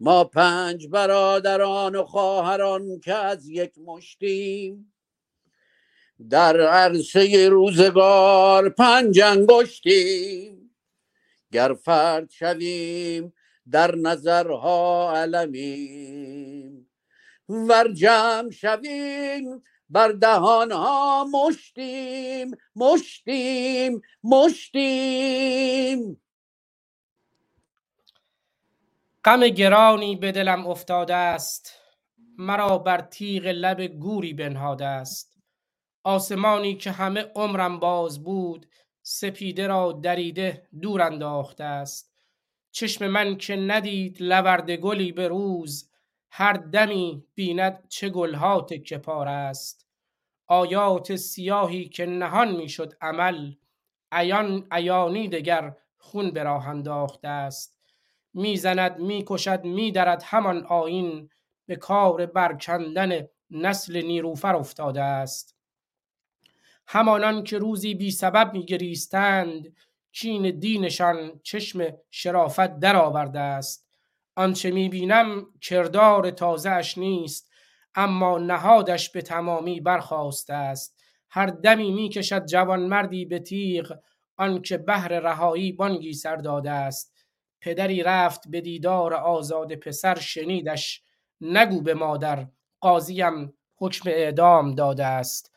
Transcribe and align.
ما 0.00 0.24
پنج 0.24 0.86
برادران 0.86 1.96
و 1.96 2.04
خواهران 2.04 3.00
که 3.00 3.14
از 3.14 3.48
یک 3.48 3.78
مشتیم. 3.78 4.92
در 6.30 6.60
عرصه 6.60 7.48
روزگار 7.48 8.68
پنج 8.68 9.20
انگشتیم. 9.20 10.74
گر 11.52 11.74
فرد 11.74 12.30
شویم 12.30 13.32
در 13.70 13.94
نظرها 13.94 15.12
علمیم. 15.16 16.90
ور 17.48 17.92
جمع 17.92 18.50
شویم 18.50 19.62
بر 19.90 20.08
دهانها 20.08 21.24
مشتیم. 21.24 22.56
مشتیم 22.76 24.02
مشتیم. 24.24 26.20
غم 29.28 29.48
گرانی 29.48 30.16
به 30.16 30.32
دلم 30.32 30.66
افتاده 30.66 31.14
است. 31.14 31.74
مرا 32.38 32.78
بر 32.78 33.00
تیغ 33.00 33.46
لب 33.46 33.86
گوری 33.86 34.34
بنهاده 34.34 34.86
است. 34.86 35.36
آسمانی 36.04 36.74
که 36.74 36.90
همه 36.90 37.26
عمرم 37.36 37.80
باز 37.80 38.24
بود 38.24 38.66
سپیده 39.02 39.66
را 39.66 39.92
دریده 39.92 40.68
دور 40.82 41.02
انداخته 41.02 41.64
است. 41.64 42.14
چشم 42.70 43.06
من 43.06 43.36
که 43.36 43.56
ندید 43.56 44.16
لورد 44.20 44.70
گلی 44.70 45.12
به 45.12 45.28
روز 45.28 45.90
هر 46.30 46.52
دمی 46.52 47.24
بیند 47.34 47.88
چه 47.88 48.08
گلها 48.08 48.60
تکه 48.60 48.98
پار 48.98 49.28
است. 49.28 49.86
آیات 50.46 51.16
سیاهی 51.16 51.88
که 51.88 52.06
نهان 52.06 52.56
می‌شد 52.56 52.92
عمل 53.00 53.52
عیان 54.12 54.66
عیانی 54.70 55.28
دگر 55.28 55.76
خون 55.98 56.30
به 56.30 56.42
راه 56.42 56.68
انداخته 56.68 57.28
است. 57.28 57.77
می‌زند 58.34 58.98
می‌کشد 58.98 59.64
میدرد 59.64 60.22
همان 60.26 60.66
آیین 60.66 61.30
به 61.66 61.76
کار 61.76 62.26
برکندن 62.26 63.26
نسل 63.50 64.02
نیروفر 64.02 64.56
افتاده 64.56 65.02
است. 65.02 65.56
همانان 66.86 67.44
که 67.44 67.58
روزی 67.58 67.94
بی 67.94 68.10
سبب 68.10 68.52
میگریستند 68.52 69.76
کین 70.12 70.58
دینشان 70.58 71.40
چشم 71.42 71.86
شرافت 72.10 72.78
درآورده 72.78 73.40
است. 73.40 73.88
آنچه 74.36 74.70
می‌بینم 74.70 75.46
کردار 75.60 76.30
تازه 76.30 76.70
اش 76.70 76.98
نیست 76.98 77.50
اما 77.94 78.38
نهادش 78.38 79.10
به 79.10 79.22
تمامی 79.22 79.80
برخواسته 79.80 80.54
است. 80.54 81.02
هر 81.30 81.46
دمی 81.46 81.90
می‌کشد 81.90 82.46
جوانمردی 82.46 83.24
به 83.24 83.38
تیغ 83.38 83.98
آنکه 84.36 84.78
بهر 84.78 85.08
رهایی 85.08 85.72
بانگی 85.72 86.12
سر 86.12 86.36
داده 86.36 86.70
است. 86.70 87.17
پدری 87.60 88.02
رفت 88.02 88.48
به 88.48 88.60
دیدار 88.60 89.14
آزاد 89.14 89.74
پسر 89.74 90.18
شنیدش 90.18 91.02
نگو 91.40 91.80
به 91.80 91.94
مادر 91.94 92.46
قاضیم 92.80 93.54
حکم 93.76 94.10
اعدام 94.10 94.74
داده 94.74 95.04
است. 95.04 95.52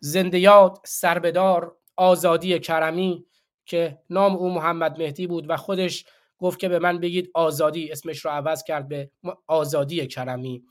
زنده 0.00 0.38
یاد 0.38 0.78
سربدار 0.84 1.76
آزادی 1.96 2.58
کرمی 2.58 3.26
که 3.66 3.98
نام 4.10 4.36
او 4.36 4.54
محمد 4.54 4.98
مهدی 4.98 5.26
بود 5.26 5.50
و 5.50 5.56
خودش 5.56 6.04
گفت 6.38 6.58
که 6.58 6.68
به 6.68 6.78
من 6.78 7.00
بگید 7.00 7.30
آزادی 7.34 7.92
اسمش 7.92 8.24
رو 8.24 8.30
عوض 8.30 8.62
کرد 8.64 8.88
به 8.88 9.10
آزادی 9.46 10.06
کرمی. 10.06 10.64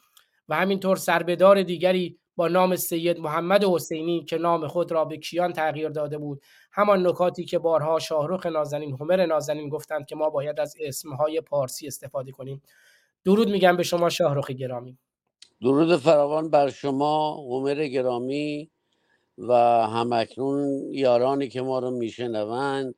و 0.49 0.55
همینطور 0.55 0.97
سربدار 0.97 1.63
دیگری 1.63 2.19
با 2.35 2.47
نام 2.47 2.75
سید 2.75 3.19
محمد 3.19 3.63
حسینی 3.63 4.25
که 4.25 4.37
نام 4.37 4.67
خود 4.67 4.91
را 4.91 5.05
به 5.05 5.17
کیان 5.17 5.53
تغییر 5.53 5.89
داده 5.89 6.17
بود. 6.17 6.41
همان 6.71 7.07
نکاتی 7.07 7.45
که 7.45 7.59
بارها 7.59 7.99
شاهروخ 7.99 8.45
نازنین 8.45 8.97
همر 9.01 9.25
نازنین 9.25 9.69
گفتند 9.69 10.05
که 10.05 10.15
ما 10.15 10.29
باید 10.29 10.59
از 10.59 10.75
اسمهای 10.79 11.41
پارسی 11.41 11.87
استفاده 11.87 12.31
کنیم. 12.31 12.61
درود 13.25 13.49
میگم 13.49 13.77
به 13.77 13.83
شما 13.83 14.09
شاهروخ 14.09 14.51
گرامی. 14.51 14.97
درود 15.61 15.97
فراوان 15.97 16.49
بر 16.49 16.69
شما 16.69 17.35
همر 17.35 17.87
گرامی 17.87 18.71
و 19.37 19.53
همکنون 19.87 20.93
یارانی 20.93 21.47
که 21.47 21.61
ما 21.61 21.79
رو 21.79 21.91
میشنوند. 21.91 22.95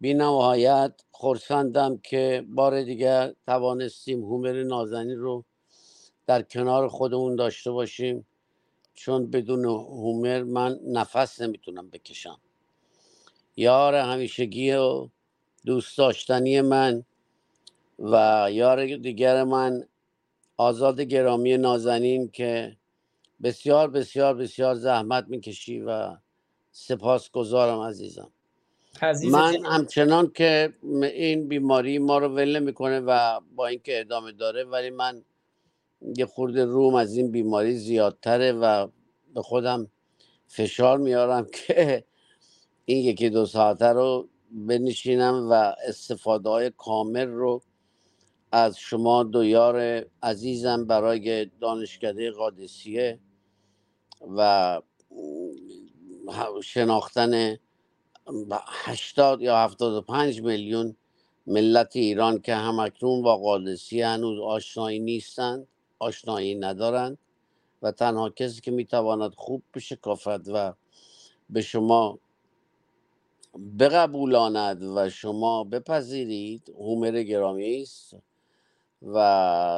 بی 0.00 0.14
نهایت 0.14 0.92
خورسندم 1.10 1.98
که 1.98 2.44
بار 2.48 2.82
دیگر 2.82 3.32
توانستیم 3.46 4.20
هومر 4.20 4.62
نازنین 4.62 5.18
رو 5.18 5.44
در 6.26 6.42
کنار 6.42 6.88
خودمون 6.88 7.36
داشته 7.36 7.70
باشیم. 7.70 8.26
چون 8.94 9.30
بدون 9.30 9.64
هومر 9.64 10.42
من 10.42 10.78
نفس 10.86 11.40
نمی‌تونم 11.40 11.90
بکشم. 11.90 12.40
یار 13.56 13.94
همیشگی 13.94 14.72
و 14.72 15.08
دوست 15.66 15.98
داشتنی 15.98 16.60
من 16.60 17.04
و 17.98 18.48
یار 18.52 18.96
دیگر 18.96 19.44
من 19.44 19.88
آزاد 20.58 21.00
گرامی 21.00 21.58
نازنین 21.58 22.30
که 22.30 22.76
بسیار 23.42 23.90
بسیار 23.90 24.34
بسیار 24.34 24.74
زحمت 24.74 25.26
می‌کشی 25.28 25.80
و 25.80 26.16
سپاس 26.72 27.30
گذارم 27.30 27.80
عزیزم 27.80 28.32
من 29.22 29.66
همچنان 29.66 30.32
که 30.36 30.74
این 31.02 31.48
بیماری 31.48 31.98
ما 31.98 32.18
رو 32.18 32.28
ول 32.28 32.60
می‌کنه 32.60 33.00
و 33.00 33.40
با 33.56 33.66
اینکه 33.68 34.00
ادامه 34.00 34.32
داره 34.32 34.64
ولی 34.64 34.90
من 34.90 35.24
یه 36.16 36.26
خورده 36.26 36.64
روم 36.64 36.94
از 36.94 37.16
این 37.16 37.32
بیماری 37.32 37.74
زیادتره 37.74 38.52
و 38.52 38.88
به 39.34 39.42
خودم 39.42 39.90
فشار 40.48 40.98
میارم 40.98 41.46
که 41.68 42.04
این 42.84 43.04
یکی 43.04 43.30
دو 43.30 43.46
ساعته 43.46 43.86
رو 43.86 44.28
بنشینم 44.50 45.48
و 45.50 45.74
استفاده 45.88 46.48
های 46.48 46.70
کامل 46.70 47.28
رو 47.28 47.62
از 48.52 48.78
شما 48.78 49.22
دو 49.22 49.44
یار 49.44 50.04
عزیزم 50.22 50.86
برای 50.86 51.44
دانشکده 51.60 52.30
قادسیه 52.30 53.18
و 54.36 54.80
شناختن 56.64 57.58
هشتاد 58.68 59.42
یا 59.42 59.58
هفتاد 59.58 59.92
و 59.92 60.00
پنج 60.00 60.42
میلیون 60.42 60.96
ملت 61.46 61.96
ایران 61.96 62.40
که 62.40 62.54
همکنون 62.54 63.22
با 63.22 63.36
قادسی 63.36 64.02
هنوز 64.02 64.38
آشنایی 64.40 64.98
نیستند 64.98 65.68
آشنایی 65.98 66.54
ندارند 66.54 67.18
و 67.82 67.92
تنها 67.92 68.30
کسی 68.30 68.60
که 68.60 68.70
می‌تواند 68.70 69.34
خوب 69.34 69.62
بشکافد 69.74 70.42
و 70.54 70.74
به 71.50 71.62
شما 71.62 72.18
بقبولاند 73.58 74.82
و 74.82 75.10
شما 75.10 75.64
بپذیرید 75.64 76.70
هومر 76.70 77.22
گرامی 77.22 77.82
است 77.82 78.16
و 79.02 79.18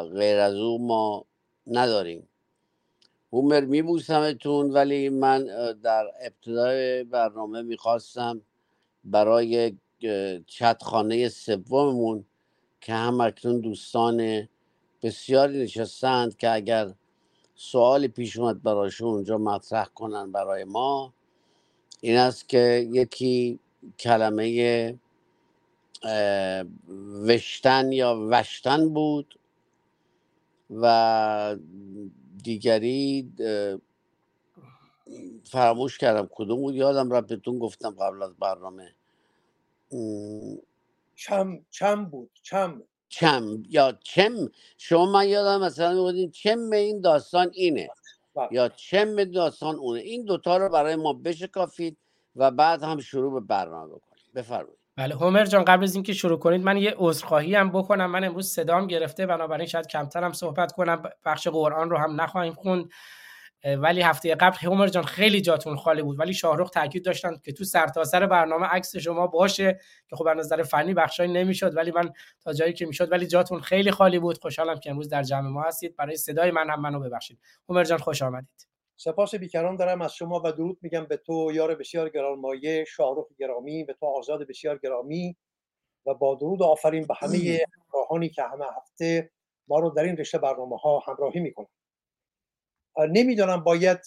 غیر 0.05 0.39
از 0.39 0.55
او 0.55 0.87
ما 0.87 1.27
نداریم. 1.67 2.29
هومر 3.33 3.61
میبوسمتون 3.65 4.71
ولی 4.71 5.09
من 5.09 5.47
در 5.83 6.07
ابتدای 6.23 7.05
برنامه 7.05 7.63
می‌خواستم 7.63 8.43
برای 9.05 9.79
چتخانه 10.47 11.29
سوممون 11.29 12.25
که 12.81 12.95
هم 12.95 13.21
اکنون 13.21 13.61
دوستان 13.61 14.49
بسیاری 15.03 15.65
نشستند 15.65 16.37
که 16.37 16.53
اگر 16.55 16.95
سوالی 17.55 18.09
پیش 18.09 18.39
اومد 18.39 18.63
براشون 18.63 19.09
اونجا 19.09 19.39
مطرح 19.39 19.87
کنن 19.87 20.33
برای 20.33 20.65
ما 20.65 21.15
این 22.01 22.17
است 22.17 22.49
که 22.49 22.89
یکی 22.93 23.61
کلمه 23.99 24.99
وشتن 27.29 27.93
یا 27.93 28.27
وشتن 28.31 28.89
بود 28.89 29.39
و 30.71 31.57
دیگری 32.43 33.33
فراموش 35.45 35.99
کردم 35.99 36.29
کدوم 36.33 36.61
بود. 36.61 36.75
یادم 36.75 37.11
رفت 37.11 37.27
بهتون 37.27 37.59
گفتم 37.59 37.91
قبل 37.91 38.23
از 38.23 38.35
برنامه. 38.37 38.95
چم 41.15 41.65
چم 41.71 42.05
بود؟ 42.05 42.31
چم. 42.43 42.83
چم 43.09 43.63
یا 43.69 43.99
چم. 44.05 44.51
شما 44.77 45.07
من 45.07 45.29
یادم 45.29 45.65
مثلا 45.65 45.93
می‌گفتیم 45.95 46.31
چم 46.31 46.71
این 46.71 47.01
داستان 47.01 47.51
اینه 47.55 47.89
بله. 48.35 48.49
یا 48.51 48.69
چم 48.69 49.25
داستان 49.25 49.77
اونه. 49.77 50.01
این 50.01 50.25
دوتا 50.25 50.57
رو 50.57 50.69
برای 50.69 50.97
ما 50.97 51.13
بشکافید. 51.13 51.97
و 52.37 52.51
بعد 52.51 52.83
هم 52.83 53.01
شروع 53.01 53.41
به 53.41 53.47
برنامه 53.47 53.87
بکنید 53.87 54.25
بفرمایید. 54.35 54.79
بله 54.97 55.15
هومر 55.15 55.45
جان 55.45 55.65
قبل 55.65 55.83
از 55.85 55.95
اینکه 55.95 56.13
شروع 56.13 56.39
کنید 56.39 56.63
من 56.63 56.77
یه 56.77 56.95
عذرخواهی 56.97 57.55
هم 57.55 57.71
بکنم. 57.71 58.11
من 58.11 58.25
امروز 58.25 58.49
صدام 58.49 58.87
گرفته 58.87 59.27
بنابراین 59.27 59.67
شاید 59.67 59.87
کمتر 59.87 60.25
هم 60.25 60.33
صحبت 60.33 60.73
کنم. 60.73 61.03
بخش 61.25 61.49
قرآن 61.49 61.91
رو 61.91 61.99
هم 61.99 62.21
نخواهیم 62.21 62.53
خوند. 62.53 62.91
ولی 63.79 64.03
هفته 64.03 64.35
قبل 64.35 64.57
هومر 64.57 64.87
جان 64.87 65.05
خیلی 65.05 65.41
جاتون 65.41 65.77
خالی 65.77 66.03
بود. 66.03 66.21
ولی 66.21 66.35
شاهرخ 66.35 66.71
تاکید 66.71 67.05
داشتن 67.05 67.37
که 67.45 67.53
تو 67.53 67.65
سرتاسر 67.65 68.21
سر 68.21 68.27
برنامه 68.27 68.67
عکس 68.67 68.97
شما 68.97 69.27
باشه 69.27 69.81
که 70.09 70.17
خب 70.17 70.27
از 70.27 70.37
نظر 70.37 70.63
فنی 70.63 70.95
بخشای 70.95 71.29
نمی‌شد 71.29 71.77
ولی 71.77 71.91
من 71.91 72.13
تا 72.41 72.53
جایی 72.53 72.73
که 72.73 72.87
می‌شد 72.87 73.13
ولی 73.13 73.27
جاتون 73.27 73.61
خیلی 73.61 73.91
خالی 73.91 74.19
بود. 74.19 74.39
خوشحالم 74.43 74.81
که 74.81 74.91
امروز 74.91 75.09
در 75.09 75.23
جمع 75.23 75.49
ما 75.49 75.63
هستید. 75.63 75.97
برای 75.97 76.17
صدای 76.17 76.51
من 76.51 76.71
هم 76.71 76.81
منو 76.81 77.01
ببخشید. 77.01 77.39
هومر 77.69 77.85
جان 77.85 77.99
خوش 77.99 78.23
آمدید. 78.23 78.74
سپاس 78.97 79.35
بیکران 79.35 79.77
دارم. 79.77 80.03
از 80.03 80.15
شما 80.15 80.43
و 80.45 80.53
درود 80.53 80.79
میگم 80.83 81.05
به 81.05 81.17
تو 81.17 81.51
یار 81.53 81.75
بسیار 81.75 82.09
گرانمایه 82.09 82.85
شاهرخ 82.85 83.27
گرامی 83.39 83.85
به 83.85 83.93
تو 83.93 84.07
آزاد 84.07 84.47
بسیار 84.49 84.79
گرامی 84.79 85.37
و 86.07 86.15
با 86.15 86.35
درود 86.35 86.61
و 86.61 86.65
آفرین 86.65 87.07
به 87.07 87.15
همه 87.19 87.65
راهانی 87.95 88.29
که 88.29 88.43
همه 88.43 88.65
هفته 88.77 89.31
ما 89.69 89.79
رو 89.79 89.91
در 89.91 90.03
این 90.03 90.17
رشته 90.17 90.39
برنامه 90.39 90.77
ها 90.77 90.99
همراهی 90.99 91.41
می‌کنن. 91.41 91.67
نمی‌دانم 92.99 93.65
باید 93.65 94.01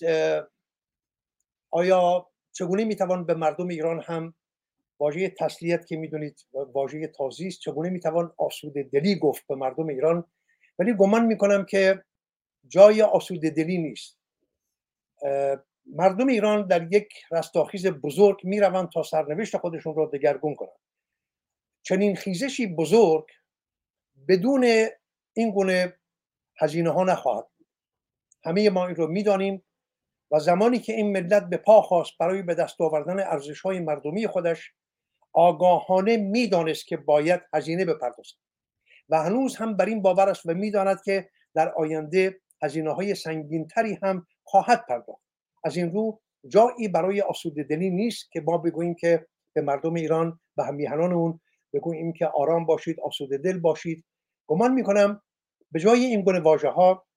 آیا 1.72 2.28
چگونه 2.52 2.86
می‌توان 2.86 3.26
به 3.26 3.34
مردم 3.34 3.68
ایران 3.68 4.02
هم 4.02 4.34
واژه 5.00 5.30
تسلیت 5.30 5.86
که 5.86 5.98
می‌دونید 5.98 6.46
واژه 6.54 7.08
تازی 7.08 7.48
است 7.48 7.60
چگونه 7.60 7.90
می‌توان 7.90 8.34
آسوده 8.38 8.84
دلی 8.84 9.20
گفت 9.20 9.48
به 9.48 9.56
مردم 9.56 9.88
ایران؟ 9.88 10.24
ولی 10.80 10.94
گمان 10.94 11.26
می‌کنم 11.26 11.66
که 11.66 12.04
جای 12.68 13.02
آسوده 13.02 13.50
دلی 13.50 13.78
نیست. 13.78 14.18
مردم 15.86 16.28
ایران 16.28 16.68
در 16.68 16.94
یک 16.94 17.14
رستاخیز 17.32 17.88
بزرگ 17.88 18.38
می‌روند 18.44 18.90
تا 18.90 19.04
سرنوشت 19.04 19.58
خودشون 19.58 19.96
را 19.96 20.06
دگرگون 20.14 20.56
کنند. 20.56 20.80
چنین 21.84 22.16
خیزشی 22.16 22.68
بزرگ 22.68 23.26
بدون 24.28 24.88
این 25.34 25.52
گونه 25.52 26.00
هزینه 26.58 26.90
ها 26.90 27.04
نخواهد 27.04 27.48
بود. 27.58 27.68
همه 28.44 28.70
ما 28.70 28.88
این 28.88 28.96
رو 28.96 29.08
می‌دانیم 29.08 29.64
و 30.32 30.40
زمانی 30.40 30.80
که 30.80 30.94
این 30.94 31.12
ملت 31.12 31.44
به 31.50 31.58
پا 31.58 31.82
خواست 31.82 32.18
برای 32.20 32.42
به 32.42 32.56
دست 32.56 32.82
آوردن 32.82 33.20
ارزش 33.20 33.62
های 33.62 33.80
مردمی 33.80 34.28
خودش 34.28 34.74
آگاهانه 35.34 36.18
می‌دانست 36.18 36.88
که 36.88 36.98
باید 36.98 37.42
هزینه 37.54 37.86
بپردازد. 37.86 38.36
و 39.10 39.24
هنوز 39.24 39.56
هم 39.56 39.78
بر 39.78 39.86
این 39.86 40.02
باور 40.02 40.30
است 40.30 40.46
و 40.46 40.54
می‌داند 40.54 41.02
که 41.04 41.30
در 41.54 41.70
آینده 41.70 42.40
هزینه 42.62 42.94
های 42.94 43.16
سنگین 43.16 43.68
تری 43.68 44.00
هم 44.04 44.28
خواهد 44.48 44.86
پرداخت. 44.90 45.24
از 45.64 45.78
این 45.78 45.92
رو 45.92 46.22
جایی 46.48 46.88
برای 46.88 47.22
آسوده 47.22 47.64
دلی 47.64 47.90
نیست 47.90 48.32
که 48.32 48.42
ما 48.42 48.58
بگوییم 48.58 48.96
که 48.96 49.28
به 49.54 49.62
مردم 49.62 49.94
ایران 49.94 50.40
به 50.58 50.64
همیهنان 50.64 51.14
اون 51.14 51.40
بگوییم 51.74 52.14
که 52.14 52.28
آرام 52.28 52.66
باشید 52.66 53.00
آسوده 53.00 53.38
دل 53.38 53.60
باشید. 53.60 54.06
گمان 54.48 54.74
می‌کنم 54.74 55.22
به 55.72 55.80
جای 55.80 56.06
این 56.06 56.22
گونه 56.22 56.40
واژه 56.40 56.70
ها 56.70 57.08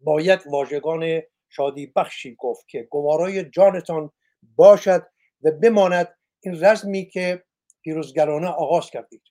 باید 0.00 0.40
واژگان 0.46 1.22
شادی 1.48 1.92
بخشی 1.96 2.36
گفت 2.38 2.68
که 2.68 2.82
گوارای 2.82 3.50
جانتان 3.50 4.10
باشد 4.56 5.06
و 5.42 5.50
بماند 5.50 6.16
این 6.40 6.64
رزمی 6.64 7.06
که 7.06 7.44
پیروزگرانه 7.82 8.48
آغاز 8.48 8.90
کردید. 8.90 9.22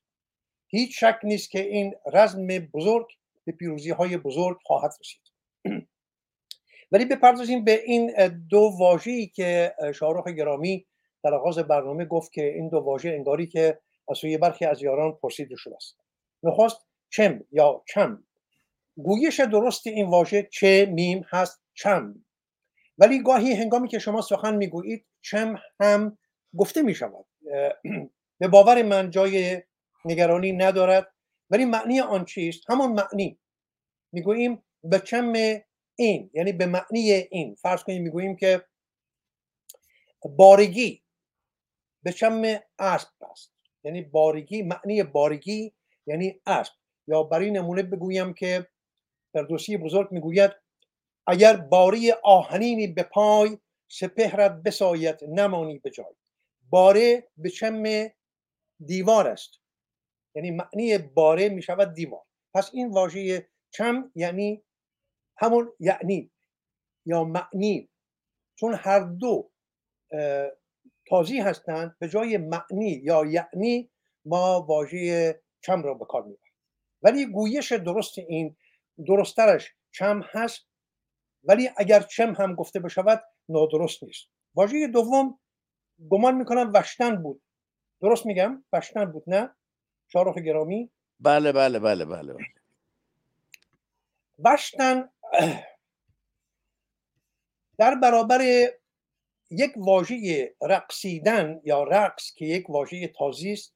هیچ 0.68 1.00
شک 1.00 1.20
نیست 1.24 1.52
که 1.52 1.60
این 1.60 1.96
رزم 2.14 2.48
بزرگ 2.48 3.08
به 3.46 3.52
پیروزی 3.52 3.92
های 3.92 4.18
بزرگ 4.18 4.58
خواهد 4.66 4.92
رسید. 5.00 5.22
ولی 6.92 7.06
بپردازیم 7.06 7.64
به 7.64 7.84
این 7.84 8.28
دو 8.50 8.76
واژه‌ای 8.80 9.28
که 9.28 9.76
شاهرخ 9.96 10.28
گرامی 10.28 10.86
در 11.24 11.34
آغاز 11.34 11.60
برنامه 11.60 12.06
گفت 12.06 12.32
که 12.32 12.54
این 12.54 12.70
دو 12.70 12.78
واژه 12.78 13.10
انگاری 13.10 13.48
که 13.48 13.80
از 14.10 14.18
سوی 14.18 14.38
برخی 14.38 14.66
از 14.66 14.82
یاران 14.84 15.12
پرسیده 15.12 15.56
شده 15.56 15.76
است. 15.76 15.98
نخواست 16.44 16.78
چم 17.10 17.44
یا 17.52 17.84
چم. 17.88 18.24
گویش 18.98 19.40
درست 19.40 19.88
این 19.88 20.08
واژه 20.08 20.48
چه 20.52 20.86
میم 20.92 21.26
هست؟ 21.30 21.62
چم. 21.74 22.26
ولی 22.98 23.24
گاهی 23.24 23.54
هنگامی 23.54 23.88
که 23.88 24.00
شما 24.00 24.22
سخن 24.22 24.56
می‌گویید 24.56 25.06
چم 25.22 25.60
هم 25.80 26.18
گفته 26.58 26.82
می 26.82 26.96
شود 26.96 27.26
به 28.40 28.48
باور 28.48 28.84
من 28.84 29.10
جای 29.10 29.64
نگرانی 30.06 30.52
ندارد. 30.52 31.12
ولی 31.50 31.66
معنی 31.66 32.00
آن 32.00 32.26
چیست؟ 32.26 32.70
همون 32.70 32.92
معنی. 32.92 33.40
می‌گوییم 34.12 34.64
به 34.84 35.00
چم 35.00 35.34
این 35.96 36.30
یعنی 36.34 36.52
به 36.52 36.66
معنی 36.66 37.12
این. 37.12 37.56
فرض 37.56 37.84
کنیم 37.84 38.04
می‌گوییم 38.04 38.36
که 38.36 38.66
بارگی 40.38 41.04
به 42.04 42.12
چم 42.12 42.60
اسب 42.80 43.10
است. 43.32 43.54
یعنی 43.84 44.02
بارگی 44.02 44.62
معنی 44.64 45.04
بارگی 45.04 45.74
یعنی 46.08 46.42
اسب. 46.46 46.74
یا 47.08 47.24
برای 47.24 47.52
نمونه 47.52 47.84
بگویم 47.84 48.34
که 48.34 48.68
فردوسی 49.34 49.78
بزرگ 49.78 50.12
می‌گوید 50.12 50.52
اگر 51.28 51.58
باری 51.58 52.12
آهنینی 52.12 52.88
به 52.88 53.04
پای 53.04 53.58
سپهرت 53.88 54.52
بساید 54.52 55.24
نمانی 55.24 55.80
به 55.80 55.90
جای. 55.90 56.16
باره 56.70 57.28
به 57.38 57.50
چم 57.50 57.84
دیوار 58.86 59.28
است. 59.28 59.52
یعنی 60.36 60.52
معنی 60.52 60.98
باره 60.98 61.50
می 61.50 61.62
شود 61.62 61.94
دیوار. 61.94 62.22
پس 62.54 62.70
این 62.74 62.92
واژه 62.92 63.48
چم 63.72 64.12
یعنی 64.16 64.64
همون 65.38 65.74
یعنی 65.80 66.32
یا 67.06 67.24
معنی. 67.24 67.90
چون 68.56 68.74
هر 68.74 69.00
دو 69.00 69.52
تازی 71.08 71.40
هستند 71.40 71.96
به 72.00 72.10
جای 72.10 72.38
معنی 72.38 73.02
یا 73.04 73.26
یعنی 73.26 73.90
ما 74.26 74.62
واژه 74.62 75.42
چم 75.62 75.84
را 75.84 75.94
به 75.94 76.06
کار 76.06 76.22
می‌بریم. 76.22 76.54
ولی 77.02 77.26
گویش 77.26 77.72
درست 77.72 78.18
این 78.18 78.56
درسترش 79.08 79.74
چم 79.92 80.22
هست 80.26 80.68
ولی 81.44 81.70
اگر 81.78 82.00
چم 82.00 82.34
هم 82.34 82.56
گفته 82.56 82.80
بشود 82.80 83.24
نادرست 83.50 84.04
نیست. 84.04 84.28
واژه 84.56 84.88
دوم 84.88 85.40
گمان 86.10 86.36
می‌کنم 86.36 86.72
وشتن 86.76 87.16
بود. 87.24 87.42
درست 88.02 88.26
میگم؟ 88.26 88.64
وشتن 88.74 89.06
بود 89.06 89.24
نه؟ 89.28 89.56
شارخ 90.08 90.38
گرامی؟ 90.38 90.92
بله 91.20 91.52
بله 91.52 91.80
بله 91.80 92.06
بله, 92.06 92.34
بله. 92.34 92.46
وشتن 94.40 95.10
در 97.80 97.96
برابر 97.96 98.42
یک 99.52 99.72
واژه 99.78 100.56
رقصیدن 100.62 101.62
یا 101.64 101.84
رقص 101.84 102.34
که 102.34 102.46
یک 102.46 102.70
واژه 102.70 103.08
تازی 103.08 103.54
است 103.54 103.76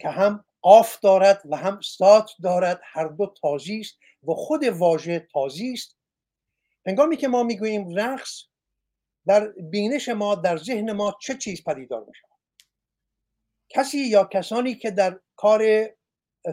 که 0.00 0.08
هم 0.08 0.44
قاف 0.62 1.00
دارد 1.00 1.42
و 1.50 1.56
هم 1.56 1.80
سات 1.80 2.30
دارد 2.42 2.80
هر 2.84 3.04
دو 3.04 3.34
تازی 3.40 3.80
است 3.80 3.98
و 4.22 4.34
خود 4.34 4.64
واژه 4.64 5.28
تازی 5.32 5.72
است. 5.72 5.96
هنگامی 6.86 7.16
که 7.16 7.28
ما 7.28 7.42
می‌گوییم 7.42 7.94
رقص 7.94 8.42
در 9.26 9.48
بینش 9.48 10.08
ما 10.08 10.34
در 10.34 10.56
ذهن 10.56 10.92
ما 10.92 11.18
چه 11.20 11.34
چیز 11.34 11.64
پدیدار 11.64 12.04
میشه 12.08 12.26
کسی 13.68 13.98
یا 13.98 14.24
کسانی 14.24 14.74
که 14.74 14.90
در 14.90 15.20
کار 15.36 15.62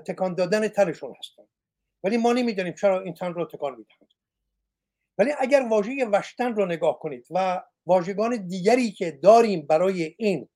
تکان 0.08 0.36
دادن 0.36 0.68
تنشون 0.68 1.16
هستند. 1.20 1.48
ولی 2.04 2.18
ما 2.18 2.34
نمی‌دانیم 2.34 2.74
چرا 2.74 3.02
این 3.02 3.14
تن 3.14 3.34
رو 3.34 3.46
تکان 3.46 3.76
می‌دهند. 3.76 4.09
ولی 5.20 5.32
اگر 5.40 5.68
واژه 5.70 6.06
وشتن 6.12 6.56
رو 6.56 6.66
نگاه 6.66 7.00
کنید 7.00 7.28
و 7.30 7.62
واژگان 7.86 8.48
دیگری 8.48 8.92
که 8.92 9.12
داریم 9.12 9.68
برای 9.68 10.16
این 10.18 10.50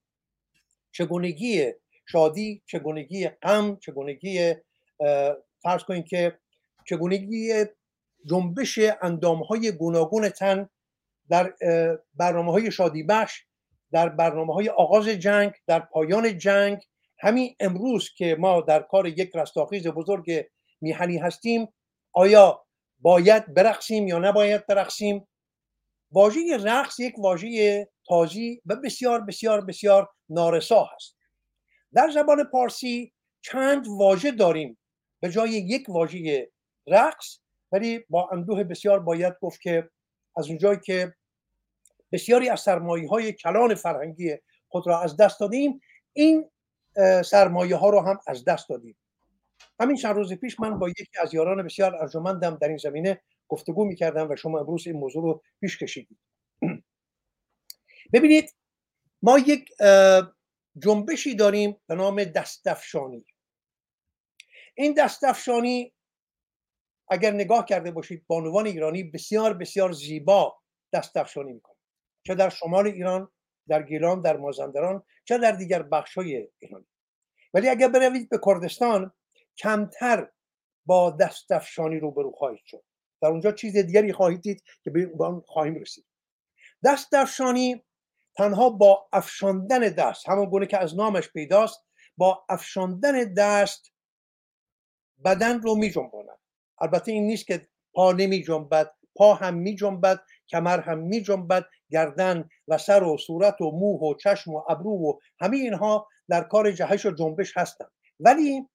چگونگی 0.91 1.71
شادی 2.05 2.63
چگونگی 2.65 3.27
غم 3.27 3.75
چگونگی 3.75 4.53
فرض 5.61 5.83
کنید 5.87 6.07
که 6.07 6.39
چگونگی 6.85 7.65
جنبش 8.29 8.79
اندام 9.01 9.43
های 9.43 9.71
گوناگون 9.71 10.29
تن 10.29 10.69
در 11.29 11.53
برنامه 12.15 12.51
های 12.51 12.71
شادی 12.71 13.03
بخش 13.03 13.45
در 13.91 14.09
برنامه 14.09 14.53
های 14.53 14.69
آغاز 14.69 15.07
جنگ 15.07 15.51
در 15.67 15.79
پایان 15.79 16.37
جنگ. 16.37 16.77
همین 17.19 17.55
امروز 17.59 18.09
که 18.17 18.35
ما 18.39 18.61
در 18.61 18.81
کار 18.81 19.07
یک 19.07 19.31
رستاخیز 19.35 19.87
بزرگ 19.87 20.45
میهنی 20.81 21.17
هستیم 21.17 21.67
آیا 22.13 22.65
باید 23.03 23.53
برقصیم 23.53 24.07
یا 24.07 24.19
نباید 24.19 24.67
برقصیم. 24.67 25.27
واژه 26.11 26.57
رقص 26.63 26.99
یک 26.99 27.19
واژه 27.19 27.87
تازی 28.07 28.61
و 28.65 28.75
بسیار 28.75 29.21
بسیار 29.21 29.61
بسیار 29.61 30.09
نارسا 30.29 30.83
هست. 30.83 31.15
در 31.93 32.11
زبان 32.11 32.43
پارسی 32.43 33.13
چند 33.41 33.87
واژه 33.87 34.31
داریم. 34.31 34.77
به 35.19 35.29
جای 35.29 35.49
یک 35.49 35.89
واژه 35.89 36.51
رقص 36.87 37.39
ولی 37.71 38.05
با 38.09 38.29
اندوه 38.31 38.63
بسیار 38.63 38.99
باید 38.99 39.33
گفت 39.41 39.61
که 39.61 39.89
از 40.37 40.47
اونجایی 40.47 40.79
که 40.85 41.13
بسیاری 42.11 42.49
از 42.49 42.59
سرمایه 42.59 43.09
های 43.09 43.33
کلان 43.33 43.75
فرهنگی 43.75 44.37
خود 44.67 44.87
را 44.87 45.01
از 45.01 45.17
دست 45.17 45.39
دادیم 45.39 45.81
این 46.13 46.49
سرمایه 47.25 47.75
ها 47.75 47.89
رو 47.89 48.01
هم 48.01 48.19
از 48.27 48.45
دست 48.45 48.69
دادیم. 48.69 48.95
همین 49.79 49.95
چند 49.95 50.15
روز 50.15 50.33
پیش 50.33 50.59
من 50.59 50.79
با 50.79 50.89
یکی 50.89 51.19
از 51.21 51.33
یاران 51.33 51.63
بسیار 51.63 51.95
ارجمندم 51.95 52.55
در 52.55 52.67
این 52.67 52.77
زمینه 52.77 53.21
گفتگو 53.47 53.85
می‌کردم 53.85 54.29
و 54.29 54.35
شما 54.35 54.59
امروز 54.59 54.87
این 54.87 54.95
موضوع 54.95 55.23
رو 55.23 55.41
پیش 55.61 55.77
کشیدید. 55.77 56.19
ببینید 58.13 58.55
ما 59.21 59.39
یک 59.39 59.69
جنبشی 60.79 61.35
داریم 61.35 61.77
به 61.87 61.95
نام 61.95 62.23
دستفشانی 62.23 63.25
این 64.75 64.93
دستفشانی 64.93 65.93
اگر 67.09 67.31
نگاه 67.31 67.65
کرده 67.65 67.91
باشید 67.91 68.27
بانوان 68.27 68.65
ایرانی 68.65 69.03
بسیار 69.03 69.53
بسیار 69.53 69.91
زیبا 69.91 70.59
دستفشانی 70.93 71.53
می‌کنن 71.53 71.75
چه 72.23 72.35
در 72.35 72.49
شمال 72.49 72.87
ایران 72.87 73.31
در 73.67 73.83
گیلان 73.83 74.21
در 74.21 74.37
مازندران 74.37 75.03
چه 75.25 75.37
در 75.37 75.51
دیگر 75.51 75.83
بخش 75.83 76.17
های 76.17 76.47
ایران. 76.59 76.85
ولی 77.53 77.69
اگر 77.69 77.87
بروید 77.87 78.29
به 78.29 78.39
کردستان 78.45 79.13
کمتر 79.57 80.31
با 80.85 81.11
دستفشانی 81.11 81.99
روبرو 81.99 82.31
خواهید 82.31 82.61
شد. 82.65 82.83
در 83.21 83.29
اونجا 83.29 83.51
چیز 83.51 83.77
دیگری 83.77 84.13
خواهید 84.13 84.41
دید 84.41 84.63
که 84.83 84.89
به 84.89 85.11
آن 85.19 85.43
خواهیم 85.47 85.75
رسید. 85.75 86.05
دست 86.85 87.15
تنها 88.35 88.69
با 88.69 89.09
افشاندن 89.13 89.79
دست 89.79 90.29
همون 90.29 90.45
گونه 90.45 90.65
که 90.65 90.77
از 90.77 90.95
نامش 90.95 91.29
پیداست 91.29 91.85
با 92.17 92.45
افشاندن 92.49 93.33
دست 93.33 93.93
بدن 95.25 95.61
رو 95.61 95.75
می 95.75 95.91
جنباند. 95.91 96.39
البته 96.81 97.11
این 97.11 97.27
نیست 97.27 97.47
که 97.47 97.67
پا 97.93 98.11
نمی 98.11 98.43
جنبد 98.43 98.93
پا 99.15 99.33
هم 99.33 99.53
می 99.53 99.75
جنبد 99.75 100.19
کمر 100.49 100.79
هم 100.79 100.97
می 100.97 101.21
جنبد 101.21 101.65
گردن 101.89 102.49
و 102.67 102.77
سر 102.77 103.03
و 103.03 103.17
صورت 103.17 103.61
و 103.61 103.71
موه 103.71 104.01
و 104.01 104.15
چشم 104.15 104.53
و 104.53 104.63
ابرو 104.69 104.91
و 104.91 105.19
همه 105.39 105.57
اینها 105.57 106.07
در 106.29 106.43
کار 106.43 106.71
جهش 106.71 107.05
و 107.05 107.11
جنبش 107.11 107.57
هستند. 107.57 107.91
ولی 108.19 108.69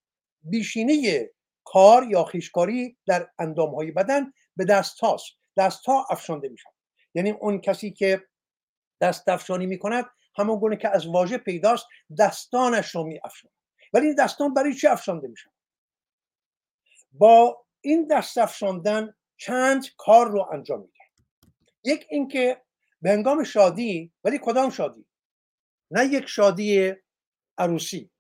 بیشینه 0.51 1.29
کار 1.65 2.05
یا 2.11 2.25
خیشکاری 2.25 2.99
در 3.07 3.31
اندام 3.39 3.75
های 3.75 3.91
بدن 3.91 4.33
به 4.57 4.65
دست 4.65 5.01
هاست 5.01 5.27
دست 5.57 5.87
ها 5.87 6.07
افشانده 6.11 6.49
میشن 6.49 6.71
یعنی 7.15 7.31
اون 7.31 7.61
کسی 7.61 7.91
که 7.91 8.27
دست 9.01 9.29
افشانی 9.29 9.67
می‌کند 9.67 10.05
همون 10.39 10.59
گونه 10.59 10.77
که 10.77 10.89
از 10.89 11.07
واژه 11.07 11.39
پیداست 11.39 11.87
دستانش 12.19 12.95
رو 12.95 13.05
می 13.05 13.21
افشاند 13.25 13.55
ولی 13.93 14.07
این 14.07 14.15
دستان 14.15 14.55
برای 14.55 14.75
چی 14.75 14.87
افشانده 14.87 15.29
میشن 15.29 15.51
با 17.13 17.65
این 17.81 18.07
دست 18.07 18.39
افشاندن 18.39 19.15
چند 19.37 19.87
کار 19.97 20.31
رو 20.31 20.49
انجام 20.53 20.81
میده. 20.81 20.93
یک 21.85 22.07
اینکه 22.11 22.63
به 23.03 23.11
هنگام 23.11 23.45
شادی 23.45 24.13
ولی 24.25 24.39
کدام 24.43 24.71
شادی؟ 24.71 25.07
نه 25.91 26.05
یک 26.05 26.27
شادی 26.27 26.93
عروسی. 27.59 28.11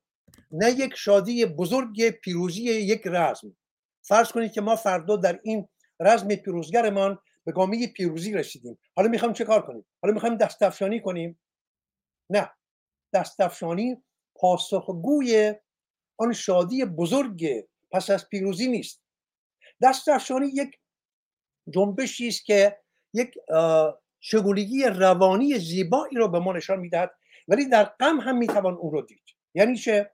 نه 0.50 0.70
یک 0.70 0.94
شادی 0.94 1.46
بزرگ 1.46 2.10
پیروزی 2.10 2.62
یک 2.62 3.02
رزم. 3.04 3.56
فرض 4.02 4.32
کنید 4.32 4.52
که 4.52 4.60
ما 4.60 4.76
فردا 4.76 5.16
در 5.16 5.40
این 5.42 5.68
رزم 6.00 6.28
پیروزگرمان 6.28 7.18
به 7.44 7.52
گامه 7.52 7.86
پیروزی 7.86 8.32
رسیدیم. 8.32 8.78
حالا 8.96 9.08
می‌خوایم 9.08 9.34
چه 9.34 9.44
کار 9.44 9.66
کنیم؟ 9.66 9.86
حالا 10.02 10.14
می‌خوایم 10.14 10.36
دستفشانی 10.36 11.00
کنیم؟ 11.00 11.40
نه. 12.30 12.50
دستفشانی 13.14 14.04
پاسخگوی 14.36 15.54
آن 16.18 16.32
شادی 16.32 16.84
بزرگ 16.84 17.68
پس 17.90 18.10
از 18.10 18.28
پیروزی 18.28 18.68
نیست. 18.68 19.02
دستفشانی 19.82 20.46
یک 20.46 20.70
جنبشی 21.70 22.28
است 22.28 22.44
که 22.44 22.78
یک 23.14 23.34
چگونگی 24.20 24.84
روانی 24.84 25.58
زیبایی 25.58 26.16
رو 26.16 26.28
به 26.28 26.38
ما 26.38 26.52
نشان 26.52 26.78
می‌دهد 26.78 27.10
ولی 27.48 27.68
در 27.68 27.84
غم 27.84 28.20
هم 28.20 28.36
می‌توان 28.36 28.74
اون 28.74 28.92
رو 28.92 29.02
دید. 29.02 29.22
یعنی 29.54 29.76
چه؟ 29.76 30.10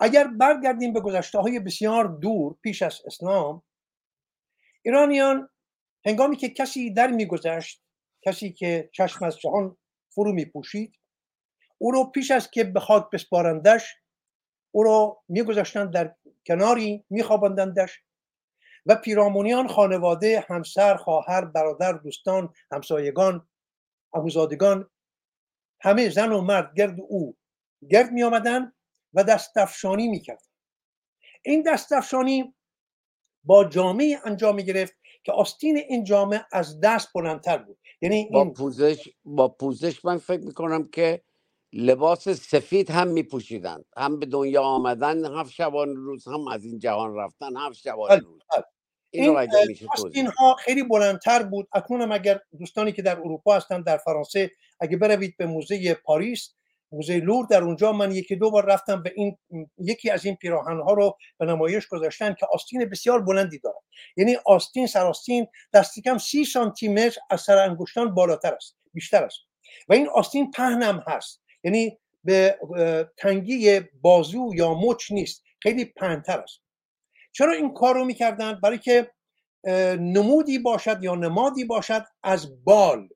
اگر 0.00 0.28
برگردیم 0.28 0.92
به 0.92 1.00
گذشته 1.00 1.38
های 1.38 1.60
بسیار 1.60 2.04
دور 2.04 2.56
پیش 2.62 2.82
از 2.82 3.00
اسلام 3.06 3.62
ایرانیان 4.82 5.48
هنگامی 6.06 6.36
که 6.36 6.48
کسی 6.48 6.90
در 6.90 7.06
میگذشت 7.06 7.82
کسی 8.22 8.52
که 8.52 8.90
چشم 8.92 9.24
از 9.24 9.38
جهان 9.38 9.76
فرو 10.14 10.32
میپوشید 10.32 10.94
او 11.78 11.90
رو 11.90 12.04
پیش 12.04 12.30
از 12.30 12.50
که 12.50 12.64
به 12.64 12.80
خاک 12.80 13.10
بسپارندش 13.12 13.96
او 14.70 14.82
رو 14.82 15.22
میگذاشتند 15.28 15.92
در 15.92 16.14
کناری 16.46 17.04
میخواباندندش 17.10 18.02
و 18.86 18.94
پیرامونیان 18.94 19.68
خانواده 19.68 20.44
همسر 20.48 20.96
خواهر 20.96 21.44
برادر 21.44 21.92
دوستان 21.92 22.54
همسایگان 22.72 23.48
اموزادگان 24.12 24.90
همه 25.80 26.08
زن 26.08 26.32
و 26.32 26.40
مرد 26.40 26.74
گرد 26.76 27.00
او 27.00 27.36
گرد 27.90 28.10
می 28.10 28.22
آمدن 28.22 28.72
و 29.14 29.24
دستفشانی 29.24 30.08
می 30.08 30.20
کرد 30.20 30.42
این 31.44 31.62
دستفشانی 31.62 32.54
با 33.44 33.64
جامعه 33.64 34.18
انجام 34.24 34.54
می 34.54 34.64
گرفت 34.64 34.94
که 35.24 35.32
آستین 35.32 35.76
این 35.76 36.04
جامعه 36.04 36.46
از 36.52 36.80
دست 36.80 37.08
بلندتر 37.14 37.58
بود. 37.58 37.78
یعنی 38.02 38.16
این 38.16 38.28
با 38.30 38.44
پوزش 38.44 39.08
با 39.24 39.48
پوزش 39.48 40.04
من 40.04 40.18
فکر 40.18 40.40
می‌کنم 40.40 40.88
که 40.88 41.22
لباس 41.72 42.28
سفید 42.28 42.90
هم 42.90 43.08
میپوشیدند. 43.08 43.84
هم 43.96 44.18
به 44.18 44.26
دنیا 44.26 44.62
آمدن 44.62 45.24
هفت 45.24 45.52
شبان 45.52 45.96
روز 45.96 46.28
هم 46.28 46.48
از 46.48 46.64
این 46.64 46.78
جهان 46.78 47.16
رفتن 47.16 47.56
هفت 47.56 47.76
شبان 47.76 48.08
بله، 48.08 48.18
روز. 48.18 48.42
بله. 48.54 48.64
این 49.10 49.38
این 50.12 50.26
ها 50.26 50.54
خیلی 50.54 50.82
بلندتر 50.82 51.42
بود. 51.42 51.68
اکنون 51.72 52.00
هم 52.00 52.12
اگر 52.12 52.40
دوستانی 52.58 52.92
که 52.92 53.02
در 53.02 53.18
اروپا 53.18 53.56
هستن 53.56 53.82
در 53.82 53.96
فرانسه 53.96 54.50
اگه 54.80 54.96
بروید 54.96 55.36
به 55.36 55.46
موزه 55.46 55.94
پاریس 55.94 56.54
موزه 56.92 57.16
لور 57.20 57.46
در 57.46 57.62
اونجا 57.62 57.92
من 57.92 58.12
یکی 58.12 58.36
دو 58.36 58.50
بار 58.50 58.66
رفتم 58.66 59.02
به 59.02 59.12
این 59.16 59.38
یکی 59.78 60.10
از 60.10 60.24
این 60.24 60.36
پیراهن 60.36 60.80
ها 60.80 60.92
رو 60.92 61.16
به 61.38 61.46
نمایش 61.46 61.86
گذاشتن 61.86 62.34
که 62.34 62.46
آستین 62.52 62.84
بسیار 62.84 63.22
بلندی 63.22 63.58
داره 63.58 63.76
یعنی 64.16 64.36
آستین 64.46 64.86
سراستین 64.86 65.46
دست 65.72 66.00
کم 66.00 66.18
سی 66.18 66.44
سانتی 66.44 66.88
متر 66.88 67.20
از 67.30 67.40
سر 67.40 67.58
انگشتان 67.58 68.14
بالاتر 68.14 68.54
است 68.54 68.76
بیشتر 68.92 69.24
است. 69.24 69.38
و 69.88 69.92
این 69.92 70.08
آستین 70.08 70.50
پهن 70.50 70.82
هم 70.82 71.04
هست. 71.06 71.42
یعنی 71.64 71.98
به 72.24 72.58
تنگی 73.16 73.80
بازو 74.00 74.50
یا 74.54 74.74
مچ 74.74 75.10
نیست 75.12 75.44
خیلی 75.62 75.84
پهنتر 75.84 76.40
است. 76.40 76.60
چرا 77.32 77.52
این 77.52 77.74
کار 77.74 77.94
رو 77.94 78.04
می‌کردن؟ 78.04 78.60
برای 78.62 78.78
که 78.78 79.10
نمودی 79.98 80.58
باشد 80.58 81.04
یا 81.04 81.14
نمادی 81.14 81.64
باشد 81.64 82.04
از 82.22 82.64
بال. 82.64 83.08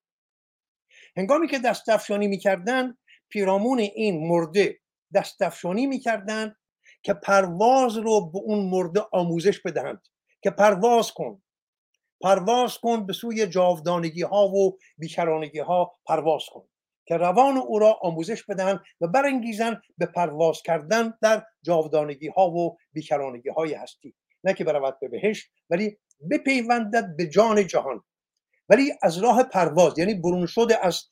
هنگامی 1.17 1.49
که 1.49 1.59
دستفشانی 1.59 2.29
می‌کردن 2.29 2.97
پیرامون 3.29 3.79
این 3.79 4.29
مرده 4.29 4.79
دستفشانی 5.15 5.87
می‌کردن 5.87 6.57
که 7.03 7.15
پرواز 7.15 7.97
رو 7.97 8.31
به 8.31 8.39
اون 8.39 8.71
مرده 8.71 9.01
آموزش 9.13 9.61
بدهند. 9.61 10.03
که 10.43 10.51
پرواز 10.51 11.13
کن. 11.13 11.43
پرواز 12.21 12.79
کن 12.79 13.07
به 13.07 13.13
سوی 13.13 13.47
جاودانگی 13.47 14.23
ها 14.23 14.49
و 14.49 14.79
بیکرانگی 14.99 15.59
ها 15.59 15.93
پرواز 16.07 16.43
کن. 16.53 16.69
که 17.07 17.17
روان 17.17 17.57
او 17.57 17.79
را 17.79 17.99
آموزش 18.03 18.45
بدهند 18.45 18.81
و 19.01 19.09
برانگیزن 19.09 19.81
به 19.99 20.07
پرواز 20.07 20.63
کردن 20.63 21.15
در 21.23 21.45
جاودانگی 21.63 22.29
ها 22.29 22.51
و 22.51 22.77
بیکرانگی 22.93 23.49
های 23.49 23.75
هستی. 23.75 24.15
نه 24.45 24.55
که 24.55 24.65
برود 24.65 25.01
به 25.01 25.09
بهشت 25.09 25.51
ولی 25.71 25.99
بپیوندد 26.31 27.17
به 27.17 27.27
جان 27.27 27.67
جهان. 27.67 28.05
ولی 28.69 28.93
از 29.03 29.19
راه 29.19 29.43
پرواز 29.43 29.99
یعنی 29.99 30.15
برون 30.15 30.47
شده 30.47 30.87
از 30.87 31.03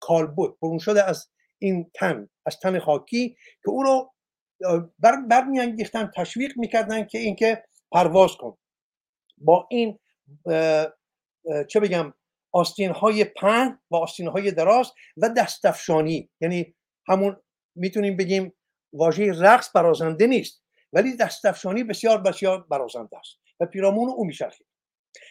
کالبد 0.00 0.50
برون 0.62 0.78
شده 0.78 1.04
از 1.04 1.28
این 1.58 1.90
تن 1.94 2.28
از 2.46 2.58
تن 2.58 2.78
خاکی 2.78 3.28
که 3.64 3.70
او 3.70 3.82
رو 3.82 4.12
اه، 4.64 4.90
بر 4.98 5.16
برمیانگیختن 5.30 6.10
تشویق 6.16 6.52
می‌کردن 6.56 7.04
که 7.04 7.18
اینکه 7.18 7.64
پرواز 7.92 8.36
کن. 8.36 8.58
با 9.38 9.68
این 9.70 9.98
چه 11.68 11.80
بگم 11.80 12.14
آستین 12.52 12.90
های 12.90 13.24
پهن 13.24 13.78
و 13.90 13.96
آستین 13.96 14.28
های 14.28 14.50
دراز 14.50 14.92
و 15.16 15.28
دستفشانی 15.28 16.30
یعنی 16.40 16.74
همون 17.08 17.36
می‌تونیم 17.74 18.16
بگیم 18.16 18.52
واژه 18.92 19.32
رقص 19.32 19.70
برازنده 19.74 20.26
نیست 20.26 20.62
ولی 20.92 21.16
دستفشانی 21.16 21.84
بسیار 21.84 22.20
بسیار 22.20 22.66
برازنده 22.70 23.18
است 23.18 23.38
و 23.60 23.66
پیرامون 23.66 24.08
او 24.08 24.24
میچرخید. 24.24 24.66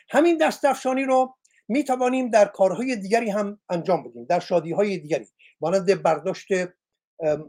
همین 0.10 0.38
دستفشانی 0.38 1.04
رو 1.04 1.38
می 1.68 1.84
توانیم 1.84 2.30
در 2.30 2.46
کارهای 2.46 2.96
دیگری 2.96 3.30
هم 3.30 3.60
انجام 3.70 4.04
بدیم 4.04 4.26
در 4.26 4.40
شادی 4.40 4.72
های 4.72 4.98
دیگری. 4.98 5.28
مانند 5.62 6.04
برداشت 6.04 6.48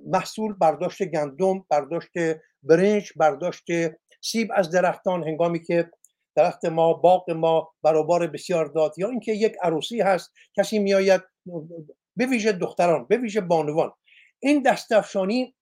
محصول 0.06 0.52
برداشت 0.52 1.04
گندم 1.04 1.64
برداشت 1.70 2.12
برنج 2.62 3.12
برداشت 3.16 3.64
سیب 4.20 4.48
از 4.54 4.70
درختان 4.70 5.24
هنگامی 5.24 5.62
که 5.62 5.90
درخت 6.36 6.64
ما 6.64 6.92
باغ 6.92 7.30
ما 7.30 7.72
برابر 7.82 8.26
بسیار 8.26 8.66
داد 8.66 8.98
یا 8.98 9.08
اینکه 9.08 9.32
یک 9.32 9.56
عروسی 9.62 10.00
هست 10.00 10.32
کسی 10.56 10.78
میآید 10.78 11.22
به 12.16 12.26
ویژه 12.26 12.52
دختران 12.52 13.06
به 13.08 13.16
ویژه 13.16 13.40
بانوان. 13.40 13.92
این 14.38 14.62
دستفشانی 14.62 15.54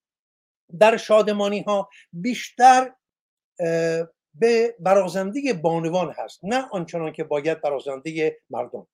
در 0.80 0.96
شادمانی 0.96 1.61
ها 1.61 1.88
بیشتر 2.12 2.92
به 4.34 4.76
برازنده 4.80 5.52
بانوان 5.52 6.14
هست 6.18 6.40
نه 6.42 6.68
آنچنان 6.72 7.12
که 7.12 7.24
باید 7.24 7.60
برازنده 7.60 8.38
مردم. 8.50 8.86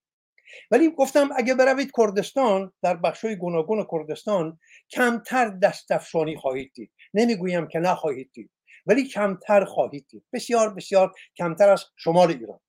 ولی 0.70 0.90
گفتم 0.90 1.30
اگه 1.36 1.54
بروید 1.54 1.90
کردستان 1.96 2.72
در 2.82 2.96
بخشای 2.96 3.36
گوناگون 3.36 3.86
کردستان 3.90 4.58
کمتر 4.90 5.48
دستفشانی 5.48 6.36
خواهید 6.36 6.72
دید. 6.74 6.92
نمی‌گویم 7.14 7.68
که 7.68 7.78
نخواهید 7.78 8.30
دید 8.32 8.50
ولی 8.86 9.04
کمتر 9.04 9.64
خواهید 9.64 10.06
دید. 10.08 10.24
بسیار 10.32 10.74
بسیار 10.74 11.14
کمتر 11.36 11.68
از 11.68 11.84
شمال 11.96 12.30
ایران. 12.30 12.60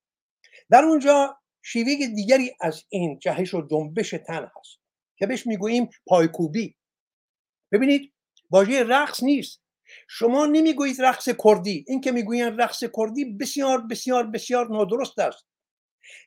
در 0.69 0.83
اونجا 0.83 1.37
شیوه 1.61 2.07
دیگری 2.15 2.51
از 2.61 2.83
این 2.89 3.19
جهش 3.19 3.53
و 3.53 3.67
جنبش 3.67 4.09
تن 4.09 4.51
هست 4.57 4.79
که 5.17 5.27
بهش 5.27 5.47
می‌گوییم 5.47 5.89
پایکوبی. 6.07 6.75
ببینید 7.71 8.13
واژه 8.51 8.83
رقص 8.83 9.23
نیست. 9.23 9.60
شما 10.07 10.45
نمی‌گویید 10.45 11.01
رقص 11.01 11.29
کردی. 11.43 11.86
این 11.88 12.01
که 12.01 12.12
می‌گویند 12.12 12.62
رقص 12.62 12.83
کردی 12.98 13.25
بسیار 13.25 13.81
بسیار 13.81 14.27
بسیار 14.27 14.67
نادرست 14.67 15.19
است. 15.19 15.45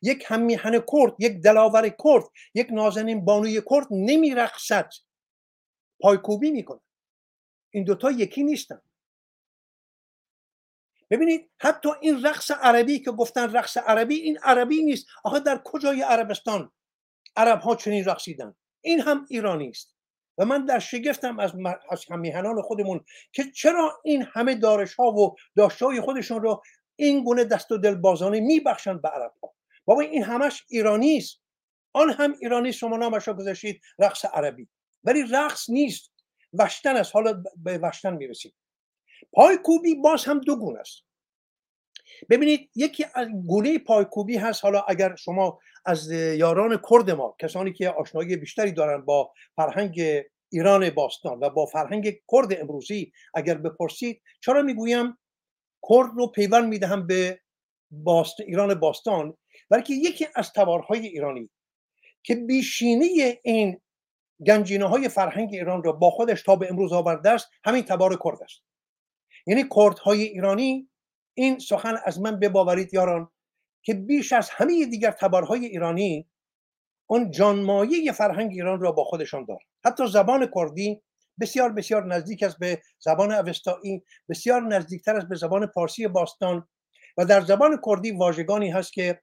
یک 0.03 0.25
همیهن 0.27 0.79
کرد 0.93 1.15
یک 1.19 1.33
دلاور 1.43 1.89
کرد 1.89 2.25
یک 2.55 2.69
نازنین 2.71 3.25
بانوی 3.25 3.63
کرد 3.71 3.87
نمیرقصد. 3.91 4.91
پایکوبی 6.01 6.51
می‌کنه 6.51 6.81
این 7.71 7.85
دوتا 7.85 8.11
یکی 8.11 8.43
نیستن. 8.43 8.81
ببینید 11.11 11.51
حتی 11.59 11.89
این 12.01 12.27
رقص 12.27 12.51
عربی 12.51 12.99
که 12.99 13.11
گفتن 13.11 13.53
رقص 13.53 13.77
عربی 13.77 14.15
این 14.15 14.39
عربی 14.39 14.83
نیست. 14.83 15.07
آخه 15.25 15.41
در 15.41 15.61
کجای 15.65 16.03
عربستان 16.03 16.73
عرب 17.37 17.61
ها 17.61 17.77
چنین 17.77 18.05
رقصیدن؟ 18.05 18.55
این 18.81 19.01
هم 19.01 19.27
ایرانی 19.31 19.69
است. 19.69 19.94
و 20.39 20.45
من 20.45 20.65
در 20.65 20.79
شگفتم 20.79 21.39
از, 21.39 21.53
از 21.91 22.05
همیهنان 22.11 22.63
خودمون 22.63 23.05
که 23.33 23.45
چرا 23.55 24.01
این 24.05 24.23
همه 24.23 24.55
دارش 24.55 24.95
ها 24.95 25.13
و 25.13 25.37
داشته 25.57 25.87
های 25.87 26.01
خودشون 26.01 26.43
رو 26.43 26.63
این 26.97 27.25
گونه 27.25 27.45
دست 27.45 27.73
و 27.73 27.79
دلبازانه 27.79 28.41
میبخشند 28.41 29.03
به 29.03 29.09
عرب 29.09 29.33
ها 29.43 29.55
بابا 29.85 30.01
این 30.01 30.23
همش 30.23 30.65
ایرانی 30.69 31.17
است. 31.17 31.41
آن 31.93 32.11
هم 32.11 32.35
ایرانی 32.41 32.73
شما 32.73 32.97
نامش 32.97 33.29
را 33.29 33.35
گذاشتید 33.35 33.81
رقص 33.99 34.25
عربی. 34.25 34.69
ولی 35.05 35.23
رقص 35.23 35.71
نیست. 35.71 36.13
وشتن 36.53 36.97
است. 36.97 37.15
حالا 37.15 37.43
به 37.57 37.79
وشتن 37.79 38.15
می‌رسید 38.15 38.55
پایکوبی 39.33 39.95
باز 39.95 40.25
هم 40.25 40.41
دو 40.41 40.57
گونه 40.57 40.81
است. 40.81 41.04
ببینید 42.31 42.71
یکی 42.75 43.05
گونه 43.47 43.79
پایکوبی 43.79 44.37
هست. 44.37 44.65
حالا 44.65 44.81
اگر 44.89 45.17
شما 45.17 45.59
از 45.85 46.11
یاران 46.11 46.81
کرد 46.91 47.11
ما 47.11 47.37
کسانی 47.39 47.73
که 47.73 47.91
آشنایی 47.91 48.37
بیشتری 48.37 48.73
دارن 48.73 49.05
با 49.05 49.33
فرهنگ 49.57 50.23
ایران 50.53 50.91
باستان 50.91 51.39
و 51.39 51.51
با 51.51 51.67
فرهنگ 51.67 52.05
کرد 52.33 52.61
امروزی 52.61 53.13
اگر 53.35 53.55
بپرسید 53.55 54.23
چرا 54.41 54.63
می‌گویم 54.63 55.19
کرد 55.91 56.11
رو 56.17 56.27
پیوند 56.27 56.69
می‌دهم 56.69 57.07
به 57.07 57.41
ایران 58.47 58.75
باستان؟ 58.75 59.37
بلکه 59.71 59.95
یکی 59.95 60.27
از 60.35 60.53
تبارهای 60.53 61.07
ایرانی 61.07 61.51
که 62.23 62.35
بیشینی 62.35 63.39
این 63.43 63.81
گنجینه 64.47 64.89
های 64.89 65.09
فرهنگ 65.09 65.49
ایران 65.53 65.83
را 65.83 65.93
با 65.93 66.11
خودش 66.11 66.43
تا 66.43 66.57
به 66.57 66.69
امروز 66.71 66.93
آورده 66.93 67.31
است 67.31 67.49
همین 67.65 67.83
تبار 67.83 68.19
کرد 68.25 68.43
است. 68.43 68.63
یعنی 69.47 69.65
کردهای 69.77 70.23
ایرانی 70.23 70.91
این 71.35 71.59
سخن 71.59 71.97
از 72.05 72.21
من 72.21 72.39
بباورید 72.41 72.95
یاران 72.95 73.31
که 73.83 73.95
بیش 73.95 74.33
از 74.33 74.51
همه 74.51 74.87
دیگر 74.87 75.11
تبارهای 75.11 75.67
ایرانی 75.67 76.29
اون 77.07 77.31
جانمایه 77.31 78.13
فرهنگ 78.13 78.51
ایران 78.53 78.81
را 78.81 78.93
با 78.93 79.05
خودشان 79.05 79.45
دارد 79.45 79.67
حتی 79.85 80.07
زبان 80.07 80.51
کردی 80.55 81.03
بسیار 81.41 81.73
بسیار 81.73 82.07
نزدیک 82.07 82.43
است 82.43 82.59
به 82.59 82.83
زبان 82.99 83.33
اوستایی 83.33 84.03
بسیار 84.29 84.63
نزدیکتر 84.63 85.17
است 85.17 85.29
به 85.29 85.35
زبان 85.35 85.67
پارسی 85.67 86.09
باستان 86.09 86.69
و 87.17 87.25
در 87.25 87.41
زبان 87.41 87.81
کردی 87.87 88.11
واژگانی 88.11 88.71
هست 88.71 88.93
که 88.93 89.21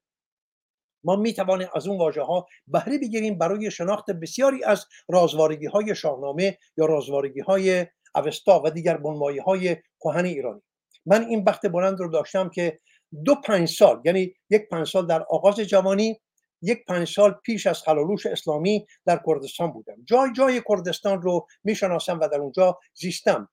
ما 1.04 1.16
می 1.16 1.34
توانیم 1.34 1.68
از 1.76 1.88
اون 1.88 1.98
واژه 1.98 2.22
ها 2.22 2.48
بهره 2.68 2.98
بگیریم 2.98 3.38
برای 3.38 3.72
شناخت 3.72 4.12
بسیاری 4.12 4.64
از 4.64 4.86
رازوارگی 5.10 5.66
های 5.66 5.96
شاهنامه 5.96 6.58
یا 6.78 6.86
رازوارگی 6.86 7.40
های 7.40 7.88
اوستا 8.16 8.62
و 8.66 8.70
دیگر 8.70 8.98
بنمایی 8.98 9.40
های 9.40 9.78
کهن 10.00 10.26
ایرانی. 10.26 10.62
من 11.06 11.26
این 11.26 11.44
بخت 11.44 11.68
بلند 11.68 12.00
رو 12.00 12.08
داشتم 12.08 12.50
که 12.50 12.80
دو 13.26 13.36
پنج 13.36 13.70
سال 13.70 14.02
یعنی 14.06 14.34
یک 14.50 14.70
پنج 14.70 14.88
سال 14.88 15.08
در 15.08 15.24
آغاز 15.24 15.60
جوانی 15.60 16.22
یک 16.62 16.86
پنج 16.86 17.08
سال 17.08 17.32
پیش 17.32 17.68
از 17.68 17.82
خلالوش 17.82 18.26
اسلامی 18.26 18.86
در 19.06 19.22
کردستان 19.28 19.72
بودم. 19.72 19.96
جای 20.06 20.32
جای 20.36 20.62
کردستان 20.70 21.22
رو 21.22 21.48
می‌شناسم 21.64 22.20
و 22.20 22.28
در 22.28 22.40
اونجا 22.40 22.80
زیستم. 22.94 23.50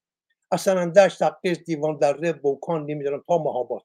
اصلا 0.52 0.80
اندش 0.80 1.16
تقیز 1.16 1.64
دیوان 1.64 1.98
دره 1.98 2.32
بوکان 2.32 2.82
نمی‌دونم 2.82 3.22
تا 3.28 3.38
مهابات 3.38 3.82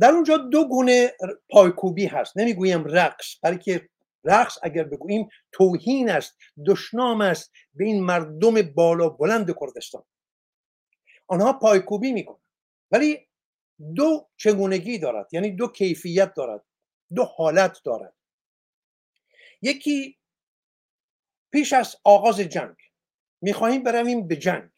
در 0.00 0.10
اونجا 0.10 0.36
دو 0.36 0.68
گونه 0.68 1.12
پایکوبی 1.50 2.06
هست. 2.06 2.36
نمی‌گویم 2.36 2.84
رقص 2.84 3.36
بلکه 3.42 3.88
رقص 4.24 4.58
اگر 4.62 4.84
بگوییم 4.84 5.28
توهین 5.52 6.10
است 6.10 6.36
دشنام 6.66 7.20
است 7.20 7.52
به 7.74 7.84
این 7.84 8.04
مردم 8.04 8.62
بالا 8.62 9.08
بلند 9.08 9.54
کردستان. 9.60 10.02
آنها 11.26 11.52
پایکوبی 11.52 12.12
می‌کنن 12.12 12.42
ولی 12.90 13.28
دو 13.94 14.30
چگونگی 14.36 14.98
دارد 14.98 15.34
یعنی 15.34 15.50
دو 15.50 15.68
کیفیت 15.68 16.34
دارد 16.34 16.64
دو 17.14 17.24
حالت 17.24 17.80
دارد. 17.84 18.14
یکی 19.62 20.18
پیش 21.52 21.72
از 21.72 21.96
آغاز 22.04 22.40
جنگ 22.40 22.76
می‌خواهیم 23.42 23.82
برویم 23.82 24.28
به 24.28 24.36
جنگ. 24.36 24.70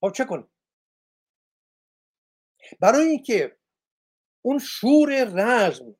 خب 0.00 0.12
چه 0.12 0.24
کنیم؟ 0.24 0.50
برای 2.80 3.06
اینکه 3.06 3.58
اون 4.42 4.58
شور 4.58 5.24
رزم 5.24 5.96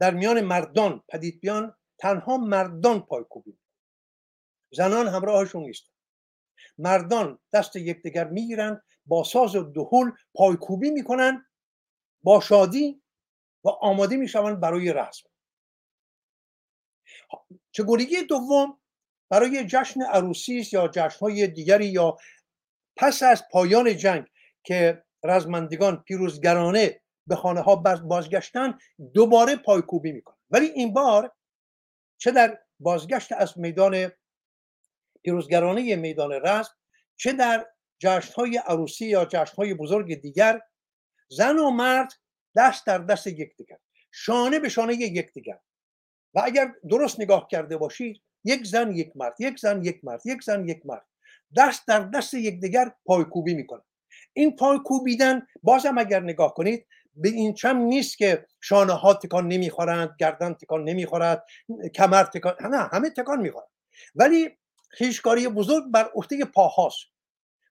در 0.00 0.14
میان 0.14 0.40
مردان 0.40 1.04
پدید 1.08 1.40
بیان 1.40 1.76
تنها 1.98 2.36
مردان 2.36 3.00
پایکوبی 3.06 3.58
زنان 4.72 5.08
همراهشون 5.08 5.62
نیست 5.62 5.97
مردان 6.78 7.38
دست 7.52 7.76
یکدیگر 7.76 8.24
می‌گیرن 8.24 8.82
با 9.06 9.24
ساز 9.24 9.56
و 9.56 9.62
دهول 9.62 10.12
پایکوبی 10.34 10.90
می‌کنن 10.90 11.46
با 12.22 12.40
شادی 12.40 13.02
و 13.64 13.68
آماده 13.68 14.16
می‌شوند 14.16 14.60
برای 14.60 14.92
رسم. 14.92 15.30
چگونگی 17.72 18.22
دوم 18.22 18.78
برای 19.30 19.66
جشن 19.66 20.02
عروسی 20.02 20.66
یا 20.72 20.88
جشنهای 20.88 21.46
دیگری 21.46 21.86
یا 21.86 22.16
پس 22.96 23.22
از 23.22 23.44
پایان 23.50 23.96
جنگ 23.96 24.26
که 24.64 25.04
رزمندگان 25.24 26.02
پیروزگرانه 26.02 27.00
به 27.26 27.36
خانه 27.36 27.60
ها 27.60 27.76
بازگشتن 28.04 28.78
دوباره 29.14 29.56
پایکوبی 29.56 30.12
می‌کنن 30.12 30.36
ولی 30.50 30.66
این 30.66 30.92
بار 30.92 31.34
چه 32.18 32.30
در 32.30 32.58
بازگشت 32.80 33.32
از 33.32 33.58
میدان 33.58 34.12
پیروزگرانه 35.28 35.96
میدان 35.96 36.32
رزم 36.32 36.70
چه 37.16 37.32
در 37.32 37.66
های 38.36 38.56
عروسی 38.56 39.06
یا 39.06 39.28
های 39.58 39.74
بزرگ 39.74 40.14
دیگر 40.20 40.60
زن 41.28 41.58
و 41.58 41.70
مرد 41.70 42.12
دست 42.56 42.86
در 42.86 42.98
دست 42.98 43.26
یکدیگر 43.26 43.78
شانه 44.10 44.58
به 44.58 44.68
شانه 44.68 44.94
یکدیگر 44.94 45.58
و 46.34 46.40
اگر 46.44 46.72
درست 46.90 47.20
نگاه 47.20 47.48
کرده 47.50 47.76
باشید 47.76 48.22
یک 48.44 48.66
زن 48.66 48.96
یک 48.96 49.12
مرد 49.16 49.34
یک 49.40 49.58
زن 49.58 49.84
یک 49.84 50.00
مرد 50.02 50.20
یک 50.24 50.42
زن 50.42 50.68
یک 50.68 50.80
مرد. 50.84 51.06
دست 51.56 51.86
در 51.86 52.00
دست 52.00 52.34
یکدیگر 52.34 52.92
پایکوبی 53.04 53.54
می‌کنن 53.54 53.82
این 54.32 54.56
پایکوبیدن 54.56 55.46
بازم 55.62 55.98
اگر 55.98 56.20
نگاه 56.20 56.54
کنید 56.54 56.86
به 57.14 57.28
این 57.28 57.54
چم 57.54 57.76
نیست 57.76 58.18
که 58.18 58.46
شانه 58.60 58.92
ها 58.92 59.14
تکان 59.14 59.48
نمی‌خورند 59.48 60.10
گردن 60.18 60.54
تکان 60.54 60.84
نمی‌خورد 60.84 61.44
کمر 61.94 62.24
تکان 62.24 62.54
نه 62.70 62.88
همه 62.92 63.10
تکان 63.10 63.40
می‌خورند. 63.40 63.68
ولی 64.14 64.58
خیشکاری 64.88 65.48
بزرگ 65.48 65.84
بر 65.84 66.10
عهده 66.14 66.44
پاهاست. 66.44 67.06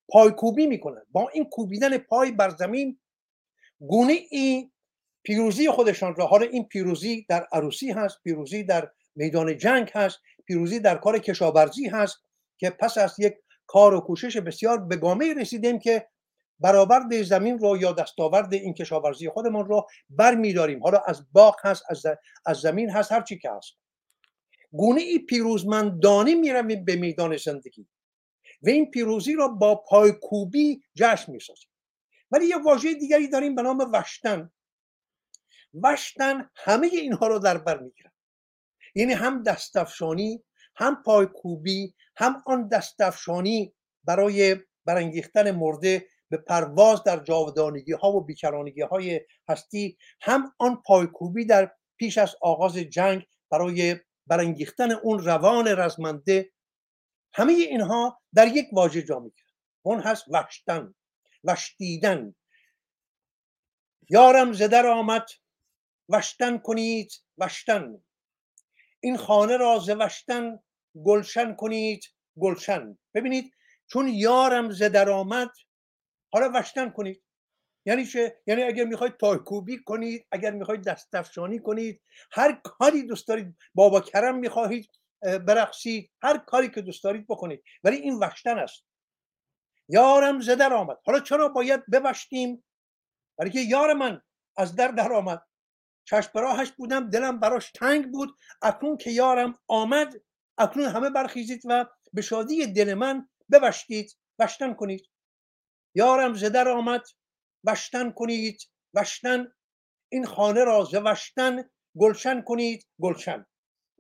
پایکوبی 0.09 0.67
می‌کنن 0.67 1.01
با 1.11 1.29
این 1.33 1.45
کوبیدن 1.45 1.97
پای 1.97 2.31
بر 2.31 2.49
زمین 2.49 2.99
گونه 3.79 4.19
ای 4.29 4.71
پیروزی 5.23 5.69
خودشان 5.69 6.15
را 6.15 6.27
حالا 6.27 6.45
این 6.45 6.63
پیروزی 6.63 7.25
در 7.29 7.47
عروسی 7.51 7.91
هست 7.91 8.17
پیروزی 8.23 8.63
در 8.63 8.91
میدان 9.15 9.57
جنگ 9.57 9.91
هست 9.93 10.19
پیروزی 10.45 10.79
در 10.79 10.97
کار 10.97 11.19
کشاورزی 11.19 11.87
هست 11.87 12.17
که 12.57 12.69
پس 12.69 12.97
از 12.97 13.19
یک 13.19 13.35
کار 13.67 13.93
و 13.93 13.99
کوشش 13.99 14.37
بسیار 14.37 14.77
به 14.77 14.95
گامه 14.95 15.33
رسیدیم 15.33 15.79
که 15.79 16.07
برآورد 16.59 17.21
زمین 17.21 17.59
رو 17.59 17.77
یا 17.77 17.91
دستاورد 17.91 18.53
این 18.53 18.73
کشاورزی 18.73 19.29
خودمان 19.29 19.65
رو 19.65 19.87
بر 20.09 20.35
میداریم 20.35 20.83
حالا 20.83 20.99
از 21.07 21.25
باغ 21.31 21.55
هست 21.63 21.83
از, 21.89 22.05
از 22.45 22.57
زمین 22.57 22.89
هست 22.89 23.11
هر 23.11 23.21
چی 23.21 23.37
که 23.37 23.51
هست. 23.51 23.73
گونه 24.71 25.01
ای 25.01 25.19
پیروزمندانه 25.19 26.35
می‌رویم 26.35 26.85
به 26.85 26.95
میدان 26.95 27.37
زندگی 27.37 27.87
و 28.61 28.69
این 28.69 28.91
پیروزی 28.91 29.33
را 29.33 29.47
با 29.47 29.75
پایکوبی 29.75 30.81
جشن 30.95 31.31
می‌سازیم. 31.31 31.69
ولی 32.31 32.45
یه 32.45 32.57
واژه 32.57 32.93
دیگری 32.93 33.27
داریم 33.27 33.55
به 33.55 33.61
نام 33.61 33.89
وشتن. 33.93 34.51
وشتن 35.83 36.49
همه 36.55 36.87
اینها 36.87 37.27
رو 37.27 37.39
در 37.39 37.57
بر 37.57 37.79
می‌گیرن 37.79 38.11
یعنی 38.95 39.13
هم 39.13 39.43
دستفشانی 39.43 40.43
هم 40.75 41.03
پایکوبی 41.03 41.93
هم 42.15 42.43
آن 42.45 42.67
دستفشانی 42.67 43.73
برای 44.03 44.55
برانگیختن 44.85 45.51
مرده 45.51 46.07
به 46.29 46.37
پرواز 46.37 47.03
در 47.03 47.23
جاودانگی 47.23 47.91
ها 47.91 48.11
و 48.11 48.25
بیکرانگی 48.25 48.81
های 48.81 49.21
هستی 49.49 49.97
هم 50.21 50.53
آن 50.59 50.81
پایکوبی 50.85 51.45
در 51.45 51.71
پیش 51.97 52.17
از 52.17 52.35
آغاز 52.41 52.77
جنگ 52.77 53.25
برای 53.51 53.95
برانگیختن 54.27 54.91
اون 54.91 55.19
روان 55.19 55.67
رزمنده 55.67 56.51
همه 57.33 57.53
اینها 57.53 58.21
در 58.33 58.47
یک 58.47 58.67
واژه 58.73 59.01
جا 59.01 59.19
می‌گیرن. 59.19 59.47
اون 59.85 59.99
هست 59.99 60.25
وشتن 60.27 60.95
وشتیدن 61.43 62.35
یارم 64.09 64.53
زدر 64.53 64.87
آمد 64.87 65.25
وشتن 66.09 66.57
کنید 66.57 67.11
وشتن 67.37 68.03
این 68.99 69.17
خانه 69.17 69.57
را 69.57 69.79
ز 69.79 69.89
وشتن 69.89 70.59
گلشن 71.05 71.55
کنید 71.55 72.03
گلشن. 72.39 72.97
ببینید 73.13 73.53
چون 73.87 74.07
یارم 74.07 74.71
زدر 74.71 75.09
آمد 75.09 75.51
حالا 76.33 76.51
وشتن 76.53 76.89
کنید. 76.89 77.23
یعنی 77.87 78.05
چه؟ 78.05 78.37
یعنی 78.47 78.63
اگر 78.63 78.85
می‌خواید 78.85 79.13
پایکوبی 79.13 79.83
کنید 79.83 80.27
اگر 80.31 80.51
می‌خواید 80.51 80.83
دستفشانی 80.83 81.59
کنید 81.59 82.01
هر 82.31 82.61
کاری 82.63 83.03
دوست 83.03 83.27
دارید 83.27 83.57
بابا 83.75 84.01
کرم 84.01 84.37
می‌خواهید 84.37 84.89
برقصید 85.21 86.11
هر 86.21 86.37
کاری 86.37 86.69
که 86.69 86.81
دوست 86.81 87.03
دارید 87.03 87.27
بکنید. 87.27 87.63
ولی 87.83 87.95
این 87.95 88.19
وشتن 88.19 88.57
است. 88.57 88.85
یارم 89.89 90.39
زدر 90.39 90.73
آمد. 90.73 90.97
حالا 91.05 91.19
چرا 91.19 91.49
باید 91.49 91.85
بوشتیم 91.85 92.63
برای 93.37 93.51
که 93.51 93.59
یار 93.59 93.93
من 93.93 94.21
از 94.57 94.75
در 94.75 94.87
در 94.87 95.13
آمد. 95.13 95.41
چشم 96.05 96.31
براهش 96.35 96.71
بودم 96.71 97.09
دلم 97.09 97.39
براش 97.39 97.71
تنگ 97.71 98.11
بود. 98.11 98.37
اکنون 98.61 98.97
که 98.97 99.11
یارم 99.11 99.59
آمد 99.67 100.13
اکنون 100.57 100.85
همه 100.85 101.09
برخیزید 101.09 101.61
و 101.65 101.85
به 102.13 102.21
شادی 102.21 102.73
دل 102.73 102.93
من 102.93 103.29
بوشتید 103.49 104.17
وشتن 104.39 104.73
کنید. 104.73 105.09
یارم 105.95 106.33
زدر 106.33 106.67
آمد. 106.67 107.03
وشتن 107.67 108.11
کنید 108.11 108.61
وشتن 108.93 109.53
این 110.11 110.25
خانه 110.25 110.63
را 110.63 110.83
ز 110.83 110.95
وشتن 110.95 111.69
گلشن 111.97 112.41
کنید 112.41 112.87
گلشن. 113.01 113.45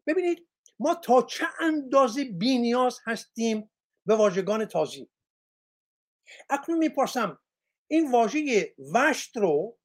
ببینید 0.07 0.47
ما 0.79 0.95
تا 0.95 1.21
چه 1.21 1.45
اندازه 1.59 2.23
بینیاز 2.23 2.99
هستیم 3.05 3.71
به 4.05 4.15
واژگان 4.15 4.65
تازی؟ 4.65 5.09
اکنون 6.49 6.77
می‌پرسم 6.77 7.39
این 7.87 8.11
واژه 8.11 8.75
وشت 8.93 9.37
رو 9.37 9.79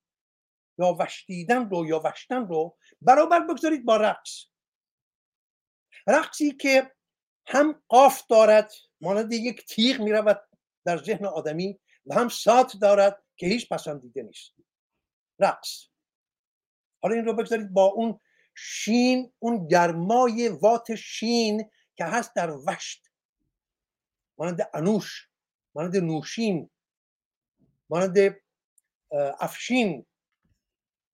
یا 0.79 0.97
وشتیدن 0.99 1.71
رو 1.71 1.87
یا 1.87 2.01
وشتن 2.05 2.47
رو 2.47 2.79
برابر 3.01 3.41
بگذارید 3.41 3.85
با 3.85 3.97
رقص. 3.97 4.45
رقصی 6.07 6.53
که 6.53 6.93
هم 7.47 7.83
قاف 7.89 8.27
دارد 8.27 8.73
مانند 9.01 9.33
یک 9.33 9.67
تیغ 9.67 10.01
می‌رود 10.01 10.43
در 10.85 10.99
ذهن 10.99 11.25
آدمی 11.25 11.81
و 12.07 12.15
هم 12.15 12.29
سات 12.29 12.77
دارد 12.81 13.23
که 13.43 13.49
هیچ 13.49 13.69
پسندیده 13.69 14.23
نیست. 14.23 14.53
رقص. 15.39 15.87
حالا 17.03 17.15
این 17.15 17.25
رو 17.25 17.33
بگذارید 17.35 17.73
با 17.73 17.85
اون 17.85 18.21
شین 18.55 19.33
اون 19.39 19.69
گرمای 19.69 20.49
وات 20.49 20.95
شین 20.95 21.71
که 21.97 22.05
هست 22.05 22.35
در 22.35 22.51
وشت. 22.67 23.09
مانند 24.39 24.71
انوش 24.75 25.29
مانند 25.75 25.97
نوشین 25.97 26.71
مانند 27.91 28.37
افشین 29.41 30.07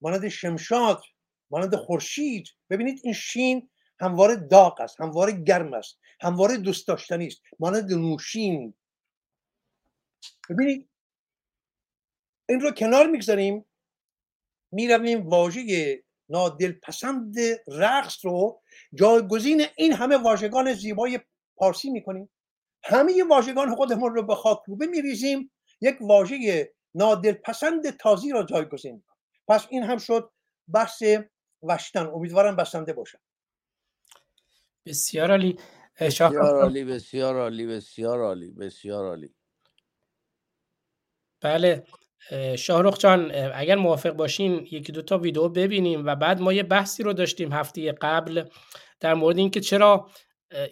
مانند 0.01 0.29
شمشاد 0.29 1.03
مانند 1.51 1.77
خورشید. 1.77 2.49
ببینید 2.71 3.01
این 3.05 3.14
شین 3.14 3.71
همواره 4.01 4.37
داغ 4.37 4.81
است 4.81 5.01
همواره 5.01 5.33
گرم 5.33 5.75
است 5.75 5.99
همواره 6.21 6.57
دوست 6.57 6.88
داشتنی 6.88 7.27
است. 7.27 7.43
مانند 7.59 7.93
نوشین. 7.93 8.75
ببینید 10.51 10.88
این 12.49 12.61
رو 12.61 12.71
کنار 12.71 13.07
می‌گذاریم. 13.07 13.65
می‌رویم 14.73 15.29
واژه 15.29 16.05
نادلپسند 16.29 17.35
رقص 17.69 18.25
رو 18.25 18.63
جایگزین 18.95 19.67
این 19.77 19.93
همه 19.93 20.17
واژگان 20.17 20.75
زیبای 20.75 21.21
پارسی 21.57 21.91
می‌کنیم. 21.91 22.31
همه 22.85 23.25
واژگان 23.25 23.75
خودمون 23.75 24.15
رو 24.15 24.23
به 24.23 24.35
خاکروبه 24.35 24.87
میریزیم 24.87 25.53
یک 25.81 25.97
واژه 26.01 26.73
نادلپسند 26.95 27.97
تازی 27.97 28.31
را 28.31 28.43
جایگزین 28.43 28.95
می‌کنیم. 28.95 29.19
پس 29.49 29.67
این 29.71 29.83
هم 29.83 29.99
شد 29.99 30.31
بحث 30.69 31.03
وشتن. 31.63 32.07
امیدوارم 32.07 32.57
بسنده 32.57 32.93
باشم. 32.93 33.21
بسیار 34.87 35.31
عالی. 35.31 35.59
بسیار 36.01 36.37
عالی 36.37 36.85
بسیار 36.85 37.37
عالی 37.37 37.67
بسیار 37.67 38.21
عالی 38.21 38.51
بسیار 38.51 39.07
عالی. 39.07 39.35
بله. 41.41 41.85
شاهرخ 42.59 42.99
جان 42.99 43.33
اگر 43.55 43.77
موافق 43.77 44.11
باشین 44.11 44.69
یکی 44.71 44.93
دو 44.93 45.03
تا 45.03 45.19
ویدیو 45.19 45.49
ببینیم 45.49 46.07
و 46.07 46.14
بعد 46.14 46.41
ما 46.41 46.53
یه 46.53 46.62
بحثی 46.62 47.03
رو 47.03 47.12
داشتیم 47.12 47.53
هفته 47.53 47.93
قبل 47.93 48.45
در 49.01 49.14
مورد 49.14 49.38
اینکه 49.38 49.61
چرا 49.61 50.09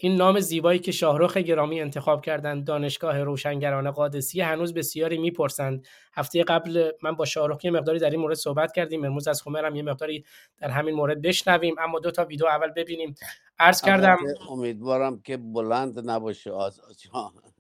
این 0.01 0.17
نام 0.17 0.41
زیبایی 0.41 0.79
که 0.79 0.93
شاهرخ 0.93 1.37
گرامی 1.37 1.81
انتخاب 1.81 2.25
کردن 2.25 2.65
دانشگاه 2.65 3.23
روشنگران 3.23 3.91
قادسیه 3.91 4.47
هنوز 4.47 4.75
بسیاری 4.75 5.19
می‌پرسند. 5.19 5.87
هفته 6.15 6.43
قبل 6.43 6.91
من 7.03 7.13
با 7.13 7.25
شاهرخ 7.25 7.65
یه 7.65 7.71
مقداری 7.71 7.99
در 7.99 8.11
این 8.11 8.21
مورد 8.21 8.35
صحبت 8.35 8.73
کردیم. 8.73 9.05
امروز 9.05 9.29
از 9.29 9.43
هم 9.47 9.77
یه 9.77 9.83
مقداری 9.83 10.25
در 10.59 10.69
همین 10.69 10.95
مورد 10.95 11.23
بشنویم. 11.23 11.75
اما 11.79 11.99
دو 11.99 12.11
تا 12.11 12.25
ویدیو 12.25 12.47
اول 12.47 12.69
ببینیم. 12.77 13.15
عرض 13.59 13.83
کردم 13.83 14.17
امیدوارم 14.51 15.21
که 15.21 15.37
بلند 15.37 16.11
نباشه 16.11 16.51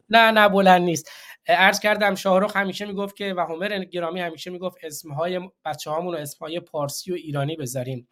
نه 0.09 0.31
نه 0.31 0.49
بلند 0.49 0.83
نیست. 0.83 1.11
عرض 1.49 1.81
کردم 1.81 2.14
شاهرخ 2.14 2.57
همیشه 2.57 2.87
می‌گفت 2.87 3.16
که 3.16 3.35
و 3.35 3.40
همر 3.40 3.85
گرامی 3.85 4.21
همیشه 4.21 4.51
می‌گفت 4.51 4.77
اسمهای 4.83 5.40
بچه 5.64 5.90
هامون 5.90 6.14
رو 6.14 6.19
اسمهای 6.19 6.61
پارسی 6.61 7.12
و 7.12 7.14
ایرانی 7.14 7.57
بذاریم. 7.57 8.09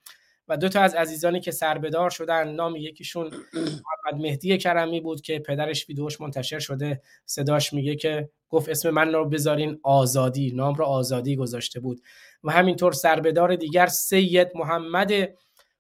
و 0.49 0.57
دو 0.57 0.69
تا 0.69 0.81
از 0.81 0.95
عزیزانی 0.95 1.41
که 1.41 1.51
سربدار 1.51 2.11
شدن 2.11 2.49
نام 2.49 2.77
یکیشون 2.77 3.31
محمد 3.55 4.23
مهدی 4.23 4.59
کرمی 4.59 5.01
بود 5.01 5.21
که 5.21 5.39
پدرش 5.39 5.89
ویدیوش 5.89 6.21
منتشر 6.21 6.59
شده. 6.59 7.01
صداش 7.25 7.73
میگه 7.73 7.97
که 7.97 8.31
گفت 8.49 8.69
اسم 8.69 8.91
من 8.91 9.13
رو 9.13 9.29
بذارین 9.29 9.81
آزادی. 9.83 10.53
نام 10.55 10.75
رو 10.75 10.85
آزادی 10.85 11.37
گذاشته 11.37 11.81
بود. 11.81 12.01
و 12.45 12.53
همینطور 12.53 12.93
سربدار 12.93 13.57
دیگر 13.57 13.87
سید 13.87 14.49
محمد 14.55 15.13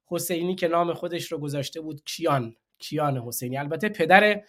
حسینی 0.06 0.54
که 0.54 0.68
نام 0.68 0.94
خودش 0.94 1.32
رو 1.32 1.38
گذاشته 1.38 1.80
بود 1.80 2.02
کیان. 2.04 2.56
کیان 2.78 3.18
حسینی. 3.18 3.58
البته 3.58 3.88
پدر 3.88 4.42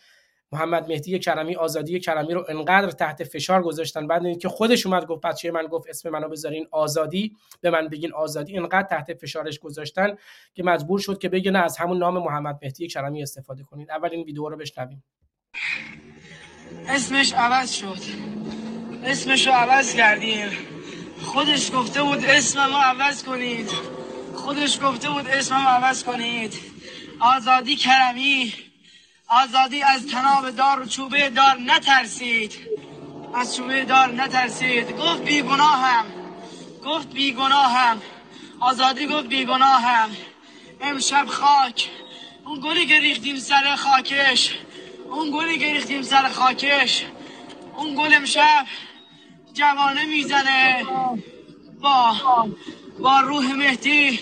محمد 0.51 0.87
مهدی 0.87 1.19
کرمی 1.19 1.55
آزادی 1.55 1.99
کرمی 1.99 2.33
رو 2.33 2.45
انقدر 2.49 2.91
تحت 2.91 3.23
فشار 3.23 3.63
گذاشتن 3.63 4.07
بعد 4.07 4.25
اینکه 4.25 4.49
خودش 4.49 4.85
اومد 4.85 5.05
گفت 5.05 5.21
بچه 5.21 5.51
من 5.51 5.67
گفت 5.67 5.89
اسم 5.89 6.09
منو 6.09 6.29
بذارین 6.29 6.67
آزادی 6.71 7.35
به 7.61 7.69
من 7.69 7.87
بگین 7.87 8.13
آزادی 8.13 8.57
انقدر 8.57 8.87
تحت 8.87 9.13
فشارش 9.13 9.59
گذاشتن 9.59 10.15
که 10.53 10.63
مجبور 10.63 10.99
شد 10.99 11.17
که 11.17 11.29
بگه 11.29 11.51
نه 11.51 11.59
از 11.59 11.77
همون 11.77 11.97
نام 11.97 12.17
محمد 12.17 12.59
مهدی 12.63 12.87
کرمی 12.87 13.23
استفاده 13.23 13.63
کنید. 13.63 13.91
اول 13.91 14.09
این 14.11 14.23
ویدیو 14.23 14.49
رو 14.49 14.57
بشنویم. 14.57 15.03
اسمش 16.87 17.33
عوض 17.33 17.71
شد. 17.73 17.99
اسمش 19.03 19.47
رو 19.47 19.53
عوض 19.53 19.95
کردیم 19.95 20.49
خودش 21.21 21.71
گفته 21.71 22.03
بود 22.03 22.25
اسممو 22.25 22.77
عوض 22.77 23.23
کنید. 23.23 23.69
خودش 24.35 24.79
گفته 24.83 25.09
بود 25.09 25.27
اسممو 25.27 25.69
عوض 25.69 26.03
کنید. 26.03 26.53
آزادی 27.19 27.75
کرمی. 27.75 28.53
آزادی 29.27 29.83
از 29.83 30.07
تناب 30.07 30.49
دار 30.49 30.81
و 30.81 30.85
چوبه 30.85 31.29
دار 31.29 31.57
نترسید. 31.59 32.53
از 33.35 33.55
چوبه 33.55 33.85
دار 33.85 34.11
نترسید. 34.11 34.97
گفت 34.97 35.21
بیگناهم. 35.23 36.05
گفت 36.85 37.07
بیگناهم. 37.07 38.01
آزادی 38.59 39.07
گفت 39.07 39.27
بیگناهم. 39.27 40.09
امشب 40.81 41.25
خاک. 41.25 41.89
اون 42.45 42.59
گلی 42.59 42.85
که 42.85 42.99
ریختیم 42.99 43.35
سر 43.35 43.75
خاکش. 43.75 44.51
اون 45.11 45.31
گلی 45.31 45.57
که 45.57 45.73
ریختیم 45.73 46.01
سر 46.01 46.29
خاکش. 46.29 47.05
اون 47.75 47.95
گل 47.95 48.13
امشب 48.13 48.65
جوانه 49.53 50.05
می‌زنه. 50.05 50.85
با 51.81 52.15
با 52.99 53.19
روح 53.19 53.53
مهدی. 53.53 54.19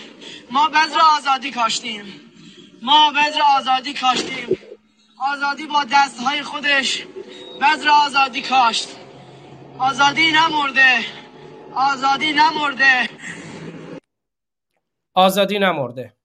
ما 0.50 0.68
بذر 0.68 1.00
آزادی 1.18 1.50
کاشتیم. 1.50 2.20
ما 2.82 3.10
بذر 3.10 3.40
آزادی 3.58 3.94
کاشتیم. 3.94 4.58
آزادی 5.18 5.66
با 5.66 5.84
دستهای 5.92 6.42
خودش 6.42 7.06
بذر 7.60 7.88
آزادی 7.88 8.42
کاشت. 8.42 8.88
آزادی 9.78 10.32
نمرده. 10.32 11.04
آزادی 11.74 12.32
نمرده. 12.32 13.08
آزادی 15.14 15.58
نمرده. 15.58 16.16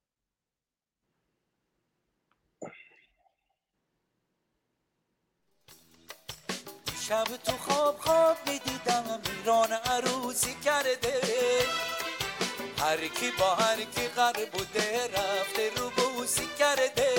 شب 7.07 7.23
تو 7.23 7.51
خواب 7.51 7.97
خواب 7.97 8.37
می‌دیدم 8.47 9.03
ایران 9.25 9.71
عروسی 9.71 10.55
کرده. 10.65 11.21
هر 12.77 13.07
کی 13.07 13.31
با 13.39 13.55
هر 13.55 13.75
کی 13.75 14.07
بوده 14.51 15.07
رفته 15.07 15.69
رو 15.75 15.89
بوسی 15.89 16.47
کرده. 16.59 17.09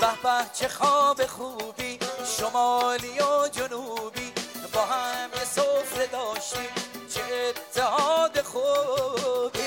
به 0.00 0.50
چه 0.52 0.68
خواب 0.68 1.26
خوبی 1.26 1.98
شمالی 2.36 3.18
و 3.20 3.48
جنوبی 3.48 4.32
با 4.72 4.80
هم 4.80 5.30
یه 5.34 5.44
سفره 5.44 6.06
داشتیم 6.06 6.70
چه 7.14 7.20
اتحاد 7.48 8.42
خوبی. 8.42 9.59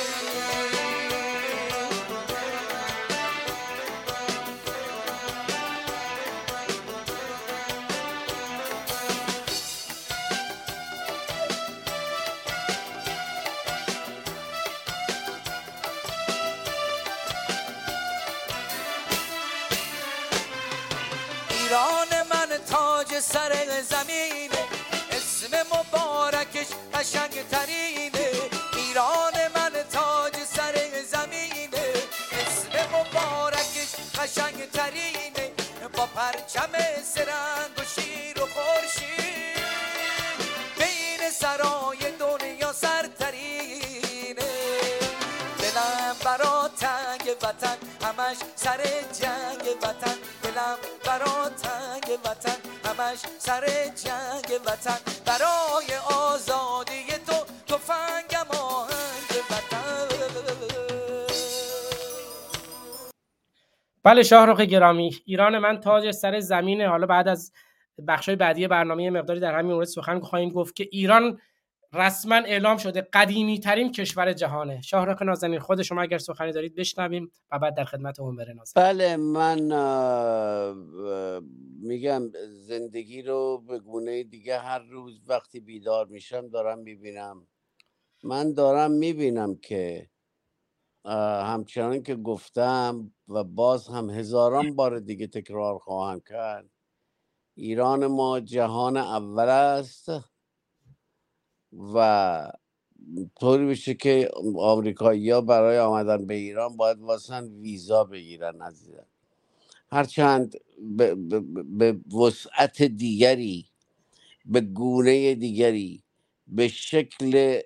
قشنگ 27.03 27.47
ترینه 27.51 28.29
ایران 28.75 29.33
من 29.55 29.71
تاج 29.91 30.33
سر 30.55 30.75
زمینه. 31.11 31.93
اسم 32.31 32.95
مبارکش 32.95 33.91
قشنگ 34.17 34.71
ترینه 34.71 35.51
با 35.97 36.05
پرچم 36.05 36.71
سرنگ 37.13 37.77
و 37.77 37.83
شیر 37.95 38.43
و 38.43 38.45
خورشید 38.45 39.63
بین 40.77 41.29
سرای 41.29 42.11
دنیا 42.19 42.73
سرترینه. 42.73 44.43
وطن 47.43 47.77
همش 48.03 48.37
سر 48.55 48.81
جنگ 49.19 49.77
وطن. 49.81 49.92
همش 53.13 53.19
سر 53.37 53.65
جنگ 54.05 54.61
وطن. 54.65 54.97
برای 55.25 55.97
آزادی 56.17 57.03
تو 57.27 57.33
تفنگم 57.67 58.57
آهنگ 58.59 59.43
وطن. 59.51 60.07
بله 64.03 64.23
شاهرخ 64.23 64.61
گرامی 64.61 65.15
ایران 65.25 65.59
من 65.59 65.79
تاج 65.79 66.11
سر 66.11 66.39
زمینه. 66.39 66.87
حالا 66.87 67.07
بعد 67.07 67.27
از 67.27 67.51
بخشای 68.07 68.35
بعدی 68.35 68.67
برنامه 68.67 69.09
مقداری 69.09 69.39
در 69.39 69.59
همین 69.59 69.73
مورد 69.73 69.87
سخن 69.87 70.19
خواهیم 70.19 70.49
گفت 70.49 70.75
که 70.75 70.87
ایران 70.91 71.39
رسما 71.93 72.35
اعلام 72.35 72.77
شده 72.77 73.01
قدیمی 73.01 73.59
ترین 73.59 73.91
کشور 73.91 74.33
جهانه. 74.33 74.81
شاهرخ 74.81 75.21
نازنین 75.21 75.59
خود 75.59 75.81
شما 75.81 76.01
اگر 76.01 76.17
سخنی 76.17 76.51
دارید 76.51 76.75
بشنویم 76.75 77.31
و 77.51 77.59
بعد 77.59 77.75
در 77.75 77.83
خدمت 77.83 78.17
بره 78.37 78.53
نازنین. 78.53 78.85
بله 78.85 79.17
من 79.17 79.59
میگم 81.81 82.31
زندگی 82.47 83.21
رو 83.21 83.63
به 83.67 83.79
گونه 83.79 84.23
دیگه 84.23 84.59
هر 84.59 84.79
روز 84.79 85.21
وقتی 85.27 85.59
بیدار 85.59 86.05
میشم 86.07 86.47
دارم 86.47 86.79
می‌بینم. 86.79 87.47
من 88.23 88.53
دارم 88.53 88.91
می‌بینم 88.91 89.55
که 89.55 90.09
همچنان 91.45 92.03
که 92.03 92.15
گفتم 92.15 93.13
و 93.27 93.43
باز 93.43 93.87
هم 93.87 94.09
هزاران 94.09 94.75
بار 94.75 94.99
دیگه 94.99 95.27
تکرار 95.27 95.79
خواهم 95.79 96.19
کرد 96.19 96.69
ایران 97.55 98.07
ما 98.07 98.39
جهان 98.39 98.97
اول 98.97 99.49
است. 99.49 100.09
و 101.95 102.51
طوری 103.39 103.67
بشه 103.67 103.93
که 103.93 104.31
آمریکایی 104.59 105.31
ها 105.31 105.41
برای 105.41 105.79
آمدن 105.79 106.25
به 106.27 106.33
ایران 106.33 106.77
باید 106.77 106.99
واسن 107.01 107.45
ویزا 107.45 108.03
بگیرن 108.03 108.61
عزیزم 108.61 109.07
هرچند 109.91 110.55
به, 110.97 111.15
به 111.65 111.99
وسعت 112.17 112.83
دیگری 112.83 113.65
به 114.45 114.61
گونه 114.61 115.35
دیگری 115.35 116.03
به 116.47 116.69
شکل 116.69 117.61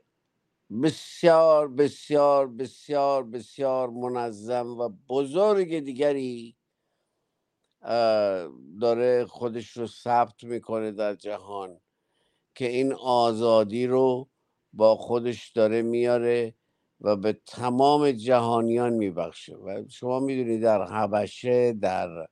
بسیار 0.84 1.68
بسیار 1.70 2.48
بسیار 2.48 3.24
بسیار 3.26 3.90
منظم 3.90 4.68
و 4.80 4.90
بزرگ 5.10 5.80
دیگری 5.80 6.58
داره 8.82 9.26
خودش 9.26 9.72
رو 9.78 9.88
ثبت 9.88 10.44
می‌کنه 10.44 10.92
در 10.92 11.16
جهان. 11.16 11.82
که 12.58 12.68
این 12.70 12.94
آزادی 12.94 13.88
رو 13.88 14.28
با 14.74 14.96
خودش 14.96 15.52
داره 15.52 15.82
میاره 15.82 16.54
و 17.02 17.16
به 17.16 17.34
تمام 17.46 18.12
جهانیان 18.12 18.94
میبخشه. 18.94 19.56
و 19.56 19.84
شما 19.90 20.20
می‌دونید 20.20 20.62
در 20.62 20.84
حبشه 20.84 21.74
در 21.74 22.28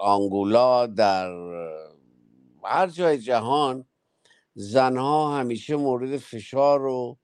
آنگولا 0.00 0.86
در 0.86 1.32
هر 2.64 2.86
جای 2.86 3.18
جهان 3.18 3.84
زنها 4.54 5.38
همیشه 5.38 5.76
مورد 5.76 6.16
فشار 6.16 6.86
و 6.86 7.18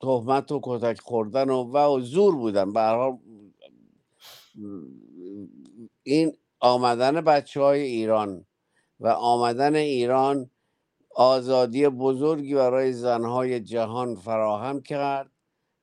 تهمت 0.00 0.52
و 0.52 0.60
کتک 0.62 1.00
خوردن 1.00 1.50
و 1.50 1.64
و 1.64 2.00
زور 2.00 2.36
بودن. 2.36 2.72
به 2.72 3.18
این 6.02 6.32
آمدن 6.60 7.20
بچه 7.20 7.60
های 7.60 7.80
ایران 7.80 8.46
و 9.00 9.08
آمدن 9.08 9.74
ایران 9.74 10.50
آزادی 11.14 11.88
بزرگی 11.88 12.54
برای 12.54 12.92
زنهای 12.92 13.60
جهان 13.60 14.14
فراهم 14.14 14.82
کرد. 14.82 15.30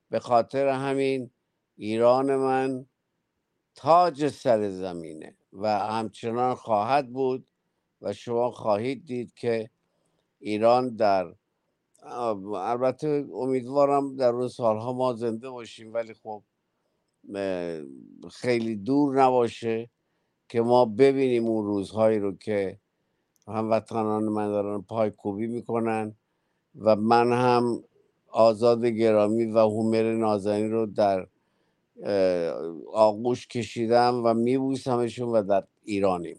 به 0.10 0.20
خاطر 0.20 0.68
همین 0.68 1.32
ایران 1.78 2.36
من 2.36 2.86
تاج 3.76 4.28
سر 4.28 4.70
زمینه 4.70 5.36
و 5.54 5.80
همچنان 5.80 6.56
خواهد 6.56 7.14
بود 7.14 7.48
و 8.02 8.14
شما 8.14 8.52
خواهید 8.52 9.06
دید 9.06 9.34
که 9.34 9.70
ایران 10.40 10.96
در 10.96 11.36
البته 12.56 13.26
امیدوارم 13.34 14.16
در 14.16 14.30
اون 14.30 14.48
سالها 14.48 14.94
ما 14.94 15.14
زنده 15.14 15.50
باشیم 15.50 15.94
ولی 15.94 16.14
خب 16.14 16.44
خیلی 18.32 18.76
دور 18.76 19.24
نباشه. 19.24 19.90
که 20.50 20.62
ما 20.62 20.86
ببینیم 20.86 21.46
اون 21.46 21.66
روزهایی 21.66 22.20
رو 22.20 22.38
که 22.38 22.80
هموطنان 23.48 24.24
من 24.24 24.48
دارن 24.48 24.82
پایکوبی 24.82 25.48
می‌کنن 25.48 26.16
و 26.80 26.96
من 26.96 27.32
هم 27.32 27.84
آزاد 28.32 28.86
گرامی 28.86 29.46
و 29.46 29.60
هومر 29.60 30.14
نازنین 30.14 30.72
رو 30.72 30.86
در 30.86 31.28
آغوش 32.94 33.48
کشیدم 33.48 34.22
و 34.26 34.34
میبوسمشون 34.34 35.30
و 35.30 35.44
در 35.44 35.64
ایرانیم. 35.84 36.38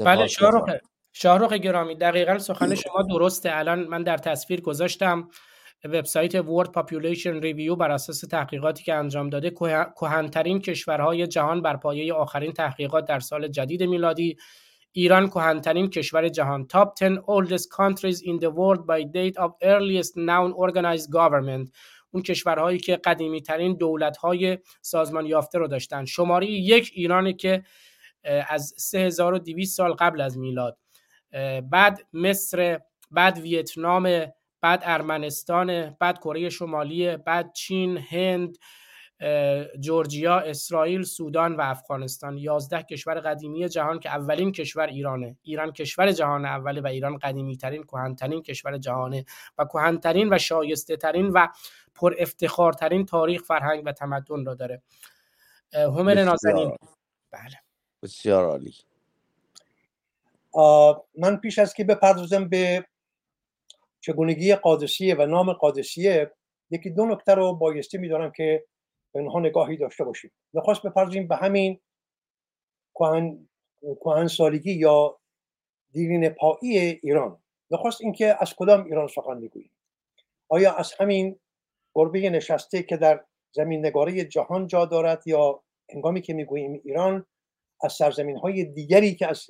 بله 0.00 0.26
شاهرخ 0.26 0.70
شاهرخ 1.12 1.52
گرامی 1.52 1.94
دقیقا 1.94 2.38
سخن 2.38 2.74
شما 2.74 3.02
درسته. 3.02 3.50
الان 3.52 3.86
من 3.86 4.02
در 4.02 4.16
تصویر 4.16 4.60
گذاشتم. 4.60 5.28
وبسایت 5.84 6.42
World 6.42 6.68
Population 6.68 7.42
Review 7.42 7.76
بر 7.78 7.90
اساس 7.90 8.20
تحقیقاتی 8.20 8.84
که 8.84 8.94
انجام 8.94 9.30
داده 9.30 9.50
کهنترین 10.00 10.60
کشورهای 10.60 11.26
جهان 11.26 11.62
بر 11.62 11.76
پایه 11.76 12.14
آخرین 12.14 12.52
تحقیقات 12.52 13.04
در 13.06 13.20
سال 13.20 13.48
جدید 13.48 13.82
میلادی. 13.82 14.36
ایران 14.92 15.28
کهنترین 15.28 15.90
کشور 15.90 16.28
جهان. 16.28 16.68
Top 16.74 16.88
10 17.00 17.16
oldest 17.16 17.68
countries 17.70 18.20
in 18.20 18.38
the 18.40 18.50
world 18.50 18.86
by 18.86 19.02
date 19.04 19.36
of 19.38 19.50
earliest 19.62 20.14
known 20.16 20.52
organized 20.52 21.10
government. 21.10 21.70
اون 22.10 22.22
کشورهایی 22.22 22.78
که 22.78 22.96
قدیمی 22.96 23.42
ترین 23.42 23.76
دولت 23.76 24.16
های 24.16 24.58
سازمان 24.82 25.26
یافته 25.26 25.58
رو 25.58 25.68
داشتن. 25.68 26.04
شماره 26.04 26.46
یک 26.46 26.90
ایرانه 26.94 27.32
که 27.32 27.62
از 28.48 28.74
3200 28.78 29.76
سال 29.76 29.92
قبل 29.92 30.20
از 30.20 30.38
میلاد. 30.38 30.78
بعد 31.70 32.06
مصر 32.12 32.80
بعد 33.10 33.38
ویتنام 33.38 34.26
بعد 34.66 34.82
ارمنستان 34.84 35.90
بعد 35.90 36.18
کره 36.18 36.48
شمالی 36.48 37.16
بعد 37.16 37.52
چین 37.52 37.98
هند 37.98 38.58
جورجیا 39.80 40.38
اسرائیل 40.38 41.02
سودان 41.02 41.56
و 41.56 41.60
افغانستان. 41.60 42.38
یازده 42.38 42.82
کشور 42.82 43.20
قدیمی 43.20 43.68
جهان 43.68 44.00
که 44.00 44.08
اولین 44.08 44.52
کشور 44.52 44.86
ایرانه. 44.86 45.36
ایران 45.42 45.72
کشور 45.72 46.12
جهان 46.12 46.44
اوله 46.44 46.80
و 46.80 46.86
ایران 46.86 47.18
قدیمی 47.18 47.56
ترین 47.56 47.82
کهنترین 47.82 48.42
کشور 48.42 48.78
جهانه 48.78 49.24
و 49.58 49.64
کهنترین 49.64 50.34
و 50.34 50.38
شایسته 50.38 50.96
ترین 50.96 51.26
و 51.26 51.46
پر 51.94 52.14
افتخارترین 52.18 53.06
تاریخ 53.06 53.42
فرهنگ 53.42 53.82
و 53.86 53.92
تمدن 53.92 54.44
را 54.44 54.54
داره. 54.54 54.82
همر 55.74 56.24
نازنین. 56.24 56.76
بله. 57.30 57.60
بسیار 58.02 58.44
عالی. 58.44 58.74
من 61.18 61.36
پیش 61.36 61.58
از 61.58 61.74
که 61.74 61.84
بپردازم 61.84 62.48
به 62.48 62.86
چگونگی 64.06 64.54
قادسیه 64.54 65.14
و 65.14 65.26
نام 65.26 65.52
قادسیه 65.52 66.32
یکی 66.70 66.90
دو 66.90 67.06
نکته 67.06 67.34
رو 67.34 67.52
بایستی 67.52 67.98
میدارم 67.98 68.32
که 68.32 68.64
به 69.14 69.20
اونها 69.20 69.40
نگاهی 69.40 69.76
داشته 69.76 70.04
باشیم. 70.04 70.32
نخواست 70.54 70.82
بپردازیم 70.82 71.28
به 71.28 71.36
همین 71.36 71.80
کهن 74.04 74.26
سالگی 74.26 74.72
یا 74.72 75.18
دیرین 75.92 76.28
پایی 76.28 76.78
ایران. 76.78 77.42
نخواست 77.70 78.00
اینکه 78.00 78.36
از 78.40 78.54
کدام 78.56 78.84
ایران 78.84 79.08
سخن 79.08 79.36
می‌گوییم؟ 79.36 79.70
آیا 80.48 80.72
از 80.72 80.94
همین 81.00 81.40
گربه 81.94 82.30
نشسته 82.30 82.82
که 82.82 82.96
در 82.96 83.24
زمین 83.52 83.86
نگاره 83.86 84.24
جهان 84.24 84.66
جا 84.66 84.84
دارد 84.84 85.26
یا 85.26 85.62
هنگامی 85.92 86.22
که 86.22 86.34
می‌گوییم 86.34 86.80
ایران 86.84 87.26
از 87.82 87.92
سرزمین 87.92 88.36
های 88.36 88.64
دیگری 88.64 89.14
که 89.14 89.26
از 89.26 89.46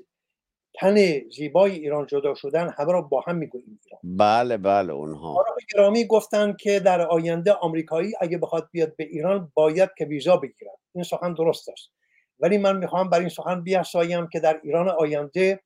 تن 0.76 1.20
زیبای 1.36 1.72
ایران 1.72 2.06
جدا 2.06 2.34
شدن 2.34 2.74
همه 2.78 2.92
را 2.92 3.02
با 3.02 3.20
هم 3.26 3.36
می‌گوییم 3.36 3.80
بله 4.04 4.56
بله 4.56 4.92
اونها. 4.92 5.44
گرامی 5.74 6.06
گفتن 6.06 6.56
که 6.60 6.80
در 6.80 7.00
آینده 7.00 7.52
آمریکایی 7.52 8.12
اگه 8.20 8.38
بخواد 8.38 8.68
بیاد 8.72 8.96
به 8.96 9.04
ایران 9.04 9.52
باید 9.54 9.90
که 9.98 10.04
ویزا 10.04 10.36
بگیرد 10.36 10.78
این 10.94 11.04
سخن 11.04 11.34
درست 11.34 11.68
است. 11.68 11.90
ولی 12.40 12.58
من 12.58 12.76
می‌خوام 12.76 13.10
بر 13.10 13.20
این 13.20 13.28
سخن 13.28 13.62
بیاسایم 13.62 14.28
که 14.28 14.40
در 14.40 14.60
ایران 14.64 14.88
آینده 14.88 15.60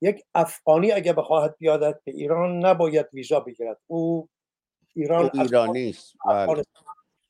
یک 0.00 0.22
افغانی 0.34 0.92
اگه 0.92 1.12
بخواهد 1.12 1.56
بیادت 1.58 2.00
به 2.04 2.12
ایران 2.12 2.66
نباید 2.66 3.06
ویزا 3.12 3.40
بگیرد. 3.40 3.80
او 3.86 4.28
ایران 4.94 5.30
ایرانی 5.34 5.90
است. 5.90 6.12
بله. 6.26 6.64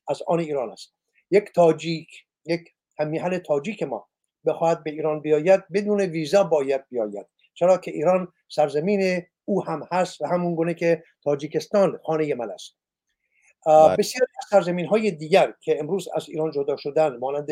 از 0.09 0.23
آن 0.27 0.41
ایران 0.41 0.71
است. 0.71 0.95
یک 1.31 1.45
تاجیک 1.55 2.09
یک 2.47 2.61
همیهن 2.99 3.39
تاجیک 3.39 3.83
ما 3.83 4.09
بخواهد 4.47 4.85
به 4.85 4.91
ایران 4.91 5.21
بیاید 5.21 5.69
بدون 5.73 6.01
ویزا 6.01 6.45
باید 6.45 6.89
بیاید. 6.89 7.27
چرا 7.55 7.79
که 7.79 7.91
ایران 7.91 8.33
سرزمین 8.49 9.23
او 9.45 9.65
هم 9.65 9.89
هست 9.93 10.21
و 10.21 10.27
همون 10.27 10.55
گونه 10.55 10.75
که 10.75 11.05
تاجیکستان 11.23 11.99
خانه 12.05 12.35
من 12.35 12.51
است. 12.51 12.77
بله. 13.67 13.97
بسیاری 13.97 14.33
از 14.39 14.49
سرزمین 14.51 14.87
های 14.87 15.11
دیگر 15.11 15.55
که 15.61 15.81
امروز 15.81 16.09
از 16.15 16.29
ایران 16.29 16.51
جدا 16.51 16.77
شدن 16.77 17.17
مانند 17.17 17.49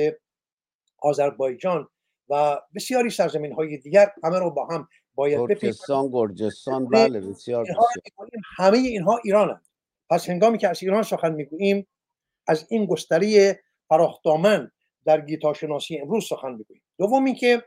آذربایجان 0.98 1.88
و 2.28 2.60
بسیاری 2.74 3.10
سرزمین 3.10 3.52
های 3.52 3.76
دیگر 3.76 4.12
همه 4.24 4.38
رو 4.38 4.50
با 4.50 4.66
هم 4.66 4.88
باید 5.14 5.48
ترکستان 5.48 6.10
گرجستان 6.12 6.88
بله 6.88 7.20
بسیار 7.20 7.64
اینها 7.64 7.86
بسیار. 7.96 8.28
همه 8.56 8.78
اینها 8.78 9.20
ایرانند. 9.24 9.68
پس 10.10 10.28
هنگامی 10.28 10.58
که 10.58 10.68
از 10.68 10.82
ایران 10.82 11.02
سخن 11.02 11.32
می‌گوییم 11.32 11.86
از 12.46 12.66
این 12.68 12.86
گستری 12.86 13.54
فراخدامن 13.88 14.70
در 15.04 15.20
گیتاشناسی 15.20 15.98
امروز 15.98 16.28
سخن 16.28 16.52
می‌گوییم. 16.52 16.82
دوم 16.98 17.24
اینکه 17.24 17.64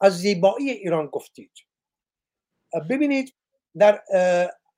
از 0.00 0.18
زیبایی 0.18 0.70
ایران 0.70 1.06
گفتید. 1.06 1.52
ببینید 2.90 3.34
در 3.78 4.02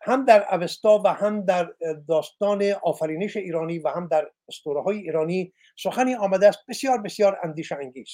هم 0.00 0.24
در 0.24 0.54
اوستا 0.54 1.02
و 1.04 1.08
هم 1.08 1.44
در 1.44 1.74
داستان 2.08 2.62
آفرینش 2.82 3.36
ایرانی 3.36 3.78
و 3.78 3.88
هم 3.88 4.08
در 4.08 4.30
اسطوره 4.48 4.82
های 4.82 4.98
ایرانی 4.98 5.52
سخنی 5.76 6.14
آمده 6.14 6.48
است 6.48 6.58
بسیار 6.68 6.98
بسیار 6.98 7.38
اندیشه 7.42 7.76
انگیز. 7.76 8.08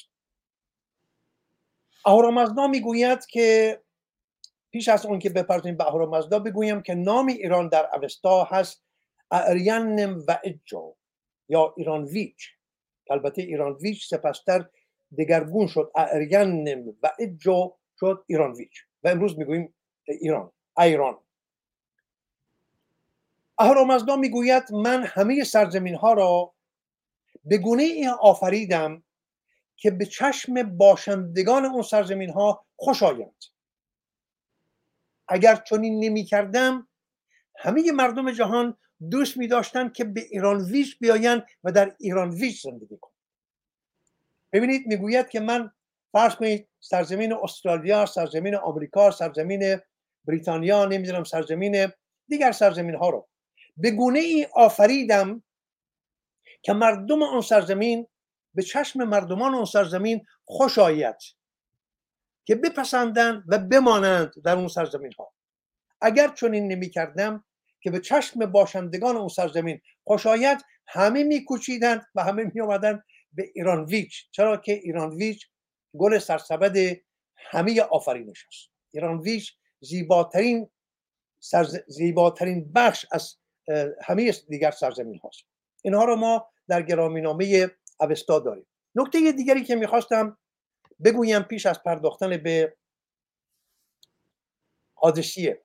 اهورامزدا 2.07 2.67
می‌گوید 2.67 3.27
که 3.27 3.81
پیش 4.71 4.89
از 4.89 5.07
اون 5.07 5.19
که 5.19 5.31
بپردازیم 5.31 5.77
به 5.77 5.87
اهورامزدا 5.87 6.39
بگویم 6.39 6.83
که 6.83 6.95
نام 6.95 7.27
ایران 7.27 7.69
در 7.69 7.97
اوستا 7.97 8.45
هست 8.45 8.85
اریانم 9.31 10.25
و 10.29 10.39
اجو 10.45 10.95
یا 11.49 11.75
ایران 11.77 12.05
ویچ 12.05 12.51
البته 13.11 13.43
ایران 13.43 13.73
ویچ 13.73 14.09
سپستر 14.09 14.69
دگرگون 15.19 15.67
شد 15.67 15.91
اریانم 15.95 16.89
و 17.03 17.13
اجو 17.19 17.73
شد 18.01 18.25
ایران 18.27 18.53
ویچ 18.53 18.85
و 19.03 19.09
امروز 19.09 19.39
می‌گوییم 19.39 19.75
ایران 20.07 20.53
ایران. 20.79 21.19
اهورامزدا 23.59 24.17
می‌گوید 24.17 24.73
من 24.73 25.03
همه 25.05 25.45
سرزمین 25.45 25.95
ها 25.95 26.13
را 26.13 26.55
به 27.45 27.59
گونه 27.59 27.83
ای 27.83 28.09
آفریدم 28.09 29.03
که 29.77 29.91
به 29.91 30.07
چشم 30.07 30.77
باشندگان 30.77 31.65
اون 31.65 31.83
سرزمین 31.83 32.31
ها 32.31 32.67
خوش 32.77 33.03
آیند. 33.03 33.45
اگر 35.29 35.57
چنین 35.57 36.05
نمی 36.05 36.25
کردم 36.25 36.89
همه 37.57 37.93
مردم 37.93 38.33
جهان 38.33 38.77
دوست 39.11 39.37
می 39.37 39.49
داشتند 39.49 39.93
که 39.93 40.05
به 40.05 40.21
ایران 40.21 40.65
ویش 40.65 40.99
بیایند 40.99 41.47
و 41.65 41.73
در 41.73 41.97
ایران 41.99 42.31
ویش 42.31 42.63
زندگی 42.63 42.99
کنند. 43.01 43.15
ببینید 44.53 44.87
می‌گوید 44.87 45.29
که 45.29 45.41
من 45.41 45.71
فرض 46.13 46.35
کنید 46.35 46.69
سرزمین 46.81 47.33
استرالیا 47.33 48.07
سرزمین 48.07 48.55
آمریکا 48.55 49.11
سرزمین 49.11 49.81
بریتانیا 50.25 50.85
نمی‌دونم 50.85 51.25
سرزمین 51.25 51.93
دیگر 52.29 52.53
سرزمین 52.53 52.95
ها 52.95 53.11
رو 53.11 53.29
به 53.77 53.91
گونه 53.91 54.19
ای 54.19 54.47
آفریدم 54.55 55.43
که 56.63 56.73
مردم 56.73 57.23
آن 57.23 57.41
سرزمین 57.41 58.07
به 58.55 58.63
چشم 58.63 59.05
مردمان 59.05 59.55
آن 59.55 59.65
سرزمین 59.65 60.27
خوش 60.45 60.79
آید 60.79 61.17
که 62.45 62.55
بپسندند 62.55 63.45
و 63.49 63.59
بمانند 63.59 64.33
در 64.45 64.57
اون 64.57 64.69
سرزمین 64.69 65.13
ها 65.19 65.33
اگر 66.01 66.29
چنین 66.29 66.69
نمی 66.69 66.91
کردم 66.91 67.45
که 67.85 67.91
به 67.91 68.01
چشم 68.01 68.47
باشندگان 68.47 69.17
اون 69.17 69.29
سرزمین 69.29 69.81
خوش 70.05 70.27
آید 70.27 70.65
همه 70.87 71.25
میکوچیدند 71.25 72.07
و 72.15 72.25
همه 72.25 72.51
می 72.55 72.61
آمدند 72.61 73.05
به 73.33 73.51
ایران 73.55 73.85
ویچ 73.85 74.27
چرا 74.31 74.57
که 74.57 74.73
ایران 74.73 75.15
ویچ 75.17 75.47
گل 75.99 76.19
سرسبد 76.19 76.77
همه 77.37 77.81
آفرینش 77.81 78.47
است. 78.49 78.71
ایران 78.91 79.21
ویچ 79.21 79.57
زیباترین 79.81 80.71
سرز... 81.41 81.79
زیباترین 81.87 82.73
بخش 82.73 83.07
از 83.13 83.37
همه 84.03 84.33
دیگر 84.33 84.71
سرزمین 84.71 85.19
هاست. 85.19 85.45
اینها 85.83 86.05
رو 86.05 86.17
ما 86.17 86.49
در 86.69 86.83
گرامینامه 86.83 87.71
اوستا 88.01 88.39
داریم. 88.39 88.67
نکته 88.95 89.33
دیگری 89.33 89.65
که 89.65 89.75
می‌خواستم 89.75 90.39
بگویم 91.05 91.43
پیش 91.43 91.67
از 91.67 91.83
پرداختن 91.83 92.37
به 92.37 92.77
حادثیه 94.95 95.64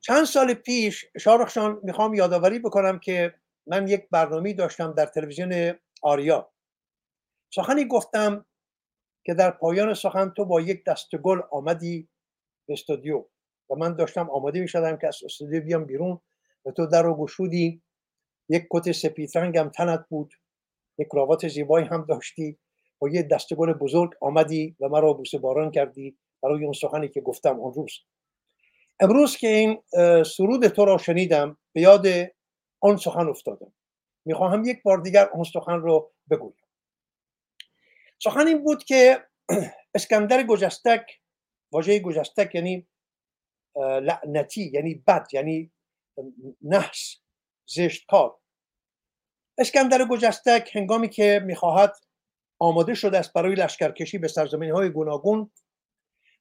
چند 0.00 0.24
سال 0.24 0.54
پیش 0.54 1.04
شارخشان 1.18 1.80
می‌خوام 1.82 2.14
یادآوری 2.14 2.58
بکنم 2.58 2.98
که 2.98 3.34
من 3.66 3.88
یک 3.88 4.08
برنامه 4.10 4.52
داشتم 4.52 4.92
در 4.92 5.06
تلویزیون 5.06 5.74
آریا. 6.02 6.52
سخنی 7.54 7.84
گفتم 7.84 8.44
که 9.24 9.34
در 9.34 9.50
پایان 9.50 9.94
سخن 9.94 10.32
تو 10.36 10.44
با 10.44 10.60
یک 10.60 10.84
دست 10.84 11.16
گل 11.16 11.40
آمدی 11.50 12.08
به 12.66 12.72
استودیو 12.72 13.24
و 13.70 13.74
من 13.74 13.96
داشتم 13.96 14.30
آماده 14.30 14.60
می‌شدم 14.60 14.96
که 14.96 15.06
از 15.06 15.18
استودیو 15.24 15.64
بیام 15.64 15.84
بیرون 15.84 16.20
و 16.64 16.70
تو 16.70 16.86
در 16.86 17.02
رو 17.02 17.14
گشودی. 17.14 17.82
یک 18.48 18.66
کت 18.70 18.92
سپید 18.92 19.38
رنگم 19.38 19.68
تنت 19.68 20.06
بود. 20.08 20.34
یک 20.98 21.08
کراوات 21.12 21.48
زیبایی 21.48 21.86
هم 21.86 22.04
داشتی. 22.08 22.58
با 22.98 23.08
یه 23.08 23.22
دست 23.22 23.54
گل 23.54 23.72
بزرگ 23.72 24.10
آمدی 24.20 24.76
و 24.80 24.88
مرا 24.88 25.12
بوسه 25.12 25.38
باران 25.38 25.70
کردی 25.70 26.18
برای 26.42 26.64
اون 26.64 26.72
سخنی 26.72 27.08
که 27.08 27.20
گفتم 27.20 27.60
اون 27.60 27.74
روز. 27.74 27.92
امروز 29.00 29.36
که 29.36 29.48
این 29.48 29.82
سرود 30.24 30.68
تو 30.68 30.84
را 30.84 30.98
شنیدم 30.98 31.58
به 31.74 31.80
یاد 31.80 32.06
آن 32.80 32.96
سخن 32.96 33.28
افتادم 33.28 33.72
می‌خواهم 34.24 34.64
یک 34.64 34.82
بار 34.82 34.98
دیگر 34.98 35.28
آن 35.34 35.44
سخن 35.44 35.80
رو 35.80 36.12
بگویم. 36.30 36.68
سخن 38.22 38.46
این 38.46 38.64
بود 38.64 38.84
که 38.84 39.26
اسکندر 39.94 40.42
گجستک 40.42 41.20
واژه 41.72 41.98
گجستک 41.98 42.54
یعنی 42.54 42.88
لعنتی 43.76 44.70
یعنی 44.74 44.94
بد 44.94 45.26
یعنی 45.32 45.72
نحس 46.62 47.16
زشت 47.66 48.06
کار. 48.08 48.38
اسکندر 49.58 50.04
گجستک 50.04 50.70
هنگامی 50.74 51.08
که 51.08 51.40
می‌خواهد 51.44 51.96
آماده 52.58 52.94
شده 52.94 53.18
است 53.18 53.32
برای 53.32 53.54
لشکرکشی 53.54 54.18
به 54.18 54.28
سرزمین 54.28 54.70
های 54.70 54.90
گوناگون 54.90 55.50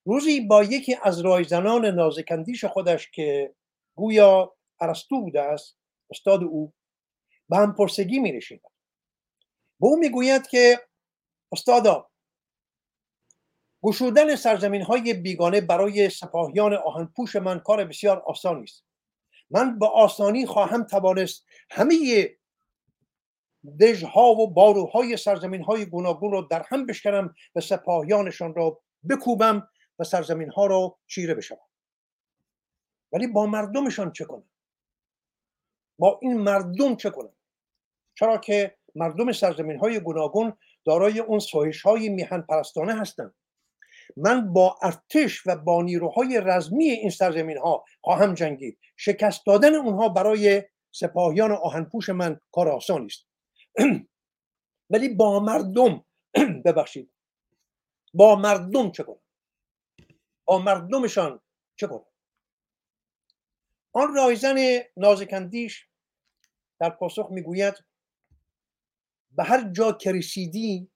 روزی 0.07 0.41
با 0.41 0.63
یکی 0.63 0.97
از 1.03 1.19
رایزنان 1.19 1.85
نازکندیش 1.85 2.65
خودش 2.65 3.11
که 3.11 3.53
گویا 3.95 4.55
ارسطو 4.79 5.21
بوده 5.21 5.41
است 5.41 5.77
استاد 6.11 6.43
او 6.43 6.73
به 7.49 7.57
هم 7.57 7.75
پرسگی 7.75 8.19
می 8.19 8.31
نشیند 8.31 8.61
به 9.79 9.87
او 9.87 9.97
می‌گوید 9.99 10.47
که 10.47 10.79
استادا 11.51 12.09
گشودن 13.83 14.35
سرزمین 14.35 14.81
های 14.81 15.13
بیگانه 15.13 15.61
برای 15.61 16.09
سپاهیان 16.09 16.73
آهنپوش 16.73 17.35
من 17.35 17.59
کار 17.59 17.85
بسیار 17.85 18.19
آسانی 18.19 18.63
است. 18.63 18.83
من 19.49 19.79
به 19.79 19.87
آسانی 19.87 20.45
خواهم 20.45 20.83
توانست 20.83 21.45
همه 21.69 22.29
دژها 23.79 24.31
و 24.31 24.53
باروهای 24.53 25.17
سرزمین 25.17 25.61
های 25.61 25.85
گوناگون 25.85 26.31
رو 26.31 26.41
در 26.41 26.65
هم 26.69 26.85
بشکنم 26.85 27.35
و 27.55 27.61
سپاهیانشان 27.61 28.55
را 28.55 28.81
بکوبم 29.09 29.67
و 29.99 30.03
سرزمین 30.03 30.49
ها 30.49 30.65
رو 30.65 30.99
چیره 31.07 31.33
بشوم 31.33 31.67
ولی 33.11 33.27
با 33.27 33.45
مردمشان 33.45 34.11
چه 34.11 34.25
کنم؟ 34.25 34.49
با 35.99 36.19
این 36.21 36.37
مردم 36.37 36.95
چه 36.95 37.09
کنم؟ 37.09 37.35
چرا 38.15 38.37
که 38.37 38.77
مردم 38.95 39.31
سرزمین 39.31 39.79
های 39.79 39.99
گوناگون 39.99 40.57
دارای 40.85 41.19
اون 41.19 41.39
سوهش 41.39 41.81
های 41.81 42.09
میهن 42.09 42.41
پرستانه 42.41 42.99
هستند. 42.99 43.33
من 44.17 44.53
با 44.53 44.79
ارتش 44.81 45.47
و 45.47 45.55
با 45.55 45.81
نیروهای 45.81 46.41
رزمی 46.43 46.89
این 46.89 47.09
سرزمین 47.09 47.57
ها 47.57 47.85
خواهم 48.01 48.33
جنگید. 48.33 48.79
شکست 48.95 49.45
دادن 49.45 49.75
اونها 49.75 50.09
برای 50.09 50.63
سپاهیان 50.91 51.51
آهنپوش 51.51 52.09
من 52.09 52.39
کار 52.51 52.69
آسانی 52.69 53.05
است 53.05 53.27
ولی 54.91 55.09
با 55.09 55.39
مردم 55.39 56.05
ببخشید. 56.65 57.11
با 58.13 58.35
مردم 58.35 58.91
چه 58.91 59.03
کنم؟ 59.03 59.19
با 60.47 60.57
مردمشان 60.57 61.41
چه 61.75 61.87
کنم؟ 61.87 62.05
آن 63.93 64.15
رایزن 64.15 64.55
نازکندیش 64.97 65.87
در 66.79 66.89
پاسخ 66.89 67.27
می‌گوید 67.31 67.83
به 69.31 69.43
هر 69.43 69.71
جا 69.71 69.91
که 69.91 70.11
رسیدی 70.11 70.91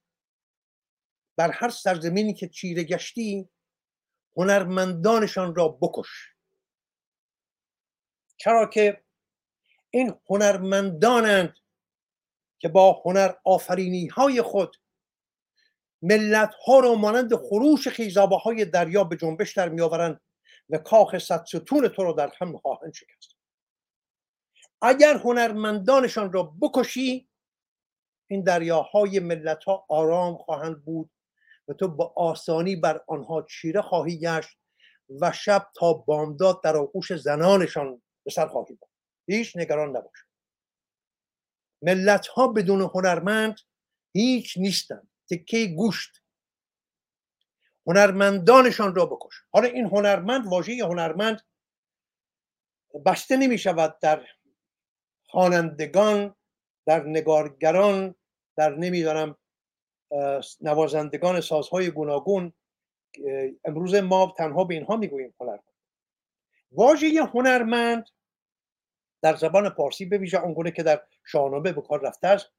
بر 1.36 1.50
هر 1.50 1.68
سرزمینی 1.68 2.34
که 2.34 2.48
چیره 2.48 2.84
گشتی 2.84 3.48
هنرمندانشان 4.36 5.54
را 5.54 5.68
بکش. 5.68 6.34
چرا 8.36 8.66
که 8.66 9.04
این 9.90 10.14
هنرمندانند 10.30 11.56
که 12.58 12.68
با 12.68 13.02
هنر 13.04 13.34
آفرینی 13.44 14.06
های 14.06 14.42
خود 14.42 14.76
ملت 16.02 16.54
ها 16.66 16.80
را 16.80 16.94
مانند 16.94 17.34
خروش 17.34 17.88
خیزابه 17.88 18.36
های 18.36 18.64
دریا 18.64 19.04
به 19.04 19.16
جنبش 19.16 19.56
در 19.56 19.68
میآورند 19.68 20.20
و 20.70 20.78
کاخ 20.78 21.18
صد 21.18 21.44
ستون 21.44 21.88
تو 21.88 22.04
را 22.04 22.12
در 22.12 22.32
هم 22.40 22.58
خواهند 22.58 22.94
شکست. 22.94 23.36
اگر 24.82 25.16
هنرمندانشان 25.16 26.32
را 26.32 26.54
بکشی 26.60 27.28
این 28.30 28.42
دریاهای 28.42 29.20
ملت 29.20 29.64
ها 29.64 29.86
آرام 29.88 30.36
خواهند 30.36 30.84
بود 30.84 31.10
و 31.68 31.72
تو 31.72 31.88
با 31.88 32.12
آسانی 32.16 32.76
بر 32.76 33.04
آنها 33.06 33.42
چیره 33.42 33.82
خواهی 33.82 34.18
گشت 34.18 34.58
و 35.20 35.32
شب 35.32 35.66
تا 35.76 35.92
بامداد 35.92 36.62
در 36.62 36.76
آغوش 36.76 37.12
زنانشان 37.12 38.02
به 38.24 38.30
سر 38.30 38.46
خواهی 38.46 38.74
برد. 38.74 38.90
هیچ 39.26 39.56
نگران 39.56 39.88
نباش. 39.88 40.24
ملت 41.82 42.26
ها 42.26 42.48
بدون 42.48 42.80
هنرمند 42.80 43.56
هیچ 44.12 44.58
نیستند. 44.58 45.11
تکه 45.30 45.66
گوشت. 45.66 46.22
هنرمندانشان 47.86 48.94
را 48.94 49.06
بکش. 49.06 49.34
حالا 49.50 49.68
این 49.68 49.86
هنرمند 49.86 50.46
واژه 50.46 50.84
هنرمند 50.84 51.40
بسته 53.06 53.36
نمی 53.36 53.58
شود 53.58 53.98
در 53.98 54.26
خوانندگان 55.26 56.34
در 56.86 57.02
نگارگران 57.04 58.14
در 58.56 58.74
نمی‌دانم 58.74 59.36
نوازندگان 60.60 61.40
سازهای 61.40 61.90
گوناگون. 61.90 62.52
امروز 63.64 63.94
ما 63.94 64.34
تنها 64.38 64.64
به 64.64 64.74
اینها 64.74 64.96
می‌گوییم 64.96 65.34
هنرمند. 65.40 65.72
واژه 66.72 67.22
هنرمند 67.34 68.06
در 69.22 69.36
زبان 69.36 69.70
پارسی 69.70 70.04
به 70.04 70.18
ویژه 70.18 70.38
آنگونه 70.38 70.70
که 70.70 70.82
در 70.82 71.02
شاهنامه 71.24 71.72
به 71.72 71.82
کار 71.82 72.00
رفته 72.00 72.28
است 72.28 72.52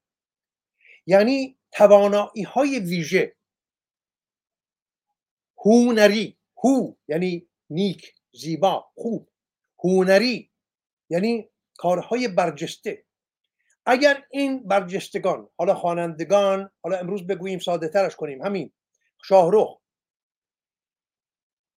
یعنی 1.05 1.57
توانایی 1.71 2.43
های 2.43 2.79
ویژه. 2.79 3.35
هونری 5.65 6.37
هو 6.63 6.93
یعنی 7.07 7.47
نیک 7.69 8.13
زیبا 8.31 8.91
خوب. 8.95 9.29
هونری 9.83 10.51
یعنی 11.09 11.49
کارهای 11.77 12.27
برجسته. 12.27 13.05
اگر 13.85 14.23
این 14.31 14.67
برجستگان 14.67 15.49
حالا 15.57 15.75
خوانندگان 15.75 16.71
حالا 16.83 16.97
امروز 16.97 17.27
بگوییم 17.27 17.59
ساده 17.59 17.87
ترش 17.87 18.15
کنیم 18.15 18.41
همین 18.41 18.73
شاهروخ 19.23 19.79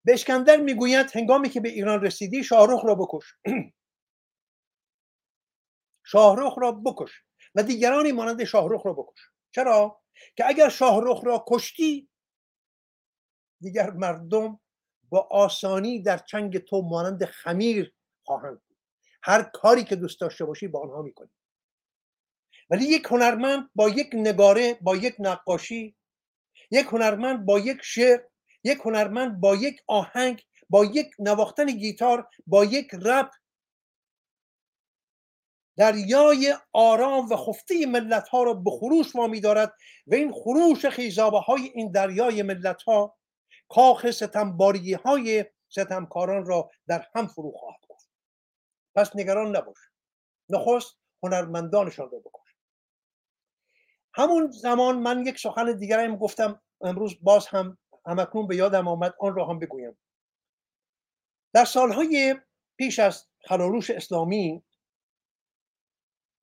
به 0.04 0.14
اسکندر 0.14 0.56
می‌گوید 0.56 1.10
هنگامی 1.14 1.48
که 1.48 1.60
به 1.60 1.68
ایران 1.68 2.00
رسیدی 2.00 2.44
شاهروخ 2.44 2.84
را 2.84 2.94
بکش. 2.94 3.34
شاهروخ 6.12 6.54
را 6.58 6.72
بکش. 6.72 7.22
و 7.56 7.62
دیگرانی 7.62 8.12
مانند 8.12 8.44
شاهروخ 8.44 8.86
را 8.86 8.92
بکش. 8.92 9.20
چرا؟ 9.54 10.00
که 10.36 10.46
اگر 10.46 10.68
شاهروخ 10.68 11.24
را 11.24 11.44
کشتی 11.48 12.08
دیگر 13.60 13.90
مردم 13.90 14.60
با 15.08 15.28
آسانی 15.30 16.02
در 16.02 16.18
چنگ 16.18 16.58
تو 16.58 16.82
مانند 16.82 17.24
خمیر 17.24 17.92
خواهند 18.24 18.54
بود. 18.54 18.76
هر 19.22 19.42
کاری 19.42 19.84
که 19.84 19.96
دوست 19.96 20.20
داشته 20.20 20.44
باشی 20.44 20.68
با 20.68 20.80
آنها 20.80 21.02
می‌کنی. 21.02 21.30
ولی 22.70 22.84
یک 22.84 23.04
هنرمند 23.10 23.70
با 23.74 23.88
یک 23.88 24.10
نگاره 24.12 24.78
با 24.80 24.96
یک 24.96 25.14
نقاشی 25.18 25.96
یک 26.70 26.86
هنرمند 26.86 27.46
با 27.46 27.58
یک 27.58 27.78
شعر 27.82 28.20
یک 28.64 28.78
هنرمند 28.84 29.40
با 29.40 29.56
یک 29.56 29.82
آهنگ 29.86 30.42
با 30.70 30.84
یک 30.84 31.10
نواختن 31.18 31.66
گیتار 31.66 32.28
با 32.46 32.64
یک 32.64 32.94
رپ 32.94 33.30
دریای 35.76 36.54
آرام 36.72 37.28
و 37.28 37.36
خفته 37.36 37.86
ملت 37.86 38.28
ها 38.28 38.42
را 38.42 38.54
به 38.54 38.70
خروش 38.70 39.16
وامی 39.16 39.40
دارد 39.40 39.74
و 40.06 40.14
این 40.14 40.32
خروش 40.32 40.86
خیزابه 40.86 41.38
های 41.38 41.70
این 41.74 41.92
دریای 41.92 42.42
ملت 42.42 42.82
ها 42.82 43.16
کاخ 43.68 44.10
ستمباری 44.10 44.94
های 44.94 45.44
ستمکاران 45.68 46.46
را 46.46 46.70
در 46.88 47.06
هم 47.14 47.26
فرو 47.26 47.52
خواهد 47.52 47.80
گفت. 47.88 48.08
پس 48.94 49.16
نگران 49.16 49.56
نباش 49.56 49.76
نخست 50.50 50.96
هنرمندانشان 51.22 52.10
را 52.10 52.18
بکن 52.18 52.42
همون 54.14 54.50
زمان 54.50 54.98
من 54.98 55.26
یک 55.26 55.38
سخن 55.38 55.72
دیگرم 55.72 56.16
گفتم 56.16 56.62
امروز 56.80 57.16
باز 57.22 57.46
هم 57.46 57.78
همکنون 58.06 58.46
به 58.46 58.56
یادم 58.56 58.88
آمد 58.88 59.14
آن 59.20 59.34
را 59.34 59.46
هم 59.46 59.58
بگویم. 59.58 59.98
در 61.52 61.64
سالهای 61.64 62.36
پیش 62.76 62.98
از 62.98 63.26
خلاروش 63.48 63.90
اسلامی 63.90 64.62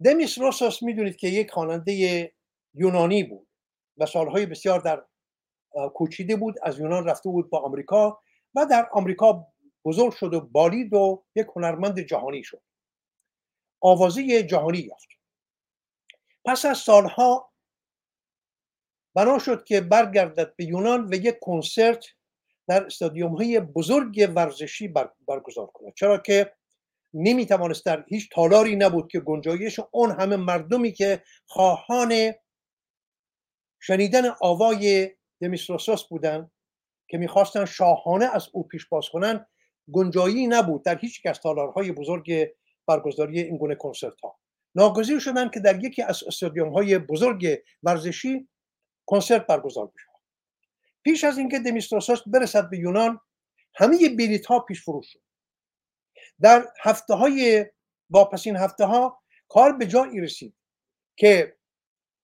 دمیس 0.04 0.40
روسوس 0.40 0.84
می‌دونید 0.84 1.16
که 1.16 1.28
یک 1.28 1.52
خواننده 1.52 2.34
یونانی 2.74 3.24
بود 3.24 3.48
و 3.98 4.06
سالهای 4.06 4.46
بسیار 4.46 4.80
در 4.80 5.06
کوچیده 5.94 6.36
بود 6.36 6.56
از 6.64 6.80
یونان 6.80 7.06
رفته 7.06 7.30
بود 7.30 7.50
با 7.50 7.60
آمریکا 7.60 8.22
و 8.56 8.66
در 8.66 8.90
آمریکا 8.92 9.48
بزرگ 9.86 10.14
شد 10.14 10.34
و 10.34 10.42
بالید 10.42 10.94
و 10.94 11.24
یک 11.36 11.48
هنرمند 11.56 12.00
جهانی 12.00 12.44
شد. 12.44 12.62
آوازه 13.82 14.44
جهانی 14.44 14.78
یافت. 14.78 15.08
پس 16.46 16.66
از 16.66 16.78
سالها 16.78 17.54
بنا 19.16 19.40
شد 19.40 19.64
که 19.64 19.82
برگردد 19.82 20.56
به 20.56 20.66
یونان 20.66 21.08
و 21.08 21.14
یک 21.14 21.40
کنسرت 21.42 22.06
در 22.68 22.86
استادیوم 22.86 23.36
های 23.36 23.60
بزرگ 23.60 24.32
ورزشی 24.36 24.88
برگزار 25.28 25.68
کند. 25.68 25.94
چرا 25.96 26.18
که 26.18 26.54
نمی 27.14 27.46
توانست 27.46 27.86
در 27.86 28.06
هیچ 28.08 28.30
تالاری 28.32 28.76
نبود 28.76 29.12
که 29.12 29.20
گنجایش 29.20 29.80
اون 29.92 30.12
همه 30.12 30.36
مردمی 30.36 30.92
که 30.92 31.24
خواهان 31.46 32.34
شنیدن 33.80 34.24
آوای 34.42 35.12
دمیستروسوس 35.42 36.04
بودن 36.04 36.52
که 37.08 37.18
می‌خواستن 37.18 37.66
شاهانه 37.66 38.26
از 38.26 38.50
او 38.54 38.68
پیش 38.68 38.86
باز 38.86 39.10
کنن 39.10 39.46
گنجایی 39.92 40.48
نبود 40.48 40.86
در 40.86 40.98
هیچ 40.98 41.22
از 41.26 41.40
تالارهای 41.40 41.92
بزرگ 41.92 42.48
برگزاری 42.88 43.42
این 43.42 43.58
گونه 43.58 43.76
کنسرت 43.76 44.22
ها 44.22 44.40
ناگزیر 44.76 45.20
شدن 45.20 45.50
که 45.50 45.60
در 45.60 45.84
یکی 45.84 46.02
از 46.02 46.24
استادیوم 46.28 46.74
های 46.74 46.98
بزرگ 46.98 47.62
ورزشی 47.84 48.50
کنسرت 49.06 49.48
برگزار 49.48 49.88
بشه 49.88 50.08
پیش 51.04 51.24
از 51.24 51.38
اینکه 51.38 51.60
دمیستروسوس 51.60 52.20
برسد 52.28 52.70
به 52.70 52.78
یونان 52.78 53.20
همه 53.76 54.10
بلیت 54.10 54.46
ها 54.46 54.60
پیش 54.60 54.84
فروش 54.84 55.06
شد. 55.14 55.20
در 56.42 56.68
هفته 56.82 57.14
های 57.14 57.66
واپسین 58.10 58.56
هفته 58.56 58.86
ها 58.86 59.24
کار 59.50 59.74
به 59.78 59.88
جایی 59.88 60.22
رسید 60.22 60.56
که 61.18 61.58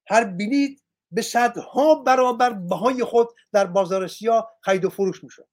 هر 0.09 0.23
بلیت 0.23 0.79
به 1.11 1.21
صدها 1.21 1.95
برابر 1.95 2.53
بهای 2.53 3.03
خود 3.03 3.27
در 3.53 3.65
بازار 3.65 4.07
سیاه 4.07 4.51
خرید 4.61 4.85
و 4.85 4.89
فروش 4.89 5.23
می‌شد. 5.23 5.47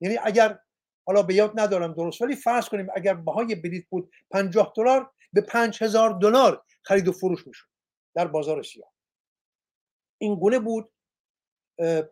یعنی 0.00 0.18
اگر 0.22 0.58
حالا 1.06 1.22
به 1.22 1.34
یاد 1.34 1.60
ندارم 1.60 1.94
درست 1.94 2.22
ولی 2.22 2.36
فرض 2.36 2.68
کنیم 2.68 2.86
اگر 2.94 3.14
بهای 3.14 3.54
بلیت 3.54 3.84
بود 3.88 4.10
50 4.30 4.72
دلار 4.76 5.12
به 5.32 5.40
5000 5.40 6.18
دلار 6.22 6.64
خرید 6.82 7.08
و 7.08 7.12
فروش 7.12 7.46
می‌شد 7.46 7.66
در 8.16 8.26
بازار 8.26 8.62
سیاه. 8.62 8.92
این 10.20 10.34
گونه 10.34 10.58
بود 10.58 10.92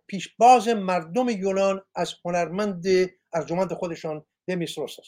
پیشباز 0.07 0.69
مردم 0.69 1.29
یونان 1.29 1.83
از 1.95 2.15
هنرمند 2.25 2.85
ارجمند 3.33 3.73
خودشان 3.73 4.27
دمیستروسوس 4.49 5.07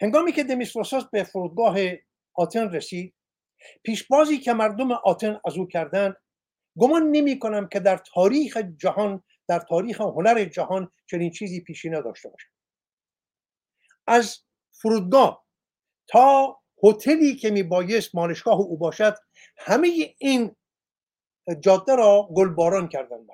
هنگامی 0.00 0.32
که 0.32 0.44
دمیستروسوس 0.44 1.04
به 1.04 1.24
فرودگاه 1.24 1.76
آتن 2.34 2.70
رسید 2.72 3.14
پیشبازی 3.82 4.38
که 4.38 4.52
مردم 4.52 4.92
آتن 4.92 5.40
از 5.46 5.58
او 5.58 5.66
کردند 5.66 6.16
گمان 6.76 7.10
نمی 7.10 7.38
کنم 7.38 7.68
که 7.68 7.80
در 7.80 7.96
تاریخ 7.96 8.56
جهان 8.56 9.22
در 9.48 9.58
تاریخ 9.58 10.00
هنر 10.00 10.44
جهان 10.44 10.92
چنین 11.10 11.30
چیزی 11.30 11.60
پیشی 11.60 11.90
نداشته 11.90 12.28
باشد. 12.28 12.48
از 14.06 14.38
فرودگاه 14.72 15.46
تا 16.06 16.60
هتلی 16.84 17.36
که 17.36 17.50
می 17.50 17.62
بایست 17.62 18.14
مالشگاه 18.14 18.60
او 18.60 18.78
باشد 18.78 19.14
همه 19.58 20.14
این 20.18 20.56
جاده 21.60 21.96
را 21.96 22.28
گلباران 22.34 22.88
کردن 22.88 23.26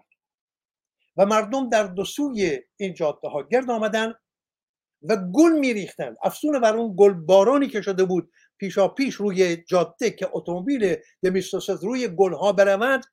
و 1.17 1.27
مردم 1.27 1.69
در 1.69 1.83
دو 1.83 2.05
سوی 2.05 2.61
این 2.77 2.95
جاده 2.95 3.29
ها 3.29 3.43
گرد 3.43 3.71
آمدن 3.71 4.15
و 5.03 5.17
گل 5.17 5.53
میریختن. 5.53 6.15
افسون 6.23 6.61
بر 6.61 6.77
اون 6.77 6.95
گلبارانی 6.99 7.69
که 7.69 7.81
شده 7.81 8.05
بود 8.05 8.33
پیشا 8.59 8.89
پیش 8.89 9.15
روی 9.15 9.57
جاده 9.57 10.11
که 10.11 10.29
اتومبیل 10.33 10.97
دمیستوست 11.23 11.71
روی 11.71 12.09
گل 12.09 12.33
ها 12.33 12.53
بروند 12.53 13.05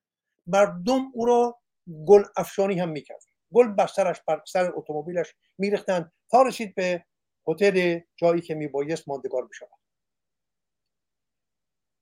مردم 0.48 1.12
او 1.14 1.26
را 1.26 1.60
گل 2.06 2.24
افشانی 2.38 2.80
هم 2.80 2.90
می‌کرد. 2.90 3.24
گل 3.54 3.68
بر 3.68 3.88
سرش 3.88 4.22
بر 4.28 4.42
سر 4.48 4.72
اتومبیلش 4.76 5.36
میریختن 5.58 6.12
تا 6.32 6.42
رسید 6.42 6.76
به 6.76 7.06
هتل 7.48 8.00
جایی 8.16 8.42
که 8.42 8.56
میبایست 8.56 9.08
ماندگار 9.08 9.48
بشود 9.48 9.70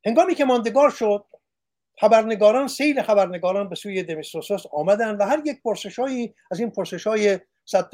هنگامی 0.05 0.35
که 0.35 0.45
ماندگار 0.45 0.89
شد 0.89 1.25
خبرنگاران 1.99 2.67
سیل 2.67 3.01
خبرنگاران 3.01 3.69
به 3.69 3.75
سوی 3.75 4.03
دمیستروسوس 4.03 4.63
آمدن 4.71 5.17
و 5.17 5.23
هر 5.23 5.41
یک 5.45 5.61
پرسشهایی 5.61 6.35
از 6.51 6.59
این 6.59 6.71
پرسش 6.71 7.07
های 7.07 7.39
صد 7.65 7.89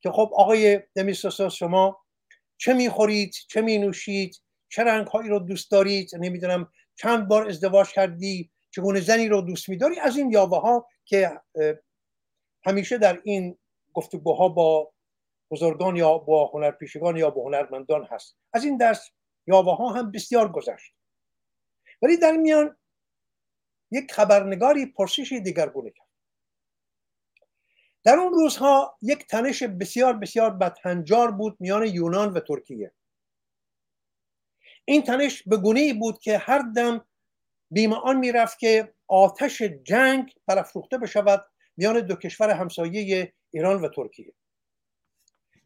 که 0.00 0.10
خب 0.10 0.30
آقای 0.34 0.80
دمیستروسوس 0.94 1.54
شما 1.54 2.02
چه 2.56 2.74
می‌خورید 2.74 3.32
چه 3.48 3.60
می 3.60 3.78
نوشید 3.78 4.42
چه 4.68 4.84
رنگ 4.84 5.06
هایی 5.06 5.28
رو 5.28 5.38
دوست 5.38 5.70
دارید؟ 5.70 6.10
نمی‌دونم 6.16 6.72
چند 6.96 7.28
بار 7.28 7.48
ازدواج 7.48 7.88
کردی؟ 7.88 8.50
چگونه 8.70 9.00
زنی 9.00 9.28
رو 9.28 9.40
دوست 9.40 9.68
میداری؟ 9.68 9.98
از 10.00 10.16
این 10.16 10.30
یاوه 10.30 10.60
ها 10.60 10.88
که 11.04 11.40
همیشه 12.66 12.98
در 12.98 13.20
این 13.24 13.58
گفتگوها 13.94 14.48
با 14.48 14.92
بزرگان 15.50 15.96
یا 15.96 16.18
با 16.18 16.46
هنرپیشگان 16.46 17.16
یا 17.16 17.30
با 17.30 17.44
هنرمندان 17.44 18.04
هست. 18.04 18.36
از 18.52 18.64
این 18.64 18.76
درس 18.76 19.10
یاوه 19.46 19.76
ها 19.76 19.88
هم 19.88 20.10
بسیار 20.10 20.52
گذشت. 20.52 20.92
ولی 22.02 22.16
در 22.16 22.32
میان 22.32 22.76
یک 23.90 24.12
خبرنگاری 24.12 24.86
پرسش 24.86 25.32
دیگرگونه 25.44 25.90
کرد. 25.90 26.05
در 28.06 28.18
اون 28.18 28.32
روزها 28.32 28.98
یک 29.02 29.26
تنش 29.26 29.62
بسیار 29.62 30.12
بسیار 30.12 30.50
بدهنجار 30.50 31.30
بود 31.30 31.56
میان 31.60 31.86
یونان 31.86 32.32
و 32.32 32.40
ترکیه. 32.40 32.92
این 34.84 35.02
تنش 35.02 35.42
به 35.42 35.56
گونه 35.56 35.80
ای 35.80 35.92
بود 35.92 36.18
که 36.18 36.38
هر 36.38 36.58
دم 36.76 37.04
بیم 37.70 37.92
آن 37.92 38.16
می‌رفت 38.16 38.58
که 38.58 38.94
آتش 39.08 39.62
جنگ 39.62 40.34
برافروخته 40.46 40.98
بشود 40.98 41.46
میان 41.76 42.00
دو 42.00 42.16
کشور 42.16 42.50
همسایه 42.50 43.32
ایران 43.50 43.84
و 43.84 43.88
ترکیه. 43.88 44.32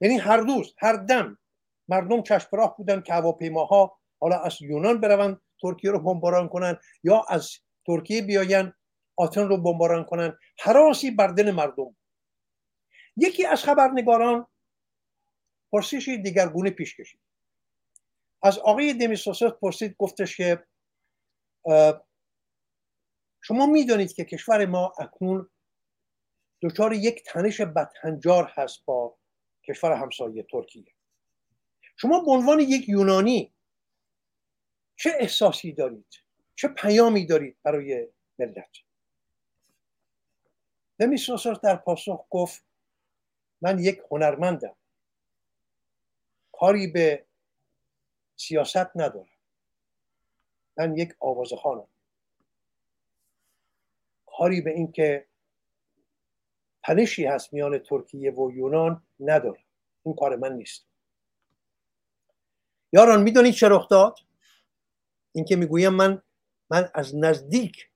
یعنی 0.01 0.19
هر 0.19 0.37
روز 0.37 0.75
هر 0.79 0.93
دم 0.93 1.39
مردم 1.89 2.23
چشم 2.23 2.49
راه 2.53 2.77
بودن 2.77 3.01
که 3.01 3.13
هواپیماها 3.13 3.99
حالا 4.21 4.39
از 4.39 4.63
یونان 4.63 5.01
بروند 5.01 5.41
ترکیه 5.63 5.91
رو 5.91 5.99
بمباران 5.99 6.49
کنن 6.49 6.77
یا 7.05 7.25
از 7.29 7.51
ترکیه 7.87 8.23
بیاین 8.23 8.73
آتن 9.17 9.49
رو 9.49 9.57
بمباران 9.57 10.05
کنن 10.05 10.39
حراسی 10.59 11.11
بر 11.11 11.27
دل 11.27 11.51
مردم 11.51 11.97
یکی 13.21 13.47
از 13.47 13.65
خبرنگاران 13.65 14.47
پرسش 15.73 16.09
دیگرگونه 16.25 16.71
پیش 16.71 16.97
کشید. 16.97 17.21
از 18.43 18.59
آقای 18.59 18.95
دمیسوسوس 18.95 19.53
پرسید 19.53 19.97
گفتش 19.99 20.37
که 20.37 20.67
شما 23.41 23.67
می‌دانید 23.67 24.13
که 24.13 24.25
کشور 24.25 24.67
ما 24.67 24.93
اکنون 24.99 25.51
دچار 26.63 26.93
یک 26.93 27.23
تنش 27.27 27.61
بدهنجار 27.61 28.53
هست 28.55 28.85
با 28.85 29.19
کشور 29.65 29.93
همسایه 29.93 30.47
ترکیه. 30.51 30.93
شما 31.97 32.21
به 32.21 32.31
عنوان 32.31 32.61
یک 32.61 32.89
یونانی 32.89 33.55
چه 34.97 35.11
احساسی 35.19 35.73
دارید؟ 35.73 36.15
چه 36.55 36.69
پیامی 36.69 37.27
دارید 37.27 37.57
برای 37.63 38.09
ملت؟ 38.39 38.77
دمیسوسوس 40.99 41.61
در 41.61 41.77
پاسخ 41.77 42.27
گفت 42.31 42.70
من 43.63 43.79
یک 43.79 44.03
هنرمندم. 44.11 44.77
کاری 46.53 46.87
به 46.87 47.25
سیاست 48.37 48.97
ندارم. 48.97 49.29
من 50.77 50.97
یک 50.97 51.15
خانم 51.63 51.87
کاری 54.27 54.61
به 54.61 54.71
اینکه 54.71 55.27
تنشی 56.83 57.25
هست 57.27 57.53
میان 57.53 57.79
ترکیه 57.79 58.31
و 58.31 58.53
یونان 58.53 59.03
ندارم. 59.21 59.63
این 60.03 60.15
کار 60.15 60.37
من 60.37 60.53
نیست. 60.53 60.87
یاران 62.93 63.23
می‌دونید 63.23 63.55
چه 63.55 63.69
رخ 63.69 63.89
داد 63.89 64.19
اینکه 65.33 65.57
می‌گویم 65.57 65.93
من 65.93 66.23
من 66.71 66.91
از 66.95 67.17
نزدیک 67.17 67.91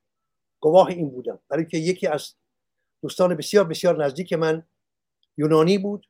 گواه 0.60 0.88
این 0.88 1.10
بودم. 1.10 1.38
برای 1.48 1.66
که 1.66 1.78
یکی 1.78 2.06
از 2.06 2.34
دوستان 3.02 3.34
بسیار 3.34 3.64
بسیار 3.64 4.04
نزدیک 4.04 4.32
من 4.32 4.66
یونانی 5.36 5.78
بود 5.78 6.08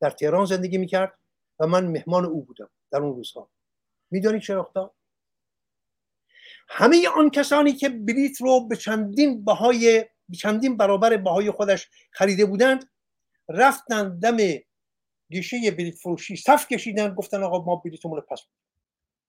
در 0.00 0.10
تهران 0.10 0.46
زندگی 0.46 0.78
می‌کرد 0.78 1.18
و 1.58 1.66
من 1.66 1.86
مهمان 1.86 2.24
او 2.24 2.44
بودم 2.44 2.70
در 2.90 2.98
اون 2.98 3.16
روزها. 3.16 3.50
می‌دونید 4.10 4.42
چه 4.42 4.54
رخ 4.54 4.70
همه 6.68 7.08
آن 7.08 7.30
کسانی 7.30 7.72
که 7.72 7.88
بلیت 7.88 8.40
رو 8.40 8.66
به 8.68 8.76
چندین 8.76 9.44
بهای 9.44 10.04
چندین 10.38 10.76
برابر 10.76 11.16
بهای 11.16 11.50
خودش 11.50 11.88
خریده 12.10 12.46
بودند 12.46 12.90
رفتن 13.48 14.18
دم 14.18 14.36
گیشه 15.30 15.70
بلیت 15.70 15.94
فروشی 15.94 16.36
صف 16.36 16.68
کشیدن 16.68 17.14
گفتن 17.14 17.42
آقا 17.42 17.64
ما 17.64 17.76
بلیتمون 17.76 18.16
رو 18.16 18.22
پس 18.22 18.40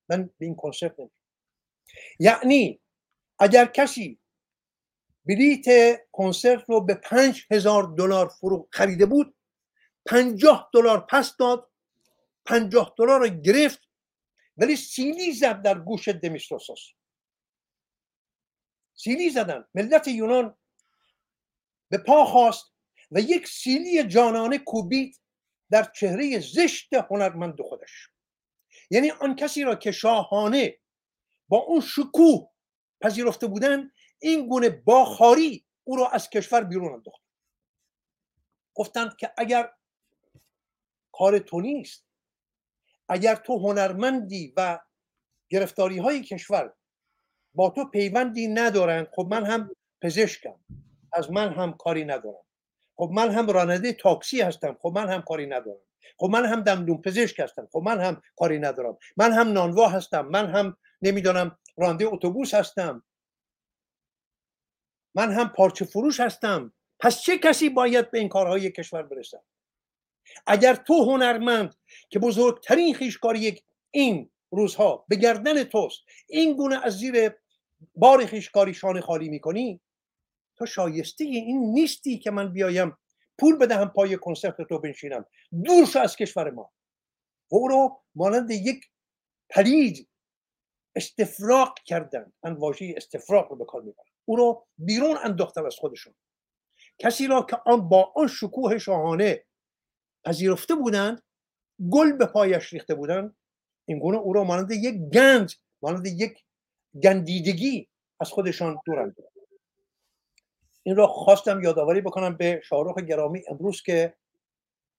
من 0.08 0.30
به 0.38 0.46
این 0.46 0.54
کنسرت 0.54 1.00
نمی 1.00 1.10
یعنی 2.18 2.80
اگر 3.38 3.66
کسی 3.66 4.18
بلیت 5.26 5.98
کنسرت 6.12 6.64
رو 6.68 6.80
به 6.80 6.94
پنج 6.94 7.46
هزار 7.50 7.94
دلار 7.98 8.28
فرو 8.28 8.68
خریده 8.72 9.06
بود 9.06 9.36
پنجاه 10.06 10.70
دلار 10.74 11.06
پس 11.10 11.36
داد 11.36 11.70
پنجاه 12.44 12.94
دلار 12.98 13.20
رو 13.20 13.28
گرفت 13.28 13.88
ولی 14.56 14.76
سیلی 14.76 15.32
زد 15.32 15.62
در 15.62 15.78
گوش 15.78 16.08
دمیستوسوس. 16.08 16.80
سیلی 18.94 19.30
زدن 19.30 19.64
ملت 19.74 20.08
یونان 20.08 20.56
به 21.88 21.98
پا 21.98 22.24
خواست 22.24 22.72
و 23.10 23.20
یک 23.20 23.48
سیلی 23.48 24.02
جانانه 24.02 24.58
کوبید 24.58 25.20
در 25.70 25.82
چهره 25.82 26.40
زشت 26.40 26.94
هنرمند 26.94 27.60
خودش. 27.60 28.08
یعنی 28.90 29.10
آن 29.10 29.36
کسی 29.36 29.62
را 29.62 29.74
که 29.74 29.92
شاهانه 29.92 30.78
با 31.48 31.58
اون 31.58 31.80
شکوه 31.80 32.50
پذیرفته 33.00 33.46
بودن 33.46 33.90
این 34.18 34.48
گونه 34.48 34.70
باخاری 34.70 35.64
او 35.84 35.96
را 35.96 36.08
از 36.08 36.30
کشور 36.30 36.64
بیرون 36.64 36.92
انداخت. 36.92 37.22
گفتند 38.74 39.16
که 39.16 39.32
اگر 39.36 39.72
کار 41.12 41.38
تو 41.38 41.60
نیست 41.60 42.06
اگر 43.08 43.34
تو 43.34 43.58
هنرمندی 43.58 44.54
و 44.56 44.78
گرفتاری 45.48 45.98
های 45.98 46.22
کشور 46.22 46.72
با 47.54 47.70
تو 47.70 47.84
پیوندی 47.84 48.48
ندارند 48.48 49.08
خب 49.12 49.26
من 49.30 49.46
هم 49.46 49.70
پزشکم 50.02 50.54
از 51.12 51.30
من 51.30 51.52
هم 51.52 51.72
کاری 51.72 52.04
ندارم. 52.04 52.44
خب 52.96 53.10
من 53.12 53.30
هم 53.30 53.50
راننده 53.50 53.92
تاکسی 53.92 54.40
هستم 54.40 54.78
خب 54.82 54.92
من 54.94 55.08
هم 55.08 55.22
کاری 55.22 55.46
ندارم. 55.46 55.80
خب 56.18 56.26
من 56.26 56.46
هم 56.46 56.62
دندون 56.62 57.02
پزشک 57.02 57.40
هستم 57.40 57.68
خب 57.72 57.82
من 57.84 58.00
هم 58.00 58.22
کاری 58.36 58.58
ندارم. 58.58 58.98
من 59.16 59.32
هم 59.32 59.52
نانوا 59.52 59.88
هستم 59.88 60.26
من 60.26 60.50
هم 60.50 60.76
نمی‌دانم 61.02 61.58
راننده 61.76 62.06
اتوبوس 62.06 62.54
هستم. 62.54 63.04
من 65.16 65.32
هم 65.32 65.48
پارچه 65.48 65.84
فروش 65.84 66.20
هستم. 66.20 66.72
پس 67.00 67.20
چه 67.20 67.38
کسی 67.38 67.68
باید 67.68 68.10
به 68.10 68.18
این 68.18 68.28
کارهای 68.28 68.70
کشور 68.70 69.02
برسد؟ 69.02 69.42
اگر 70.46 70.74
تو 70.74 71.04
هنرمند 71.04 71.74
که 72.08 72.18
بزرگترین 72.18 72.94
خیشکاری 72.94 73.62
این 73.90 74.30
روزها 74.50 75.04
به 75.08 75.16
گردن 75.16 75.64
توست 75.64 76.00
این 76.28 76.56
گونه 76.56 76.86
از 76.86 76.98
زیر 76.98 77.30
بار 77.94 78.26
خیشکاری 78.26 78.74
شانه 78.74 79.00
خالی 79.00 79.28
می‌کنی 79.28 79.80
تو 80.58 80.66
شایسته 80.66 81.24
این 81.24 81.72
نیستی 81.72 82.18
که 82.18 82.30
من 82.30 82.52
بیایم 82.52 82.96
پول 83.38 83.56
بدهم 83.56 83.88
پای 83.88 84.16
کنسرت 84.16 84.62
تو 84.68 84.78
بنشینم. 84.78 85.24
دور 85.64 85.86
شو 85.86 85.98
از 85.98 86.16
کشور 86.16 86.50
ما. 86.50 86.72
و 87.50 87.56
او 87.56 87.68
رو 87.68 88.02
مانند 88.14 88.50
یک 88.50 88.90
پلید 89.50 90.08
استفراق 90.96 91.78
کردن. 91.84 92.32
من 92.44 92.52
واژه 92.52 92.94
استفراق 92.96 93.50
رو 93.50 93.56
به 93.56 93.64
کار 93.64 93.82
می‌برم. 93.82 94.05
او 94.26 94.36
رو 94.36 94.66
بیرون 94.78 95.16
انداختن 95.24 95.66
از 95.66 95.74
خودشون. 95.74 96.14
کسی 96.98 97.26
را 97.26 97.42
که 97.42 97.56
آن 97.66 97.88
با 97.88 98.12
آن 98.16 98.26
شکوه 98.26 98.78
شاهانه 98.78 99.44
پذیرفته 100.24 100.74
بودند 100.74 101.22
گل 101.90 102.12
به 102.12 102.26
پایش 102.26 102.72
ریخته 102.72 102.94
بودند 102.94 103.36
این 103.84 103.98
گونه 103.98 104.18
او 104.18 104.32
را 104.32 104.44
مانند 104.44 104.70
یک 104.70 104.94
گنج 104.94 105.56
مانند 105.82 106.06
یک 106.06 106.44
گندیدگی 107.02 107.88
از 108.20 108.30
خودشان 108.30 108.80
دور 108.84 109.14
این 110.82 110.96
را 110.96 111.06
خواستم 111.06 111.60
یادآوری 111.60 112.00
بکنم 112.00 112.36
به 112.36 112.60
شاهرخ 112.64 112.98
گرامی 112.98 113.42
امروز 113.48 113.82
که 113.82 114.16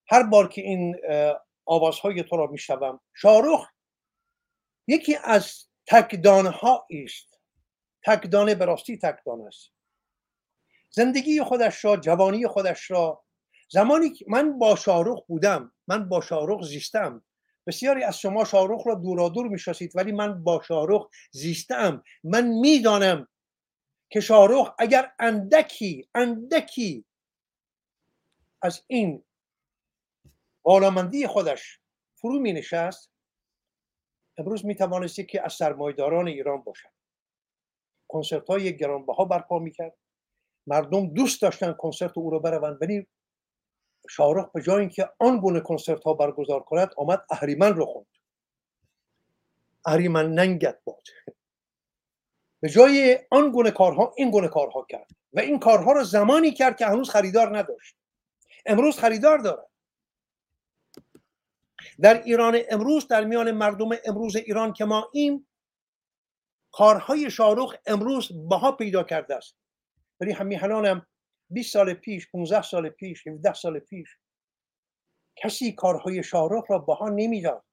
هر 0.08 0.24
بار 0.24 0.48
که 0.48 0.62
این 0.62 0.96
آوازهای 1.66 2.24
تو 2.24 2.38
را 2.38 2.48
میشنوم 2.48 3.00
شاهرخ 3.14 3.68
یکی 4.88 5.16
از 5.24 5.68
تکدانه 5.88 6.50
ها 6.50 6.88
است. 7.04 7.37
تکدانه 8.08 8.56
به 8.56 8.66
راستی 8.66 8.98
تکدانه 8.98 9.46
است. 9.46 9.72
زندگی 10.90 11.44
خودش 11.44 11.86
را 11.86 11.98
جوانی 11.98 12.48
خودش 12.48 12.92
را 12.92 13.24
زمانی 13.70 14.10
که 14.10 14.26
من 14.28 14.60
با 14.60 14.76
شاهرخ 14.76 15.26
بودم 15.26 15.74
من 15.88 16.10
با 16.10 16.22
شاهرخ 16.22 16.66
زیستم. 16.66 17.24
بسیاری 17.68 18.04
از 18.04 18.20
شما 18.20 18.46
شاهرخ 18.46 18.88
را 18.88 18.96
دورادور 18.96 19.48
می‌شناسید 19.48 19.92
ولی 19.96 20.12
من 20.12 20.44
با 20.44 20.62
شاهرخ 20.68 21.10
زیستم. 21.32 22.04
من 22.24 22.48
می‌دانم 22.48 23.28
که 24.10 24.20
شاهرخ 24.20 24.74
اگر 24.80 25.12
اندکی 25.20 26.10
اندکی 26.16 27.06
از 28.62 28.84
این 28.88 29.24
بالامندی 30.64 31.28
خودش 31.28 31.80
فرو 32.16 32.40
می 32.40 32.54
نشست 32.54 33.12
امروز 34.38 34.66
می 34.66 34.76
توانست 34.76 35.28
که 35.28 35.46
از 35.46 35.54
سرمایداران 35.54 36.28
ایران 36.28 36.62
باشد. 36.62 36.97
کنسرت 38.08 38.50
های 38.50 38.78
گرانبها 38.78 39.26
برپا 39.26 39.60
می 39.60 39.72
کرد 39.72 39.94
مردم 40.68 41.08
دوست 41.08 41.42
داشتن 41.42 41.74
کنسرت 41.74 42.18
او 42.18 42.30
رو 42.30 42.40
بروند. 42.40 42.78
ولی 42.82 43.08
شاهرخ 44.10 44.52
به 44.52 44.62
جای 44.62 44.80
اینکه 44.80 45.10
آن 45.20 45.40
گونه 45.40 45.60
کنسرت 45.60 46.04
ها 46.04 46.14
برگزار 46.14 46.64
کند 46.64 46.94
آمد 46.98 47.26
اهریمن 47.30 47.74
رو 47.74 47.86
خوند. 47.86 48.08
اهریمن 49.86 50.34
ننگت 50.34 50.80
باد. 50.84 51.04
به 52.60 52.70
جای 52.70 53.20
آن 53.32 53.52
گونه 53.52 53.72
کارها 53.72 54.14
این 54.18 54.32
گونه 54.32 54.48
کارها 54.48 54.86
کرد. 54.90 55.08
و 55.34 55.40
این 55.40 55.60
کارها 55.60 55.92
رو 55.92 56.04
زمانی 56.04 56.52
کرد 56.52 56.78
که 56.78 56.86
هنوز 56.86 57.10
خریدار 57.10 57.58
نداشت. 57.58 57.96
امروز 58.66 59.00
خریدار 59.00 59.38
دارد. 59.38 59.68
در 62.02 62.24
ایران 62.24 62.60
امروز 62.70 63.08
در 63.08 63.24
میان 63.24 63.52
مردم 63.52 63.90
امروز 64.06 64.36
ایران 64.36 64.74
که 64.74 64.86
ما 64.86 65.10
این 65.14 65.47
کارهای 66.78 67.32
شاروخ 67.32 67.76
امروز 67.86 68.50
بها 68.50 68.72
پیدا 68.72 69.04
کرده 69.04 69.36
است. 69.36 69.56
ولی 70.22 70.32
همیهنانم 70.32 71.08
20 71.50 71.74
سال 71.74 71.94
پیش 71.94 72.32
15 72.32 72.62
سال 72.62 72.90
پیش 72.90 73.28
17 73.28 73.54
سال 73.54 73.80
پیش 73.80 74.18
کسی 75.36 75.72
کارهای 75.72 76.24
شاهرخ 76.24 76.64
را 76.70 76.80
بها 76.80 77.10
نمی‌داد. 77.10 77.64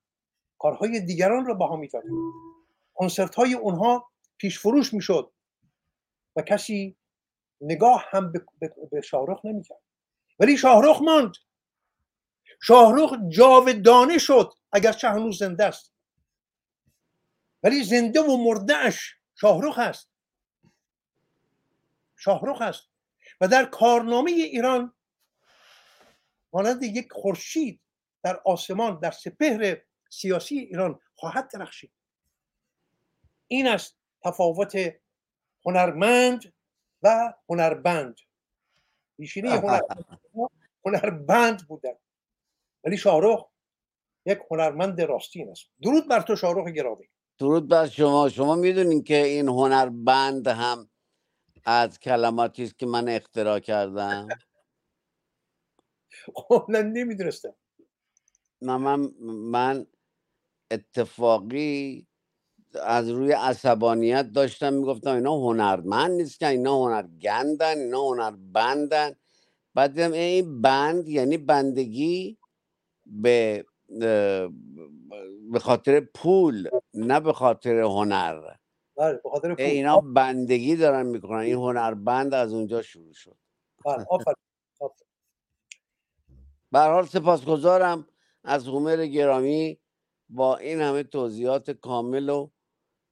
کارهای 0.59 1.01
دیگران 1.01 1.47
را 1.47 1.55
بها 1.55 1.77
می‌داد. 1.77 2.03
کنسرت 2.95 3.35
های 3.35 3.55
اونها 3.55 4.11
پیش 4.39 4.59
فروش 4.59 4.95
می‌شد 4.95 5.33
و 6.37 6.43
کسی 6.43 6.97
نگاه 7.61 8.05
هم 8.11 8.33
به 8.91 9.01
شاهرخ 9.01 9.45
نمی‌کرد. 9.45 9.81
ولی 10.39 10.57
شاهرخ 10.57 11.03
ماند. 11.03 11.33
شاهرخ 12.63 13.13
جاودانه 13.29 14.19
شد. 14.19 14.53
اگرچه 14.73 15.09
هنوز 15.09 15.39
زنده 15.39 15.65
است. 15.65 15.94
ولی 17.65 17.85
زنده 17.85 18.21
و 18.21 18.37
مردهش 18.37 19.15
شاهرخ 19.35 19.79
است. 19.79 20.11
شاهرخ 22.17 22.61
است. 22.61 22.89
و 23.41 23.49
در 23.49 23.65
کارنامه 23.65 24.31
ایران 24.31 24.95
مانند 26.53 26.83
یک 26.83 27.13
خورشید 27.13 27.81
در 28.23 28.41
آسمان 28.45 29.01
در 29.01 29.11
سپهر 29.11 29.77
سیاسی 30.11 30.59
ایران 30.59 31.01
خواهد 31.15 31.51
درخشید. 31.51 31.93
این 33.49 33.67
است 33.67 33.97
تفاوت 34.23 34.95
هنرمند 35.67 36.55
و 37.03 37.35
هنربند. 37.49 38.17
بیشینه 39.17 39.51
هنرمند 39.51 40.19
هنربند 40.85 41.69
بودن. 41.69 41.95
ولی 42.85 42.97
شاهرخ 42.97 43.47
یک 44.27 44.39
هنرمند 44.51 45.01
راستین 45.01 45.51
است. 45.51 45.67
درود 45.83 46.09
بر 46.09 46.21
تو 46.21 46.37
شاهرخ 46.37 46.69
گرامی. 46.69 47.09
درود 47.39 47.69
بر 47.69 47.87
شما. 47.89 48.29
شما 48.29 48.55
می‌دونین 48.55 49.03
که 49.05 49.25
این 49.25 49.49
هنربند 49.49 50.47
هم 50.49 50.91
از 51.67 52.01
کلماتی 52.01 52.65
است 52.65 52.79
که 52.79 52.87
من 52.87 53.09
اختراع 53.09 53.61
کردم؟ 53.61 54.29
خب 56.37 56.67
نمی‌دونستم. 56.71 57.55
من 58.63 59.13
من 59.29 59.87
اتفاقی 60.73 62.09
از 62.83 63.09
روی 63.11 63.33
عصبانیت 63.33 64.33
داشتم 64.33 64.75
می‌گفتم 64.75 65.15
اینا 65.15 65.37
هنرمند 65.37 66.11
نیستن 66.11 66.47
اینا 66.47 66.85
هنرگندن 66.85 67.79
اینا 67.79 68.01
هنربندن. 68.03 69.17
بعد 69.75 69.91
دیدم 69.95 70.13
این 70.13 70.63
بند 70.63 71.09
یعنی 71.09 71.39
بندگی 71.39 72.39
به 73.07 73.65
به 75.53 75.59
خاطر 75.61 76.01
پول. 76.01 76.69
نه 76.95 77.21
به 77.21 77.33
خاطر 77.33 77.81
هنر. 77.81 78.55
بله 78.97 79.21
به 79.25 79.31
خاطر 79.31 79.55
پول 79.55 79.65
اینا 79.65 80.01
بندگی 80.01 80.77
دارن 80.77 81.07
می‌کنن. 81.07 81.39
این 81.39 81.55
هنربند 81.55 82.35
از 82.35 82.53
اونجا 82.53 82.83
شروع 82.83 83.13
شد. 83.13 83.37
بله 83.85 84.07
به 86.73 86.79
حال 86.79 87.07
سپاسگزارم 87.07 88.09
از 88.45 88.67
هومر 88.67 89.07
گرامی 89.07 89.81
با 90.29 90.57
این 90.57 90.81
همه 90.81 91.03
توضیحات 91.03 91.71
کامل 91.71 92.29
و 92.29 92.51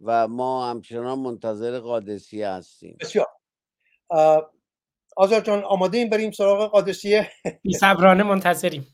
و 0.00 0.28
ما 0.28 0.70
همچنان 0.70 1.18
منتظر 1.18 1.78
قادسیه 1.78 2.48
هستیم. 2.48 2.96
بسیار. 3.00 3.26
آزار 5.16 5.40
جان 5.40 5.64
آماده 5.64 5.98
این 5.98 6.10
بریم 6.10 6.30
سراغ 6.30 6.70
قادسیه؟ 6.70 7.30
بی 7.62 7.74
صبرانه 7.74 8.22
منتظریم. 8.22 8.86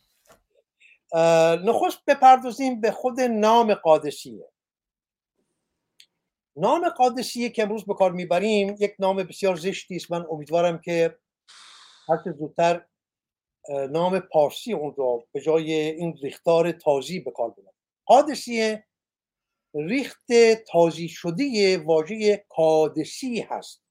نخست 1.65 2.05
بپردازیم 2.07 2.81
به 2.81 2.91
خود 2.91 3.21
نام 3.21 3.75
قادسیه. 3.75 4.51
نام 6.59 6.89
قادسیه 6.89 7.49
که 7.49 7.63
امروز 7.63 7.85
به 7.85 7.95
کار 7.95 8.13
می‌بریم 8.13 8.77
یک 8.81 8.95
نام 8.99 9.17
بسیار 9.17 9.57
زشتی 9.57 9.97
است. 9.97 10.11
من 10.11 10.27
امیدوارم 10.31 10.79
که 10.79 11.19
هر 12.09 12.33
زودتر 12.39 12.87
نام 13.91 14.21
پارسی 14.21 14.73
اون 14.73 14.95
را 14.99 15.25
به 15.33 15.41
جای 15.41 15.73
این 15.73 16.19
ریختار 16.23 16.73
تازی 16.73 17.21
به 17.21 17.31
کار 17.31 17.51
ببریم. 17.51 17.73
قادسیه 18.07 18.85
ریخت 19.75 20.33
تازی 20.73 21.09
شده 21.09 21.79
واژه 21.79 22.45
کادسی 22.49 23.41
هست. 23.41 23.83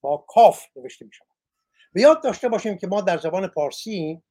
با 0.00 0.16
کاف 0.28 0.64
نوشته 0.76 1.04
می 1.04 1.12
شود 1.12 1.28
به 1.92 2.00
یاد 2.00 2.22
داشته 2.22 2.48
باشیم 2.48 2.78
که 2.78 2.86
ما 2.86 3.00
در 3.00 3.18
زبان 3.18 3.46
پارسی 3.46 4.22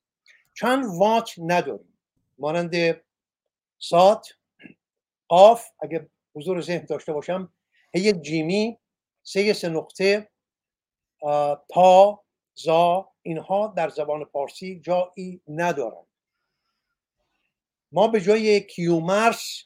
چند 0.53 0.85
وات 0.99 1.31
نداریم. 1.37 1.99
مانند 2.37 3.01
سات 3.79 4.27
قاف 5.27 5.65
اگه 5.79 6.09
حضور 6.35 6.61
ذهن 6.61 6.85
داشته 6.85 7.13
باشم 7.13 7.53
هی 7.95 8.13
جیمی 8.13 8.77
سه 9.23 9.53
سه 9.53 9.69
نقطه 9.69 10.29
تا 11.69 12.23
زا 12.55 13.09
اینها 13.21 13.73
در 13.77 13.89
زبان 13.89 14.25
پارسی 14.25 14.79
جایی 14.79 15.41
ندارند 15.47 16.07
ما 17.91 18.07
به 18.07 18.21
جای 18.21 18.61
کیومرس 18.61 19.63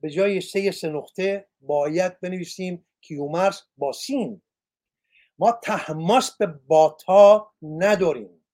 به 0.00 0.10
جای 0.10 0.40
سه 0.40 0.70
سه 0.70 0.88
نقطه 0.88 1.48
باید 1.60 2.20
بنویسیم 2.20 2.86
کیومرس 3.00 3.62
با 3.76 3.92
سین. 3.92 4.42
ما 5.38 5.52
تهماس 5.52 6.36
به 6.36 6.46
باتا 6.46 7.52
نداریم. 7.62 8.44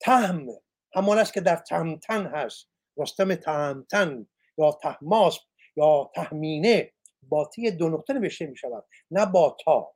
تهم 0.00 0.46
همان 0.94 1.18
است 1.18 1.32
که 1.32 1.40
در 1.40 1.56
تهمتن 1.56 2.26
هست. 2.26 2.68
رستم 2.96 3.34
تهمتن 3.34 4.26
یا 4.58 4.72
تهماس 4.82 5.38
یا 5.76 6.10
تهمینه 6.14 6.92
باتی 7.28 7.70
دو 7.70 7.88
نقطه 7.88 8.12
نوشته 8.12 8.46
می 8.46 8.56
شود 8.56 8.84
نه 9.10 9.26
باتا. 9.26 9.94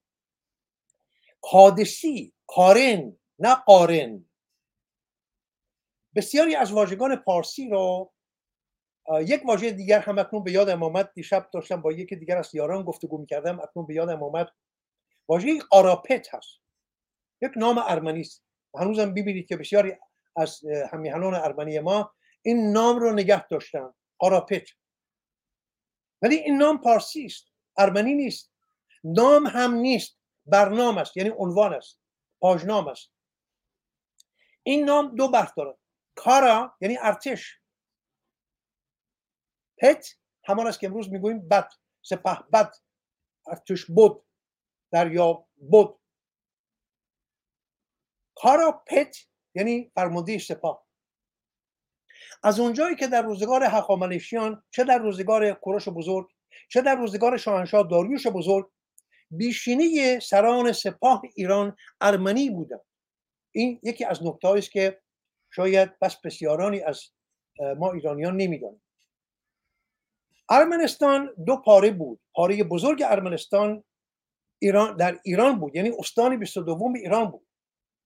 قادسی 1.42 2.34
کارن 2.46 3.16
نه 3.38 3.54
قارن. 3.54 4.24
بسیاری 6.14 6.54
از 6.54 6.72
واژگان 6.72 7.16
پارسی 7.16 7.68
رو 7.68 8.12
یک 9.20 9.42
واژه 9.46 9.70
دیگر 9.70 10.00
هم 10.00 10.18
اکنون 10.18 10.44
به 10.44 10.52
یادم 10.52 10.82
آمد. 10.82 11.12
دیشب 11.14 11.50
داشتم 11.52 11.82
با 11.82 11.92
یکی 11.92 12.16
دیگر 12.16 12.38
از 12.38 12.54
یاران 12.54 12.82
گفتگو 12.82 13.18
می‌کردم. 13.18 13.60
اکنون 13.60 13.86
به 13.86 13.94
یادم 13.94 14.22
آمد. 14.22 14.48
واژه 15.28 15.58
قاراپت 15.70 16.34
هست. 16.34 16.60
یک 17.42 17.50
نام 17.56 17.78
ارمنی 17.78 18.20
است. 18.20 18.44
هنوزم 18.74 19.14
ببینید 19.14 19.46
که 19.46 19.56
بسیاری 19.56 19.92
از 20.36 20.60
همیهنان 20.92 21.34
ارمنی 21.34 21.78
ما 21.78 22.12
این 22.42 22.72
نام 22.72 22.98
رو 22.98 23.12
نگه 23.12 23.46
داشتن. 23.46 23.94
قاراپت 24.18 24.68
ولی 26.22 26.36
این 26.36 26.56
نام 26.56 26.80
پارسی 26.80 27.24
است. 27.24 27.52
ارمنی 27.76 28.14
نیست. 28.14 28.52
نام 29.04 29.46
هم 29.46 29.74
نیست. 29.74 30.18
برنامه 30.46 31.00
است. 31.00 31.16
یعنی 31.16 31.30
عنوان 31.30 31.74
است. 31.74 32.00
پاژنام 32.40 32.88
است. 32.88 33.12
این 34.62 34.84
نام 34.84 35.14
دو 35.14 35.28
بخت 35.30 35.56
دارد. 35.56 35.78
کارا 36.14 36.76
یعنی 36.80 36.98
ارتش. 37.00 37.60
پت 39.78 40.06
همان 40.44 40.66
است 40.66 40.80
که 40.80 40.86
امروز 40.86 41.10
می‌گوییم 41.10 41.48
بد. 41.48 41.68
سپه 42.02 42.38
بد. 42.52 42.74
ارتش 43.46 43.84
بود. 43.84 44.24
دریا 44.92 45.46
بود. 45.56 46.00
کارا 48.34 48.82
پت 48.86 49.16
یعنی 49.54 49.92
فرمانده 49.94 50.38
سپاه. 50.38 50.87
از 52.42 52.60
اونجایی 52.60 52.96
که 52.96 53.06
در 53.06 53.22
روزگار 53.22 53.62
هخامنشیان 53.62 54.62
چه 54.70 54.84
در 54.84 54.98
روزگار 54.98 55.52
کوروش 55.52 55.88
بزرگ 55.88 56.26
چه 56.68 56.82
در 56.82 56.94
روزگار 56.94 57.36
شاهنشاه 57.36 57.88
داریوش 57.88 58.26
بزرگ 58.26 58.70
بیشینی 59.30 60.20
سران 60.20 60.72
سپاه 60.72 61.22
ایران 61.34 61.76
ارمنی 62.00 62.50
بودند 62.50 62.80
این 63.52 63.80
یکی 63.82 64.04
از 64.04 64.22
نکته 64.22 64.48
است 64.48 64.70
که 64.70 65.00
شاید 65.50 65.98
بس 65.98 66.16
بسیارانی 66.16 66.80
از 66.80 67.02
ما 67.76 67.92
ایرانیان 67.92 68.36
نمی‌دانیم. 68.36 68.82
ارمنستان 70.48 71.34
دو 71.46 71.56
پاره 71.56 71.90
بود. 71.90 72.20
پاره 72.34 72.64
بزرگ 72.64 73.02
ارمنستان 73.06 73.84
ایران 74.58 74.96
در 74.96 75.18
ایران 75.24 75.58
بود. 75.58 75.76
یعنی 75.76 75.92
استان 75.98 76.36
22 76.36 76.92
ایران 76.96 77.24
بود. 77.24 77.46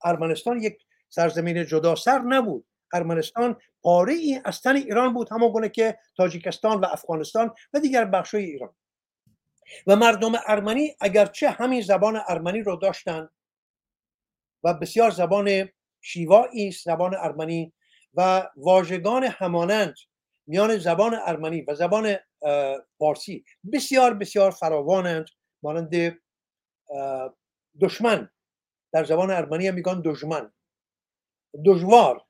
ارمنستان 0.04 0.62
یک 0.62 0.78
سرزمین 1.08 1.64
جدا 1.64 1.94
سر 1.94 2.18
نبود. 2.18 2.66
ارمنستان 2.92 3.56
پاره 3.82 4.12
ای 4.12 4.40
از 4.44 4.60
تن 4.60 4.76
ایران 4.76 5.14
بود 5.14 5.32
همون 5.32 5.52
گونه 5.52 5.68
که 5.68 5.98
تاجیکستان 6.16 6.80
و 6.80 6.86
افغانستان 6.86 7.54
و 7.72 7.80
دیگر 7.80 8.04
بخشای 8.04 8.44
ایران. 8.44 8.74
و 9.86 9.96
مردم 9.96 10.32
ارمنی 10.46 10.96
اگرچه 11.00 11.50
همین 11.50 11.82
زبان 11.82 12.22
ارمنی 12.28 12.62
رو 12.62 12.76
داشتن 12.76 13.28
و 14.64 14.74
بسیار 14.74 15.10
زبان 15.10 15.68
شیوایی 16.00 16.68
است 16.68 16.84
زبان 16.84 17.14
ارمنی 17.14 17.72
و 18.14 18.48
واژگان 18.56 19.24
همانند 19.24 19.94
میان 20.46 20.78
زبان 20.78 21.14
ارمنی 21.14 21.62
و 21.62 21.74
زبان 21.74 22.16
فارسی 22.98 23.44
بسیار 23.72 24.14
بسیار 24.14 24.50
فراوانند 24.50 25.26
مانند 25.62 26.18
دشمن. 27.80 28.30
در 28.92 29.04
زبان 29.04 29.30
ارمنی 29.30 29.70
میگن 29.70 30.02
دشمن 30.04 30.52
دشوار 31.64 32.24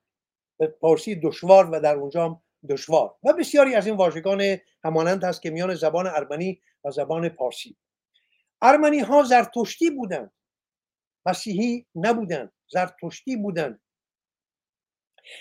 پارسی 0.67 1.21
دشوار 1.21 1.71
و 1.71 1.81
در 1.81 1.95
اونجا 1.95 2.25
هم 2.25 2.43
دشوار. 2.69 3.17
و 3.23 3.33
بسیاری 3.33 3.75
از 3.75 3.87
این 3.87 3.97
واژگان 3.97 4.57
همانند 4.85 5.25
هست 5.25 5.43
که 5.43 5.51
میان 5.51 5.75
زبان 5.75 6.07
ارمنی 6.07 6.61
و 6.85 6.91
زبان 6.91 7.29
پارسی. 7.29 7.77
ارمنی 8.63 9.01
ها 9.01 9.23
زرتشتی 9.23 9.91
بودند. 9.91 10.33
مسیحی 11.27 11.87
نبودند. 11.95 12.53
زرتشتی 12.69 13.37
بودند. 13.37 13.81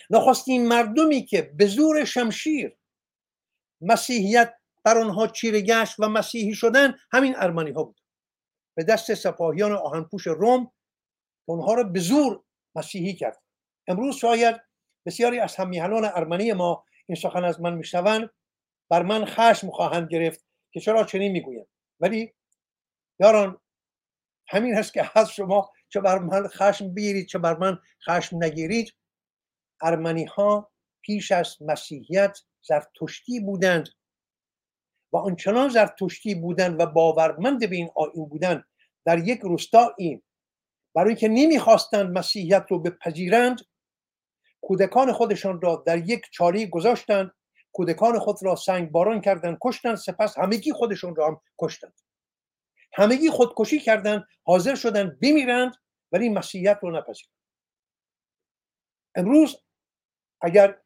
نخستین 0.10 0.68
مردمی 0.68 1.26
که 1.26 1.42
به 1.42 1.66
زور 1.66 2.06
شمشیر 2.06 2.78
مسیحیت 3.82 4.54
بر 4.84 4.98
آنها 4.98 5.28
چیره 5.28 5.62
گشت 5.62 6.00
و 6.00 6.10
مسیحی 6.10 6.54
شدن 6.54 6.98
همین 7.12 7.36
ارمنی 7.38 7.72
ها 7.72 7.84
بود. 7.84 8.02
به 8.76 8.84
دست 8.84 9.14
سپاهیان 9.14 9.72
آهنپوش 9.72 10.28
روم 10.28 10.72
اونها 11.46 11.74
رو 11.74 11.84
به 11.84 12.00
زور 12.00 12.44
مسیحی 12.76 13.16
کرد. 13.16 13.42
امروز 13.88 14.16
شاید 14.16 14.62
بسیاری 15.06 15.40
از 15.40 15.56
همیهنان 15.56 16.06
ارمنی 16.06 16.54
ما 16.54 16.86
این 17.08 17.16
سخن 17.16 17.44
از 17.44 17.62
من 17.62 17.74
میشنوند. 17.74 18.30
بر 18.90 19.04
من 19.04 19.26
خشم 19.26 19.70
خواهند 19.70 20.10
گرفت 20.12 20.46
که 20.72 20.80
چرا 20.80 21.04
چنین 21.04 21.32
می‌گویم. 21.32 21.66
ولی 22.00 22.34
یاران 23.20 23.62
همین 24.48 24.76
هست 24.76 24.94
که 24.94 25.20
از 25.20 25.30
شما 25.30 25.72
چه 25.90 26.00
بر 26.02 26.20
من 26.20 26.48
خشم 26.48 26.94
بگیرید 26.94 27.28
چه 27.28 27.40
بر 27.40 27.58
من 27.58 27.80
خشم 28.08 28.44
نگیرید. 28.44 28.96
ارمنی 29.82 30.26
ها 30.26 30.72
پیش 31.02 31.32
از 31.32 31.62
مسیحیت 31.62 32.38
زرتشتی 32.62 33.40
بودند 33.40 33.90
و 35.14 35.18
آنچنان 35.18 35.70
زرتشتی 35.70 36.36
بودند 36.36 36.80
و 36.80 36.86
باورمند 36.86 37.70
به 37.70 37.76
این 37.76 37.90
آین 37.96 38.26
بودند. 38.30 38.64
در 39.06 39.20
یک 39.28 39.40
روستایی 39.40 40.24
برای 40.96 41.10
اینکه 41.10 41.28
نمی‌خواستند 41.28 42.18
مسیحیت 42.18 42.66
رو 42.70 42.80
بپذیرند 42.80 43.62
کودکان 44.62 45.12
خودشان 45.12 45.62
را 45.62 45.84
در 45.86 45.98
یک 45.98 46.22
چاری 46.32 46.68
گذاشتند. 46.68 47.32
کودکان 47.72 48.20
خود 48.20 48.36
را 48.42 48.56
سنگ 48.56 48.92
باران 48.92 49.22
کردند 49.22 49.58
کشتند. 49.62 49.96
سپس 49.96 50.38
همگی 50.38 50.72
خودشون 50.72 51.16
را 51.16 51.28
هم 51.28 51.42
کشتند. 51.60 52.02
همگی 52.94 53.30
خودکشی 53.30 53.80
کردند 53.80 54.28
حاضر 54.44 54.76
شدند 54.76 55.20
بمیرند 55.20 55.76
ولی 56.12 56.30
مسیحیت 56.30 56.80
رو 56.82 56.92
نپذیرند. 56.92 57.36
امروز 59.16 59.64
اگر 60.42 60.78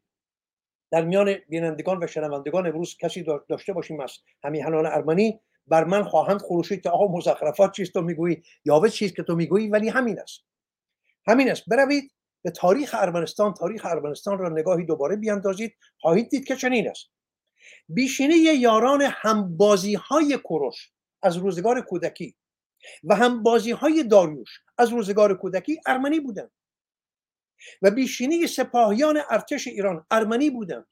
در 0.91 1.05
میان 1.05 1.33
بینندگان 1.49 2.03
و 2.03 2.07
شنوندگان 2.07 2.67
امروز 2.67 2.97
کسی 2.97 3.25
داشته 3.49 3.73
باشیم 3.73 3.99
از 3.99 4.17
همیهنان 4.43 4.85
ارمنی 4.85 5.39
بر 5.67 5.83
من 5.83 6.03
خواهند 6.03 6.41
خروشید 6.41 6.81
که 6.81 6.89
آقا 6.89 7.07
مزخرفات 7.07 7.71
چیست 7.71 7.93
تو 7.93 8.01
می‌گویی؟ 8.01 8.43
یاوه 8.65 8.89
چیست 8.89 9.15
که 9.15 9.23
تو 9.23 9.35
می‌گویی؟ 9.35 9.67
ولی 9.67 9.89
همین 9.89 10.19
است. 10.19 10.45
همین 11.27 11.51
است. 11.51 11.69
بروید 11.69 12.11
به 12.45 12.51
تاریخ 12.51 12.95
ارمنستان 12.97 13.53
تاریخ 13.53 13.85
ارمنستان 13.85 14.37
را 14.37 14.49
نگاهی 14.49 14.85
دوباره 14.85 15.15
بیاندازید 15.15 15.75
خواهید 15.99 16.29
دید 16.29 16.45
که 16.45 16.55
چنین 16.55 16.89
است. 16.89 17.09
بیشینه 17.89 18.35
یاران 18.35 19.01
همبازی 19.01 19.93
های 19.93 20.37
کوروش 20.37 20.91
از 21.23 21.37
روزگار 21.37 21.81
کودکی 21.81 22.35
و 23.03 23.15
همبازی 23.15 23.71
های 23.71 24.03
داریوش 24.03 24.49
از 24.77 24.89
روزگار 24.89 25.37
کودکی 25.37 25.81
ارمنی 25.85 26.19
بودند 26.19 26.51
و 27.81 27.91
بیشینه 27.91 28.47
سپاهیان 28.47 29.21
ارتش 29.29 29.67
ایران 29.67 30.05
ارمنی 30.11 30.49
بودند. 30.49 30.87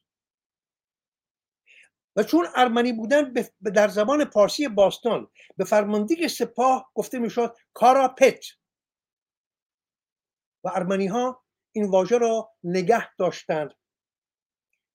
و 2.16 2.22
چون 2.22 2.46
ارمنی 2.56 2.92
بودن 2.92 3.32
در 3.74 3.88
زبان 3.88 4.24
پارسی 4.24 4.68
باستان 4.68 5.30
به 5.56 5.64
فرماندهی 5.64 6.28
سپاه 6.28 6.90
گفته 6.94 7.18
می‌شد 7.18 7.56
کاراپت 7.72 8.44
و 10.64 10.68
ارمنی 10.74 11.06
ها 11.06 11.43
این 11.74 11.84
واژه 11.84 12.18
را 12.18 12.52
نگه 12.64 13.16
داشتند 13.16 13.74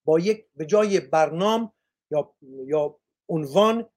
با 0.06 0.20
یک 0.20 0.46
به 0.56 0.66
جای 0.66 1.00
برنام 1.00 1.74
یا 2.12 2.36
یا 2.68 3.00
عنوان 3.30 3.90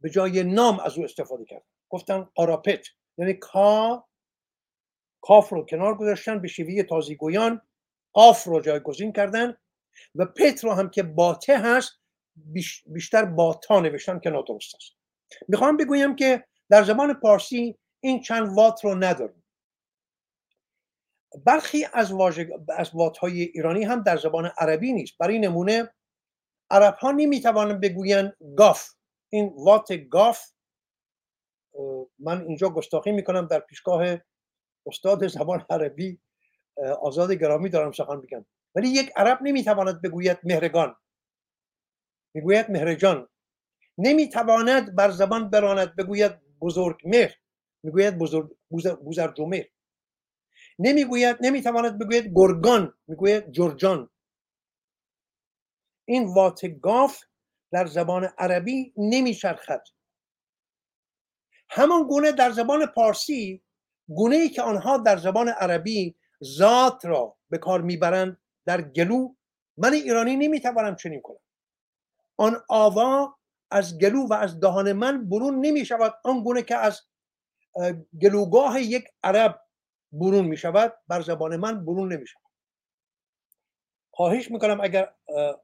به 0.00 0.10
جای 0.10 0.44
نام 0.44 0.80
از 0.80 0.98
او 0.98 1.04
استفاده 1.04 1.44
کرد 1.44 1.64
گفتن 1.88 2.22
قاراپت. 2.34 2.86
یعنی 3.18 3.34
کا 3.34 4.04
کاف 5.20 5.48
رو 5.48 5.66
کنار 5.66 5.94
گذاشتن 5.94 6.42
به 6.42 6.48
شیوه 6.48 6.82
تازیگویان 6.82 7.60
آف 8.14 8.44
رو 8.44 8.60
جایگزین 8.60 9.12
کردن 9.12 9.56
و 10.14 10.24
پت 10.24 10.64
رو 10.64 10.72
هم 10.72 10.90
که 10.90 11.02
باته 11.02 11.58
هست 11.58 12.00
بیشتر 12.86 13.24
با 13.24 13.54
تا 13.54 13.80
نوشتن 13.80 14.18
که 14.18 14.30
نادرست 14.30 14.74
است. 14.74 14.92
می‌خوام 15.48 15.76
بگویم 15.76 16.16
که 16.16 16.44
در 16.70 16.82
زبان 16.82 17.14
پارسی 17.14 17.78
این 18.00 18.20
چند 18.20 18.56
وات 18.56 18.84
رو 18.84 18.94
نداریم. 18.94 19.37
برخی 21.44 21.86
از, 21.92 22.12
از 22.76 22.90
وات 22.94 23.18
های 23.18 23.42
ایرانی 23.42 23.84
هم 23.84 24.02
در 24.02 24.16
زبان 24.16 24.52
عربی 24.58 24.92
نیست. 24.92 25.18
برای 25.18 25.38
نمونه 25.38 25.94
عرب 26.70 26.94
ها 26.94 27.10
نمی‌توانند 27.10 27.80
بگویند 27.80 28.36
گاف. 28.56 28.88
این 29.32 29.52
وات 29.56 29.92
گاف 29.92 30.40
من 32.18 32.42
اینجا 32.42 32.68
گستاخی 32.68 33.12
می‌کنم 33.12 33.46
در 33.46 33.60
پیشگاه 33.60 34.18
استاد 34.86 35.26
زبان 35.26 35.66
عربی 35.70 36.20
آزاد 37.02 37.32
گرامی 37.32 37.68
دارم 37.68 37.92
سخن 37.92 38.20
بگم 38.20 38.46
ولی 38.74 38.88
یک 38.88 39.12
عرب 39.16 39.38
نمی‌تواند 39.42 40.02
بگوید 40.02 40.38
مهرگان. 40.44 40.96
می‌گوید 42.34 42.70
مهرجان. 42.70 43.28
نمی‌تواند 43.98 44.94
بر 44.94 45.10
زبان 45.10 45.50
براند 45.50 45.96
بگوید 45.96 46.32
بزرگ 46.60 47.00
مهر. 47.04 47.34
می‌گوید 47.82 48.18
بزرگ 48.18 48.56
بوزرجمهر 49.04 49.64
نمی‌گوید 50.78 51.36
نمی‌تواند 51.40 51.98
بگوید 51.98 52.32
گرگان 52.34 52.94
می‌گوید 53.06 53.52
جرجان. 53.52 54.10
این 56.04 56.34
واتگاف 56.34 57.22
در 57.72 57.86
زبان 57.86 58.24
عربی 58.38 58.92
نمیچرخد. 58.96 59.82
همان 61.70 62.06
گونه 62.06 62.32
در 62.32 62.50
زبان 62.50 62.86
پارسی 62.86 63.62
گونه 64.08 64.36
ای 64.36 64.48
که 64.48 64.62
آنها 64.62 64.98
در 64.98 65.16
زبان 65.16 65.48
عربی 65.48 66.16
ذات 66.44 67.06
را 67.06 67.36
به 67.50 67.58
کار 67.58 67.80
می‌برند 67.80 68.38
در 68.66 68.82
گلو 68.82 69.34
من 69.76 69.92
ایرانی 69.92 70.36
نمی‌توانم 70.36 70.96
چنین 70.96 71.20
کنم. 71.20 71.40
آن 72.36 72.56
آوا 72.68 73.38
از 73.70 73.98
گلو 73.98 74.26
و 74.26 74.32
از 74.32 74.60
دهان 74.60 74.92
من 74.92 75.28
برون 75.28 75.66
نمی 75.66 75.84
شود 75.84 76.14
آن 76.24 76.42
گونه 76.42 76.62
که 76.62 76.76
از 76.76 77.02
گلوگاه 78.22 78.82
یک 78.82 79.04
عرب 79.22 79.60
برون 80.12 80.44
می 80.44 80.56
شود 80.56 80.94
بر 81.08 81.20
زبان 81.20 81.56
من 81.56 81.84
برون 81.84 82.12
نمی 82.12 82.26
شود 82.26 82.42
خواهش 84.10 84.50
می‌کنم 84.50 84.80
اگر 84.80 85.14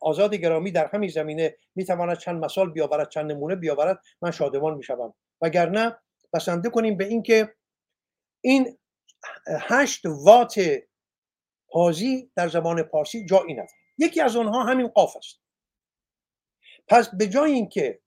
آزاد 0.00 0.34
گرامی 0.34 0.70
در 0.70 0.86
همین 0.86 1.10
زمینه 1.10 1.56
می‌تواند 1.74 2.18
چند 2.18 2.44
مثال 2.44 2.72
بیاورد 2.72 3.08
چند 3.08 3.32
نمونه 3.32 3.56
بیاورد 3.56 4.00
من 4.22 4.30
شادمان 4.30 4.74
می‌شوم. 4.74 5.14
وگرنه 5.40 5.96
بسنده 6.32 6.70
کنیم 6.70 6.96
به 6.96 7.04
اینکه 7.04 7.54
این 8.40 8.78
هشت 9.48 10.02
وات 10.06 10.60
پازی 11.68 12.32
در 12.36 12.48
زبان 12.48 12.82
پارسی 12.82 13.26
جایی 13.26 13.52
ندارد 13.54 13.70
یکی 13.98 14.20
از 14.20 14.36
آنها 14.36 14.64
همین 14.64 14.88
قاف 14.88 15.16
است. 15.16 15.40
پس 16.88 17.14
به 17.14 17.28
جای 17.28 17.52
اینکه 17.52 18.00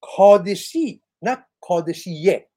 کادسی 0.00 1.02
نه 1.22 1.46
کادسیه 1.60 2.50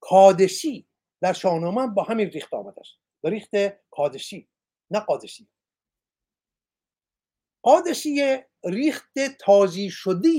کادسی 0.00 0.88
در 1.24 1.32
شاهنامه 1.32 1.86
با 1.86 2.02
همین 2.02 2.30
ریخت 2.30 2.54
آمده 2.54 2.80
است 2.80 2.92
ریخت 3.24 3.50
کادسی 3.90 4.48
نه 4.90 5.00
قادسی 5.00 5.48
قادسی 7.62 8.38
ریخت 8.64 9.18
تازی 9.40 9.90
شده 9.90 10.30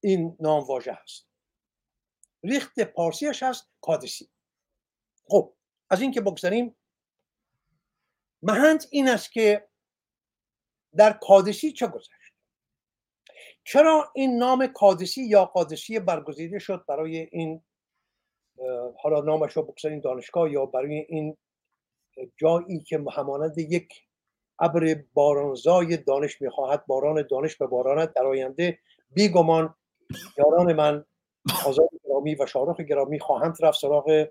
این 0.00 0.36
نام 0.40 0.64
واژه 0.64 0.92
هست. 0.92 1.28
ریخت 2.44 2.80
پارسیش 2.80 3.42
هست 3.42 3.70
کادسی 3.80 4.30
خب 5.24 5.54
از 5.90 6.00
این 6.00 6.12
که 6.12 6.20
بگذاریم 6.20 6.76
مهند 8.42 8.84
این 8.90 9.08
است 9.08 9.32
که 9.32 9.68
در 10.96 11.12
کادسی 11.12 11.72
چه 11.72 11.86
گذشت؟ 11.86 12.34
چرا 13.64 14.12
این 14.14 14.38
نام 14.38 14.66
کادسی 14.66 15.24
یا 15.24 15.44
قادسی 15.44 16.00
برگزیده 16.00 16.58
شد 16.58 16.84
برای 16.88 17.28
این 17.32 17.64
حالا 19.02 19.20
نامش 19.20 19.52
رو 19.52 19.62
بگذاریم 19.62 20.00
دانشگاه 20.00 20.52
یا 20.52 20.66
برای 20.66 21.06
این 21.08 21.36
جایی 22.36 22.80
که 22.80 23.04
همانند 23.12 23.58
یک 23.58 23.88
ابر 24.58 25.04
بارانزای 25.14 25.96
دانش 25.96 26.42
می‌خواهد 26.42 26.86
باران 26.86 27.26
دانش 27.30 27.56
به 27.56 27.66
بارانت 27.66 28.12
در 28.14 28.26
آینده 28.26 28.78
بیگمان 29.10 29.74
یاران 30.38 30.72
من 30.72 31.04
آزاد 31.66 31.88
گرامی 32.04 32.34
و 32.34 32.46
شاهرخ 32.46 32.80
گرامی 32.80 33.20
خواهند 33.20 33.56
رفت 33.62 33.80
سراغ 33.80 34.28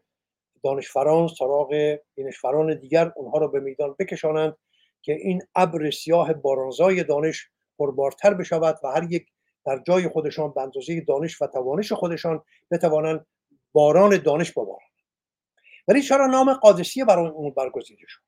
دانشفران 0.63 1.27
سراغ 1.27 1.97
دانشفران 2.17 2.79
دیگر 2.79 3.11
اونها 3.15 3.37
رو 3.37 3.47
به 3.47 3.59
میدان 3.59 3.95
بکشانند 3.99 4.57
که 5.01 5.13
این 5.13 5.41
ابر 5.55 5.91
سیاه 5.91 6.33
بارانزای 6.33 7.03
دانش 7.03 7.49
پربارتر 7.79 8.33
بشود 8.33 8.79
و 8.83 8.87
هر 8.87 9.07
یک 9.11 9.27
در 9.65 9.79
جای 9.87 10.07
خودشان 10.07 10.51
به 10.51 10.61
اندازه 10.61 11.01
دانش 11.01 11.41
و 11.41 11.47
توانش 11.47 11.91
خودشان 11.91 12.43
بتوانند 12.71 13.25
باران 13.71 14.17
دانش 14.17 14.51
ببارند 14.51 14.91
ولی 15.87 16.01
چرا 16.01 16.27
نام 16.27 16.53
قادسیه 16.53 17.05
برای 17.05 17.27
اون 17.27 17.51
برگزیده 17.51 18.05
شد. 18.07 18.21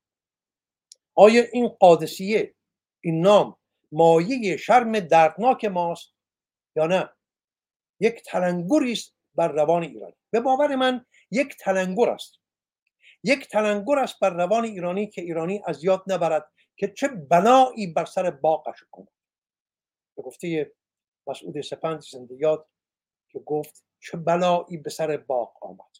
آیا 1.16 1.44
این 1.54 1.68
قادسیه 1.68 2.56
این 3.02 3.22
نام 3.22 3.58
مایه 3.92 4.58
شرم 4.58 5.00
دردناک 5.00 5.66
ماست 5.66 6.14
یا 6.76 6.88
نه؟ 6.88 7.10
یک 8.00 8.24
تلنگری 8.26 8.92
است 8.92 9.16
بر 9.36 9.48
روان 9.48 9.84
ایرانی. 9.84 10.16
به 10.30 10.40
باور 10.40 10.76
من 10.76 11.06
یک 11.32 11.58
تلنگر 11.58 12.10
است. 12.10 12.40
یک 13.24 13.48
تلنگر 13.50 14.00
است 14.00 14.20
بر 14.20 14.30
روان 14.30 14.64
ایرانی 14.64 15.08
که 15.08 15.22
ایرانی 15.22 15.62
از 15.66 15.84
یاد 15.84 16.04
نبرد 16.08 16.52
که 16.76 16.88
چه 16.88 17.08
بنایی 17.08 17.88
بر 17.88 18.06
سر 18.06 18.32
باغش 18.32 18.84
کند. 18.92 19.08
به 20.16 20.24
گفته 20.24 20.72
مسعود 21.28 21.62
سپند 21.62 22.02
زنده 22.02 22.36
یاد 22.36 22.68
که 23.30 23.40
گفت 23.40 23.84
چه 24.04 24.18
بلایی 24.18 24.78
به 24.78 24.90
سر 24.90 25.18
باغ 25.18 25.54
آمد. 25.62 25.94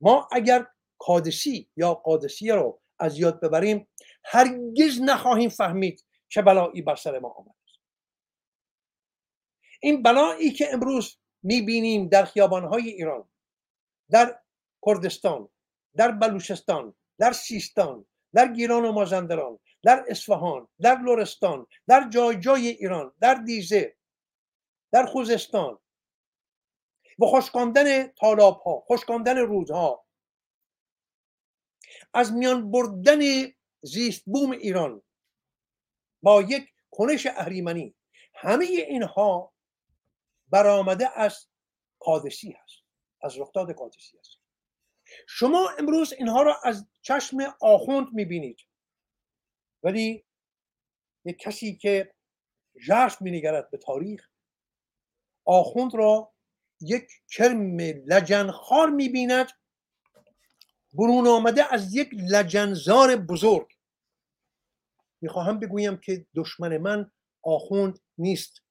ما 0.00 0.28
اگر 0.32 0.66
قادسی 0.98 1.68
یا 1.76 1.94
قادسیه 1.94 2.54
رو 2.54 2.80
از 2.98 3.18
یاد 3.18 3.40
ببریم 3.40 3.88
هرگز 4.24 5.00
نخواهیم 5.00 5.48
فهمید 5.48 6.04
چه 6.28 6.42
بلایی 6.42 6.82
بر 6.82 6.96
سر 6.96 7.18
ما 7.18 7.28
آمد. 7.28 7.54
این 9.80 10.02
بلایی 10.02 10.52
که 10.52 10.72
امروز 10.72 11.18
می‌بینیم 11.42 12.08
در 12.08 12.24
خیابانهای 12.24 12.88
ایران 12.88 13.28
در 14.10 14.40
کردستان 14.86 15.48
در 15.96 16.10
بلوچستان 16.10 16.94
در 17.18 17.32
سیستان 17.32 18.06
در 18.34 18.52
گیلان 18.52 18.84
و 18.84 18.92
مازندران 18.92 19.58
در 19.82 20.04
اصفهان 20.08 20.68
در 20.80 20.98
لرستان 20.98 21.66
در 21.86 22.08
جای 22.10 22.40
جای 22.40 22.68
ایران 22.68 23.12
در 23.20 23.34
دیزه 23.34 23.96
در 24.92 25.06
خوزستان 25.06 25.78
و 27.22 27.26
خشکاندن 27.26 28.06
طالاب 28.08 28.60
ها 28.60 28.84
خشکاندن 28.90 29.38
رودها. 29.38 30.06
از 32.14 32.32
میان 32.32 32.70
بردن 32.70 33.20
زیست 33.82 34.24
بوم 34.26 34.50
ایران 34.50 35.02
با 36.22 36.42
یک 36.42 36.68
کنش 36.90 37.26
اهریمنی 37.26 37.94
همه 38.34 38.64
اینها 38.64 39.52
برآمده 40.48 41.18
از 41.18 41.48
قادسی 41.98 42.52
هست 42.52 42.82
از 43.22 43.38
رخداد 43.38 43.72
قادسی 43.72 44.18
هست. 44.18 44.38
شما 45.28 45.70
امروز 45.78 46.12
اینها 46.12 46.42
را 46.42 46.60
از 46.64 46.88
چشم 47.02 47.56
آخوند 47.60 48.06
می‌بینید. 48.12 48.58
ولی 49.82 50.24
یک 51.24 51.38
کسی 51.38 51.76
که 51.76 52.14
ژرف 52.80 53.22
مینگرد 53.22 53.70
به 53.70 53.78
تاریخ 53.78 54.28
آخوند 55.44 55.94
را 55.94 56.31
یک 56.82 57.08
کرم 57.28 57.80
لجنخار 57.80 58.90
می‌بیند. 58.90 59.46
برون 60.94 61.26
آمده 61.26 61.74
از 61.74 61.94
یک 61.94 62.10
لجنزار 62.14 63.16
بزرگ. 63.16 63.72
می‌خواهم 65.20 65.58
بگویم 65.58 65.96
که 65.96 66.26
دشمن 66.34 66.78
من 66.78 67.10
آخوند 67.42 67.98
نیست. 68.18 68.62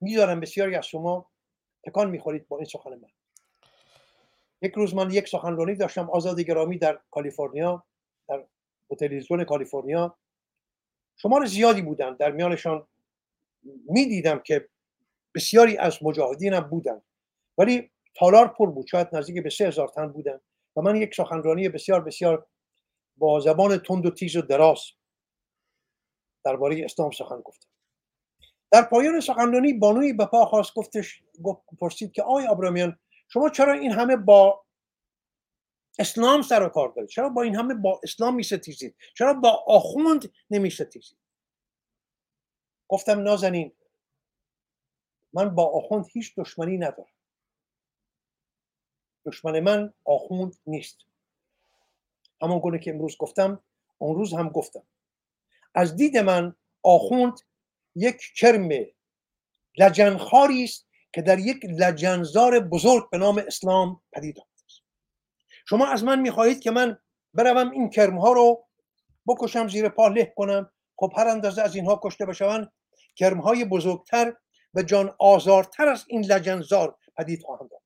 میدارم 0.00 0.40
بسیاری 0.40 0.74
از 0.74 0.86
شما 0.86 1.30
تکان 1.84 2.10
می‌خورید 2.10 2.48
با 2.48 2.56
این 2.56 2.66
سخن 2.66 2.90
من. 2.90 3.08
یک 4.62 4.72
روز 4.72 4.94
من 4.94 5.10
یک 5.10 5.28
سخنرانی 5.28 5.74
داشتم. 5.74 6.10
آزاد 6.10 6.40
گرامی 6.40 6.78
در 6.78 7.00
کالیفرنیا 7.10 7.86
در 8.28 8.46
تلویزیون 8.98 9.44
کالیفرنیا. 9.44 10.18
شمار 11.16 11.46
زیادی 11.46 11.82
بودن 11.82 12.16
در 12.16 12.30
میانشان 12.30 12.88
می‌دیدم 13.88 14.38
که 14.38 14.68
بسیاری 15.36 15.76
از 15.76 15.98
مجاهدین 16.02 16.54
هم 16.54 16.60
بودن. 16.60 17.02
ولی 17.58 17.90
تالار 18.14 18.48
پر 18.48 18.70
بود. 18.70 18.86
شاید 18.86 19.08
نزدیک 19.12 19.42
به 19.42 19.50
سه 19.50 19.66
هزار 19.66 19.88
تن 19.88 20.06
بودن. 20.06 20.40
و 20.76 20.80
من 20.80 20.96
یک 20.96 21.14
سخنرانی 21.14 21.68
بسیار 21.68 22.00
بسیار 22.00 22.46
با 23.16 23.40
زبان 23.40 23.78
تند 23.78 24.06
و 24.06 24.10
تیز 24.10 24.36
و 24.36 24.42
دراز 24.42 24.84
درباره 26.44 26.84
اسلام 26.84 27.10
سخن 27.10 27.40
گفتم. 27.40 27.68
در 28.72 28.82
پایان 28.82 29.20
سخنرانی 29.20 29.72
بانوی 29.72 30.12
به 30.12 30.26
پا 30.26 30.44
خواست 30.44 30.74
گفتش 30.74 31.22
پرسید 31.80 32.12
که 32.12 32.22
آقای 32.22 32.46
ابرامیان 32.46 32.98
شما 33.28 33.50
چرا 33.50 33.72
این 33.72 33.92
همه 33.92 34.16
با 34.16 34.64
اسلام 35.98 36.42
سر 36.42 36.62
و 36.62 36.68
کار 36.68 36.92
دارید؟ 36.96 37.10
چرا 37.10 37.28
با 37.28 37.42
این 37.42 37.56
همه 37.56 37.74
با 37.74 38.00
اسلام 38.04 38.34
می 38.34 38.42
ستیزید 38.42 38.96
چرا 39.14 39.34
با 39.34 39.64
آخوند 39.66 40.32
نمی 40.50 40.70
ستیزید 40.70 41.18
گفتم 42.88 43.20
نازنین 43.20 43.72
من 45.36 45.54
با 45.54 45.64
آخوند 45.64 46.06
هیچ 46.12 46.34
دشمنی 46.36 46.78
ندارم. 46.78 47.12
دشمن 49.26 49.60
من 49.60 49.92
آخوند 50.04 50.56
نیست. 50.66 50.98
همان 52.42 52.58
گونه 52.58 52.78
که 52.78 52.90
امروز 52.90 53.16
گفتم 53.16 53.62
اون 53.98 54.16
روز 54.16 54.34
هم 54.34 54.48
گفتم. 54.48 54.82
از 55.74 55.96
دید 55.96 56.16
من 56.16 56.56
آخوند 56.82 57.40
یک 57.94 58.20
کرم 58.36 58.68
لجنخاری 59.78 60.64
است 60.64 60.86
که 61.12 61.22
در 61.22 61.38
یک 61.38 61.64
لجنزار 61.64 62.60
بزرگ 62.60 63.10
به 63.10 63.18
نام 63.18 63.38
اسلام 63.46 64.00
پدید 64.12 64.38
آمده 64.38 64.64
است. 64.64 64.82
شما 65.68 65.86
از 65.86 66.04
من 66.04 66.20
می‌خواهید 66.20 66.60
که 66.60 66.70
من 66.70 66.98
بروم 67.34 67.70
این 67.70 67.90
کرم 67.90 68.18
ها 68.18 68.32
رو 68.32 68.66
بکشم 69.26 69.68
زیر 69.68 69.88
پا 69.88 70.08
له 70.08 70.32
کنم. 70.36 70.70
خب 70.96 71.12
هر 71.16 71.28
اندازه 71.28 71.62
از 71.62 71.74
اینها 71.74 72.00
کشته 72.02 72.26
بشوند 72.26 72.72
کرم 73.16 73.40
های 73.40 73.64
بزرگتر 73.64 74.36
و 74.74 74.82
جان 74.82 75.14
آزارتر 75.18 75.88
از 75.88 76.04
این 76.08 76.24
لجنزار 76.24 76.98
پدید 77.16 77.42
خواهند 77.42 77.72
آمد 77.72 77.82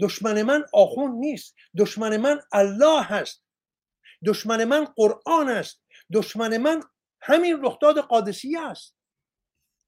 دشمن 0.00 0.42
من 0.42 0.64
آخون 0.72 1.10
نیست. 1.10 1.54
دشمن 1.78 2.16
من 2.16 2.40
الله 2.52 3.02
هست. 3.02 3.44
دشمن 4.26 4.64
من 4.64 4.84
قرآن 4.84 5.48
است. 5.48 5.82
دشمن 6.12 6.56
من 6.56 6.82
همین 7.20 7.62
رخداد 7.62 7.98
قادسیه 7.98 8.60
است 8.60 8.96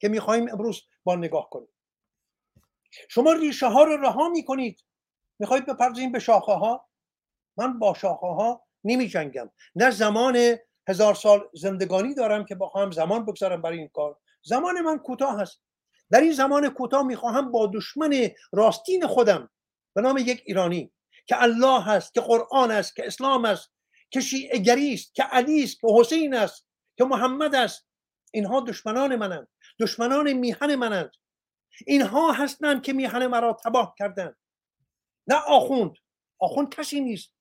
که 0.01 0.09
می‌خواهیم 0.09 0.49
امروز 0.49 0.83
با 1.05 1.17
نگاه 1.17 1.51
کنیم. 1.51 1.69
شما 3.11 3.33
ریشه 3.33 3.67
ها 3.67 3.85
رو 3.85 3.97
رها 3.97 4.29
می‌کنید 4.29 4.85
می‌خواهید 5.39 5.67
بپردازیم 5.67 6.13
به 6.13 6.19
شاخه 6.19 6.53
ها 6.53 6.89
من 7.57 7.79
با 7.79 7.95
شاخه 7.95 8.27
ها 8.27 8.67
نمی 8.85 9.09
جنگم. 9.09 9.51
نه 9.75 9.91
زمان 9.91 10.59
هزار 10.89 11.15
سال 11.15 11.51
زندگانی 11.55 12.15
دارم 12.15 12.45
که 12.45 12.55
بخواهم 12.55 12.91
زمان 12.91 13.25
بگذارم 13.25 13.63
برای 13.63 13.79
این 13.79 13.89
کار. 13.89 14.19
زمان 14.43 14.81
من 14.81 14.99
کوتاه 14.99 15.41
هست 15.41 15.63
در 16.11 16.21
این 16.21 16.33
زمان 16.33 16.69
کوتاه 16.69 17.03
می‌خواهم 17.03 17.53
با 17.53 17.71
دشمن 17.75 18.31
راستین 18.53 19.07
خودم 19.07 19.51
به 19.95 20.01
نام 20.01 20.19
یک 20.19 20.43
ایرانی 20.47 20.93
که 21.27 21.43
الله 21.43 21.83
هست 21.83 22.15
که 22.15 22.21
قرآن 22.21 22.71
است 22.71 22.97
که 22.97 23.07
اسلام 23.07 23.45
است 23.45 23.73
که 24.11 24.21
شیعه 24.21 24.95
است 24.95 25.15
که 25.15 25.23
علی 25.23 25.65
است 25.65 25.81
که 25.81 25.87
حسین 26.01 26.35
است 26.35 26.67
که 26.97 27.05
محمد 27.05 27.55
است. 27.55 27.87
اینها 28.33 28.61
دشمنان 28.61 29.17
منند. 29.17 29.49
دشمنان 29.81 30.33
میهن 30.33 30.75
منند. 30.75 31.11
اینها 31.87 32.33
هستند 32.33 32.83
که 32.83 32.93
میهن 32.93 33.27
مرا 33.27 33.57
تباه 33.65 33.95
کردند. 33.99 34.37
نه 35.27 35.35
آخوند. 35.35 35.95
آخوند 36.39 36.75
کسی 36.75 37.01
نیست. 37.01 37.35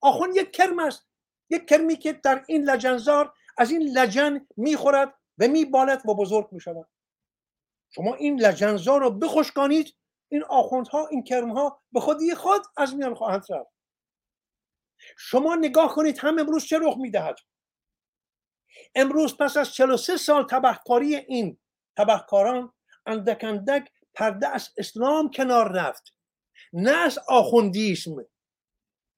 آخوند 0.00 0.36
یک 0.36 0.52
کرم 0.52 0.78
است. 0.78 1.08
یک 1.50 1.68
کرمی 1.68 1.96
که 1.96 2.12
در 2.12 2.44
این 2.48 2.70
لجنزار 2.70 3.34
از 3.58 3.70
این 3.70 3.82
لجن 3.82 4.46
می‌خورد 4.56 5.14
و 5.38 5.48
میبالد 5.48 6.08
و 6.08 6.14
بزرگ 6.14 6.48
می‌شود. 6.52 6.88
شما 7.90 8.14
این 8.14 8.40
لجنزار 8.40 9.00
رو 9.00 9.10
بخشکانید 9.10 9.96
این 10.28 10.44
آخوندها 10.44 11.06
این 11.06 11.24
کرمها 11.24 11.82
به 11.92 12.00
خودی 12.00 12.34
خود 12.34 12.62
از 12.76 12.96
میان 12.96 13.14
خواهند 13.14 13.44
رفت. 13.50 13.70
شما 15.18 15.54
نگاه 15.54 15.94
کنید 15.94 16.18
هم 16.18 16.38
امروز 16.38 16.64
چه 16.64 16.78
رخ 16.78 16.96
می‌دهد. 16.96 17.36
امروز 18.94 19.36
پس 19.36 19.56
از 19.56 19.74
43 19.74 20.16
سال 20.16 20.46
تبهکاری 20.46 21.16
این 21.16 21.58
تبهکاران 21.96 22.72
اندک 23.06 23.44
اندک 23.44 23.90
پرده 24.14 24.48
از 24.48 24.68
اسلام 24.76 25.30
کنار 25.30 25.72
رفت. 25.72 26.14
نه 26.72 26.90
از 26.90 27.18
آخوندیسم. 27.28 28.16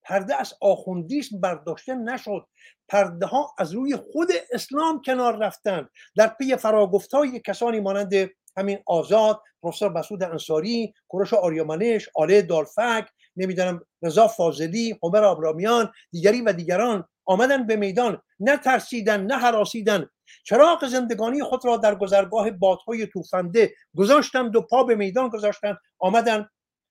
پرده 0.03 0.37
از 0.37 0.55
آخوندیسم 0.61 1.41
برداشته 1.41 1.95
نشد. 1.95 2.47
پرده 2.89 3.27
ها 3.27 3.55
از 3.59 3.73
روی 3.73 3.97
خود 3.97 4.29
اسلام 4.53 5.03
کنار 5.03 5.37
رفتند 5.37 5.91
در 6.17 6.27
پی 6.27 6.57
فراگفت 6.57 7.15
های 7.15 7.41
کسانی 7.41 7.81
مانند 7.81 8.31
همین 8.57 8.79
آزاد 8.87 9.41
پروفسور 9.63 9.93
مسعود 9.93 10.23
انصاری 10.23 10.95
کوروش 11.09 11.35
آریامنش 11.35 12.09
آله 12.15 12.43
دالفک 12.43 13.09
نمی‌دانم 13.37 13.81
رضا 14.03 14.29
فاضلی 14.29 14.99
عمر 15.03 15.25
آبرامیان 15.25 15.93
دیگری 16.11 16.41
و 16.41 16.53
دیگران 16.53 17.09
آمدن 17.27 17.67
به 17.67 17.77
میدان 17.77 18.23
نه 18.41 18.57
ترسیدن 18.57 19.21
نه 19.21 19.37
حراسیدن. 19.37 20.11
چراغ 20.45 20.87
زندگانی 20.87 21.43
خود 21.43 21.65
را 21.65 21.77
در 21.77 21.95
گذرگاه 21.95 22.51
بادهای 22.51 23.07
توفنده 23.07 23.75
گذاشتند 23.97 24.57
و 24.57 24.61
پا 24.61 24.85
به 24.85 24.95
میدان 24.95 25.29
گذاشتند 25.29 25.79
آمدن 25.99 26.49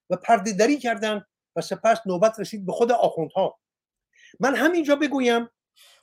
و 0.10 0.16
پرده 0.16 0.52
دری 0.54 0.78
کردند 0.78 1.26
و 1.56 1.62
سپس 1.62 1.98
نوبت 2.06 2.40
رسید 2.40 2.66
به 2.66 2.72
خود 2.72 2.92
آخوندها. 2.92 3.60
من 4.40 4.56
همینجا 4.56 4.96
بگویم 4.96 5.50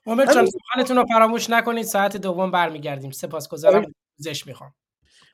عمر 0.07 0.27
جان 0.35 0.47
سخنتون 0.47 0.97
رو 0.97 1.07
فراموش 1.07 1.51
نکنید. 1.51 1.85
ساعت 1.85 2.17
دوم 2.17 2.51
برمیگردیم. 2.51 3.11
سپاسگزارم. 3.11 3.95
زش 4.17 4.47
می‌خوام. 4.47 4.75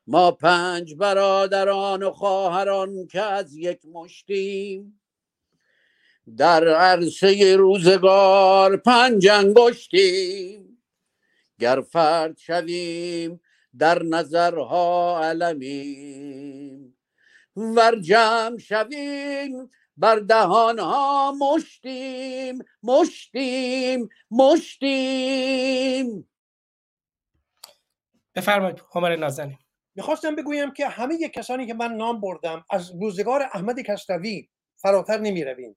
ما 0.06 0.30
پنج 0.30 0.94
برادران 0.94 2.02
و 2.02 2.10
خواهران 2.10 3.06
که 3.06 3.20
از 3.20 3.56
یک 3.56 3.80
مشتیم 3.92 5.00
در 6.36 6.68
عرصه 6.68 7.56
روزگار 7.56 8.76
پنج 8.76 9.28
انگشتیم. 9.28 10.82
گر 11.58 11.80
فرد 11.80 12.38
شویم 12.38 13.40
در 13.78 14.02
نظرها 14.02 15.20
علمیم. 15.24 16.98
ور 17.56 18.00
جمع 18.00 18.58
شویم 18.58 19.70
بر 19.98 20.16
دهانها 20.16 21.32
مشتیم 21.32 22.58
مشتیم 22.82 24.08
مشتیم. 24.30 26.28
بفرمایید 28.34 28.82
همر 28.94 29.16
نازنین. 29.16 29.58
می‌خواستم 29.94 30.36
بگویم 30.36 30.72
که 30.72 30.88
همه 30.88 31.28
کسانی 31.28 31.66
که 31.66 31.74
من 31.74 31.92
نام 31.92 32.20
بردم 32.20 32.64
از 32.70 32.90
روزگار 33.00 33.42
احمد 33.42 33.80
کسروی 33.80 34.48
فراتر 34.76 35.18
نمی 35.18 35.44
رویم 35.44 35.76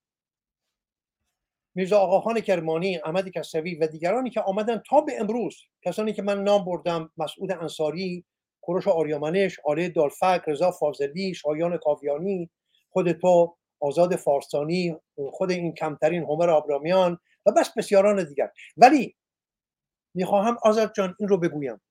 میرزا 1.76 2.00
آقاخان 2.00 2.40
کرمانی 2.40 2.98
احمد 2.98 3.30
کسروی 3.30 3.76
و 3.76 3.88
دیگرانی 3.88 4.30
که 4.30 4.42
آمدن 4.42 4.82
تا 4.90 5.02
به 5.02 5.20
امروز. 5.20 5.58
کسانی 5.82 6.14
که 6.14 6.22
من 6.22 6.44
نام 6.44 6.66
بردم 6.66 7.12
مسعود 7.18 7.52
انصاری 7.52 8.26
کوروش 8.62 8.88
آریامنش 8.88 9.60
آله 9.66 9.90
دالفک 9.90 10.42
رضا 10.48 10.72
فاضلی 10.72 11.34
شایان 11.34 11.78
کاویانی 11.78 12.50
خود 12.90 13.12
تو 13.12 13.58
آزاد 13.82 14.16
فارسانی 14.16 14.96
خود 15.32 15.52
این 15.52 15.74
کمترین 15.74 16.24
همر 16.24 16.50
آبرامیان 16.50 17.20
و 17.46 17.52
بس 17.52 17.74
بسیاران 17.78 18.24
دیگر. 18.24 18.52
ولی 18.78 19.16
می‌خواهم 20.14 20.58
آزاد 20.64 20.94
جان 20.94 21.16
این 21.20 21.30
رو 21.30 21.38
بگویم. 21.38 21.82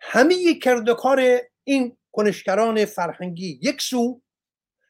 همه 0.00 0.54
کردکار 0.54 1.40
این 1.64 1.96
کنشگران 2.12 2.84
فرهنگی 2.84 3.60
یک 3.62 3.82
سو 3.82 4.22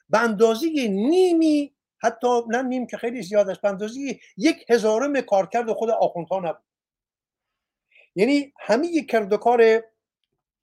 به 0.08 0.18
اندازه 0.18 0.66
نیمی 0.88 1.74
حتی 1.98 2.42
نه 2.48 2.62
نیم 2.62 2.86
که 2.86 2.96
خیلی 2.96 3.22
زیاد 3.22 3.50
است 3.50 3.60
به 3.60 3.68
اندازه 3.68 4.18
یک 4.36 4.64
هزارم 4.70 5.20
کارکرد 5.20 5.72
خود 5.72 5.90
آخوندها 5.90 6.40
نبود. 6.40 6.64
یعنی 8.14 8.52
همه 8.60 9.02
کردکار 9.02 9.84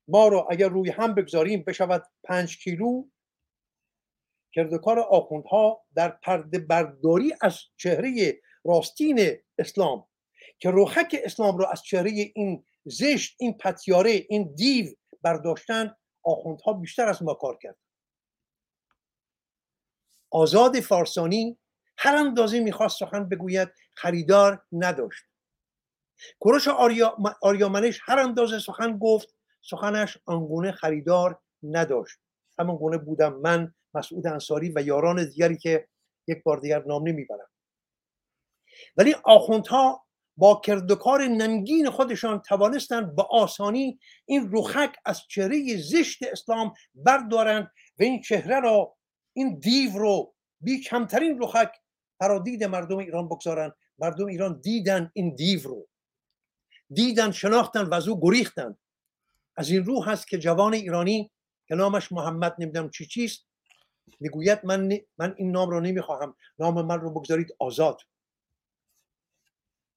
ما 0.08 0.28
رو 0.28 0.46
اگر 0.50 0.68
روی 0.68 0.90
هم 0.90 1.14
بگذاریم 1.14 1.64
بشود 1.66 2.06
پنج 2.24 2.58
کیلو 2.58 3.04
کردکار 4.56 4.98
آخوندها 4.98 5.84
در 5.94 6.08
پرده 6.08 6.58
برداری 6.58 7.34
از 7.40 7.58
چهره 7.76 8.40
راستین 8.64 9.36
اسلام 9.58 10.06
که 10.58 10.70
روخک 10.70 11.16
اسلام 11.24 11.58
رو 11.58 11.66
از 11.66 11.82
چهره 11.82 12.10
این 12.34 12.64
زشت 12.84 13.36
این 13.38 13.58
پتیاره 13.58 14.10
این 14.10 14.54
دیو 14.54 14.86
برداشتن 15.22 15.96
آخوندها 16.22 16.72
بیشتر 16.72 17.08
از 17.08 17.22
ما 17.22 17.34
کار 17.34 17.58
کرد 17.62 17.76
آزاد 20.30 20.80
فارسانی 20.80 21.58
هر 21.98 22.16
اندازه 22.16 22.60
می‌خواست 22.60 22.98
سخن 22.98 23.28
بگوید 23.28 23.68
خریدار 23.94 24.64
نداشت. 24.72 25.24
کوروش 26.38 26.68
آریا... 26.68 27.16
آریامنش 27.42 28.00
هر 28.02 28.18
اندازه 28.18 28.58
سخن 28.58 28.98
گفت 28.98 29.34
سخنش 29.62 30.18
آنگونه 30.26 30.72
خریدار 30.72 31.40
نداشت. 31.62 32.18
همون 32.58 32.76
گونه 32.76 32.98
بودم 32.98 33.32
من 33.32 33.74
مسعود 33.96 34.26
انصاری 34.26 34.72
و 34.74 34.82
یاران 34.82 35.28
دیگری 35.28 35.56
که 35.56 35.88
یک 36.28 36.42
بار 36.42 36.60
دیگر 36.60 36.84
نام 36.84 37.08
نمی‌برم. 37.08 37.48
ولی 38.96 39.14
آخوندها 39.24 40.06
با 40.36 40.60
کردکار 40.64 41.22
نمگین 41.22 41.90
خودشان 41.90 42.42
توانستند 42.42 43.16
به 43.16 43.22
آسانی 43.22 43.98
این 44.24 44.50
روخک 44.50 44.96
از 45.04 45.22
چهره 45.28 45.76
زشت 45.76 46.22
اسلام 46.22 46.74
بردارند 46.94 47.70
و 47.98 48.02
این 48.02 48.22
چهره 48.22 48.60
را 48.60 48.96
این 49.32 49.58
دیو 49.58 49.98
رو 49.98 50.34
بی 50.60 50.80
کمترین 50.80 51.38
روخک 51.38 51.72
فرادید 52.18 52.64
مردم 52.64 52.98
ایران 52.98 53.28
بگذارن 53.28 53.72
مردم 53.98 54.26
ایران 54.26 54.60
دیدن 54.60 55.10
این 55.14 55.34
دیو 55.34 55.60
رو. 55.62 55.88
دیدن 56.90 57.30
شناختن 57.30 57.84
و 57.84 57.94
از 57.94 58.08
او 58.08 58.20
گریختن. 58.20 58.76
از 59.56 59.70
این 59.70 59.84
رو 59.84 60.04
هست 60.04 60.28
که 60.28 60.38
جوان 60.38 60.74
ایرانی 60.74 61.30
که 61.68 61.74
نامش 61.74 62.12
محمد 62.12 62.56
نمی‌دونم 62.58 62.90
چی 62.90 63.06
چیست 63.06 63.46
می‌گوید 64.20 64.60
من, 64.64 64.98
من 65.18 65.34
این 65.36 65.50
نام 65.50 65.70
رو 65.70 65.80
نمی‌خواهم. 65.80 66.36
نام 66.58 66.86
من 66.86 67.00
رو 67.00 67.10
بگذارید 67.10 67.56
آزاد. 67.58 68.00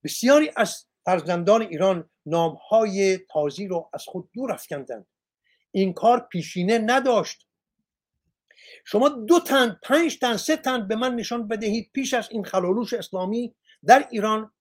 بسیاری 0.03 0.51
از 0.55 0.85
فرزندان 1.05 1.61
ایران 1.61 2.09
نامهای 2.25 3.17
تازی 3.17 3.67
رو 3.67 3.89
از 3.93 4.05
خود 4.07 4.29
دور 4.33 4.51
افکندند. 4.51 5.07
این 5.71 5.93
کار 5.93 6.19
پیشینه 6.19 6.77
نداشت. 6.77 7.47
شما 8.85 9.09
دو 9.09 9.39
تن 9.39 9.79
پنج 9.83 10.19
تن 10.19 10.37
سه 10.37 10.57
تن 10.57 10.87
به 10.87 10.95
من 10.95 11.15
نشان 11.15 11.47
بدهید 11.47 11.91
پیش 11.93 12.13
از 12.13 12.27
این 12.31 12.43
خلالوش 12.43 12.93
اسلامی 12.93 13.55
در 13.85 14.07
ایران 14.11 14.51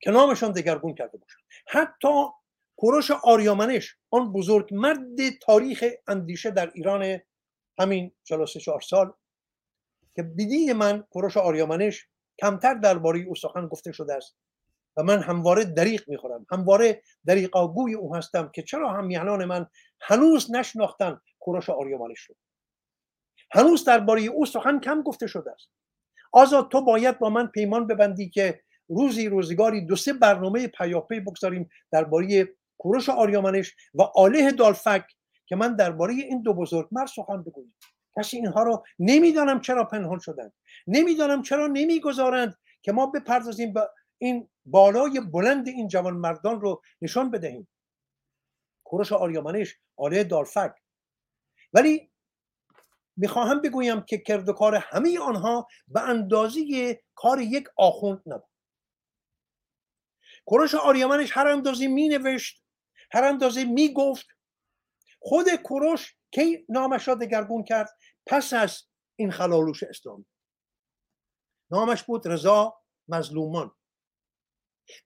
که 0.00 0.10
نامشان 0.10 0.52
دگرگون 0.52 0.94
کرده 0.94 1.18
باشند 1.18 1.42
حتی 1.66 2.08
کوروش 2.76 3.10
آریامنش 3.10 3.96
آن 4.10 4.32
بزرگ 4.32 4.74
مرد 4.74 5.38
تاریخ 5.42 5.84
اندیشه 6.06 6.50
در 6.50 6.70
ایران 6.74 7.20
همین 7.78 8.12
43 8.24 8.60
چهار 8.60 8.80
سال 8.80 9.12
که 10.16 10.22
بدین 10.22 10.72
من 10.72 11.04
کوروش 11.10 11.36
آریامنش 11.36 12.08
کمتر 12.40 12.74
درباره 12.74 13.20
او 13.20 13.34
سخن 13.34 13.66
گفته 13.66 13.92
شده 13.92 14.14
است 14.14 14.36
و 14.96 15.02
من 15.02 15.22
همواره 15.22 15.64
دریق 15.64 16.08
می‌خورم. 16.08 16.46
همواره 16.50 17.02
دریقاگوی 17.26 17.94
او 17.94 18.16
هستم 18.16 18.50
که 18.54 18.62
چرا 18.62 18.92
همیهنان 18.92 19.44
من 19.44 19.66
هنوز 20.00 20.54
نشناختن 20.54 21.20
کوروش 21.40 21.70
آریامنش 21.70 22.20
رو. 22.20 22.34
هنوز 23.52 23.84
درباره 23.84 24.22
او 24.22 24.46
سخن 24.46 24.80
کم 24.80 25.02
گفته 25.02 25.26
شده 25.26 25.50
است. 25.50 25.68
آزاد 26.32 26.68
تو 26.70 26.84
باید 26.84 27.18
با 27.18 27.30
من 27.30 27.46
پیمان 27.46 27.86
ببندی 27.86 28.30
که 28.30 28.62
روزی 28.88 29.28
روزگاری 29.28 29.86
دو 29.86 29.96
سه 29.96 30.12
برنامه 30.12 30.66
پیاپی 30.66 31.20
بگذاریم 31.20 31.68
درباره 31.92 32.48
کوروش 32.78 33.08
آریامنش 33.08 33.74
و 33.94 34.02
آله 34.02 34.52
دالفک 34.52 35.15
که 35.46 35.56
من 35.56 35.76
درباره 35.76 36.14
این 36.14 36.42
دو 36.42 36.54
بزرگ 36.54 36.88
مرد 36.92 37.06
سخن 37.06 37.42
بگویم. 37.42 37.74
کسی 38.16 38.36
اینها 38.36 38.62
رو 38.62 38.84
نمی‌دانم 38.98 39.60
چرا 39.60 39.84
پنهان 39.84 40.18
شدن 40.18 40.52
نمی‌دانم 40.86 41.42
چرا 41.42 41.66
نمی‌گذارند 41.66 42.58
که 42.82 42.92
ما 42.92 43.06
بپردازیم 43.06 43.72
به 43.72 43.90
این 44.18 44.48
بالای 44.64 45.20
بلند 45.20 45.68
این 45.68 45.88
جوان 45.88 46.14
مردان 46.14 46.60
رو 46.60 46.82
نشان 47.02 47.30
بدهیم. 47.30 47.68
کوروش 48.84 49.12
آریامنش 49.12 49.76
آله 49.96 50.24
دالفک 50.24 50.74
ولی 51.72 52.10
می‌خواهم 53.16 53.60
بگویم 53.60 54.00
که 54.00 54.18
کردکار 54.18 54.74
همه 54.74 55.18
آنها 55.18 55.68
به 55.88 56.00
اندازه 56.00 56.60
کار 57.14 57.40
یک 57.40 57.68
آخوند 57.76 58.22
نبود. 58.26 58.50
کوروش 60.46 60.74
آریامنش 60.74 61.36
هر 61.36 61.46
اندازه 61.46 61.88
می 61.88 62.08
نوشت 62.08 62.62
هر 63.12 63.24
اندازه 63.24 63.64
می 63.64 63.92
گفت 63.92 64.26
خود 65.28 65.54
کوروش 65.54 66.16
کی 66.34 66.66
نامش 66.68 67.08
را 67.08 67.14
دگرگون 67.14 67.64
کرد؟ 67.64 67.88
پس 68.26 68.52
از 68.52 68.82
این 69.18 69.30
خلالوش 69.30 69.82
اسلامی. 69.82 70.26
نامش 71.70 72.02
بود 72.02 72.28
رضا 72.28 72.82
مظلومان. 73.08 73.74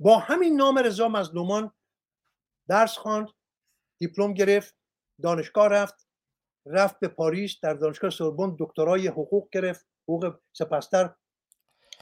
با 0.01 0.19
همین 0.19 0.57
نام 0.57 0.79
رضا 0.79 1.09
مظلومان 1.09 1.75
درس 2.69 2.99
خواند 2.99 3.29
دیپلم 4.01 4.35
گرفت 4.35 4.77
دانشگاه 5.23 5.69
رفت 5.69 6.09
رفت 6.67 7.01
به 7.01 7.09
پاریس 7.09 7.61
در 7.63 7.75
دانشگاه 7.75 8.11
سوربن 8.11 8.57
دکترای 8.59 9.09
حقوق 9.09 9.49
گرفت 9.53 9.87
حقوق 10.03 10.41
سپستر 10.53 11.15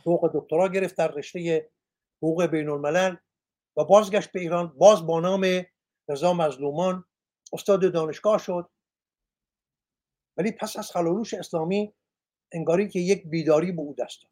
حقوق 0.00 0.30
دکترا 0.34 0.68
گرفت 0.68 0.96
در 0.96 1.08
رشته 1.08 1.70
حقوق 2.22 2.46
بین 2.46 2.68
الملل 2.68 3.16
و 3.76 3.84
بازگشت 3.84 4.32
به 4.32 4.40
ایران 4.40 4.68
باز 4.78 5.06
با 5.06 5.20
نام 5.20 5.66
رضا 6.08 6.32
مظلومان 6.32 7.04
استاد 7.52 7.92
دانشگاه 7.92 8.38
شد. 8.38 8.70
ولی 10.36 10.52
پس 10.52 10.76
از 10.76 10.90
خلالوش 10.90 11.34
اسلامی 11.34 11.94
انگاری 12.52 12.88
که 12.88 13.00
یک 13.00 13.26
بیداری 13.26 13.72
به 13.72 13.80
او 13.80 13.94
دست 13.94 14.22
داد. 14.22 14.30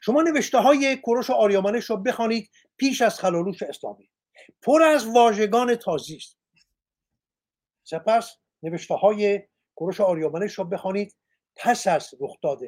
شما 0.00 0.22
نوشته 0.22 0.58
های 0.58 0.96
کوروش 0.96 1.30
آریامنش 1.30 1.84
رو 1.84 1.96
بخوانید 1.96 2.50
پیش 2.76 3.02
از 3.02 3.20
خلالوش 3.20 3.62
اسلامی. 3.62 4.10
پر 4.62 4.82
از 4.82 5.06
واژگان 5.06 5.74
تازی 5.74 6.16
است. 6.16 6.38
سپس 7.84 8.36
نوشته 8.62 8.94
های 8.94 9.48
کوروش 9.74 10.00
آریامنش 10.00 10.54
رو 10.54 10.64
بخوانید 10.64 11.16
پس 11.56 11.86
از 11.86 12.14
رخداد 12.20 12.60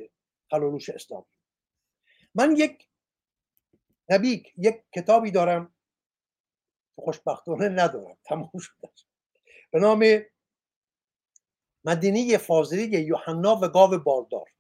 خلالوش 0.51 0.91
اسلامی. 0.91 1.27
من 2.35 2.57
یک 2.57 2.89
نبیک 4.11 4.53
یک 4.57 4.77
کتابی 4.95 5.31
دارم. 5.31 5.75
خوشبختانه 6.99 7.69
ندارم. 7.69 8.16
تمام 8.25 8.51
شده 8.59 8.89
به 9.71 9.81
نام 9.81 10.05
مدینه 11.85 12.39
فاضلی 12.39 13.01
یوحنا 13.01 13.57
و 13.57 13.69
گاو 13.69 13.99
باردار. 13.99 14.51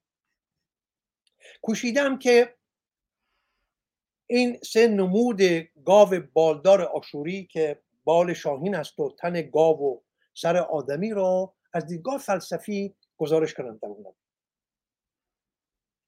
کوشیدم 1.62 2.18
که 2.18 2.56
این 4.26 4.60
سه 4.62 4.88
نمود 4.88 5.42
گاو 5.84 6.20
بالدار 6.32 6.82
آشوری 6.82 7.46
که 7.46 7.82
بال 8.04 8.34
شاهین 8.34 8.74
است 8.74 8.98
و 8.98 9.16
تن 9.18 9.50
گاو 9.50 9.94
و 9.94 10.00
سر 10.34 10.56
آدمی 10.56 11.10
را 11.10 11.54
از 11.72 11.86
دیدگاه 11.86 12.18
فلسفی 12.18 12.94
گزارش 13.16 13.54
کنم 13.54 13.78
در 13.82 13.88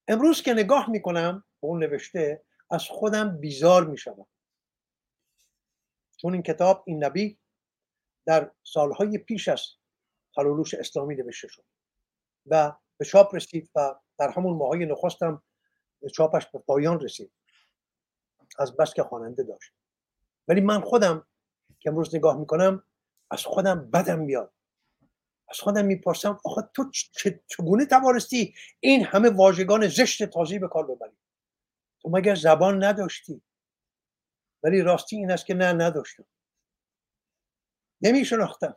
امروز 0.09 0.42
که 0.42 0.53
نگاه 0.53 0.90
می‌کنم 0.90 1.44
به 1.61 1.68
اون 1.68 1.84
نوشته 1.84 2.42
از 2.70 2.84
خودم 2.84 3.40
بیزار 3.40 3.86
می‌شوم. 3.86 4.26
چون 6.16 6.32
این 6.32 6.42
کتاب 6.42 6.84
این 6.86 7.05
نبی 7.05 7.39
در 8.31 8.51
سالهای 8.62 9.18
پیش 9.18 9.49
از 9.49 9.62
خلولوش 10.35 10.74
اسلامی 10.74 11.16
نوشته 11.16 11.49
شد 11.49 11.64
و 12.47 12.72
به 12.97 13.05
چاپ 13.05 13.35
رسید 13.35 13.70
و 13.74 13.95
در 14.18 14.31
همون 14.31 14.57
ماهای 14.57 14.87
نخستم 14.87 15.43
چاپش 16.14 16.47
به 16.47 16.59
پایان 16.59 17.01
رسید. 17.01 17.33
از 18.59 18.76
بس 18.76 18.95
که 18.95 19.03
خواننده 19.03 19.43
داشت. 19.43 19.72
ولی 20.49 20.61
من 20.61 20.81
خودم 20.81 21.26
که 21.81 21.91
امروز 21.91 22.14
نگاه 22.14 22.39
می‌کنم 22.39 22.83
از 23.31 23.45
خودم 23.45 23.91
بدم 23.91 24.18
میاد. 24.18 24.53
از 25.49 25.61
خودم 25.61 25.85
می‌پرسم 25.85 26.39
آخه 26.45 26.62
تو 26.74 26.91
چگونه 27.47 27.87
توانستی 27.87 28.55
این 28.81 29.05
همه 29.05 29.31
واژگان 29.31 29.89
زشت 29.89 30.24
تازی 30.24 30.59
به 30.59 30.68
کار 30.68 30.87
ببری؟ 30.87 31.16
تو 32.03 32.11
مگر 32.12 32.35
زبان 32.35 32.85
نداشتی؟ 32.85 33.43
ولی 34.62 34.83
راستی 34.83 35.16
این 35.16 35.31
است 35.31 35.47
که 35.47 35.55
نه 35.55 35.72
نداشتم. 35.72 36.24
نمی 38.03 38.24
شناختم 38.24 38.76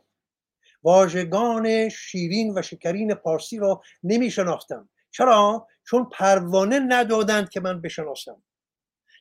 واژگان 0.82 1.88
شیرین 1.88 2.58
و 2.58 2.62
شکرین 2.62 3.14
پارسی 3.14 3.58
را 3.58 3.82
نمی 4.02 4.30
شناختم 4.30 4.88
چرا؟ 5.14 5.66
چون 5.86 6.04
پروانه 6.12 6.78
ندادند 6.78 7.48
که 7.48 7.60
من 7.60 7.80
بشناسم. 7.80 8.42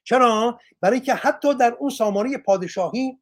چرا؟ 0.03 0.59
برای 0.81 0.99
که 0.99 1.13
حتی 1.13 1.53
در 1.55 1.75
اون 1.79 1.89
سامانه 1.89 2.37
پادشاهی 2.37 3.19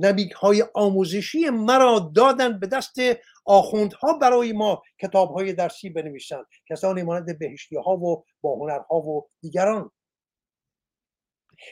نبیگ 0.00 0.32
های 0.32 0.64
آموزشی 0.74 1.50
مرا 1.50 2.12
دادن 2.16 2.58
به 2.58 2.66
دست 2.66 2.96
آخوندها 3.44 4.12
برای 4.12 4.52
ما 4.52 4.82
کتاب 5.00 5.34
های 5.34 5.52
درسی 5.52 5.90
بنویسند. 5.90 6.46
کسانی 6.68 7.02
مانند 7.02 7.38
بهشتی 7.38 7.76
ها 7.76 7.96
و 7.96 8.24
با 8.40 8.56
هنرها 8.56 8.96
و 8.96 9.28
دیگران. 9.40 9.90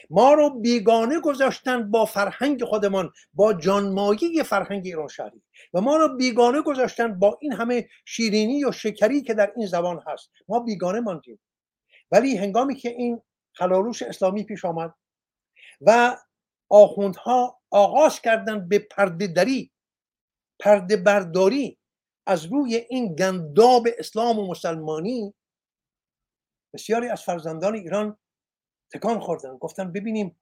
ما 0.09 0.33
رو 0.33 0.49
بیگانه 0.49 1.19
گذاشتن 1.19 1.91
با 1.91 2.05
فرهنگ 2.05 2.63
خودمان 2.63 3.11
با 3.33 3.53
جانمایی 3.53 4.43
فرهنگ 4.43 4.85
ایران 4.85 5.07
شهری. 5.07 5.41
و 5.73 5.81
ما 5.81 5.97
رو 5.97 6.17
بیگانه 6.17 6.61
گذاشتن 6.61 7.19
با 7.19 7.37
این 7.41 7.53
همه 7.53 7.89
شیرینی 8.05 8.65
و 8.65 8.71
شکری 8.71 9.21
که 9.21 9.33
در 9.33 9.53
این 9.55 9.67
زبان 9.67 10.03
هست. 10.07 10.29
ما 10.47 10.59
بیگانه 10.59 10.99
ماندیم. 10.99 11.39
ولی 12.11 12.37
هنگامی 12.37 12.75
که 12.75 12.89
این 12.89 13.21
خلاروش 13.53 14.01
اسلامی 14.01 14.43
پیش 14.43 14.65
آمد 14.65 14.93
و 15.81 16.17
آخوندها 16.69 17.61
آغاز 17.71 18.21
کردن 18.21 18.67
به 18.67 18.79
پرده 18.79 19.27
دری 19.27 19.71
پرده 20.59 20.97
برداری 20.97 21.77
از 22.27 22.45
روی 22.45 22.75
این 22.75 23.15
گنداب 23.15 23.87
اسلام 23.97 24.39
و 24.39 24.47
مسلمانی 24.47 25.33
بسیاری 26.73 27.07
از 27.07 27.21
فرزندان 27.23 27.75
ایران 27.75 28.17
تکان 28.93 29.19
خوردن. 29.19 29.57
گفتن 29.57 29.91
ببینیم 29.91 30.39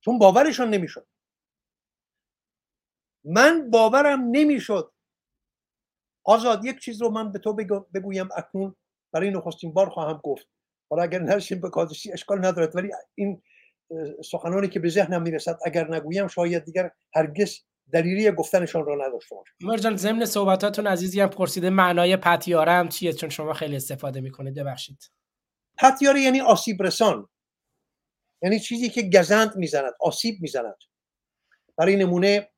چون 0.00 0.18
باورشان 0.18 0.70
نمی‌شد. 0.70 1.06
من 3.24 3.70
باورم 3.70 4.20
نمی‌شد. 4.30 4.92
آزاد 6.24 6.64
یک 6.64 6.78
چیز 6.78 7.02
رو 7.02 7.10
من 7.10 7.32
به 7.32 7.38
تو 7.38 7.52
بگویم 7.94 8.28
اکنون. 8.36 8.76
برای 9.12 9.30
نخستین 9.30 9.72
بار 9.72 9.88
خواهم 9.88 10.20
گفت. 10.24 10.46
حالا 10.90 11.02
اگر 11.02 11.18
نرسیم 11.18 11.60
به 11.60 11.70
کادشی 11.70 12.12
اشکال 12.12 12.46
ندارد. 12.46 12.76
ولی 12.76 12.90
این 13.14 13.42
سخنانی 14.24 14.68
که 14.68 14.80
به 14.80 14.88
ذهنم 14.88 15.22
می‌رسد 15.22 15.58
اگر 15.64 15.94
نگویم 15.94 16.28
شاید 16.28 16.64
دیگر 16.64 16.90
هرگز 17.14 17.58
دلیلی 17.92 18.30
گفتنشان 18.30 18.86
را 18.86 19.06
نداشته 19.06 19.34
باشم. 19.34 19.54
مرجان 19.60 19.96
ضمن 19.96 20.24
صحبتاتون 20.24 20.86
عزیزی 20.86 21.20
هم 21.20 21.28
پرسیده 21.28 21.70
معنای 21.70 22.16
پتیاره 22.16 22.72
هم 22.72 22.88
چیه؟ 22.88 23.12
چون 23.12 23.28
شما 23.28 23.52
خیلی 23.52 23.76
استفاده 23.76 24.20
می‌کنید. 24.20 24.54
ببخشید. 24.54 25.10
پتیاره 25.78 26.20
یعنی 26.20 26.40
آسیب 26.40 26.82
رسان. 26.82 27.28
یعنی 28.42 28.60
چیزی 28.60 28.88
که 28.88 29.02
گزند 29.02 29.56
می‌زند 29.56 29.92
آسیب 30.00 30.40
می‌زند. 30.40 30.76
برای 31.76 31.96
نمونه 31.96 32.50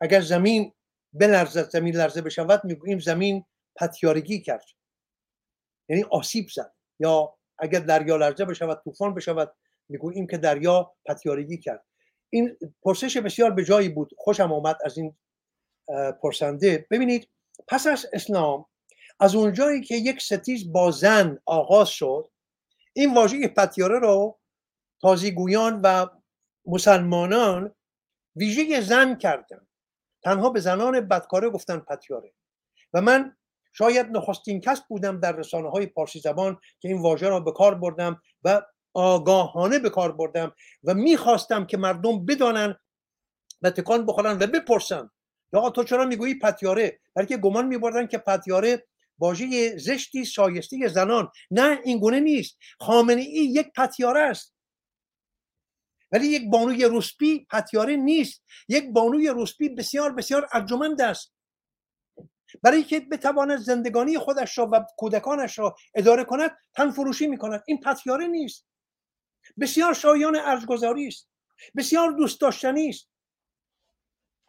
اگر 0.00 0.20
زمین 0.20 0.72
بلرزد 1.12 1.70
زمین 1.70 1.96
لرزه 1.96 2.20
بشود 2.20 2.64
می‌گوییم 2.64 2.98
زمین 2.98 3.44
پتیارگی 3.76 4.40
کرد. 4.40 4.64
یعنی 5.88 6.02
آسیب 6.02 6.46
زد. 6.54 6.72
یا 7.00 7.36
اگر 7.58 7.80
دریا 7.80 8.16
لرزه 8.16 8.44
بشود 8.44 8.80
طوفان 8.84 9.14
بشود 9.14 9.54
می‌گوییم 9.88 10.26
که 10.26 10.36
دریا 10.38 10.94
پتیارگی 11.06 11.58
کرد. 11.58 11.84
این 12.30 12.56
پرسش 12.82 13.16
بسیار 13.16 13.50
به 13.50 13.64
جایی 13.64 13.88
بود. 13.88 14.10
خوشم 14.16 14.52
آمد 14.52 14.76
از 14.84 14.98
این 14.98 15.16
پرسنده. 16.22 16.86
ببینید 16.90 17.28
پس 17.68 17.86
از 17.86 18.06
اسلام 18.12 18.66
از 19.20 19.34
اونجایی 19.34 19.80
که 19.80 19.94
یک 19.94 20.22
ستیز 20.22 20.72
با 20.72 20.90
زن 20.90 21.38
آغاز 21.46 21.88
شد 21.88 22.30
این 22.92 23.14
واژه 23.14 23.48
پتیاره 23.48 23.98
رو 23.98 24.38
تازیگویان 25.04 25.80
و 25.80 26.06
مسلمانان 26.66 27.74
ویژه 28.36 28.80
زن 28.80 29.14
کردن. 29.14 29.66
تنها 30.22 30.50
به 30.50 30.60
زنان 30.60 31.00
بدکاره 31.00 31.50
گفتن 31.50 31.78
پتیاره. 31.78 32.32
و 32.92 33.00
من 33.00 33.36
شاید 33.72 34.06
نخستین 34.06 34.60
کس 34.60 34.80
بودم 34.88 35.20
در 35.20 35.32
رسانه 35.32 35.70
های 35.70 35.86
پارسی 35.86 36.20
زبان 36.20 36.58
که 36.80 36.88
این 36.88 37.02
واژه 37.02 37.28
را 37.28 37.40
به 37.40 37.52
کار 37.52 37.74
بردم 37.74 38.22
و 38.44 38.62
آگاهانه 38.94 39.78
به 39.78 39.90
کار 39.90 40.12
بردم 40.12 40.54
و 40.84 40.94
می‌خواستم 40.94 41.66
که 41.66 41.76
مردم 41.76 42.26
بدانن 42.26 42.76
و 43.62 43.70
تکان 43.70 44.06
بخورن 44.06 44.36
و 44.40 44.46
بپرسن. 44.46 45.10
یا 45.52 45.70
تو 45.70 45.84
چرا 45.84 46.04
می‌گویی 46.04 46.38
پتیاره؟ 46.38 47.00
بلکه 47.14 47.36
گمان 47.36 47.66
میبردن 47.66 48.06
که 48.06 48.18
پتیاره 48.18 48.86
واژه 49.18 49.78
زشتی 49.78 50.26
شایسته 50.26 50.88
زنان. 50.88 51.30
نه 51.50 51.78
این 51.84 51.98
گونه 51.98 52.20
نیست. 52.20 52.56
خامنه 52.80 53.20
ای 53.20 53.44
یک 53.44 53.72
پتیاره 53.76 54.20
است. 54.20 54.53
ولی 56.14 56.26
یک 56.26 56.50
بانوی 56.50 56.84
روسپی 56.84 57.46
پتیاره 57.50 57.96
نیست. 57.96 58.42
یک 58.68 58.90
بانوی 58.92 59.28
روسپی 59.28 59.68
بسیار 59.68 60.12
بسیار 60.12 60.48
ارجمند 60.52 61.00
است. 61.00 61.32
برای 62.62 62.84
که 62.84 63.00
بتواند 63.00 63.58
زندگانی 63.58 64.18
خودش 64.18 64.58
را 64.58 64.70
و 64.72 64.86
کودکانش 64.96 65.58
را 65.58 65.76
اداره 65.94 66.24
کند 66.24 66.50
تن 66.74 66.90
فروشی 66.90 67.26
می 67.26 67.38
کند 67.38 67.62
این 67.66 67.80
پتیاره 67.80 68.26
نیست. 68.26 68.66
بسیار 69.60 69.94
شایان 69.94 70.36
ارزگذاری 70.36 71.06
است. 71.06 71.28
بسیار 71.76 72.10
دوست 72.10 72.40
داشتنی 72.40 72.88
است. 72.88 73.08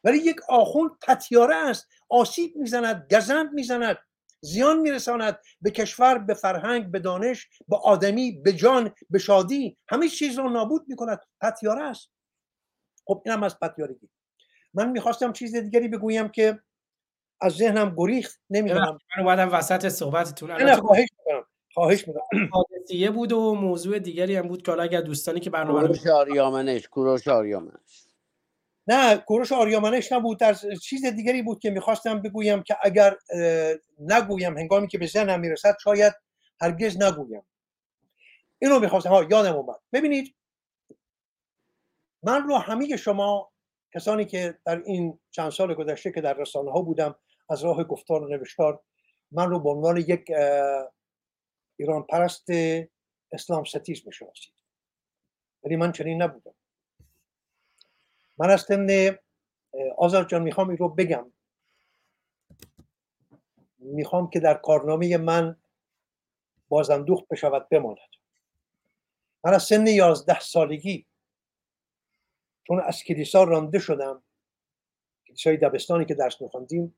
ولی 0.03 0.18
یک 0.18 0.38
آخوند 0.49 0.91
پتیاره 1.01 1.55
است. 1.55 1.88
آسیب 2.09 2.55
می‌زند 2.55 3.13
گزند 3.13 3.53
می‌زند. 3.53 3.97
زیان 4.46 4.80
میرساند 4.80 5.39
به 5.62 5.72
کشور 5.72 6.18
به 6.18 6.34
فرهنگ 6.34 6.91
به 6.91 7.00
دانش 7.00 7.50
به 7.68 7.78
آدمی 7.78 8.32
به 8.32 8.54
جان 8.54 8.91
به 9.10 9.20
شادی. 9.20 9.78
همه 9.88 10.10
چیز 10.10 10.39
رو 10.39 10.50
نابود 10.50 10.86
می‌کند. 10.88 11.20
پتیاره 11.41 11.82
است. 11.82 12.10
خب 13.06 13.22
اینم 13.26 13.43
از 13.43 13.60
پتیارگی. 13.60 14.10
من 14.74 14.89
می‌خواستم 14.91 15.34
چیز 15.34 15.56
دیگری 15.56 15.88
بگویم 15.88 16.28
که 16.28 16.60
از 17.41 17.54
ذهنم 17.54 17.93
گریخت. 17.98 18.39
نمی‌دونم. 18.50 18.98
من 19.18 19.24
اومدم 19.24 19.54
وسط 19.54 19.89
صحبتتون. 19.89 20.52
نه 20.52 20.76
خواهش 20.76 21.08
می‌کنم. 21.18 21.46
خواهش 21.74 22.08
می‌کنم. 22.08 22.50
حادثیه 22.54 23.12
بود 23.12 23.32
و 23.32 23.56
موضوع 23.56 24.00
دیگری 24.00 24.36
هم 24.36 24.48
بود 24.48 24.62
که 24.62 24.72
حالا 24.72 24.84
اگر 24.84 25.02
دوستانی 25.02 25.39
که 25.39 25.50
برنامه 25.50 25.82
رو 25.82 25.88
کوروش 25.88 26.08
آریامنش 26.08 26.88
کوروش 26.88 27.28
آریامنش. 27.28 28.05
نه 28.88 29.18
کوروش 29.18 29.52
آریامنش 29.52 30.12
نبود. 30.12 30.40
در 30.40 30.54
چیز 30.84 31.06
دیگری 31.06 31.42
بود 31.42 31.60
که 31.60 31.70
می‌خواستم 31.70 32.22
بگویم 32.22 32.64
که 32.64 32.78
اگر 32.82 33.18
نگویم 34.00 34.57
هنگامی 34.57 34.88
که 34.88 34.98
به 34.98 35.07
ذهنم 35.07 35.40
می‌رسد 35.40 35.78
شاید 35.84 36.14
هرگز 36.62 37.02
نگویم. 37.02 37.44
اینو 38.60 38.80
می‌خواستم. 38.80 39.10
ها 39.10 39.24
یادم 39.24 39.56
اومد. 39.56 39.80
ببینید 39.94 40.36
من 42.24 42.44
رو 42.44 42.57
همه 42.57 42.98
شما 42.98 43.52
کسانی 43.94 44.26
که 44.26 44.60
در 44.66 44.84
این 44.86 45.20
چند 45.32 45.52
سال 45.52 45.74
گذشته 45.74 46.12
که 46.12 46.22
در 46.22 46.34
رسانه 46.34 46.72
ها 46.72 46.82
بودم 46.82 47.16
از 47.49 47.64
راه 47.64 47.84
گفتار 47.84 48.24
و 48.24 48.28
نوشتار 48.28 48.84
من 49.32 49.49
رو 49.49 49.60
به 49.60 49.70
عنوان 49.70 49.98
یک 49.98 50.32
ایران 51.80 52.03
پرست 52.03 52.45
اسلام 53.32 53.64
ستیز 53.64 54.02
می‌شناسید. 54.06 54.53
ولی 55.64 55.76
من 55.76 55.91
چنین 55.91 56.22
نبودم. 56.22 56.55
من 58.38 58.49
از 58.49 58.66
تمن 58.66 59.18
آزاد 59.98 60.30
جان 60.30 60.41
می‌خوام 60.41 60.70
این 60.70 60.78
رو 60.78 60.90
بگم. 60.90 61.32
می‌خوام 63.80 64.30
که 64.30 64.40
در 64.40 64.53
کارنامه 64.53 65.18
من 65.18 65.57
بازندوخت 66.70 67.28
بشود 67.28 67.70
بماند. 67.70 67.98
من 69.44 69.53
از 69.53 69.64
سن 69.64 69.88
یازده 69.88 70.40
سالگی 70.40 71.06
چون 72.68 72.80
از 72.80 73.03
کلیسا 73.03 73.44
رانده 73.44 73.80
شدم 73.80 74.24
کلیسای 75.28 75.57
دبستانی 75.57 76.06
که 76.06 76.14
درس 76.14 76.41
میخواندیم 76.41 76.95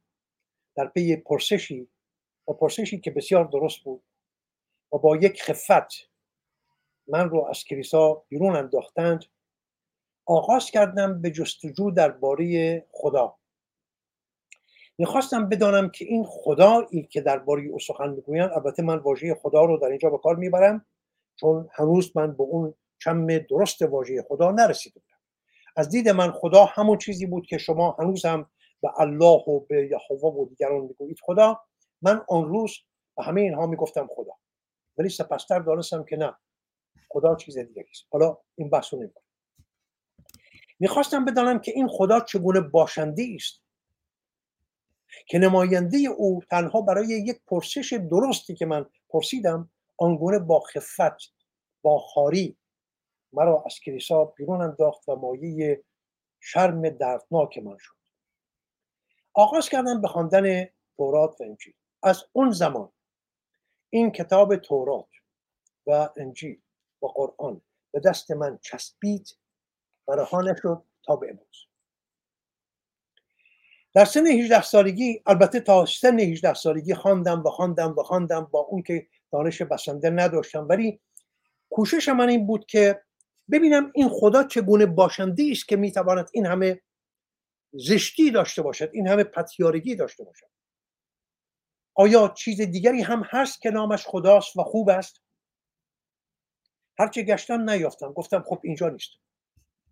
در 0.76 0.88
پی 0.88 1.16
پرسشی 1.16 1.88
و 2.48 2.54
پرسشی 2.54 3.00
که 3.00 3.12
بسیار 3.12 3.46
درست 3.46 3.84
بود 3.84 4.04
و 4.94 4.98
با 4.98 5.18
یک 5.18 5.44
خفت 5.44 6.10
من 7.08 7.30
رو 7.30 7.46
از 7.50 7.64
کلیسا 7.64 8.14
بیرون 8.30 8.56
انداختند. 8.56 9.26
آغاز 10.28 10.72
کردم 10.72 11.22
به 11.22 11.32
جستجو 11.32 11.92
درباره 11.92 12.86
خدا. 12.92 13.36
می‌خواستم 14.98 15.50
بدانم 15.50 15.90
که 15.90 16.06
این 16.06 16.24
خدایی 16.24 17.04
که 17.04 17.22
درباره 17.22 17.64
او 17.64 17.80
سخن 17.80 18.10
می‌گویند 18.10 18.52
البته 18.52 18.84
من 18.84 18.98
واژه 18.98 19.36
خدا 19.36 19.66
رو 19.66 19.78
در 19.78 19.88
اینجا 19.88 20.10
به 20.10 20.18
کار 20.18 20.36
می‌برم 20.36 20.86
چون 21.36 21.70
هنوز 21.72 22.12
من 22.18 22.32
به 22.32 22.44
اون 22.44 22.74
چم 23.00 23.38
درست 23.38 23.82
واژه 23.82 24.26
خدا 24.28 24.52
نرسیده 24.52 25.00
بودم. 25.00 25.18
از 25.76 25.90
دید 25.90 26.10
من 26.10 26.32
خدا 26.32 26.66
همون 26.66 26.98
چیزی 26.98 27.26
بود 27.26 27.46
که 27.46 27.58
شما 27.58 27.96
هنوز 28.00 28.26
هم 28.26 28.50
به 28.82 29.00
الله 29.00 29.44
و 29.48 29.60
به 29.60 29.90
یهوه 29.92 30.34
و 30.34 30.46
دیگران 30.46 30.82
می‌گویید 30.82 31.18
خدا. 31.24 31.62
من 32.02 32.22
آن 32.30 32.46
روز 32.46 32.78
به 33.18 33.24
همه 33.24 33.42
اینها 33.42 33.68
می‌گفتم 33.68 34.08
خدا 34.16 34.34
ولی 34.98 35.10
سپستر 35.10 35.60
دانستم 35.60 36.04
که 36.04 36.18
نه 36.18 36.36
خدا 37.10 37.36
چیز 37.36 37.58
دیگری 37.58 37.90
است. 37.92 38.06
حالا 38.12 38.38
این 38.56 38.70
بحث 38.70 38.94
رو 38.94 39.00
می‌خواستم 40.80 41.26
بدانم 41.26 41.60
که 41.60 41.72
این 41.72 41.88
خدا 41.88 42.20
چگونه 42.20 42.60
باشنده 42.60 43.28
است 43.36 43.62
که 45.26 45.40
نماینده 45.40 45.98
او 45.98 46.42
تنها 46.50 46.82
برای 46.82 47.08
یک 47.08 47.42
پرسش 47.48 47.94
درستی 48.12 48.56
که 48.56 48.66
من 48.66 48.86
پرسیدم 49.10 49.70
آنگونه 49.98 50.40
با 50.40 50.60
خفت 50.60 51.34
با 51.82 52.00
خاری 52.00 52.58
مرا 53.34 53.64
از 53.66 53.80
کلیسا 53.80 54.26
بیرون 54.26 54.62
انداخت 54.62 55.10
و 55.10 55.16
مایه 55.16 55.84
شرم 56.40 56.90
دردناک 56.90 57.58
من 57.58 57.78
شد. 57.80 57.94
آغاز 59.34 59.70
کردم 59.70 60.02
به 60.02 60.08
خواندن 60.08 60.66
تورات 60.98 61.42
و 61.42 61.44
انجیل. 61.44 61.74
از 62.04 62.24
اون 62.34 62.52
زمان 62.52 62.92
این 63.90 64.12
کتاب 64.12 64.56
تورات 64.56 65.10
و 65.88 66.10
انجیل 66.18 66.62
و 67.02 67.08
قرآن 67.08 67.62
به 67.92 68.00
دست 68.00 68.32
من 68.32 68.60
چسبید 68.62 69.38
و 70.08 70.12
رها 70.12 70.42
نشد 70.42 70.84
تا 71.04 71.16
به 71.16 71.30
امروز 71.30 71.68
در 73.94 74.06
سن 74.06 74.28
18 74.28 74.62
سالگی 74.62 75.22
البته 75.26 75.60
تا 75.60 75.86
سن 75.86 76.20
18 76.20 76.54
سالگی 76.54 76.94
خواندم 76.94 77.44
و 77.44 77.50
خواندم 77.50 77.96
و 77.98 78.04
خواندم 78.04 78.44
با 78.52 78.60
اون 78.60 78.84
که 78.84 79.08
دانش 79.32 79.62
بسنده 79.62 80.10
نداشتم. 80.10 80.68
ولی 80.70 81.00
کوشش 81.70 82.10
من 82.10 82.30
این 82.30 82.48
بود 82.48 82.66
که 82.66 83.02
ببینم 83.52 83.92
این 83.96 84.10
خدا 84.10 84.44
چگونه 84.44 84.86
باشنده 84.86 85.48
است 85.52 85.68
که 85.68 85.76
می‌تواند 85.76 86.30
این 86.34 86.46
همه 86.46 86.82
زشتی 87.74 88.32
داشته 88.32 88.62
باشد 88.62 88.90
این 88.94 89.08
همه 89.08 89.24
پتیارگی 89.24 89.96
داشته 89.96 90.24
باشد. 90.24 90.48
آیا 91.96 92.34
چیز 92.38 92.62
دیگری 92.62 93.02
هم 93.02 93.24
هست 93.30 93.62
که 93.62 93.70
نامش 93.70 94.06
خداست 94.08 94.58
و 94.58 94.64
خوب 94.64 94.90
است؟ 94.90 95.22
هرچه 97.00 97.24
گشتم 97.24 97.70
نیافتم. 97.70 98.14
گفتم 98.14 98.44
خب 98.48 98.60
اینجا 98.64 98.90
نیست. 98.90 99.10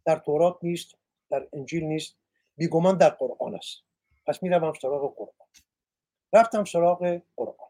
در 0.06 0.16
تورات 0.16 0.58
نیست 0.62 0.96
در 1.30 1.48
انجیل 1.54 1.84
نیست 1.84 2.18
بیگمان 2.58 2.98
در 2.98 3.10
قرآن 3.10 3.56
است. 3.56 3.84
پس 4.28 4.44
می‌روم 4.44 4.74
سراغ 4.74 5.16
قرآن. 5.16 5.48
رفتم 6.34 6.64
سراغ 6.64 7.22
قرآن. 7.36 7.70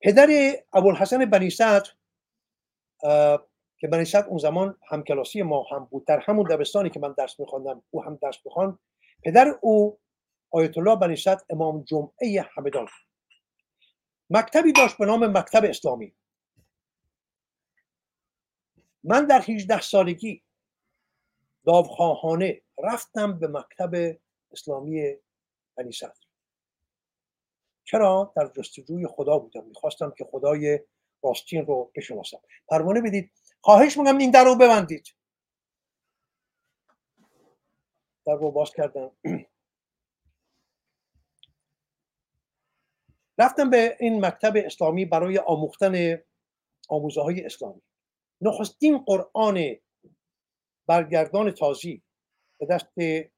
پدر 0.00 0.28
ابوالحسن 0.72 1.24
بنی 1.24 1.50
صدر 1.50 1.90
که 3.78 3.88
بنی 3.88 4.04
صدر 4.04 4.26
اون 4.26 4.38
زمان 4.38 4.78
همکلاسی 4.88 5.42
ما 5.42 5.66
هم 5.70 5.84
بود 5.84 6.06
در 6.06 6.20
همون 6.20 6.46
دبستانی 6.48 6.90
که 6.90 7.00
من 7.00 7.12
درس 7.12 7.40
میخواندم 7.40 7.82
او 7.90 8.04
هم 8.04 8.18
درس 8.22 8.38
می‌خوان 8.44 8.78
پدر 9.24 9.58
او 9.60 9.98
آیت 10.50 10.78
الله 10.78 10.96
بنی 10.96 11.16
صدر 11.16 11.40
امام 11.50 11.82
جمعه 11.82 12.48
همدان. 12.54 12.88
مکتبی 14.30 14.72
داشت 14.72 14.98
به 14.98 15.06
نام 15.06 15.38
مکتب 15.38 15.64
اسلامی. 15.64 16.14
من 19.04 19.26
در 19.26 19.40
18 19.48 19.80
سالگی 19.80 20.42
داوخواهانه 21.68 22.62
رفتم 22.78 23.38
به 23.38 23.48
مکتب 23.48 24.18
اسلامی 24.52 25.14
بنی 25.76 25.92
چرا؟ 27.84 28.32
در 28.36 28.50
جستجوی 28.56 29.06
خدا 29.06 29.38
بودم. 29.38 29.64
می‌خواستم 29.64 30.14
که 30.18 30.24
خدای 30.24 30.80
راستین 31.22 31.66
رو 31.66 31.90
بشناسم. 31.96 32.40
پروانه 32.68 33.00
بدید. 33.00 33.32
خواهش 33.60 33.96
میگم 33.96 34.18
این 34.18 34.30
در 34.30 34.44
رو 34.44 34.54
ببندید. 34.54 35.06
در 38.26 38.34
رو 38.34 38.50
باز 38.50 38.70
کردم. 38.72 39.10
رفتم 43.38 43.70
به 43.70 43.96
این 44.00 44.26
مکتب 44.26 44.52
اسلامی 44.56 45.04
برای 45.04 45.38
آموختن 45.38 46.18
آموزه 46.88 47.22
های 47.22 47.44
اسلامی. 47.44 47.82
نخستین 48.40 48.98
قرآن 48.98 49.76
برگردان 50.88 51.50
تازی 51.50 52.02
به 52.58 52.66
دست 52.66 52.92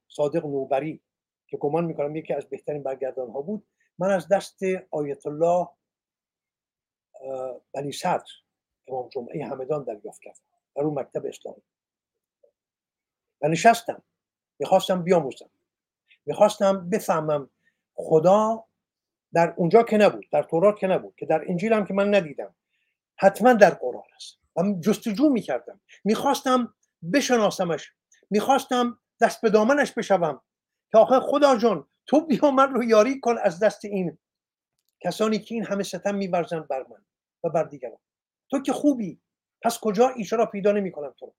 صادق 0.08 0.46
نوبری 0.46 1.00
که 1.46 1.56
گمان 1.56 1.84
می‌کنم 1.84 2.16
یکی 2.16 2.34
از 2.34 2.46
بهترین 2.46 2.82
برگردان 2.82 3.30
ها 3.30 3.42
بود. 3.42 3.66
من 3.98 4.10
از 4.10 4.28
دست 4.28 4.58
آیت 4.90 5.26
الله 5.26 5.68
بنی 7.74 7.92
صدر 7.92 8.26
امام 8.88 9.08
جمعه 9.08 9.46
همدان 9.46 9.84
دریافت 9.84 10.22
کردم 10.22 10.40
در 10.76 10.82
اون 10.82 10.98
مکتب 10.98 11.26
اسلامی. 11.26 11.62
و 13.42 13.48
نشستم. 13.48 14.02
می‌خواستم 14.58 15.02
بیاموزم. 15.02 15.50
می‌خواستم 16.26 16.90
بفهمم 16.90 17.50
خدا 17.94 18.64
در 19.32 19.54
اونجا 19.56 19.82
که 19.82 19.96
نبود 19.96 20.28
در 20.32 20.42
تورات 20.42 20.78
که 20.78 20.86
نبود 20.86 21.14
که 21.16 21.26
در 21.26 21.44
انجیل 21.48 21.72
هم 21.72 21.86
که 21.86 21.94
من 21.94 22.14
ندیدم 22.14 22.54
حتما 23.16 23.52
در 23.52 23.70
قرآن 23.70 24.02
است. 24.16 24.38
و 24.56 24.80
جستجو 24.80 25.28
می‌کردم. 25.28 25.80
می‌خواستم 26.04 26.74
بشناسمش. 27.12 27.92
می‌خواستم 28.30 29.00
دست 29.20 29.40
به 29.40 29.50
دامنش 29.50 29.92
بشوم. 29.92 30.42
که 30.92 30.98
آخه 30.98 31.20
خدا 31.20 31.56
جان 31.56 31.88
تو 32.06 32.26
بیا 32.26 32.50
من 32.50 32.74
رو 32.74 32.84
یاری 32.84 33.20
کن 33.20 33.38
از 33.38 33.60
دست 33.60 33.84
این 33.84 34.18
کسانی 35.04 35.38
که 35.38 35.54
این 35.54 35.64
همه 35.64 35.82
ستم 35.82 36.14
میبرزن 36.14 36.60
بر 36.60 36.86
من 36.90 37.04
و 37.44 37.48
بر 37.48 37.64
دیگران. 37.64 37.98
تو 38.50 38.62
که 38.62 38.72
خوبی. 38.72 39.20
پس 39.62 39.78
کجا 39.78 40.08
ایشا 40.08 40.36
را 40.36 40.46
پیدا 40.46 40.72
نمی 40.72 40.92
کنم 40.92 41.14
تو 41.18 41.34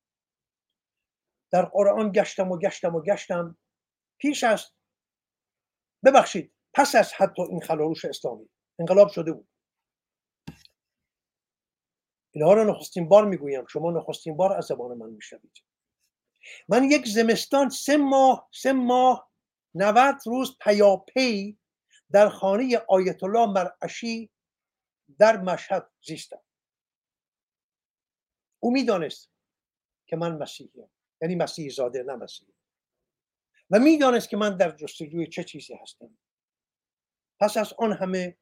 در 1.51 1.65
قرآن 1.65 2.11
گشتم 2.11 2.51
و 2.51 2.57
گشتم 2.57 2.95
و 2.95 3.01
گشتم. 3.01 3.57
پیش 4.19 4.43
از 4.43 4.65
ببخشید 6.05 6.53
پس 6.73 6.95
از 6.95 7.13
حتی 7.13 7.41
این 7.41 7.61
خلاروش 7.61 8.05
اسلامی. 8.05 8.49
انقلاب 8.79 9.09
شده 9.09 9.31
بود. 9.31 9.47
اینها 12.31 12.53
رو 12.53 12.63
نخستین 12.63 13.09
بار 13.09 13.25
می‌گویم. 13.25 13.65
شما 13.65 13.91
نخستین 13.91 14.37
بار 14.37 14.53
از 14.53 14.65
زبان 14.65 14.97
من 14.97 15.09
میشنوید. 15.09 15.63
من 16.69 16.83
یک 16.83 17.07
زمستان 17.07 17.69
سه 17.69 17.97
ماه 17.97 18.49
سه 18.53 18.73
ماه 18.73 19.31
90 19.75 20.15
روز 20.25 20.57
پیاپی 20.61 21.59
در 22.11 22.29
خانه 22.29 22.77
آیت 22.77 23.23
الله 23.23 23.45
مرعشی 23.45 24.31
در 25.19 25.37
مشهد 25.37 25.91
زیستم. 26.01 26.41
او 28.59 28.71
می‌دانست 28.71 29.31
که 30.07 30.15
من 30.15 30.37
مسیحیم. 30.37 30.91
یعنی 31.21 31.35
مسیح 31.35 31.69
زاده 31.69 32.03
نه 32.03 32.15
مسیح. 32.15 32.47
و 33.69 33.79
می‌دانست 33.79 34.29
که 34.29 34.37
من 34.37 34.57
در 34.57 34.71
جستجوی 34.71 35.27
چه 35.27 35.43
چیزی 35.43 35.73
هستم. 35.73 36.17
پس 37.39 37.57
از 37.57 37.73
آن 37.73 37.93
همه 37.93 38.37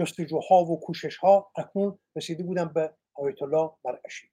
جستجوها 0.00 0.64
و 0.64 0.80
کوشش 0.80 1.16
ها 1.16 1.52
اکنون 1.56 1.98
رسیده 2.16 2.42
بودم 2.42 2.68
به 2.68 2.94
آیت 3.14 3.42
الله 3.42 3.70
مرعشی. 3.84 4.30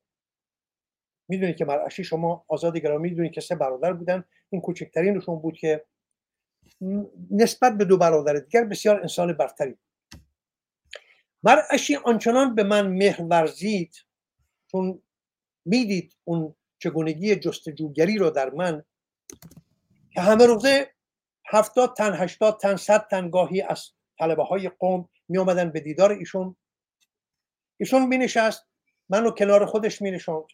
می‌دونید 1.30 1.56
که 1.56 1.66
مرعشی 1.66 2.04
شما 2.04 2.46
آزاد 2.48 2.78
گرامی 2.78 3.10
می‌دونید 3.10 3.32
که 3.32 3.42
سه 3.42 3.56
برادر 3.56 3.94
بودن. 3.94 4.24
این 4.50 4.62
کوچکترینشون 4.62 5.40
بود 5.40 5.58
که 5.58 5.86
نسبت 7.32 7.78
به 7.78 7.86
دو 7.86 7.98
برادر 7.98 8.34
دیگر 8.34 8.64
بسیار 8.64 9.02
انسان 9.02 9.34
برتری 9.34 9.78
مرعشی 11.44 11.96
آنچنان 11.96 12.56
به 12.56 12.64
من 12.64 12.88
مهر 12.88 13.22
ورزید 13.22 13.96
چون 14.72 15.02
می‌دید 15.66 16.16
اون 16.24 16.56
چگونگی 16.80 17.36
جستجوگری 17.36 18.18
رو 18.18 18.30
در 18.30 18.50
من 18.50 18.84
که 20.14 20.22
همه 20.22 20.46
روزه 20.46 20.92
هفتاد 21.46 21.94
تن 21.98 22.14
هشتاد 22.14 22.60
تن 22.60 22.76
صد 22.76 23.08
تن 23.08 23.30
گاهی 23.30 23.62
از 23.62 23.92
طلبه 24.20 24.44
های 24.44 24.70
قوم 24.70 25.10
می 25.30 25.38
آمدن 25.38 25.72
به 25.72 25.80
دیدار 25.80 26.12
ایشون. 26.12 26.56
ایشون 27.78 28.06
می 28.06 28.18
نشست 28.18 28.66
منو 29.10 29.32
کنار 29.32 29.66
خودش 29.66 30.02
می 30.02 30.12
نشوند 30.12 30.46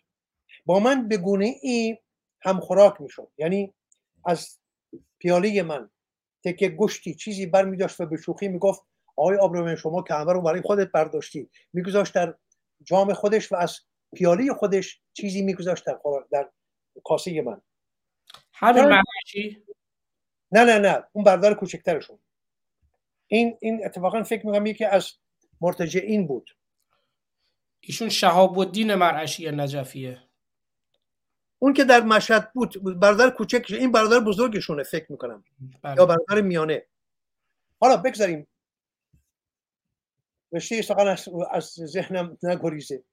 با 0.66 0.80
من 0.80 1.08
به 1.08 1.18
گونه 1.18 1.56
ای 1.62 1.98
هم 2.42 2.60
خوراک 2.60 3.02
می 3.02 3.10
شد 3.10 3.32
یعنی 3.38 3.74
از 4.26 4.60
پیاله 5.20 5.64
من 5.64 5.90
تکه 6.44 6.70
گشتی 6.70 7.16
چیزی 7.16 7.46
بر 7.46 7.66
می 7.66 7.78
داشت 7.78 8.02
و 8.02 8.06
به 8.06 8.18
شوخی 8.18 8.48
می 8.48 8.60
گفت 8.60 8.82
آقای 9.16 9.38
آبرومن 9.38 9.76
شما 9.76 10.04
که 10.04 10.14
همه 10.14 10.34
رو 10.34 10.42
برای 10.42 10.62
خودت 10.62 10.92
برداشتی. 10.92 11.50
میگذاشت 11.74 12.14
در 12.14 12.36
جام 12.84 13.14
خودش 13.14 13.52
و 13.52 13.56
از 13.56 13.80
پیاله 14.16 14.54
خودش 14.54 15.02
چیزی 15.14 15.42
میگذاشت 15.42 15.86
در, 15.86 16.00
در 16.32 16.50
کاسه 17.04 17.42
من. 17.42 17.62
همین 18.54 18.84
نه 20.52 20.66
نه 20.66 20.80
نه. 20.80 21.04
اون 21.12 21.24
بردار 21.24 21.54
کوچکترشون. 21.54 22.20
این 23.34 23.58
این 23.62 23.86
اتفاقا 23.86 24.24
فکر 24.24 24.46
می‌کنم 24.46 24.66
یکی 24.66 24.86
از 24.86 25.12
مرتجعین 25.62 26.28
بود. 26.28 26.58
ایشون 27.80 28.10
شهاب 28.10 28.60
الدین 28.60 28.96
مرعشی 28.96 29.52
نجفیه. 29.52 30.24
اون 31.60 31.74
که 31.74 31.84
در 31.84 32.02
مشهد 32.02 32.54
بود 32.54 33.00
برادر 33.00 33.30
کوچک 33.30 33.66
این 33.70 33.92
برادر 33.92 34.20
بزرگشونه 34.20 34.84
فکر 34.84 35.12
می‌کنم. 35.12 35.44
بله. 35.82 35.96
یا 35.98 36.06
برادر 36.06 36.42
میانه. 36.42 36.86
حالا 37.82 37.98
بگذاریم. 37.98 38.48
رشته 40.52 40.82
سخن 40.82 41.08
از, 41.08 41.30
از 41.52 41.66
ذهنم 41.66 42.38
نگریزه. 42.44 43.04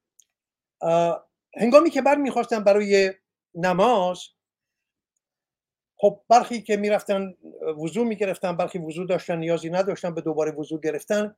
هنگامی 1.56 1.90
که 1.90 2.02
بر 2.02 2.16
می‌خواستم 2.16 2.64
برای 2.64 3.14
نماز 3.54 4.20
خب 6.00 6.20
برخی 6.28 6.62
که 6.62 6.76
می‌رفتن 6.76 7.34
وضوع 7.78 8.06
می‌گرفتن 8.06 8.56
برخی 8.56 8.78
وضوع 8.78 9.06
داشتن 9.06 9.38
نیازی 9.38 9.70
نداشتن 9.70 10.14
به 10.14 10.20
دوباره 10.20 10.52
وضوع 10.52 10.80
گرفتن. 10.80 11.36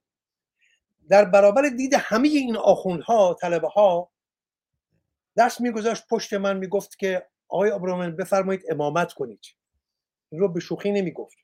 در 1.08 1.24
برابر 1.24 1.68
دید 1.68 1.94
همه 1.94 2.28
این 2.28 2.56
آخوندها 2.56 3.36
طلبه 3.40 3.68
ها 3.68 4.10
دست 5.36 5.60
میگذاشت 5.60 6.04
پشت 6.10 6.34
من 6.34 6.56
می‌گفت 6.56 6.98
که 6.98 7.26
آقای 7.48 7.70
ابراهیم 7.70 8.16
بفرمایید 8.16 8.62
امامت 8.70 9.12
کنید. 9.12 9.40
این 10.28 10.40
رو 10.40 10.48
به 10.48 10.60
شوخی 10.60 10.92
نمی‌گفت. 10.92 11.36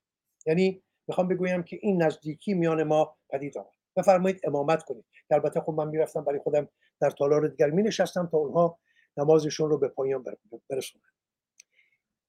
یعنی 0.46 0.82
می‌خوام 1.06 1.28
بگویم 1.28 1.62
که 1.62 1.78
این 1.82 2.02
نزدیکی 2.02 2.54
میان 2.54 2.82
ما 2.82 3.16
پدید 3.30 3.58
آمد. 3.58 3.68
بفرمایید 3.96 4.40
امامت 4.44 4.82
کنید. 4.82 5.04
البته 5.30 5.60
خب 5.60 5.72
من 5.72 5.88
می‌رفتم 5.88 6.24
برای 6.24 6.38
خودم 6.38 6.68
در 7.00 7.10
تالار 7.10 7.48
دیگر 7.48 7.70
می 7.70 7.82
نشستم 7.82 8.28
تا 8.32 8.38
اونها 8.38 8.78
نمازشون 9.16 9.70
رو 9.70 9.78
به 9.78 9.88
پایان 9.88 10.24
برسونن. 10.70 11.04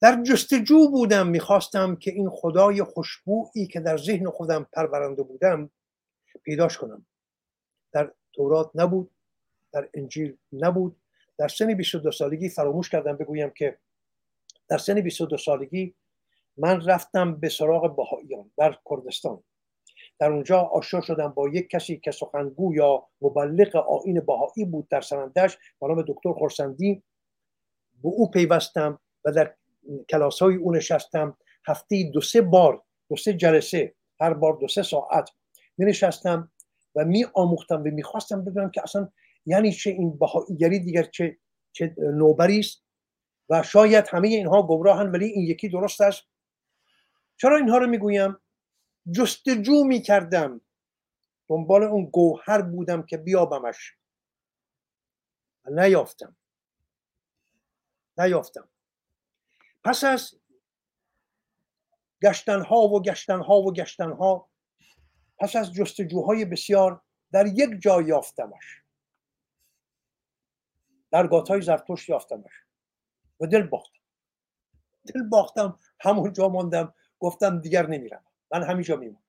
در 0.01 0.23
جستجو 0.23 0.89
بودم 0.91 1.27
می‌خواستم 1.27 1.95
که 1.95 2.11
این 2.11 2.29
خدای 2.29 2.83
خوشبویی 2.83 3.67
که 3.67 3.79
در 3.79 3.97
ذهن 3.97 4.29
خودم 4.29 4.67
پرورنده 4.73 5.23
بودم 5.23 5.69
پیداش 6.43 6.77
کنم. 6.77 7.05
در 7.91 8.11
تورات 8.33 8.71
نبود 8.75 9.11
در 9.71 9.89
انجیل 9.93 10.37
نبود. 10.53 10.95
در 11.37 11.47
سن 11.47 11.73
22 11.73 12.11
سالگی 12.11 12.49
فراموش 12.49 12.89
کردم 12.89 13.17
بگویم 13.17 13.49
که 13.49 13.77
در 14.67 14.77
سن 14.77 15.01
22 15.01 15.37
سالگی 15.37 15.95
من 16.57 16.85
رفتم 16.85 17.35
به 17.35 17.49
سراغ 17.49 17.95
بهاییان 17.95 18.51
در 18.57 18.77
کردستان. 18.89 19.43
در 20.19 20.31
اونجا 20.31 20.59
آشنا 20.59 21.01
شدم 21.01 21.27
با 21.27 21.49
یک 21.49 21.69
کسی 21.69 21.97
که 21.97 22.11
سخنگو 22.11 22.75
یا 22.75 23.07
مبلغ 23.21 23.75
آین 23.75 24.19
بهایی 24.19 24.65
بود 24.65 24.87
در 24.87 25.01
سرندش 25.01 25.57
به 25.81 25.87
نام 25.87 26.01
دکتر 26.01 26.33
خورسندی. 26.33 27.03
به 28.03 28.09
او 28.09 28.31
پیوستم 28.31 28.99
و 29.25 29.31
در 29.31 29.55
کلاس 30.09 30.41
های 30.41 30.55
او 30.55 30.71
نشستم 30.71 31.37
هفته 31.67 32.11
دو 32.13 32.21
سه 32.21 32.41
بار 32.41 32.83
دو 33.09 33.15
سه 33.15 33.33
جلسه 33.33 33.95
هر 34.19 34.33
بار 34.33 34.57
دو 34.61 34.67
سه 34.67 34.83
ساعت 34.83 35.29
می 35.77 35.85
نشستم 35.85 36.51
و 36.95 37.05
می 37.05 37.25
آموختم 37.33 37.81
و 37.81 37.83
می‌خواستم 37.83 38.45
بدونم 38.45 38.71
که 38.71 38.81
اصلا 38.83 39.09
یعنی 39.45 39.73
چه 39.73 39.89
این 39.89 40.17
بهاییگری 40.17 40.79
دیگر 40.79 41.03
چه 41.03 41.37
چه 41.71 41.95
نوبری 41.97 42.59
است 42.59 42.83
و 43.49 43.63
شاید 43.63 44.05
همه 44.07 44.27
اینها 44.27 44.67
گمراهن 44.67 45.11
ولی 45.11 45.25
این 45.25 45.45
یکی 45.45 45.69
درست 45.69 46.01
است. 46.01 46.23
چرا 47.37 47.57
اینها 47.57 47.77
رو 47.77 47.87
می‌گویم؟ 47.87 48.37
جستجو 49.11 49.83
می‌کردم. 49.83 50.61
دنبال 51.47 51.83
اون 51.83 52.05
گوهر 52.05 52.61
بودم 52.61 53.03
که 53.03 53.17
بیابمش. 53.17 53.95
و 55.65 55.81
نیافتم. 55.81 56.35
نیافتم. 58.17 58.69
پس 59.89 60.03
از 60.03 60.33
گشتنها 62.23 62.77
و 62.81 63.01
گشتنها 63.01 63.61
و 63.61 63.73
گشتنها 63.73 64.49
پس 65.39 65.55
از 65.55 65.73
جستجوهای 65.73 66.45
بسیار 66.45 67.01
در 67.31 67.47
یک 67.47 67.69
جا 67.81 68.01
یافتمش. 68.01 68.83
در 71.11 71.27
گاتای 71.27 71.61
زرتشت 71.61 72.09
یافتمش 72.09 72.51
و 73.39 73.47
دل 73.47 73.61
باختم. 73.61 73.99
دل 75.13 75.23
باختم 75.23 75.79
همونجا 75.99 76.49
ماندم 76.49 76.93
گفتم 77.19 77.61
دیگر 77.61 77.87
نمیرم 77.87 78.25
من 78.51 78.63
همینجا 78.63 78.95
میمونم. 78.95 79.23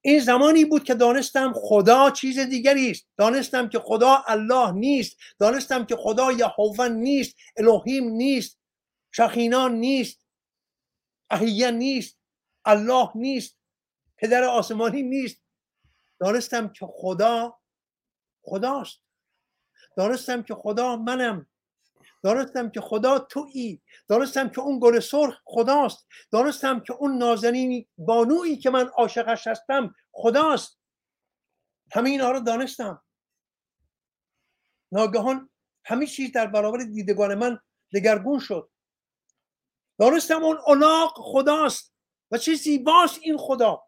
این 0.00 0.20
زمانی 0.20 0.64
بود 0.64 0.84
که 0.84 0.94
دانستم 0.94 1.52
خدا 1.56 2.10
چیز 2.10 2.38
دیگری 2.38 2.90
است. 2.90 3.06
دانستم 3.16 3.68
که 3.68 3.78
خدا 3.78 4.22
الله 4.26 4.72
نیست. 4.72 5.16
دانستم 5.38 5.86
که 5.86 5.96
خدا 5.96 6.32
یهوه 6.32 6.88
نیست 6.88 7.36
الوهیم 7.56 8.04
نیست. 8.04 8.63
شخینان 9.16 9.74
نیست 9.74 10.26
احیه 11.30 11.70
نیست 11.70 12.18
الله 12.64 13.10
نیست 13.14 13.58
پدر 14.16 14.44
آسمانی 14.44 15.02
نیست. 15.02 15.42
دانستم 16.20 16.68
که 16.68 16.86
خدا 16.90 17.60
خداست. 18.42 19.02
دانستم 19.96 20.42
که 20.42 20.54
خدا 20.54 20.96
منم. 20.96 21.46
دانستم 22.22 22.70
که 22.70 22.80
خدا 22.80 23.18
تویی. 23.18 23.82
دانستم 24.08 24.48
که 24.48 24.60
اون 24.60 24.78
گل 24.82 25.00
سرخ 25.00 25.40
خداست. 25.44 26.06
دانستم 26.30 26.80
که 26.80 26.92
اون 26.92 27.18
نازنین 27.18 27.86
بانویی 27.98 28.56
که 28.56 28.70
من 28.70 28.86
عاشقش 28.86 29.46
هستم 29.46 29.94
خداست. 30.12 30.78
همه 31.92 32.10
اینا 32.10 32.30
رو 32.30 32.40
دانستم. 32.40 33.02
ناگهان 34.92 35.50
همه 35.84 36.06
چیز 36.06 36.32
در 36.32 36.46
برابر 36.46 36.78
دیدگان 36.78 37.34
من 37.34 37.58
دگرگون 37.94 38.38
شد. 38.38 38.73
دانستم 39.98 40.44
اون 40.44 40.58
الاغ 40.66 41.12
خداست 41.16 41.94
و 42.30 42.38
چه 42.38 42.54
زیباست 42.54 43.18
این 43.22 43.36
خدا. 43.36 43.82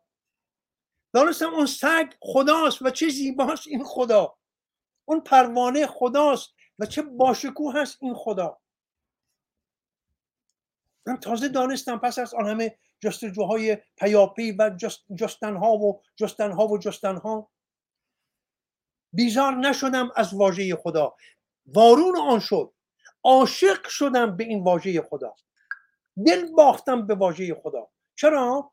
دانستم 1.12 1.54
اون 1.54 1.66
سگ 1.66 2.12
خداست 2.20 2.82
و 2.82 2.90
چه 2.90 3.08
زیباست 3.08 3.66
این 3.66 3.84
خدا. 3.84 4.36
اون 5.04 5.20
پروانه 5.20 5.86
خداست 5.86 6.54
و 6.78 6.86
چه 6.86 7.02
باشکوه 7.02 7.80
هست 7.80 7.98
این 8.00 8.14
خدا. 8.14 8.58
من 11.06 11.20
تازه 11.20 11.48
دانستم 11.48 11.98
پس 11.98 12.18
از 12.18 12.34
آن 12.34 12.48
همه 12.48 12.78
جستجوهای 13.00 13.78
پیاپی 13.96 14.52
و 14.52 14.70
جست 14.70 15.04
جستنها 15.14 15.72
و 15.72 16.02
جستنها 16.16 16.68
و 16.68 16.78
جستنها. 16.78 17.50
بیزار 19.12 19.54
نشدم 19.54 20.12
از 20.16 20.34
واژه 20.34 20.76
خدا. 20.76 21.16
وارون 21.66 22.18
آن 22.18 22.40
شد. 22.40 22.72
عاشق 23.24 23.88
شدم 23.88 24.36
به 24.36 24.44
این 24.44 24.64
واژه 24.64 25.02
خدا. 25.02 25.34
دل 26.26 26.52
باختم 26.52 27.06
به 27.06 27.14
واژه 27.14 27.54
خدا. 27.54 27.88
چرا؟ 28.14 28.72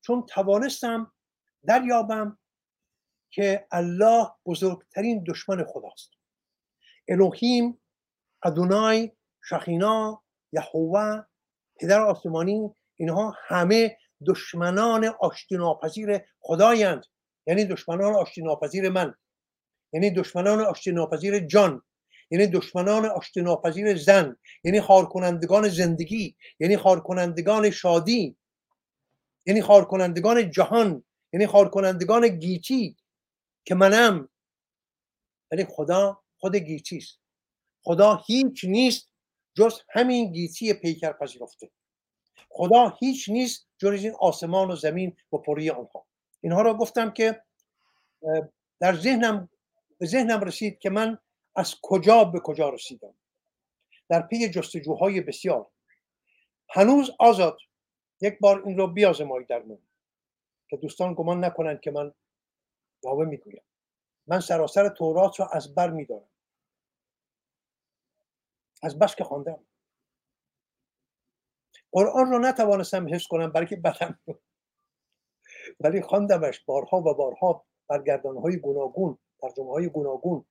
چون 0.00 0.26
توانستم 0.26 1.12
دریابم 1.66 2.38
که 3.30 3.66
الله 3.70 4.28
بزرگترین 4.46 5.24
دشمن 5.28 5.64
خداست. 5.64 6.10
الوهیم 7.08 7.82
ادونای 8.42 9.12
شخینا 9.44 10.22
یهوه 10.52 11.22
پدر 11.80 12.00
آسمانی 12.00 12.74
اینها 12.96 13.34
همه 13.36 13.98
دشمنان 14.26 15.04
آشتی 15.04 15.56
ناپذیر 15.56 16.20
خدایند. 16.40 17.04
یعنی 17.46 17.64
دشمنان 17.64 18.14
آشتی 18.14 18.42
ناپذیر 18.42 18.88
من. 18.88 19.14
یعنی 19.92 20.10
دشمنان 20.10 20.60
آشتی 20.60 20.92
ناپذیر 20.92 21.38
جان. 21.38 21.82
یعنی 22.32 22.46
دشمنان 22.46 23.06
آشتی 23.06 23.42
ناپذیر 23.42 23.96
زن 23.96 24.36
یعنی 24.64 24.80
خارکنندگان 24.80 25.68
زندگی 25.68 26.36
یعنی 26.60 26.76
خارکنندگان 26.76 27.70
شادی 27.70 28.36
یعنی 29.46 29.62
خارکنندگان 29.62 30.50
جهان 30.50 31.04
یعنی 31.32 31.46
خارکنندگان 31.46 32.28
گیتی 32.28 32.96
که 33.64 33.74
منم. 33.74 34.28
ولی 35.50 35.64
خدا 35.64 36.22
خود 36.38 36.56
گیتی 36.56 36.96
است. 36.96 37.18
خدا 37.82 38.22
هیچ 38.26 38.64
نیست 38.64 39.08
جز 39.54 39.80
همین 39.90 40.32
گیتی 40.32 40.72
پیکر 40.72 41.12
پذیرفته. 41.12 41.70
خدا 42.48 42.96
هیچ 43.00 43.28
نیست 43.28 43.68
جز 43.78 44.04
این 44.04 44.14
آسمان 44.20 44.70
و 44.70 44.76
زمین 44.76 45.16
و 45.32 45.38
پری 45.38 45.70
آنها. 45.70 46.06
اینها 46.40 46.62
را 46.62 46.74
گفتم 46.74 47.10
که 47.10 47.42
در 48.80 48.96
ذهنم 48.96 49.48
به 49.98 50.06
ذهنم 50.06 50.40
رسید 50.40 50.78
که 50.78 50.90
من 50.90 51.18
از 51.56 51.74
کجا 51.82 52.24
به 52.24 52.40
کجا 52.40 52.68
رسیدم؟ 52.68 53.14
در 54.08 54.22
پی 54.22 54.50
جستجوهای 54.50 55.20
بسیار. 55.20 55.70
هنوز 56.68 57.10
آزاد. 57.18 57.58
یک 58.20 58.38
بار 58.40 58.62
این 58.66 58.78
رو 58.78 58.86
بیازمایی 58.86 59.46
در 59.46 59.62
من 59.62 59.78
که 60.68 60.76
دوستان 60.76 61.14
گمان 61.14 61.44
نکنند 61.44 61.80
که 61.80 61.90
من 61.90 62.14
یاوه 63.04 63.24
می‌گویم. 63.24 63.62
من 64.26 64.40
سراسر 64.40 64.88
تورات 64.88 65.40
را 65.40 65.46
از 65.46 65.74
بر 65.74 65.90
میدارم. 65.90 66.28
از 68.82 68.98
بس 68.98 69.14
که 69.14 69.24
خواندم. 69.24 69.66
قرآن 71.92 72.30
رو 72.30 72.38
نتوانستم 72.38 73.14
حس 73.14 73.26
کنم 73.26 73.52
برای 73.52 73.76
بدم. 73.76 74.18
ولی 75.80 76.02
خواندمش 76.02 76.60
بارها 76.60 76.98
و 76.98 77.14
بارها 77.14 77.66
برگردان 77.88 78.36
های 78.36 78.56
گوناگون 78.56 79.18
ترجمه 79.40 79.70
های 79.70 79.88
گوناگون 79.88 80.44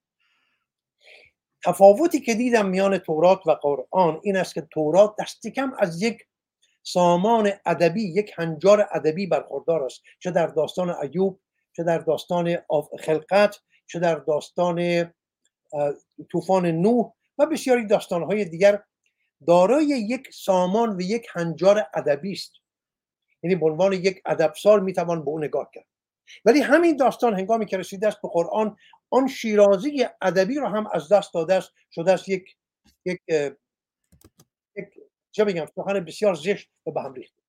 تفاوتی 1.66 2.20
که 2.20 2.34
دیدم 2.34 2.66
میان 2.66 2.98
تورات 2.98 3.48
و 3.48 3.52
قرآن 3.52 4.20
این 4.24 4.38
است 4.38 4.54
که 4.54 4.68
تورات 4.72 5.16
دستی 5.20 5.52
کم 5.52 5.74
از 5.80 6.02
یک 6.02 6.26
سامان 6.84 7.52
ادبی 7.66 8.04
یک 8.04 8.32
هنجار 8.36 8.88
ادبی 8.92 9.28
برخوردار 9.28 9.84
است. 9.84 10.02
چه 10.20 10.32
در 10.32 10.48
داستان 10.48 10.90
ایوب 10.90 11.40
چه 11.76 11.84
در 11.84 11.98
داستان 11.98 12.58
خلقت 13.00 13.56
چه 13.88 14.00
در 14.00 14.16
داستان 14.16 15.10
طوفان 16.32 16.66
نوح 16.66 17.12
و 17.38 17.46
بسیاری 17.46 17.88
داستانهای 17.88 18.46
دیگر. 18.46 18.84
دارای 19.48 19.86
یک 19.86 20.34
سامان 20.34 20.96
و 20.96 21.02
یک 21.02 21.28
هنجار 21.34 21.88
ادبی 21.94 22.32
است. 22.32 22.52
یعنی 23.44 23.56
به 23.56 23.66
عنوان 23.66 23.94
یک 23.94 24.22
ادبسار 24.26 24.80
می‌توان 24.80 25.26
به 25.26 25.30
او 25.30 25.40
نگاه 25.40 25.70
کرد. 25.74 25.86
ولی 26.46 26.62
همین 26.62 26.98
داستان 26.98 27.34
هنگامی 27.34 27.66
که 27.66 27.78
رسیده 27.78 28.08
است 28.08 28.22
به 28.22 28.30
قرآن 28.34 28.78
آن 29.10 29.28
شیرازی 29.28 30.06
ادبی 30.22 30.56
رو 30.56 30.68
هم 30.68 30.88
از 30.94 31.10
دست 31.12 31.34
داده 31.34 31.54
است. 31.54 31.72
شده 31.92 32.12
است 32.12 32.30
یک 32.30 32.58
یک 33.06 33.22
یک 34.76 34.88
چه 35.32 35.46
بگم 35.46 35.66
سخن 35.76 36.00
بسیار 36.00 36.34
زشت 36.34 36.70
و 36.86 36.92
به 36.92 37.02
هم 37.02 37.14
ریخته. 37.14 37.42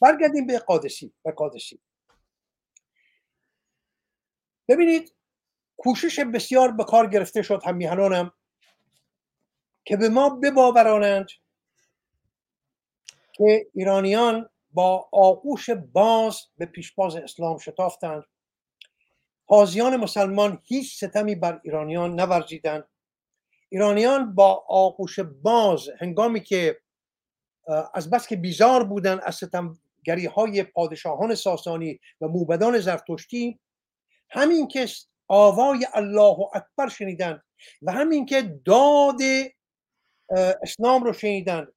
برگردیم 0.00 0.46
به 0.46 0.58
قادسی 0.58 1.12
و 1.24 1.30
قادسی. 1.30 1.80
ببینید 4.68 5.14
کوشش 5.76 6.20
بسیار 6.20 6.72
به 6.72 6.84
کار 6.84 7.06
گرفته 7.06 7.42
شد 7.42 7.62
هم 7.64 7.76
میهنانم 7.76 8.32
که 9.84 9.96
به 9.96 10.08
ما 10.08 10.30
بباورانند 10.30 11.28
که 13.32 13.66
ایرانیان 13.74 14.50
با 14.70 15.08
آغوش 15.12 15.70
باز 15.70 16.40
به 16.58 16.66
پیشباز 16.66 17.16
اسلام 17.16 17.58
شتافتند. 17.58 18.24
تازیان 19.48 19.96
مسلمان 19.96 20.62
هیچ 20.64 20.96
ستمی 20.96 21.34
بر 21.34 21.60
ایرانیان 21.64 22.20
نورزیدند. 22.20 22.84
ایرانیان 23.68 24.34
با 24.34 24.64
آغوش 24.68 25.20
باز 25.20 25.88
هنگامی 26.00 26.40
که 26.40 26.80
از 27.94 28.10
بس 28.10 28.26
که 28.26 28.36
بیزار 28.36 28.84
بودند 28.84 29.20
از 29.22 29.34
ستمگری 29.34 30.26
های 30.26 30.62
پادشاهان 30.62 31.34
ساسانی 31.34 32.00
و 32.20 32.28
موبدان 32.28 32.78
زرتشتی 32.78 33.60
همین 34.30 34.68
که 34.68 34.86
آوای 35.28 35.86
الله 35.94 36.36
اکبر 36.54 36.88
شنیدند 36.88 37.42
و 37.82 37.92
همین 37.92 38.26
که 38.26 38.60
داد 38.64 39.20
اسلام 40.62 41.04
رو 41.04 41.12
شنیدند 41.12 41.72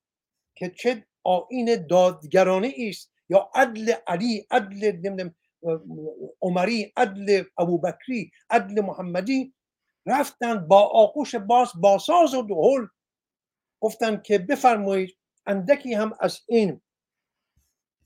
که 0.56 0.70
چه 0.70 1.08
آین 1.24 1.88
دادگرانه 1.88 2.74
است 2.78 3.12
یا 3.30 3.50
عدل 3.56 3.94
علی 4.08 4.48
عدل 4.52 5.30
عمری 6.42 6.94
عدل 6.98 7.44
ابوبکری 7.58 8.32
عدل 8.50 8.82
محمدی 8.82 9.54
رفتن 10.06 10.68
با 10.68 10.82
آغوش 10.82 11.36
باز 11.36 11.72
با 11.76 11.98
ساز 11.98 12.34
و 12.34 12.42
دهل 12.42 12.88
گفتن 13.80 14.22
که 14.22 14.38
بفرمایید 14.38 15.18
اندکی 15.48 15.94
هم 15.94 16.14
از 16.20 16.40
این 16.48 16.82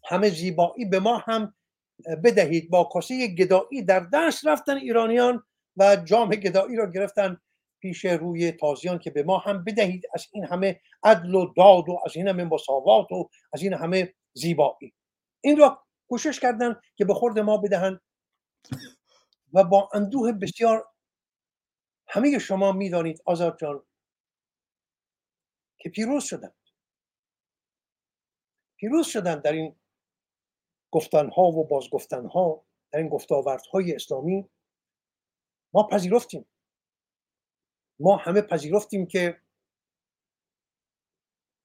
همه 0.05 0.29
زیبایی 0.29 0.85
به 0.85 0.99
ما 0.99 1.17
هم 1.17 1.53
بدهید. 2.23 2.69
با 2.69 2.83
کاسه 2.83 3.27
گدایی 3.27 3.81
در 3.81 3.99
دست 4.13 4.47
رفتن 4.47 4.77
ایرانیان 4.77 5.43
و 5.77 5.95
جام 5.95 6.29
گدایی 6.29 6.75
را 6.75 6.91
گرفتن. 6.91 7.37
پیش 7.85 8.05
روی 8.05 8.51
تازیان 8.51 8.99
که 8.99 9.11
به 9.11 9.23
ما 9.23 9.37
هم 9.37 9.63
بدهید 9.63 10.03
از 10.13 10.27
این 10.31 10.45
همه 10.45 10.81
عدل 11.03 11.35
و 11.35 11.53
داد 11.57 11.89
و 11.89 11.99
از 12.05 12.15
این 12.15 12.27
همه 12.27 12.43
مساوات 12.43 13.11
و 13.11 13.29
از 13.53 13.61
این 13.61 13.73
همه 13.73 14.13
زیبایی. 14.33 14.93
این 15.41 15.57
را 15.57 15.83
کوشش 16.09 16.39
کردن 16.39 16.79
که 16.95 17.05
به 17.05 17.13
خورد 17.13 17.39
ما 17.39 17.57
بدهند 17.57 18.01
و 19.53 19.63
با 19.63 19.89
اندوه 19.93 20.31
بسیار 20.31 20.87
همه 22.07 22.39
شما 22.39 22.71
می‌دانید 22.71 23.21
آزاد 23.25 23.57
جان 23.59 23.83
که 25.77 25.89
پیروز 25.89 26.23
شدند. 26.23 26.55
پیروز 28.77 29.07
شدند 29.07 29.41
در 29.41 29.51
این 29.51 29.75
گفتنها 30.91 31.43
و 31.43 31.67
بازگفتنها 31.67 32.65
در 32.91 32.99
این 32.99 33.09
گفتاوردهای 33.09 33.95
اسلامی. 33.95 34.49
ما 35.73 35.87
پذیرفتیم. 35.87 36.45
ما 37.99 38.17
همه 38.17 38.41
پذیرفتیم 38.41 39.05
که 39.05 39.41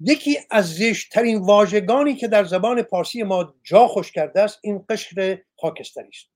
یکی 0.00 0.38
از 0.50 0.74
زشتترین 0.74 1.38
واژگانی 1.38 2.14
که 2.14 2.28
در 2.28 2.44
زبان 2.44 2.82
پارسی 2.82 3.22
ما 3.22 3.54
جا 3.62 3.88
خوش 3.88 4.12
کرده 4.12 4.40
است 4.40 4.58
این 4.62 4.84
قشر 4.88 5.42
خاکستری 5.60 6.08
است. 6.08 6.30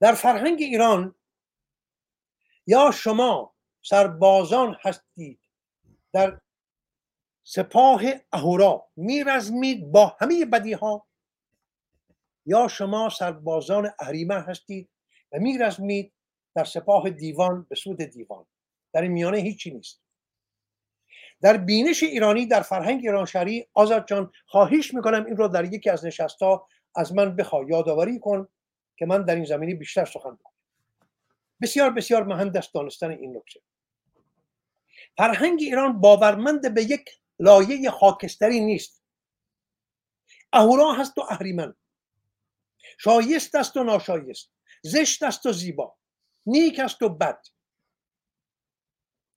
در 0.00 0.12
فرهنگ 0.12 0.62
ایران 0.62 1.14
یا 2.66 2.90
شما 2.90 3.54
سربازان 3.82 4.76
هستید 4.82 5.40
در 6.12 6.40
سپاه 7.44 8.02
اهورا 8.32 8.88
میرزمید 8.96 9.92
با 9.92 10.16
همه 10.20 10.44
بدی 10.44 10.72
ها 10.72 11.06
یا 12.46 12.68
شما 12.68 13.08
سربازان 13.08 13.90
اهریمن 13.98 14.40
هستید 14.40 14.90
و 15.32 15.38
میرزمید 15.38 16.12
در 16.54 16.64
سپاه 16.64 17.10
دیوان 17.10 17.66
به 17.68 17.76
سود 17.76 18.02
دیوان؟ 18.02 18.46
در 18.92 19.02
این 19.02 19.12
میانه 19.12 19.38
هیچی 19.38 19.70
نیست. 19.70 20.00
در 21.40 21.56
بینش 21.56 22.02
ایرانی 22.02 22.46
در 22.46 22.62
فرهنگ 22.62 23.00
ایران 23.00 23.26
شهری 23.26 23.66
آزاد 23.74 24.06
جان 24.08 24.32
خواهش 24.46 24.94
می‌کنم 24.94 25.24
این 25.24 25.36
رو 25.36 25.48
در 25.48 25.64
یکی 25.64 25.90
از 25.90 26.04
نشستا 26.04 26.66
از 26.94 27.14
من 27.14 27.36
بخوا 27.36 27.64
یادآوری 27.64 28.18
کن 28.18 28.48
که 28.96 29.06
من 29.06 29.22
در 29.22 29.34
این 29.34 29.44
زمینی 29.44 29.74
بیشتر 29.74 30.04
سخن 30.04 30.34
بکنم 30.34 30.53
بسیار 31.64 31.90
بسیار 31.90 32.24
مهم 32.24 32.52
است 32.56 32.74
دانستن 32.74 33.10
این 33.10 33.36
نکته. 33.36 33.60
فرهنگ 35.16 35.62
ایران 35.62 36.00
باورمند 36.00 36.74
به 36.74 36.82
یک 36.82 37.04
لایه 37.38 37.90
خاکستری 37.90 38.60
نیست. 38.60 39.02
اهورا 40.52 40.92
هست 40.92 41.18
و 41.18 41.20
اهریمن. 41.20 41.74
شایست 42.98 43.54
است 43.54 43.76
و 43.76 43.84
ناشایست. 43.84 44.50
زشت 44.82 45.22
است 45.22 45.46
و 45.46 45.52
زیبا. 45.52 45.96
نیک 46.46 46.78
است 46.78 47.02
و 47.02 47.08
بد. 47.08 47.40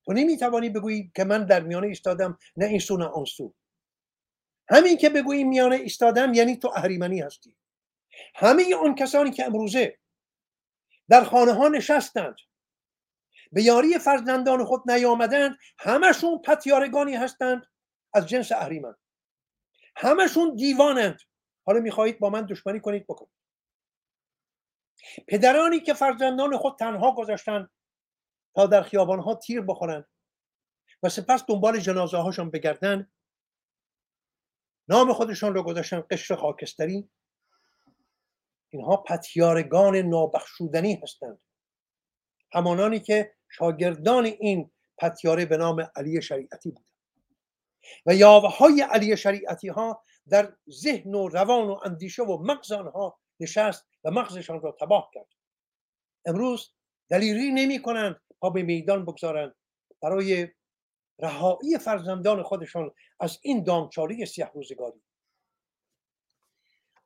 تو 0.04 0.12
نمی‌توانی 0.12 0.70
بگویی 0.70 1.12
که 1.16 1.24
من 1.24 1.46
در 1.46 1.60
میانه 1.60 1.86
ایستادم 1.86 2.38
نه 2.56 2.66
این 2.66 2.78
سو 2.78 2.96
نه 2.96 3.04
آن 3.04 3.24
سو. 3.24 3.54
همین 4.70 4.96
که 4.96 5.08
بگویی 5.08 5.44
میانه 5.44 5.76
ایستادم 5.76 6.34
یعنی 6.34 6.56
تو 6.56 6.68
اهریمنی 6.74 7.20
هستی. 7.20 7.56
همه 8.34 8.74
آن 8.74 8.94
کسانی 8.94 9.30
که 9.30 9.44
امروزه 9.44 9.98
در 11.08 11.24
خانه 11.24 11.52
ها 11.52 11.68
نشستند. 11.68 12.36
به 13.52 13.62
یاری 13.62 13.98
فرزندان 13.98 14.64
خود 14.64 14.90
نیامدند. 14.90 15.56
همشون 15.78 16.38
پتیارگانی 16.38 17.14
هستند 17.14 17.66
از 18.14 18.26
جنس 18.26 18.52
اهریمن. 18.52 18.94
همشون 19.96 20.54
دیوانند. 20.54 21.18
حالا 21.66 21.80
می‌خواهید 21.80 22.18
با 22.18 22.30
من 22.30 22.46
دشمنی 22.46 22.80
کنید 22.80 23.06
بکنید. 23.06 23.32
پدرانی 25.28 25.80
که 25.80 25.94
فرزندان 25.94 26.56
خود 26.56 26.78
تنها 26.78 27.14
گذاشتند 27.14 27.70
تا 28.54 28.66
در 28.66 28.82
خیابان 28.82 29.18
ها 29.18 29.34
تیر 29.34 29.60
بخورند 29.60 30.06
و 31.02 31.08
سپس 31.08 31.44
دنبال 31.48 31.80
جنازه 31.80 32.16
هاشون 32.16 32.50
بگردن 32.50 33.12
نام 34.88 35.12
خودشان 35.12 35.54
رو 35.54 35.62
گذاشتن 35.62 36.04
قشر 36.10 36.36
خاکستری 36.36 37.10
اینها 38.70 38.96
پتیارگان 38.96 39.96
نابخشودنی 39.96 41.00
هستند. 41.02 41.38
همانانی 42.52 43.00
که 43.00 43.34
شاگردان 43.48 44.24
این 44.24 44.70
پتیاره 44.98 45.46
به 45.46 45.56
نام 45.56 45.90
علی 45.96 46.22
شریعتی 46.22 46.70
بودند. 46.70 46.88
و 48.06 48.14
یاوه 48.14 48.48
های 48.48 48.80
علی 48.80 49.16
شریعتی 49.16 49.68
ها 49.68 50.02
در 50.28 50.56
ذهن 50.70 51.14
و 51.14 51.28
روان 51.28 51.68
و 51.68 51.80
اندیشه 51.84 52.22
و 52.22 52.38
مغز 52.42 52.72
آنها 52.72 53.18
نشست 53.40 53.86
و 54.04 54.10
مغزشان 54.10 54.60
را 54.60 54.76
تباه 54.80 55.10
کرد. 55.14 55.28
امروز 56.26 56.72
دلیری 57.10 57.50
نمی 57.50 57.82
کنند 57.82 58.20
تا 58.40 58.50
به 58.50 58.62
میدان 58.62 59.04
بگذارند. 59.04 59.54
برای 60.02 60.48
رهایی 61.18 61.78
فرزندان 61.78 62.42
خودشان 62.42 62.94
از 63.20 63.38
این 63.42 63.64
دامچاری 63.64 64.26
سیه 64.26 64.50
روزگاری. 64.54 65.02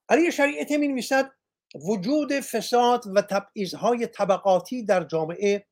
علی 0.08 0.32
شریعتی 0.32 0.76
می 0.76 0.88
نویسد 0.88 1.32
وجود 1.74 2.32
فساد 2.32 3.04
و 3.14 3.22
تبعیضهای 3.22 4.06
طبقاتی 4.06 4.84
در 4.84 5.04
جامعه 5.04 5.66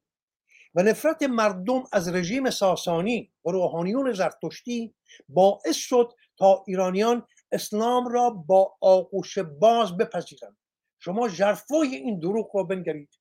و 0.74 0.82
نفرت 0.82 1.22
مردم 1.22 1.84
از 1.92 2.08
رژیم 2.08 2.50
ساسانی 2.50 3.32
و 3.44 3.50
روحانیون 3.50 4.12
زرتشتی 4.12 4.94
باعث 5.28 5.76
شد 5.76 6.12
تا 6.38 6.64
ایرانیان 6.66 7.26
اسلام 7.52 8.08
را 8.08 8.30
با 8.30 8.76
آغوش 8.80 9.38
باز 9.38 9.96
بپذیرند. 9.96 10.56
شما 10.98 11.28
جرفای 11.28 11.96
این 11.96 12.18
دروغ 12.18 12.56
را 12.56 12.62
بنگرید. 12.62 13.18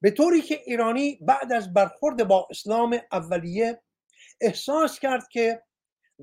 به 0.00 0.10
طوری 0.10 0.42
که 0.42 0.62
ایرانی 0.66 1.18
بعد 1.20 1.52
از 1.52 1.72
برخورد 1.72 2.28
با 2.28 2.48
اسلام 2.50 2.98
اولیه 3.12 3.82
احساس 4.40 4.98
کرد 4.98 5.28
که 5.28 5.62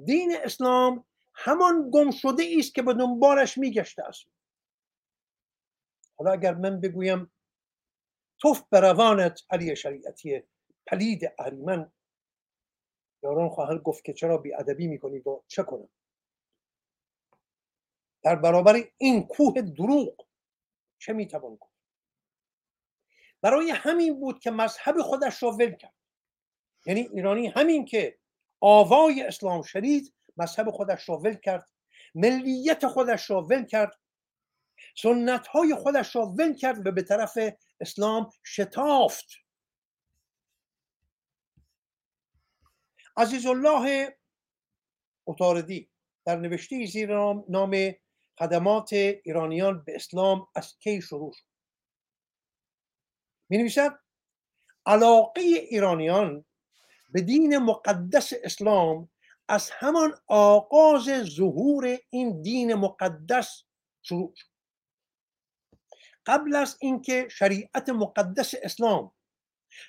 دین 0.06 0.38
اسلام 0.44 1.06
همان 1.34 1.90
گم 1.94 2.12
شده 2.12 2.44
است 2.58 2.76
که 2.76 2.82
به 2.82 2.94
دنبالش 2.94 3.58
میگشته 3.58 4.04
است. 4.04 4.26
حالا 6.20 6.32
اگر 6.32 6.54
من 6.54 6.82
بگویم 6.82 7.32
توف 8.40 8.64
به 8.70 8.80
علی 9.50 9.76
شریعتی 9.76 10.44
پلید 10.88 11.34
اهریمن 11.40 11.92
یاران 13.24 13.50
خواهند 13.50 13.80
گفت 13.80 14.06
که 14.06 14.14
چرا 14.14 14.38
بیادبی 14.38 14.88
می‌کنی 14.88 15.20
و 15.20 15.42
چه 15.48 15.64
کنم؟ 15.64 15.90
در 18.24 18.36
برابر 18.36 18.84
این 18.98 19.28
کوه 19.28 19.62
دروغ 19.62 20.28
چه 20.98 21.14
می‌توان 21.14 21.56
گفت؟ 21.56 21.74
برای 23.42 23.72
همین 23.72 24.20
بود 24.20 24.40
که 24.40 24.52
مذهب 24.52 25.02
خودش 25.02 25.44
را 25.44 25.52
ول 25.52 25.76
کرد. 25.76 25.96
یعنی 26.86 27.02
ایرانی 27.02 27.48
همین 27.48 27.86
که 27.86 28.20
آوای 28.62 29.22
اسلام 29.22 29.62
شدید 29.62 30.14
مذهب 30.38 30.72
خودش 30.72 31.10
را 31.10 31.18
ول 31.18 31.34
کرد 31.36 31.70
ملیت 32.16 32.88
خودش 32.88 33.30
را 33.30 33.42
ول 33.42 33.66
کرد 33.66 34.00
سنت 34.96 35.48
های 35.48 35.76
خودش 35.76 36.16
را 36.16 36.26
ول 36.26 36.54
کرد 36.54 36.88
و 36.88 36.92
به 36.92 37.02
طرف 37.02 37.38
اسلام 37.82 38.30
شتافت. 38.46 39.26
عزیز 43.18 43.46
الله 43.46 44.18
اتاردی 45.26 45.90
در 46.26 46.36
نوشته 46.36 46.86
زیر 46.86 47.18
نام 47.50 47.96
خدمات 48.40 48.94
ایرانیان 48.94 49.84
به 49.84 49.96
اسلام 49.96 50.48
از 50.56 50.78
کی 50.80 51.02
شروع 51.02 51.34
شد؟ 51.34 51.46
می 53.50 53.58
نویسد 53.58 54.00
علاقه 54.86 55.42
ایرانیان 55.42 56.46
به 57.10 57.22
دین 57.22 57.58
مقدس 57.58 58.34
اسلام 58.44 59.10
از 59.48 59.72
همان 59.72 60.14
آغاز 60.28 61.06
ظهور 61.24 61.98
این 62.10 62.42
دین 62.42 62.74
مقدس 62.74 63.64
شروع 64.02 64.34
شد. 64.36 64.49
قبل 66.30 66.56
از 66.56 66.78
اینکه 66.80 67.28
شریعت 67.32 67.90
مقدس 67.90 68.54
اسلام 68.64 69.12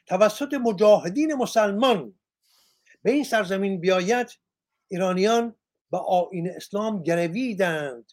توسط 0.07 0.55
مجاهدین 0.55 1.35
مسلمان 1.35 2.15
به 3.03 3.11
این 3.11 3.25
سرزمین 3.25 3.81
بیاید 3.81 4.29
ایرانیان 4.89 5.57
به 5.91 5.99
آین 5.99 6.51
اسلام 6.51 7.03
گرویدند 7.03 8.13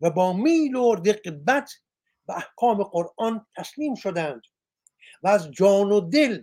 و 0.00 0.10
با 0.10 0.32
میل 0.32 0.74
و 0.74 0.94
رقبت 0.94 1.72
به 2.26 2.36
احکام 2.36 2.82
قرآن 2.82 3.46
تسلیم 3.56 3.94
شدند 3.94 4.42
و 5.22 5.28
از 5.28 5.50
جان 5.50 5.92
و 5.92 6.00
دل 6.00 6.42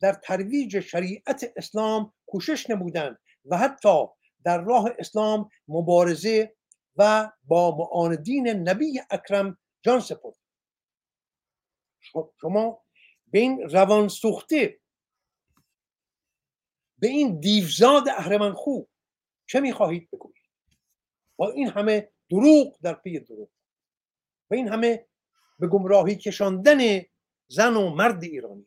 در 0.00 0.12
ترویج 0.12 0.80
شریعت 0.80 1.52
اسلام 1.56 2.12
کوشش 2.26 2.70
نمودند 2.70 3.18
و 3.44 3.58
حتی 3.58 4.06
در 4.44 4.58
راه 4.58 4.90
اسلام 4.98 5.50
مبارزه 5.68 6.54
و 6.96 7.30
با 7.44 7.76
معاندین 7.76 8.48
نبی 8.48 9.00
اکرم 9.10 9.58
جان 9.82 10.00
سپرد. 10.00 10.37
شما 12.40 12.84
به 13.26 13.38
این 13.38 13.70
روان 13.70 14.08
سوخته 14.08 14.80
به 16.98 17.08
این 17.08 17.40
دیوزاد 17.40 18.08
اهرمن 18.08 18.52
خوب 18.52 18.88
چه 19.46 19.60
می‌خواهید 19.60 20.10
بگویید؟ 20.10 20.44
با 21.36 21.50
این 21.50 21.68
همه 21.68 22.12
دروغ 22.30 22.80
در 22.80 22.94
پی 22.94 23.20
دروغ 23.20 23.50
و 24.50 24.54
این 24.54 24.68
همه 24.68 25.06
به 25.58 25.66
گمراهی 25.66 26.16
کشاندن 26.16 26.78
زن 27.48 27.76
و 27.76 27.94
مرد 27.94 28.24
ایرانی. 28.24 28.66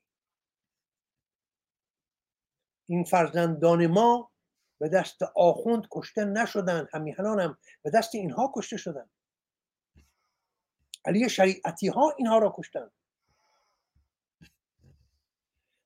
این 2.90 3.04
فرزندان 3.04 3.88
ما 3.88 4.32
به 4.80 4.90
دست 4.90 5.24
آخوند 5.36 5.88
کشته 5.92 6.26
نشدن 6.26 6.88
همیهنان 6.94 7.40
هم 7.40 7.58
به 7.82 7.90
دست 7.90 8.16
اینها 8.16 8.52
کشته 8.56 8.78
شدن 8.78 9.10
علی 11.06 11.30
شریعتی 11.30 11.88
ها 11.88 12.16
اینها 12.18 12.38
را 12.38 12.54
کشتن 12.58 12.92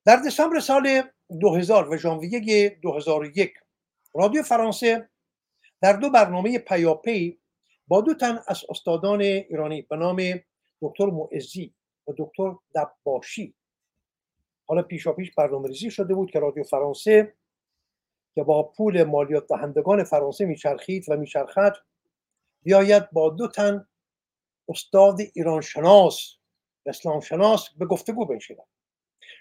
در 0.05 0.15
دسامبر 0.15 0.59
سال 0.59 1.03
2000 1.41 1.89
و 1.89 1.97
ژانویه 1.97 2.69
2001 2.81 3.53
رادیو 4.13 4.43
فرانسه 4.43 5.09
در 5.81 5.93
دو 5.93 6.09
برنامه 6.09 6.59
پیاپی 6.59 7.39
با 7.87 8.01
دو 8.01 8.13
تن 8.13 8.39
از 8.47 8.61
استادان 8.69 9.21
ایرانی 9.21 9.81
به 9.81 9.95
نام 9.95 10.21
دکتر 10.81 11.05
معزی 11.05 11.75
و 12.07 12.13
دکتر 12.17 12.55
دباشی. 12.75 13.55
حالا 14.67 14.81
پیشا 14.81 15.13
پیش 15.13 15.31
برنامه 15.35 15.67
ریزی 15.67 15.91
شده 15.91 16.13
بود 16.13 16.31
که 16.31 16.39
رادیو 16.39 16.63
فرانسه 16.63 17.33
که 18.35 18.43
با 18.43 18.63
پول 18.63 19.03
مالیات 19.03 19.47
دهندگان 19.47 20.03
فرانسه 20.03 20.45
میچرخید 20.45 21.09
و 21.09 21.17
میچرخد 21.17 21.73
بیاید 22.63 23.11
با 23.11 23.29
دو 23.29 23.47
تن 23.47 23.87
استاد 24.69 25.17
ایران 25.33 25.61
شناس 25.61 26.35
و 26.85 26.89
اسلام 26.89 27.19
شناس 27.19 27.69
به 27.69 27.85
گفتگو 27.85 28.25
بنشیند. 28.25 28.74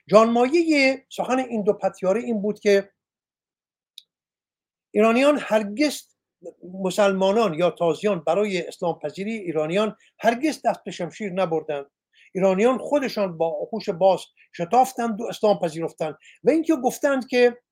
جانمایه 0.07 1.07
سخن 1.09 1.39
این 1.39 1.63
دو 1.63 1.73
پتیاره 1.73 2.21
این 2.21 2.43
بود 2.43 2.61
که 2.61 2.91
ایرانیان 4.91 5.39
هرگز 5.43 6.03
مسلمانان 6.83 7.55
یا 7.55 7.71
تازیان 7.71 8.21
برای 8.21 8.67
اسلام 8.69 8.99
پذیری 8.99 9.33
ایرانیان 9.33 9.97
هرگز 10.19 10.63
دست 10.65 10.85
به 10.85 10.91
شمشیر 10.91 11.33
نبردند. 11.33 11.87
ایرانیان 12.35 12.79
خودشان 12.79 13.39
با 13.39 13.49
آغوش 13.49 13.89
باز 13.89 14.21
شتافتند 14.57 15.21
و 15.21 15.25
اسلام 15.25 15.59
پذیرفتند 15.59 16.19
و 16.45 16.51
اینکه 16.51 16.77
گفتند 16.77 17.27
که 17.27 17.63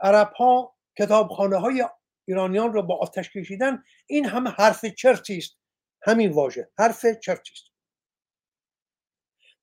عرب 0.00 0.32
ها 0.32 0.74
کتابخانه 0.98 1.56
های 1.56 1.84
ایرانیان 2.28 2.72
را 2.72 2.82
با 2.82 2.96
آتش 2.96 3.30
کشیدن 3.30 3.82
این 4.06 4.24
هم 4.24 4.48
حرف 4.48 4.84
چرتی 4.84 5.38
است. 5.38 5.58
همین 6.02 6.32
واژه 6.32 6.70
حرف 6.78 7.06
چرتی 7.06 7.52
است. 7.52 7.72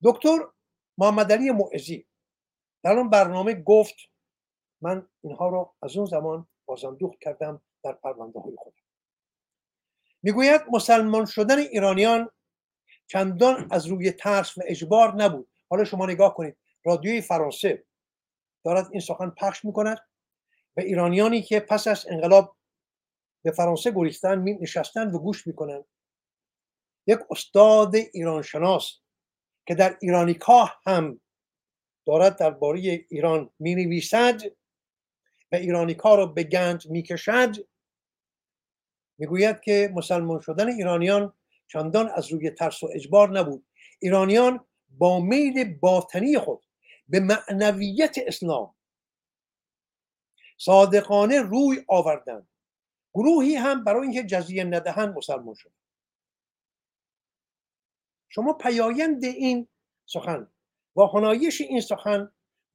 دکتر 0.04 0.40
محمد 0.98 1.32
علی 1.32 1.52
معزی 1.52 2.08
در 2.84 2.92
اون 2.92 3.10
برنامه 3.10 3.54
گفت 3.54 3.96
من 4.82 5.08
اینها 5.22 5.50
رو 5.50 5.76
از 5.82 5.98
اون 5.98 6.06
زمان 6.06 6.48
بازندوخت 6.66 7.20
کردم 7.22 7.62
در 7.84 7.94
پرونده 7.94 8.40
های 8.40 8.56
خودم. 8.58 8.78
می‌گوید 10.24 10.62
مسلمان 10.72 11.26
شدن 11.26 11.58
ایرانیان 11.58 12.30
چندان 13.08 13.68
از 13.72 13.86
روی 13.86 14.12
ترس 14.12 14.58
و 14.58 14.62
اجبار 14.66 15.16
نبود. 15.16 15.50
حالا 15.70 15.84
شما 15.84 16.06
نگاه 16.06 16.36
کنید 16.36 16.58
رادیوی 16.86 17.22
فرانسه 17.22 17.86
دارد 18.66 18.88
این 18.92 19.02
سخن 19.02 19.30
پخش 19.30 19.66
می‌کند 19.66 19.98
و 20.78 20.82
ایرانیانی 20.82 21.42
که 21.42 21.60
پس 21.60 21.88
از 21.88 22.06
انقلاب 22.10 22.58
به 23.44 23.52
فرانسه 23.52 23.92
گریختن 23.92 24.40
می 24.40 24.54
نشستن 24.54 25.12
و 25.12 25.20
گوش 25.20 25.48
می‌کنند. 25.48 25.86
یک 27.08 27.20
استاد 27.30 27.96
ایرانشناس 27.96 29.00
که 29.66 29.76
در 29.76 29.98
ایرانیکا 30.02 30.70
هم 30.86 31.20
دارد 32.06 32.38
درباره 32.38 32.80
ایران 33.10 33.50
می 33.60 33.76
نویسد 33.76 34.42
و 35.52 35.56
ایرانیکا 35.56 36.16
را 36.16 36.26
به 36.26 36.44
گنج 36.44 36.88
می 36.88 37.04
کشد 37.04 37.56
می‌گوید 39.18 39.62
که 39.62 39.92
مسلمان 39.96 40.40
شدن 40.40 40.68
ایرانیان 40.68 41.34
چندان 41.68 42.10
از 42.10 42.32
روی 42.32 42.50
ترس 42.50 42.84
و 42.84 42.90
اجبار 42.94 43.40
نبود. 43.40 43.66
ایرانیان 44.00 44.66
با 44.90 45.20
میل 45.20 45.74
باطنی 45.80 46.38
خود 46.38 46.66
به 47.10 47.20
معنویت 47.20 48.16
اسلام 48.28 48.76
صادقانه 50.58 51.42
روی 51.42 51.84
آوردند. 51.88 52.48
گروهی 53.14 53.56
هم 53.56 53.84
برای 53.84 54.02
اینکه 54.02 54.24
جزیه 54.24 54.64
ندهند 54.64 55.18
مسلمان 55.18 55.56
شد 55.56 55.72
شما 58.36 58.54
پیایند 58.54 59.24
این 59.24 59.68
سخن 60.06 60.48
و 60.96 61.02
هنایش 61.02 61.62
این 61.62 61.82
سخن 61.82 62.32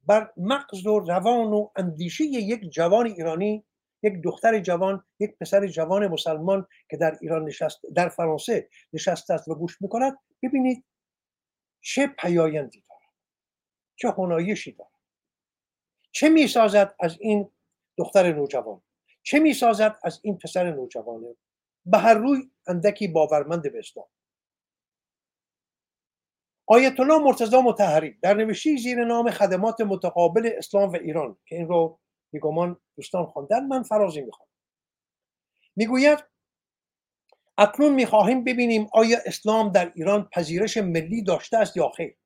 بر 0.07 0.33
مغز 0.37 0.85
و 0.87 0.99
روان 0.99 1.53
و 1.53 1.69
اندیشه 1.75 2.23
یک 2.23 2.69
جوان 2.69 3.05
ایرانی 3.05 3.65
یک 4.03 4.13
دختر 4.23 4.59
جوان 4.59 5.05
یک 5.19 5.37
پسر 5.41 5.67
جوان 5.67 6.07
مسلمان 6.07 6.67
که 6.89 6.97
در 6.97 7.17
ایران 7.21 7.45
نشست 7.45 7.81
در 7.95 8.09
فرانسه 8.09 8.69
نشسته 8.93 9.33
است 9.33 9.47
و 9.47 9.55
گوش 9.55 9.81
می‌کند 9.81 10.17
ببینید 10.43 10.85
چه 11.81 12.07
پیایندی 12.07 12.83
دارد 12.89 13.13
چه 13.95 14.09
هنایشی 14.17 14.71
دارد. 14.71 14.91
چه 16.11 16.29
می‌سازد 16.29 16.95
از 16.99 17.17
این 17.19 17.49
دختر 17.97 18.33
نوجوان؟ 18.33 18.81
چه 19.23 19.39
می‌سازد 19.39 19.99
از 20.03 20.19
این 20.23 20.37
پسر 20.37 20.71
نوجوانه؟ 20.71 21.35
به 21.85 21.97
هر 21.97 22.13
روی 22.13 22.51
اندکی 22.67 23.07
باورمند 23.07 23.71
به 23.71 23.79
اسلام. 23.79 24.07
آیت 26.71 26.99
الله 26.99 27.17
مرتضی 27.17 27.57
متحری 27.57 28.17
در 28.21 28.33
نوشته 28.33 28.77
زیر 28.77 29.05
نام 29.05 29.31
خدمات 29.31 29.81
متقابل 29.81 30.49
اسلام 30.57 30.89
و 30.89 30.95
ایران 30.95 31.37
که 31.45 31.55
این 31.55 31.67
رو 31.67 31.99
بیگمان 32.31 32.77
دوستان 32.95 33.25
خواندن 33.25 33.65
من 33.65 33.83
فرازی 33.83 34.21
می‌خوام. 34.21 34.47
می‌گوید 35.75 36.19
اکنون 37.57 37.93
می‌خواهیم 37.93 38.43
ببینیم 38.43 38.87
آیا 38.93 39.17
اسلام 39.25 39.71
در 39.71 39.91
ایران 39.95 40.29
پذیرش 40.33 40.77
ملی 40.77 41.23
داشته 41.23 41.57
است 41.57 41.77
یا 41.77 41.89
خیر. 41.89 42.17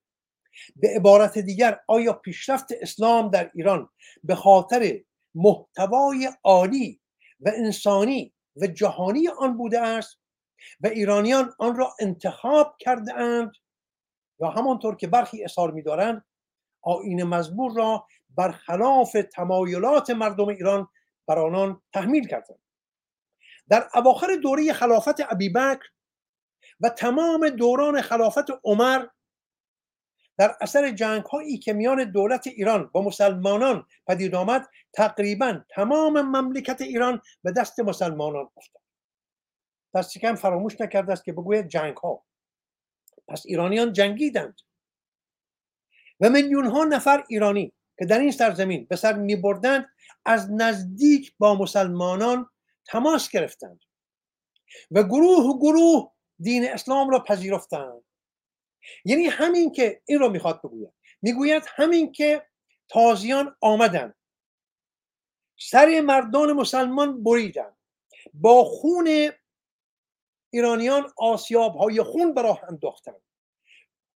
به 0.75 0.89
عبارت 0.95 1.37
دیگر 1.37 1.79
آیا 1.87 2.13
پیشرفت 2.13 2.67
اسلام 2.81 3.29
در 3.29 3.51
ایران 3.55 3.89
به 4.23 4.35
خاطر 4.35 4.99
محتوای 5.35 6.29
عالی 6.43 7.01
و 7.39 7.51
انسانی 7.55 8.33
و 8.55 8.67
جهانی 8.67 9.27
آن 9.27 9.57
بوده 9.57 9.79
است 9.81 10.19
و 10.81 10.87
ایرانیان 10.87 11.53
آن 11.59 11.75
را 11.75 11.95
انتخاب 11.99 12.75
کرده 12.79 13.13
اند؟ 13.13 13.51
همانطور 14.49 14.95
که 14.95 15.07
برخی 15.07 15.43
اظهار 15.43 15.71
می‌دارند 15.71 16.25
آین 16.81 17.23
مزبور 17.23 17.73
را 17.75 18.07
برخلاف 18.29 19.17
تمایلات 19.33 20.09
مردم 20.09 20.47
ایران 20.47 20.87
بر 21.27 21.39
آنان 21.39 21.81
تحمیل 21.93 22.27
کردند. 22.27 22.59
در 23.69 23.89
اواخر 23.95 24.27
دوره 24.43 24.73
خلافت 24.73 25.31
ابیبکر 25.31 25.87
و 26.79 26.89
تمام 26.89 27.49
دوران 27.49 28.01
خلافت 28.01 28.45
عمر 28.63 29.05
در 30.37 30.55
اثر 30.61 30.91
جنگ 30.91 31.23
هایی 31.23 31.57
که 31.57 31.73
میان 31.73 32.11
دولت 32.11 32.47
ایران 32.47 32.89
با 32.93 33.01
مسلمانان 33.01 33.85
پدید 34.07 34.35
آمد 34.35 34.69
تقریبا 34.93 35.59
تمام 35.69 36.21
مملکت 36.21 36.81
ایران 36.81 37.21
به 37.43 37.51
دست 37.51 37.79
مسلمانان 37.79 38.49
افتاد. 38.57 38.81
دست 39.95 40.17
کم 40.17 40.35
فراموش 40.35 40.81
نکرده 40.81 41.11
است 41.11 41.23
که 41.23 41.33
بگوید 41.33 41.67
جنگ 41.67 41.97
ها 41.97 42.23
پس 43.27 43.43
ایرانیان 43.45 43.93
جنگیدند. 43.93 44.59
و 46.19 46.29
میلیون 46.29 46.65
ها 46.65 46.83
نفر 46.83 47.23
ایرانی 47.29 47.73
که 47.97 48.05
در 48.05 48.19
این 48.19 48.31
سرزمین 48.31 48.85
به 48.85 48.95
سر 48.95 49.13
می 49.13 49.35
بردند 49.35 49.89
از 50.25 50.51
نزدیک 50.51 51.33
با 51.39 51.55
مسلمانان 51.55 52.49
تماس 52.85 53.29
گرفتند 53.29 53.79
و 54.91 55.03
گروه 55.03 55.59
گروه 55.59 56.11
دین 56.39 56.69
اسلام 56.69 57.09
را 57.09 57.19
پذیرفتند. 57.19 58.03
یعنی 59.05 59.25
همین 59.25 59.71
که 59.71 60.01
این 60.05 60.19
رو 60.19 60.29
می‌خواد 60.29 60.61
بگوید. 60.63 60.93
می‌گوید 61.21 61.63
همین 61.67 62.11
که 62.11 62.47
تازیان 62.89 63.55
آمدند 63.61 64.15
سر 65.59 66.01
مردان 66.01 66.53
مسلمان 66.53 67.23
بریدند 67.23 67.77
با 68.33 68.63
خون 68.63 69.31
ایرانیان 70.53 71.11
آسیاب 71.17 71.75
های 71.75 72.03
خون 72.03 72.33
براه 72.33 72.61
انداختند. 72.69 73.21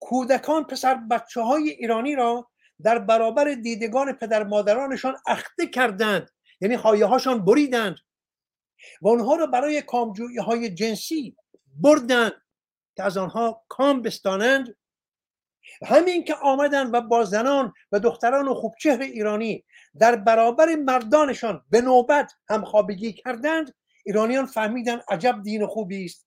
کودکان 0.00 0.64
پسر 0.64 0.94
بچه 0.94 1.40
های 1.40 1.70
ایرانی 1.70 2.14
را 2.14 2.50
در 2.82 2.98
برابر 2.98 3.54
دیدگان 3.54 4.12
پدر 4.12 4.44
مادرانشان 4.44 5.16
اخته 5.26 5.66
کردند 5.66 6.30
یعنی 6.60 6.76
خواهی 6.76 7.02
هاشان 7.02 7.44
بریدند 7.44 7.96
و 9.02 9.08
آنها 9.08 9.34
را 9.34 9.46
برای 9.46 9.82
کامجویی 9.82 10.38
های 10.38 10.70
جنسی 10.70 11.36
بردند 11.80 12.32
که 12.96 13.02
از 13.02 13.16
آنها 13.16 13.64
کام 13.68 14.02
بستانند. 14.02 14.76
همین 15.86 16.24
که 16.24 16.34
آمدند 16.34 16.94
و 16.94 17.00
با 17.00 17.24
زنان 17.24 17.72
و 17.92 18.00
دختران 18.00 18.48
و 18.48 18.54
خوبچهر 18.54 19.00
ایرانی 19.00 19.64
در 19.98 20.16
برابر 20.16 20.74
مردانشان 20.74 21.64
به 21.70 21.80
نوبت 21.80 22.32
همخوابگی 22.48 23.12
کردند 23.12 23.74
ایرانیان 24.06 24.46
فهمیدند 24.46 25.02
عجب 25.08 25.42
دین 25.42 25.66
خوبی 25.66 26.04
است. 26.04 26.25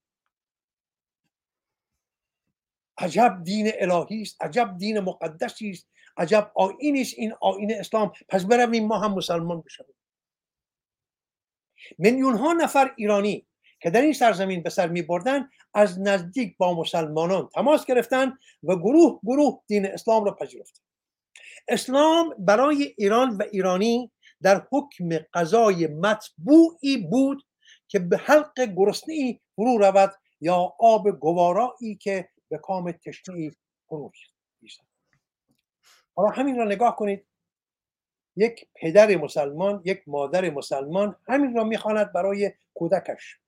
عجب 2.99 3.39
دین 3.43 3.71
الهی 3.79 4.21
است 4.21 4.43
عجب 4.43 4.75
دین 4.77 4.99
مقدسی 4.99 5.69
است 5.69 5.87
عجب 6.17 6.51
آینی 6.55 7.01
است 7.01 7.13
این 7.17 7.33
آین 7.41 7.73
اسلام. 7.73 8.11
پس 8.29 8.45
برویم 8.45 8.87
ما 8.87 8.99
هم 8.99 9.13
مسلمان 9.13 9.61
بشویم. 9.61 9.95
میلیون 11.97 12.35
ها 12.35 12.53
نفر 12.53 12.93
ایرانی 12.97 13.47
که 13.81 13.89
در 13.89 14.01
این 14.01 14.13
سرزمین 14.13 14.63
به 14.63 14.69
سر 14.69 14.87
می 14.87 15.01
بردن 15.01 15.49
از 15.73 15.99
نزدیک 15.99 16.57
با 16.57 16.73
مسلمانان 16.73 17.49
تماس 17.53 17.85
گرفتن 17.85 18.37
و 18.63 18.75
گروه 18.75 19.19
گروه 19.23 19.61
دین 19.67 19.85
اسلام 19.85 20.23
را 20.23 20.35
پذیرفتند 20.35 20.85
اسلام 21.67 22.35
برای 22.39 22.95
ایران 22.97 23.37
و 23.37 23.43
ایرانی 23.51 24.11
در 24.41 24.67
حکم 24.71 25.09
قضای 25.33 25.87
مطبوعی 25.87 26.97
بود 26.97 27.43
که 27.87 27.99
به 27.99 28.17
حلق 28.17 28.61
گرسنه 28.75 29.39
فرو 29.55 29.77
رود 29.77 30.11
یا 30.41 30.73
آب 30.79 31.11
گوارایی 31.11 31.95
که 32.01 32.29
به 32.49 32.57
کام 32.57 32.91
تشنه 32.91 33.51
فرو 33.87 34.11
حالا 36.15 36.29
همین 36.29 36.57
را 36.57 36.65
نگاه 36.65 36.95
کنید. 36.95 37.27
یک 38.35 38.69
پدر 38.75 39.17
مسلمان 39.17 39.81
یک 39.85 40.03
مادر 40.07 40.49
مسلمان 40.49 41.15
همین 41.27 41.55
را 41.55 41.63
می‌خواند 41.63 42.13
برای 42.13 42.51
کودکش 42.73 43.39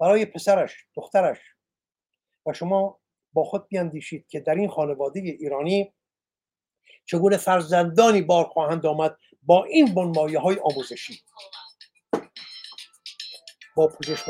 برای 0.00 0.26
پسرش 0.26 0.86
دخترش. 0.94 1.38
و 2.46 2.52
شما 2.52 3.00
با 3.32 3.44
خود 3.44 3.68
بیاندیشید 3.68 4.26
که 4.28 4.40
در 4.40 4.54
این 4.54 4.68
خانواده 4.68 5.20
ایرانی 5.20 5.94
چگونه 7.04 7.36
فرزندانی 7.36 8.22
بار 8.22 8.44
خواهند 8.44 8.86
آمد 8.86 9.16
با 9.42 9.64
این 9.64 9.94
بنمایه 9.94 10.38
های 10.38 10.56
آموزشی. 10.62 11.22
با 13.76 13.88
پوزش 13.88 14.28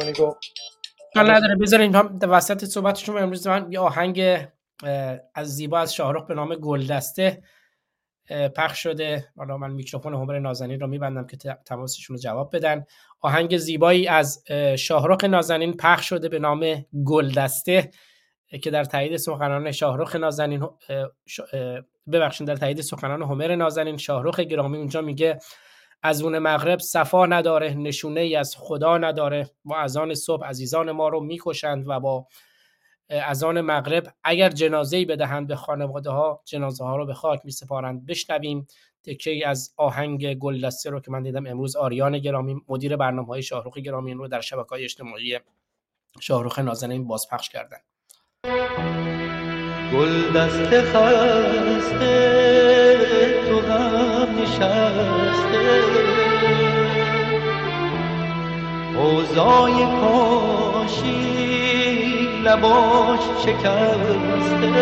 رو 1.16 1.30
نداره 1.30 1.56
بذارین 1.56 1.94
هم 1.94 2.18
وسط 2.22 2.64
صحبت 2.64 2.96
شما 2.96 3.18
امروز 3.18 3.46
من 3.46 3.72
یه 3.72 3.80
آهنگ 3.80 4.46
از 5.34 5.54
زیبا 5.56 5.78
از 5.78 5.94
شاهرخ 5.94 6.26
به 6.26 6.34
نام 6.34 6.54
گلدسته 6.54 7.42
پخش 8.56 8.82
شده. 8.82 9.28
حالا 9.36 9.56
من 9.56 9.70
میکروفون 9.70 10.14
همر 10.14 10.38
نازنین 10.38 10.80
رو 10.80 10.86
میبندم 10.86 11.26
که 11.26 11.36
تماسشون 11.66 12.16
رو 12.16 12.22
جواب 12.22 12.56
بدن. 12.56 12.84
آهنگ 13.20 13.56
زیبایی 13.56 14.08
از 14.08 14.44
شاهرخ 14.78 15.24
نازنین 15.24 15.76
پخش 15.76 16.08
شده 16.08 16.28
به 16.28 16.38
نام 16.38 16.84
گلدسته 17.04 17.90
که 18.62 18.70
در 18.70 18.84
تایید 18.84 19.16
سخنان 19.16 19.72
شاهرخ 19.72 20.16
نازنین 20.16 20.68
ببخشید 22.12 22.46
در 22.46 22.56
تایید 22.56 22.80
سخنان 22.80 23.22
همر 23.22 23.56
نازنین 23.56 23.96
شاهرخ 23.96 24.40
گرامی 24.40 24.78
اونجا 24.78 25.00
میگه 25.00 25.38
از 26.02 26.22
اون 26.22 26.38
مغرب 26.38 26.78
صفا 26.78 27.26
نداره 27.26 27.74
نشونه 27.74 28.20
ای 28.20 28.36
از 28.36 28.54
خدا 28.58 28.98
نداره. 28.98 29.50
با 29.64 29.76
اذان 29.76 30.14
صبح 30.14 30.46
عزیزان 30.46 30.90
ما 30.90 31.08
رو 31.08 31.20
می‌کشند 31.20 31.84
و 31.88 32.00
با 32.00 32.26
اذان 33.10 33.60
مغرب 33.60 34.14
اگر 34.24 34.48
جنازه 34.50 34.96
ای 34.96 35.04
بدهند 35.04 35.46
به 35.46 35.56
خانواده 35.56 36.10
ها 36.10 36.42
جنازه 36.44 36.84
ها 36.84 36.96
رو 36.96 37.06
به 37.06 37.14
خاک 37.14 37.40
می 37.44 37.50
سپارند 37.50 38.06
بشنویم 38.06 38.66
تکه 39.02 39.30
ای 39.30 39.44
از 39.44 39.74
آهنگ 39.76 40.34
گلدسته 40.34 40.90
رو 40.90 41.00
که 41.00 41.10
من 41.10 41.22
دیدم 41.22 41.46
امروز 41.46 41.76
آریان 41.76 42.18
گرامی 42.18 42.62
مدیر 42.68 42.96
برنامه 42.96 43.28
های 43.28 43.42
شاهروخ 43.42 43.78
گرامی 43.78 44.14
رو 44.14 44.28
در 44.28 44.40
شبکه 44.40 44.68
های 44.70 44.84
اجتماعی 44.84 45.38
شاهروخ 46.20 46.58
نازنین 46.58 47.06
بازپخش 47.06 47.48
کردن. 47.48 47.78
گلدسته 49.92 50.82
خسته 50.82 52.16
تو 53.48 53.56
هم 53.72 54.28
نشسته. 54.42 55.64
اوزای 58.96 59.78
کاشی 60.00 61.18
لباش 62.44 63.20
شکسته. 63.44 64.72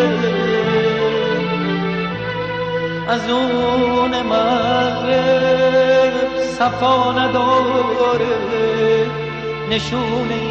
از 3.09 3.29
اون 3.29 4.21
مغرب 4.23 5.57
صفا 6.57 7.11
نداره 7.11 8.37
نشونه 9.69 10.41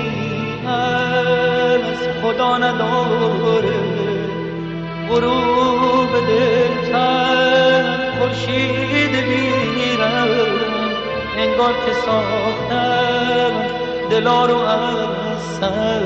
از 0.66 1.98
خدا 2.22 2.58
نداره. 2.58 3.95
غروب 5.08 6.12
دلتر 6.28 8.12
خورشید 8.18 9.16
میرم. 9.28 10.28
انگار 11.38 11.74
که 11.86 11.92
ساختم 12.06 13.52
دلا 14.10 14.46
رو 14.46 14.56
از 14.58 15.42
سر 15.60 16.02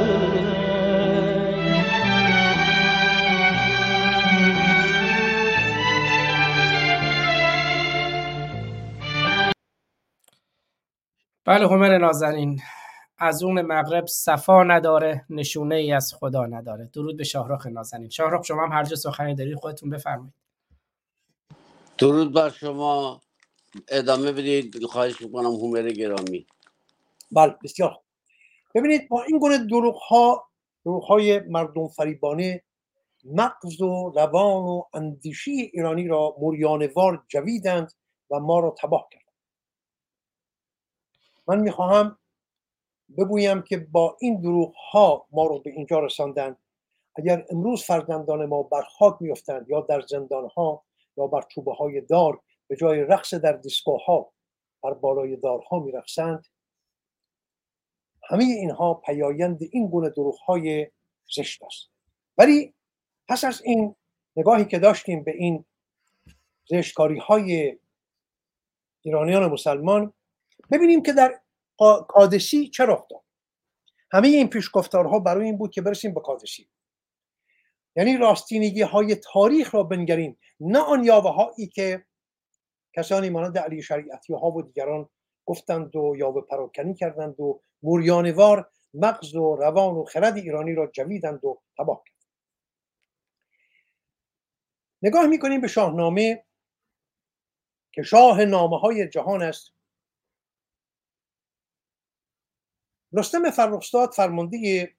بله 11.47 11.68
همر 11.68 11.98
نازنین. 11.98 12.60
از 13.20 13.42
اون 13.42 13.62
مغرب 13.62 14.06
صفا 14.06 14.62
نداره 14.62 15.24
نشونه 15.30 15.74
ای 15.74 15.92
از 15.92 16.14
خدا 16.14 16.47
نداره. 16.47 16.90
درود 16.92 17.16
به 17.16 17.24
شاهرخ 17.24 17.66
نازنین. 17.66 18.09
شاهرخ 18.09 18.44
شما 18.44 18.66
هم 18.66 18.72
هر 18.72 18.84
جا 18.84 18.97
سخنی 18.97 19.34
دارید 19.34 19.55
خودتون 19.55 19.90
بفرمایید. 19.90 20.34
درود 21.98 22.32
بر 22.34 22.51
شما. 22.51 23.20
ادامه 23.88 24.32
بدید. 24.32 24.84
خواهش 24.84 25.20
می‌کنم 25.20 25.51
همر 25.51 25.90
گرامی. 25.90 26.47
بله 27.32 27.55
بسیار 27.64 27.98
ببینید 28.74 29.09
با 29.09 29.22
این 29.22 29.38
گونه 29.38 29.59
دروغ 29.59 29.97
ها 29.97 30.48
دروغ 30.84 31.05
های 31.05 31.40
مردم 31.40 31.88
فریبانه 31.88 32.62
مغز 33.24 33.80
و 33.80 34.12
روان 34.16 34.62
و 34.62 34.82
اندیشی 34.94 35.51
ایرانی 35.51 36.09
را 36.09 36.36
موریانوار 36.40 37.24
جویدند 37.28 37.92
و 38.30 38.38
ما 38.38 38.60
را 38.60 38.74
تباه 38.78 39.09
کرد 39.10 39.32
من 41.47 41.59
می‌خواهم 41.60 42.18
بگویم 43.19 43.62
که 43.62 43.78
با 43.78 44.16
این 44.20 44.41
دروغ 44.41 44.74
ها 44.93 45.27
ما 45.31 45.47
رو 45.47 45.59
به 45.59 45.70
اینجا 45.70 46.01
رساندن. 46.01 46.57
اگر 47.16 47.47
امروز 47.51 47.85
فرزندان 47.85 48.47
ما 48.47 48.62
بر 48.62 48.82
خاک 48.82 49.16
میفتند 49.20 49.70
یا 49.70 49.81
در 49.81 50.01
زندان 50.01 50.49
ها 50.57 50.85
یا 51.16 51.27
بر 51.27 51.43
چوبه 51.43 51.74
های 51.74 52.01
دار 52.01 52.41
به 52.69 52.77
جای 52.77 53.01
رقص 53.01 53.35
در 53.35 53.53
دیسکوها 53.53 54.32
بر 54.82 54.95
بالای 54.95 55.37
دارها 55.37 55.78
میرقصند 55.78 56.47
همه 58.31 58.45
اینها 58.45 58.95
پیایند 58.95 59.59
این 59.73 59.89
گونه 59.89 60.11
دروغ 60.11 60.39
های 60.39 60.91
زشت 61.37 61.62
است. 61.62 61.91
ولی 62.39 62.74
پس 63.28 63.45
از 63.45 63.62
این 63.65 63.95
نگاهی 64.37 64.65
که 64.65 64.78
داشتیم 64.78 65.24
به 65.24 65.35
این 65.37 65.65
زشتکاری 66.69 67.19
های 67.19 67.78
ایرانیان 69.03 69.53
مسلمان 69.53 70.12
ببینیم 70.70 71.03
که 71.03 71.12
در 71.12 71.41
قادسی 72.09 72.69
چه 72.69 72.85
رخ 72.85 73.09
داد؟ 73.11 73.23
همه 74.12 74.28
این 74.28 74.48
پیشگفتارها 74.48 75.19
برای 75.19 75.44
این 75.44 75.59
بود 75.59 75.70
که 75.70 75.82
برسیم 75.82 76.15
به 76.15 76.20
قادسی 76.20 76.69
یعنی 77.97 78.16
راستینگی 78.16 78.82
های 78.82 79.15
تاریخ 79.15 79.74
را 79.74 79.82
بنگریم 79.82 80.39
نه 80.61 80.78
آن 80.78 81.05
یاوه 81.05 81.31
هایی 81.31 81.66
که 81.66 82.07
کسانی 82.97 83.31
مانند 83.31 83.59
علی 83.59 83.82
شریعتی 83.82 84.32
ها 84.32 84.51
و 84.51 84.62
دیگران 84.62 85.09
گفتند 85.47 85.97
و 85.97 86.15
یاوه 86.16 86.40
پراکنی 86.40 86.94
کردند 86.94 87.40
و 87.40 87.61
موریانوار 87.82 88.70
مغز 88.94 89.35
و 89.35 89.57
روان 89.57 89.94
و 89.94 90.05
خرد 90.05 90.36
ایرانی 90.36 90.74
را 90.74 90.86
جویدند 90.86 91.44
و 91.44 91.61
تباه 91.78 92.02
کردند 92.07 92.20
نگاه 95.02 95.27
می‌کنیم 95.27 95.61
به 95.61 95.69
شاهنامه 95.69 96.44
که 97.93 98.02
شاه 98.02 98.44
نامه 98.44 98.78
های 98.78 99.09
جهان 99.09 99.43
است. 99.43 99.73
رستم 103.12 103.51
فرخزاد 103.51 104.12
فرمانده 104.12 104.91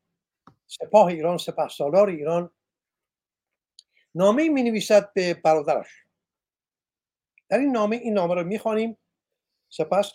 سپاه 0.68 1.08
ایران 1.08 1.38
سپه 1.38 1.68
سالار 1.68 2.10
ایران 2.10 2.52
نامه 4.16 4.50
می 4.50 4.64
نویسد 4.64 5.14
به 5.14 5.34
برادرش. 5.34 6.06
در 7.50 7.58
این 7.58 7.72
نامه 7.72 7.96
این 7.96 8.14
نامه 8.14 8.36
رو 8.36 8.44
می‌خوانیم. 8.44 8.98
سپس 9.70 10.12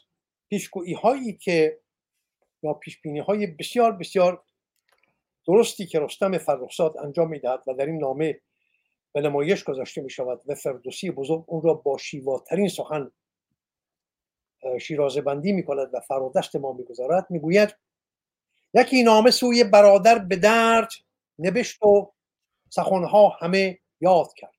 پیشگویی 0.49 0.95
هایی 0.95 1.33
که 1.33 1.81
یا 2.63 2.75
پیشبینی 2.75 3.19
های 3.19 3.47
بسیار 3.47 3.93
بسیار 3.93 4.45
درستی 5.47 5.87
که 5.87 6.01
رستم 6.01 6.39
فرخزاد 6.39 6.99
انجام 6.99 7.29
می‌دهد 7.29 7.63
و 7.67 7.75
در 7.75 7.87
این 7.87 7.99
نامه 7.99 8.41
به 9.13 9.21
نمایش 9.21 9.65
گذاشته 9.65 10.03
می 10.03 10.11
شود 10.11 10.43
و 10.47 10.55
فردوسی 10.55 11.11
بزرگ 11.11 11.45
اون 11.47 11.63
را 11.63 11.75
با 11.75 11.99
شیواترین 11.99 12.69
سخن 12.69 13.13
شیرازه 14.81 15.21
بندی 15.21 15.53
می 15.53 15.65
کند 15.65 15.95
و 15.95 16.01
فرادست 16.01 16.57
ما 16.57 16.73
می‌گذارد 16.73 17.27
می‌گوید 17.31 17.77
یکی 18.77 19.03
نامه 19.03 19.31
سوی 19.31 19.65
برادر 19.65 20.19
به 20.19 20.37
درد 20.37 20.91
نبشت 21.39 21.83
و 21.83 22.13
سخنها 22.71 23.29
همه 23.29 23.79
یاد 24.01 24.29
کرد. 24.37 24.57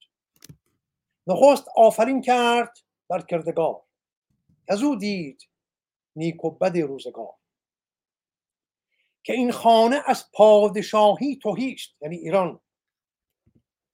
نخست 1.27 1.67
آفرین 1.75 2.21
کرد 2.21 2.77
بر 3.09 3.21
کردگار. 3.21 3.83
از 4.67 4.83
او 4.83 4.95
دید 4.95 5.49
نیک 6.15 6.45
و 6.45 6.51
بد 6.51 6.77
روزگار. 6.77 7.33
که 9.23 9.33
این 9.33 9.51
خانه 9.51 10.01
از 10.05 10.31
پادشاهی 10.33 11.35
توهیست 11.35 11.89
یعنی 12.01 12.15
ایران. 12.15 12.59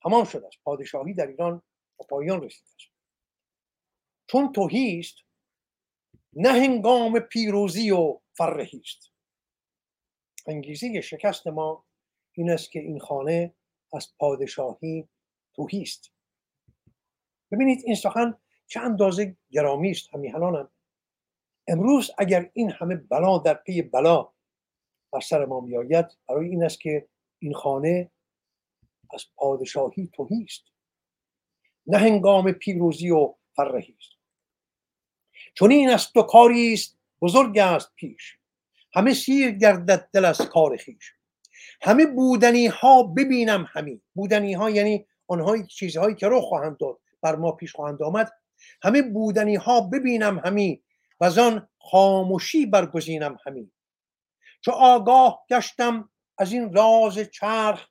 تمام 0.04 0.26
شده 0.26 0.48
است 0.48 0.58
پادشاهی 0.64 1.14
در 1.14 1.28
ایران 1.28 1.62
به 1.98 2.06
پایان 2.10 2.44
رسیده 2.44 2.70
است 2.76 2.91
چون 4.28 4.52
توهیست 4.52 5.16
نه 6.34 6.50
هنگام 6.50 7.20
پیروزی 7.20 7.91
و 7.91 8.20
فرهی 8.38 8.80
است 8.80 9.12
انگیزه 10.45 11.02
شکست 11.02 11.48
ما 11.48 11.86
این 12.32 12.52
است 12.52 12.72
که 12.72 12.80
این 12.80 12.99
خانه 12.99 13.53
از 13.94 14.18
پادشاهی 14.18 15.07
توهیست 15.56 16.11
ببینید 17.52 17.84
این 17.86 17.95
سخن 17.95 18.38
چه 18.68 18.80
اندازه 18.80 19.38
گرامی 19.52 19.91
است 19.91 20.14
همیهنانم. 20.14 20.70
امروز 21.68 22.11
اگر 22.18 22.49
این 22.53 22.72
همه 22.72 22.95
بلا 22.95 23.38
در 23.38 23.53
پی 23.53 23.82
بلا 23.82 24.34
بر 25.11 25.20
سر 25.20 25.45
ما 25.45 25.60
میآید 25.60 26.06
برای 26.30 26.49
این 26.49 26.64
است 26.64 26.80
که 26.80 27.07
این 27.40 27.53
خانه 27.53 28.11
از 29.14 29.26
پادشاهی 29.36 30.10
توهی 30.14 30.44
است. 30.44 30.64
نه 31.88 31.98
هنگام 31.98 32.52
پیروزی 32.52 33.11
و 33.11 33.36
فرهی 33.56 33.95
است. 33.99 34.11
چون 35.53 35.72
این 35.72 35.90
است 35.90 36.18
و 36.18 36.22
کاری 36.22 36.74
است 36.74 36.98
بزرگ 37.22 37.57
است 37.57 37.91
پیش. 37.95 38.38
همه 38.95 39.14
سیر 39.14 39.52
گردد 39.52 40.10
دل 40.14 40.26
از 40.26 40.38
کار 40.38 40.78
خیش 40.78 41.14
همه 41.82 42.06
بودنی 42.06 42.68
ها 42.68 43.03
ببینم 43.03 43.68
همین 43.70 44.02
بودنی 44.14 44.53
ها 44.53 44.70
یعنی 44.70 45.07
آنهای 45.28 45.68
چیزهایی 45.68 46.15
که 46.15 46.28
رو 46.28 46.41
خواهند 46.41 46.78
داد 46.78 46.99
بر 47.22 47.36
ما 47.36 47.52
پیش 47.52 47.74
خواهند 47.74 48.03
آمد. 48.03 48.32
همه 48.84 49.02
بودنی 49.02 49.56
ها 49.56 49.82
ببینم 49.82 50.40
همی 50.45 50.84
و 51.20 51.40
آن 51.40 51.70
خاموشی 51.80 52.65
برگزینم 52.65 53.38
همی. 53.45 53.72
چو 54.61 54.72
آگاه 54.72 55.45
گشتم 55.49 56.10
از 56.38 56.52
این 56.52 56.74
راز 56.74 57.20
چرخ 57.20 57.88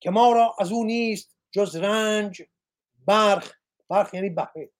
که 0.00 0.10
ما 0.10 0.32
را 0.32 0.56
از 0.58 0.72
او 0.72 0.84
نیست 0.84 1.36
جز 1.50 1.76
رنج 1.76 2.42
برخ. 3.06 3.52
برخ 3.88 4.14
یعنی 4.14 4.30
بهره. 4.30 4.70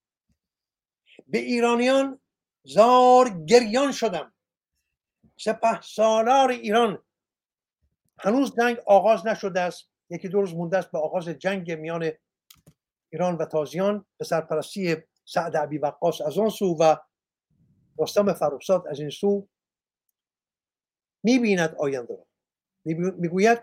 به 1.26 1.38
ایرانیان 1.38 2.20
زار 2.64 3.44
گریان 3.46 3.92
شدم. 3.92 4.34
سپه 5.40 5.80
سالار 5.80 6.50
ایران. 6.50 7.02
هنوز 8.18 8.54
جنگ 8.56 8.78
آغاز 8.86 9.26
نشده 9.26 9.60
است. 9.60 9.90
یکی 10.10 10.28
دو 10.28 10.40
روز 10.40 10.54
مونده 10.54 10.78
است 10.78 10.90
به 10.90 10.98
آغاز 10.98 11.28
جنگ 11.28 11.72
میان 11.72 12.12
ایران 13.12 13.36
و 13.36 13.44
تازیان. 13.44 14.06
به 14.18 14.24
سرپرستی 14.24 14.96
سعد 15.24 15.56
عبی 15.56 15.78
وقاص 15.78 16.20
از 16.20 16.38
آن 16.38 16.48
سو 16.48 16.76
و 16.80 16.96
رستم 17.98 18.32
فرخزاد 18.32 18.88
از 18.88 19.00
این 19.00 19.10
سو 19.10 19.48
می‌بیند 21.22 21.74
آینده 21.74 22.14
را. 22.14 22.26
می‌گوید 23.18 23.58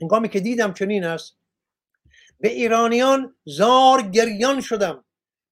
هنگامی 0.00 0.28
که 0.28 0.40
دیدم 0.40 0.72
چنین 0.72 1.04
است 1.04 1.38
به 2.40 2.48
ایرانیان 2.48 3.36
زار 3.44 4.02
گریان 4.02 4.60
شدم. 4.60 5.04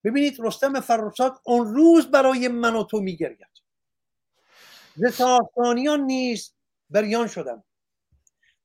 ببینید 0.05 0.37
رستم 0.41 0.81
فرخزاد 0.81 1.41
اون 1.45 1.75
روز 1.75 2.11
برای 2.11 2.49
من 2.49 2.77
و 2.77 2.85
تو 2.85 3.01
میگرید. 3.01 3.64
ز 4.97 5.15
ساسانیان 5.15 6.01
نیز 6.01 6.55
بریان 6.91 7.27
شدم. 7.29 7.65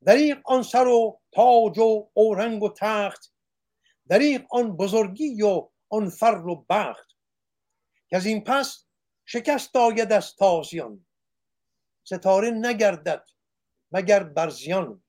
دریق 0.06 0.42
آن 0.46 0.64
سر 0.64 0.88
و 0.88 1.20
تاج 1.32 1.80
و 1.80 2.10
اورنگ 2.14 2.64
و 2.64 2.74
تخت 2.78 3.34
دریق 4.08 4.46
آن 4.50 4.78
بزرگی 4.78 5.42
و 5.42 5.70
آن 5.90 6.10
فر 6.10 6.48
و 6.48 6.66
بخت. 6.70 7.10
که 8.10 8.18
از 8.18 8.26
این 8.26 8.44
پس 8.44 8.86
شکست 9.26 9.76
آید 9.76 10.12
از 10.12 10.36
تازیان 10.36 11.06
ستاره 12.04 12.52
نگردد 12.52 13.26
مگر 13.92 14.24
برزیان 14.24 15.04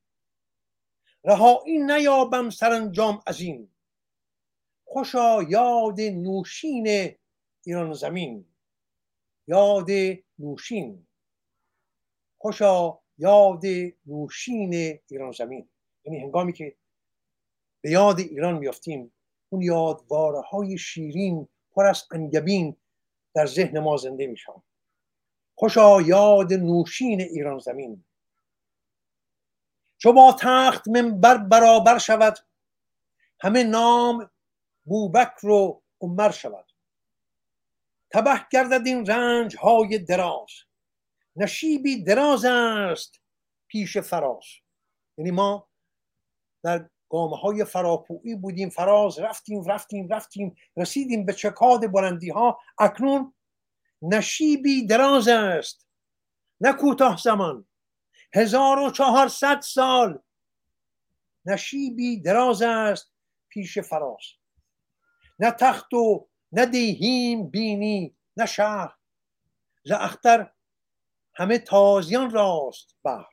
رهایی 1.25 1.79
نیابم 1.79 2.51
سرانجام 2.51 3.23
از 3.27 3.41
این 3.41 3.71
خوشا 4.85 5.43
یاد 5.43 6.01
نوشین 6.01 7.17
ایران 7.65 7.93
زمین. 7.93 8.47
یاد 9.47 9.87
نوشین 10.39 11.07
خوشا 12.41 12.99
یاد 13.19 13.63
نوشین 14.07 15.01
ایران 15.09 15.33
زمین. 15.33 15.69
یعنی 16.05 16.21
هنگامی 16.21 16.53
که 16.53 16.77
به 17.81 17.91
یاد 17.91 18.19
ایران 18.19 18.59
میافتیم 18.59 19.13
اون 19.49 19.63
یادواره 19.63 20.41
های 20.41 20.79
شیرین 20.79 21.49
پر 21.73 21.87
از 21.87 22.05
انگبین 22.13 22.77
در 23.35 23.47
ذهن 23.47 23.79
ما 23.79 23.97
زنده 23.97 24.27
میشن 24.27 24.63
خوشا 25.55 26.01
یاد 26.01 26.53
نوشین 26.53 27.21
ایران 27.21 27.59
زمین. 27.59 28.05
چو 29.99 30.13
با 30.13 30.37
تخت 30.41 30.89
منبر 30.89 31.37
برابر 31.37 31.99
شود 31.99 32.39
همه 33.41 33.65
نام 33.65 34.31
بوبکر 34.85 35.47
و 35.47 35.83
عمر 36.01 36.31
شود. 36.31 36.67
تبه 38.11 38.47
گردد 38.53 38.87
این 38.87 39.07
رنج 39.07 39.57
های 39.57 39.99
دراز. 39.99 40.70
نشیبی 41.41 42.03
دراز 42.03 42.45
است 42.45 43.21
پیش 43.69 43.99
فراز. 43.99 44.45
یعنی 45.19 45.31
ما 45.31 45.69
در 46.63 46.91
گامه 47.09 47.37
های 47.37 47.65
فراپویی 47.65 48.35
بودیم 48.35 48.71
فراز 48.71 49.19
رفتیم 49.19 49.65
رفتیم 49.65 50.09
رفتیم 50.09 50.57
رسیدیم 50.77 51.27
به 51.27 51.33
چکاد 51.33 51.93
بلندی 51.93 52.31
ها 52.31 52.59
اکنون 52.79 53.35
نشیبی 54.03 54.87
دراز 54.87 55.29
است. 55.29 55.87
نه 56.61 56.73
کوتاه 56.73 57.17
زمان 57.17 57.67
هزار 58.35 58.79
و 58.79 58.91
چهارصد 58.91 59.61
سال 59.61 60.19
نشیبی 61.45 62.21
دراز 62.21 62.63
است 62.63 63.13
پیش 63.49 63.79
فراز. 63.79 64.23
نه 65.39 65.51
تخت 65.51 65.95
و 65.95 66.29
نه 66.53 66.67
دیهیم 66.67 67.51
بینی 67.51 68.17
نه 68.37 68.47
شهر. 68.47 68.95
ز 69.85 69.91
اختر 69.91 70.51
همه 71.35 71.59
تازیان 71.59 72.31
راست 72.31 72.97
بر. 73.05 73.27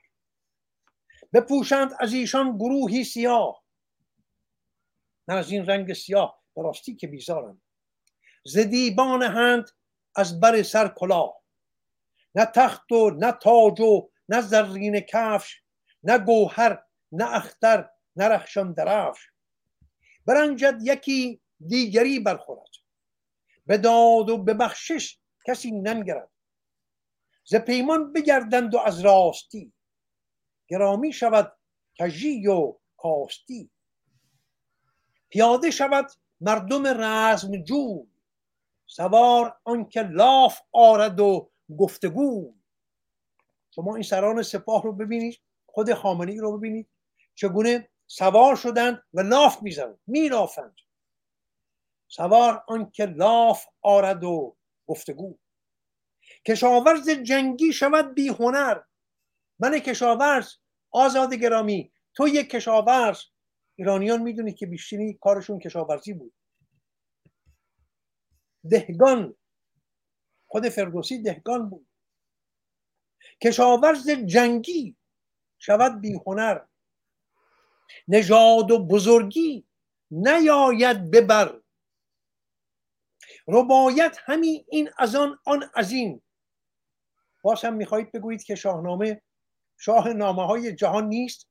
بپوشند 1.32 1.90
از 2.00 2.12
ایشان 2.12 2.56
گروهی 2.56 3.04
سیاه. 3.04 3.64
نه 5.28 5.34
از 5.34 5.50
این 5.50 5.66
رنگ 5.66 5.92
سیاه 5.92 6.42
به 6.56 6.62
راستی 6.62 6.96
که 6.96 7.06
بیزارم 7.06 7.62
ز 8.44 8.58
دیبان 8.58 9.22
هند 9.22 9.70
از 10.16 10.40
بر 10.40 10.62
سر 10.62 10.88
کلاه. 10.88 11.42
نه 12.34 12.44
تخت 12.44 12.92
و 12.92 13.10
نه 13.10 13.32
تاج 13.32 13.80
و 13.80 14.10
نه 14.28 14.40
زرین 14.40 15.00
کفش 15.00 15.62
نه 16.02 16.18
گوهر 16.18 16.84
نه 17.12 17.34
اختر 17.34 17.90
نه 18.16 18.24
رخشان 18.24 18.72
درفش. 18.72 19.30
برنجد 20.26 20.78
یکی 20.82 21.40
دیگری 21.66 22.20
برخورد. 22.20 22.70
به 23.66 23.78
داد 23.78 24.30
و 24.30 24.38
به 24.44 24.54
بخشش 24.54 25.18
کسی 25.46 25.70
ننگرد. 25.70 26.30
ز 27.50 27.56
پیمان 27.56 28.12
بگردند 28.12 28.74
و 28.74 28.78
از 28.78 29.00
راستی. 29.00 29.72
گرامی 30.68 31.12
شود 31.12 31.56
کژی 31.98 32.46
و 32.46 32.74
کاستی. 32.96 33.70
پیاده 35.28 35.70
شود 35.70 36.10
مردم 36.40 36.86
رزم 36.86 37.62
جو 37.62 38.06
سوار 38.86 39.56
آنکه 39.64 40.02
لاف 40.02 40.60
آرد 40.72 41.20
و 41.20 41.50
گفتگو 41.78 42.54
شما 43.70 43.94
این 43.94 44.02
سران 44.02 44.42
سپاه 44.42 44.82
رو 44.82 44.92
ببینید 44.92 45.40
خود 45.66 45.94
خامنه 45.94 46.32
ای 46.32 46.38
رو 46.38 46.58
ببینید. 46.58 46.88
چگونه 47.34 47.88
سوار 48.06 48.56
شدند 48.56 49.02
و 49.14 49.20
لاف 49.20 49.62
می‌زنند 49.62 49.98
مینافند 50.06 50.76
سوار 52.08 52.64
آنکه 52.68 53.06
لاف 53.06 53.66
آرد 53.82 54.24
و 54.24 54.56
گفتگو. 54.86 55.38
کشاورز 56.46 57.10
جنگی 57.10 57.72
شود 57.72 58.14
بی 58.14 58.28
هنر. 58.28 58.80
من 59.58 59.78
کشاورز 59.78 60.54
آزاد 60.90 61.34
گرامی 61.34 61.92
تو 62.14 62.28
یک 62.28 62.50
کشاورز. 62.50 63.22
ایرانیان 63.76 64.22
می‌دونی 64.22 64.52
که 64.52 64.66
بیشتری 64.66 65.18
کارشون 65.20 65.58
کشاورزی 65.58 66.12
بود. 66.12 66.34
دهگان 68.70 69.34
خود 70.46 70.68
فردوسی 70.68 71.22
دهگان 71.22 71.70
بود. 71.70 71.88
کشاورز 73.42 74.10
جنگی 74.10 74.96
شود 75.58 76.00
بی 76.00 76.20
هنر. 76.26 76.60
نژاد 78.08 78.70
و 78.70 78.86
بزرگی 78.86 79.68
نیاید 80.10 81.10
ببر 81.10 81.60
ربایت 83.48 84.18
همین 84.24 84.64
این 84.68 84.90
از 84.98 85.14
آن 85.14 85.38
آن 85.44 85.70
از 85.74 85.92
این. 85.92 86.22
باز 87.48 87.64
هم 87.64 87.74
می‌خواهید 87.74 88.12
بگویید 88.12 88.42
که 88.42 88.54
شاهنامه 88.54 89.22
شاه 89.76 90.12
نامه 90.12 90.46
های 90.46 90.74
جهان 90.74 91.08
نیست. 91.08 91.48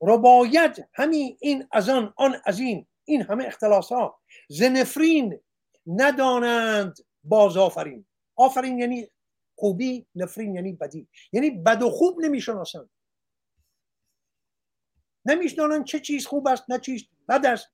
ربایت 0.00 0.88
همین 0.92 1.36
این 1.40 1.68
از 1.72 1.88
آن 1.88 2.14
آن 2.16 2.40
از 2.44 2.58
این 2.58 2.86
این 3.04 3.22
همه 3.22 3.44
اختلاس 3.44 3.92
ها 3.92 4.20
زنفرین 4.48 5.40
ندانند 5.86 6.96
باز 7.24 7.56
آفرین. 7.56 8.06
آفرین 8.36 8.78
یعنی 8.78 9.10
خوبی 9.56 10.06
نفرین 10.14 10.54
یعنی 10.54 10.72
بدی. 10.72 11.08
یعنی 11.32 11.50
بد 11.50 11.82
و 11.82 11.90
خوب 11.90 12.20
نمی‌شناسند. 12.20 12.90
نمیشنانند 15.24 15.84
چه 15.84 16.00
چیز 16.00 16.26
خوب 16.26 16.48
است 16.48 16.64
نه 16.68 16.78
چیز 16.78 17.04
بد 17.28 17.46
است. 17.46 17.68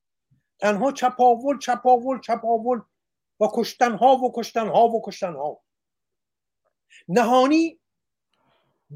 تنها 0.58 0.92
چپاول 0.92 1.58
چپاول 1.58 2.20
چپاول 2.20 2.80
و 3.40 3.48
کشتنها 3.54 4.16
و 4.16 4.32
کشتنها 4.36 4.88
و 4.88 5.02
کشتنها. 5.04 5.63
نهانی 7.08 7.80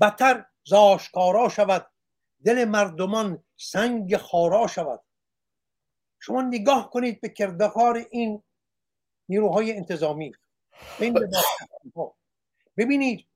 بدتر 0.01 0.47
زاشکارا 0.65 1.49
شود. 1.49 1.91
دل 2.45 2.65
مردمان 2.65 3.45
سنگ 3.57 4.17
خارا 4.17 4.67
شود. 4.67 5.01
شما 6.21 6.43
نگاه 6.43 6.91
کنید 6.91 7.21
به 7.21 7.29
کردکار 7.29 8.07
این 8.11 8.43
نیروهای 9.29 9.77
انتظامی. 9.77 10.33
ببینید 12.77 13.27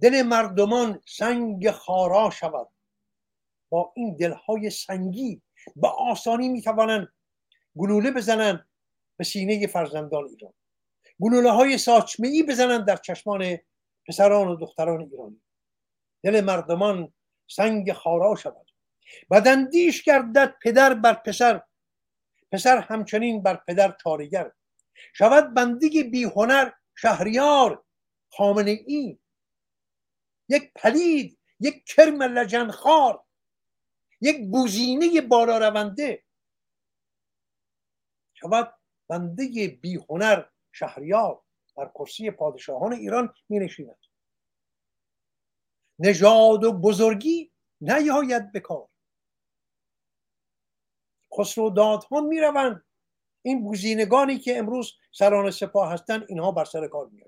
دل 0.00 0.22
مردمان 0.22 1.00
سنگ 1.06 1.70
خارا 1.70 2.30
شود. 2.30 2.68
با 3.68 3.92
این 3.96 4.16
دلهای 4.16 4.70
سنگی 4.70 5.42
به 5.76 5.88
آسانی 5.88 6.48
می‌توانند 6.48 7.08
گلوله 7.76 8.10
بزنن 8.10 8.66
به 9.16 9.24
سینه 9.24 9.66
فرزندان 9.66 10.24
ایران. 10.24 10.52
گلوله 11.20 11.50
های 11.50 11.78
ساچمه 11.78 12.28
ای 12.28 12.42
بزنن 12.42 12.84
در 12.84 12.96
چشمان 12.96 13.58
پسران 14.08 14.48
و 14.48 14.56
دختران 14.56 15.00
ایرانی. 15.00 15.40
دل 16.22 16.40
مردمان 16.40 17.12
سنگ 17.48 17.92
خارا 17.92 18.34
شود. 18.34 18.70
بدندیش 19.30 20.02
گردد 20.02 20.54
پدر 20.62 20.94
بر 20.94 21.14
پسر. 21.14 21.62
پسر 22.52 22.78
همچنین 22.78 23.42
بر 23.42 23.56
پدر 23.68 23.96
چارگر 24.02 24.52
شود 25.12 25.54
بندگی 25.54 26.02
بی 26.02 26.24
هنر 26.24 26.70
شهریار 26.94 27.84
خامنه 28.28 28.80
ای. 28.86 29.18
یک 30.48 30.72
پلید 30.74 31.38
یک 31.60 31.84
کرم 31.84 32.22
لجنخار. 32.22 33.24
یک 34.20 34.36
گوزینه 34.50 35.20
بالا 35.20 35.58
رونده. 35.58 36.24
شود 38.34 38.74
بنده 39.08 39.68
بی 39.68 39.98
هنر 40.10 40.44
شهریار 40.72 41.42
بر 41.76 41.90
کرسی 41.94 42.30
پادشاهان 42.30 42.92
ایران 42.92 43.34
می 43.48 43.58
نشیند 43.58 43.98
نژاد 45.98 46.64
و 46.64 46.72
بزرگی 46.72 47.52
نیاید 47.80 48.52
بکار 48.52 48.88
خسرو 51.38 51.70
دادها 51.70 52.20
می 52.20 52.40
روند 52.40 52.84
این 53.42 53.68
گزینگانی 53.68 54.38
که 54.38 54.58
امروز 54.58 54.92
سران 55.12 55.50
سپاه 55.50 55.92
هستند 55.92 56.26
اینها 56.28 56.52
بر 56.52 56.64
سر 56.64 56.88
کار 56.88 57.08
می 57.08 57.22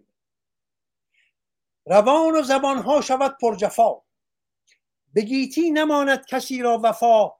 روان 1.86 2.36
و 2.36 2.42
زبانها 2.42 3.00
شود 3.00 3.36
پر 3.40 3.56
جفا 3.56 4.02
به 5.12 5.22
گیتی 5.22 5.70
نماند 5.70 6.26
کسی 6.26 6.62
را 6.62 6.80
وفا. 6.82 7.30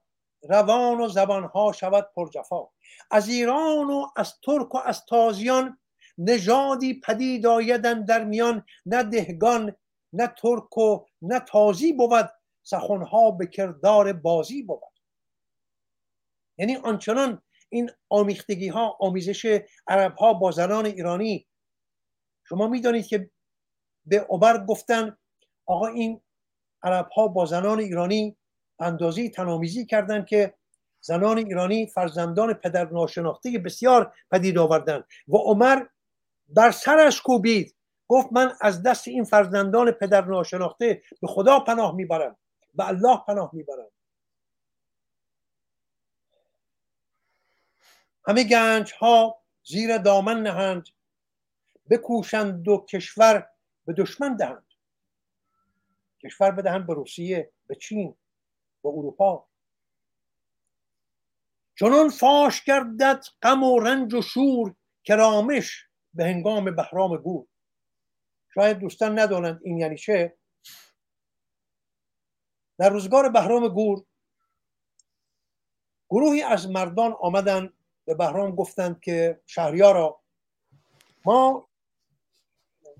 روان 0.49 1.01
و 1.01 1.07
زبانها 1.07 1.71
شود 1.71 2.11
پر 2.15 2.29
جفا 2.29 2.69
از 3.11 3.27
ایران 3.29 3.89
و 3.89 4.07
از 4.15 4.39
ترک 4.41 4.75
و 4.75 4.77
از 4.77 5.05
تازیان 5.05 5.79
نژادی 6.17 6.93
پدید 6.93 7.45
آیدن 7.45 8.05
در 8.05 8.23
میان 8.23 8.65
نه 8.85 9.03
دهگان 9.03 9.75
نه 10.13 10.27
ترک 10.27 10.77
و 10.77 11.05
نه 11.21 11.39
تازی 11.39 11.93
بود 11.93 12.29
سخنها 12.63 13.31
به 13.31 13.47
کردار 13.47 14.13
بازی 14.13 14.63
بود. 14.63 14.79
یعنی 16.57 16.75
آنچنان 16.75 17.41
این 17.69 17.89
آمیختگی 18.09 18.67
ها 18.67 18.97
آمیزش 18.99 19.61
عرب 19.87 20.15
ها 20.15 20.33
با 20.33 20.51
زنان 20.51 20.85
ایرانی 20.85 21.47
شما 22.43 22.67
می‌دانید 22.67 23.07
که 23.07 23.29
به 24.05 24.27
عبر 24.29 24.65
گفتن 24.65 25.17
آقا 25.65 25.87
این 25.87 26.21
عرب 26.83 27.09
ها 27.09 27.27
با 27.27 27.45
زنان 27.45 27.79
ایرانی 27.79 28.37
اندازی 28.79 29.29
تنامیزی 29.29 29.85
کردند 29.85 30.25
که 30.25 30.53
زنان 31.01 31.37
ایرانی 31.37 31.87
فرزندان 31.87 32.53
پدر 32.53 32.89
ناشناخته 32.89 33.59
بسیار 33.65 34.13
پدید 34.31 34.57
آوردند 34.57 35.03
و 35.27 35.37
عمر 35.37 35.85
بر 36.55 36.71
سرش 36.71 37.21
کوبید. 37.21 37.75
گفت 38.07 38.27
من 38.31 38.55
از 38.61 38.83
دست 38.83 39.07
این 39.07 39.23
فرزندان 39.23 39.91
پدر 39.91 40.25
ناشناخته 40.25 41.03
به 41.21 41.27
خدا 41.27 41.59
پناه 41.59 41.95
می‌برم 41.95 42.37
به 42.73 42.87
الله 42.87 43.17
پناه 43.27 43.49
می‌برم. 43.53 43.87
همه 48.27 48.43
گنج 48.43 48.93
ها 48.93 49.41
زیر 49.63 49.97
دامن 49.97 50.41
نهند 50.43 50.87
بکوشند 51.89 52.67
و 52.67 52.85
کشور 52.89 53.47
به 53.85 53.93
دشمن 53.93 54.35
دهند. 54.35 54.67
کشور 56.23 56.51
بدهند 56.51 56.87
به 56.87 56.93
روسیه 56.93 57.51
به 57.67 57.75
چین 57.75 58.15
به 58.83 58.89
اروپا. 58.89 59.45
چنان 61.75 62.09
فاش 62.09 62.63
گردد 62.63 63.23
غم 63.41 63.63
و 63.63 63.79
رنج 63.79 64.13
و 64.13 64.21
شور 64.21 64.75
کرامش 65.03 65.87
به 66.13 66.23
هنگام 66.25 66.75
بهرام 66.75 67.17
گور. 67.17 67.47
شاید 68.53 68.79
دوستان 68.79 69.19
ندانند 69.19 69.59
این 69.63 69.77
یعنی 69.77 69.97
چه. 69.97 70.37
در 72.77 72.89
روزگار 72.89 73.29
بهرام 73.29 73.67
گور 73.67 74.05
گروهی 76.09 76.41
از 76.41 76.69
مردان 76.69 77.15
آمدن 77.21 77.73
به 78.05 78.15
بهرام 78.15 78.55
گفتند 78.55 78.99
که 79.01 79.41
شهریارا 79.45 80.21
ما 81.25 81.69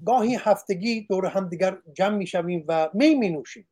گاهی 0.06 0.35
هفتگی 0.35 1.02
دور 1.02 1.26
هم 1.26 1.49
دیگر 1.49 1.77
جمع 1.94 2.15
می‌شویم 2.15 2.65
و 2.68 2.90
می 2.94 3.15
می 3.15 3.30
نوشیم 3.30 3.68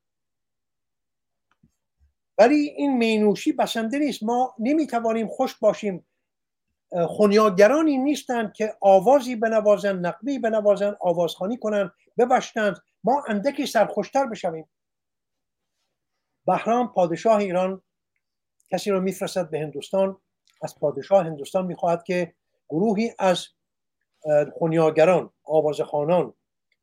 ولی 2.37 2.55
این 2.55 2.97
می 2.97 3.17
نوشی 3.17 3.51
بسنده 3.51 3.99
نیست. 3.99 4.23
ما 4.23 4.55
نمی 4.59 4.87
توانیم 4.87 5.27
خوش 5.27 5.55
باشیم 5.55 6.05
خونیاگرانی 7.07 7.97
نیستند 7.97 8.53
که 8.53 8.75
آوازی 8.81 9.35
بنوازند 9.35 10.07
نقمی 10.07 10.39
بنوازند 10.39 10.97
آوازخانی 10.99 11.57
کنند 11.57 11.91
ببشتند 12.17 12.77
ما 13.03 13.23
اندکی 13.27 13.65
سرخوشتر 13.65 14.25
بشویم. 14.25 14.69
بهرام 16.45 16.93
پادشاه 16.93 17.37
ایران 17.37 17.81
کسی 18.71 18.91
رو 18.91 19.01
میفرستد 19.01 19.49
به 19.49 19.59
هندوستان. 19.59 20.17
از 20.63 20.79
پادشاه 20.79 21.25
هندوستان 21.25 21.65
می‌خواهد 21.65 22.03
که 22.03 22.33
گروهی 22.69 23.15
از 23.19 23.47
خونیاگران 24.53 25.33
آوازخانان 25.43 26.33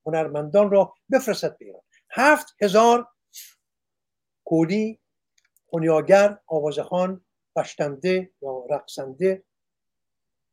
هنرمندان 0.07 0.71
را 0.71 0.95
بفرستد 1.13 1.59
به 1.59 1.65
ایران. 1.65 1.83
هفت 2.11 2.57
هزار 2.63 3.09
کولی 4.45 5.01
خونیاگر 5.67 6.39
آوازخان 6.47 7.25
بشتنده 7.57 8.31
یا 8.43 8.65
رقصنده 8.71 9.45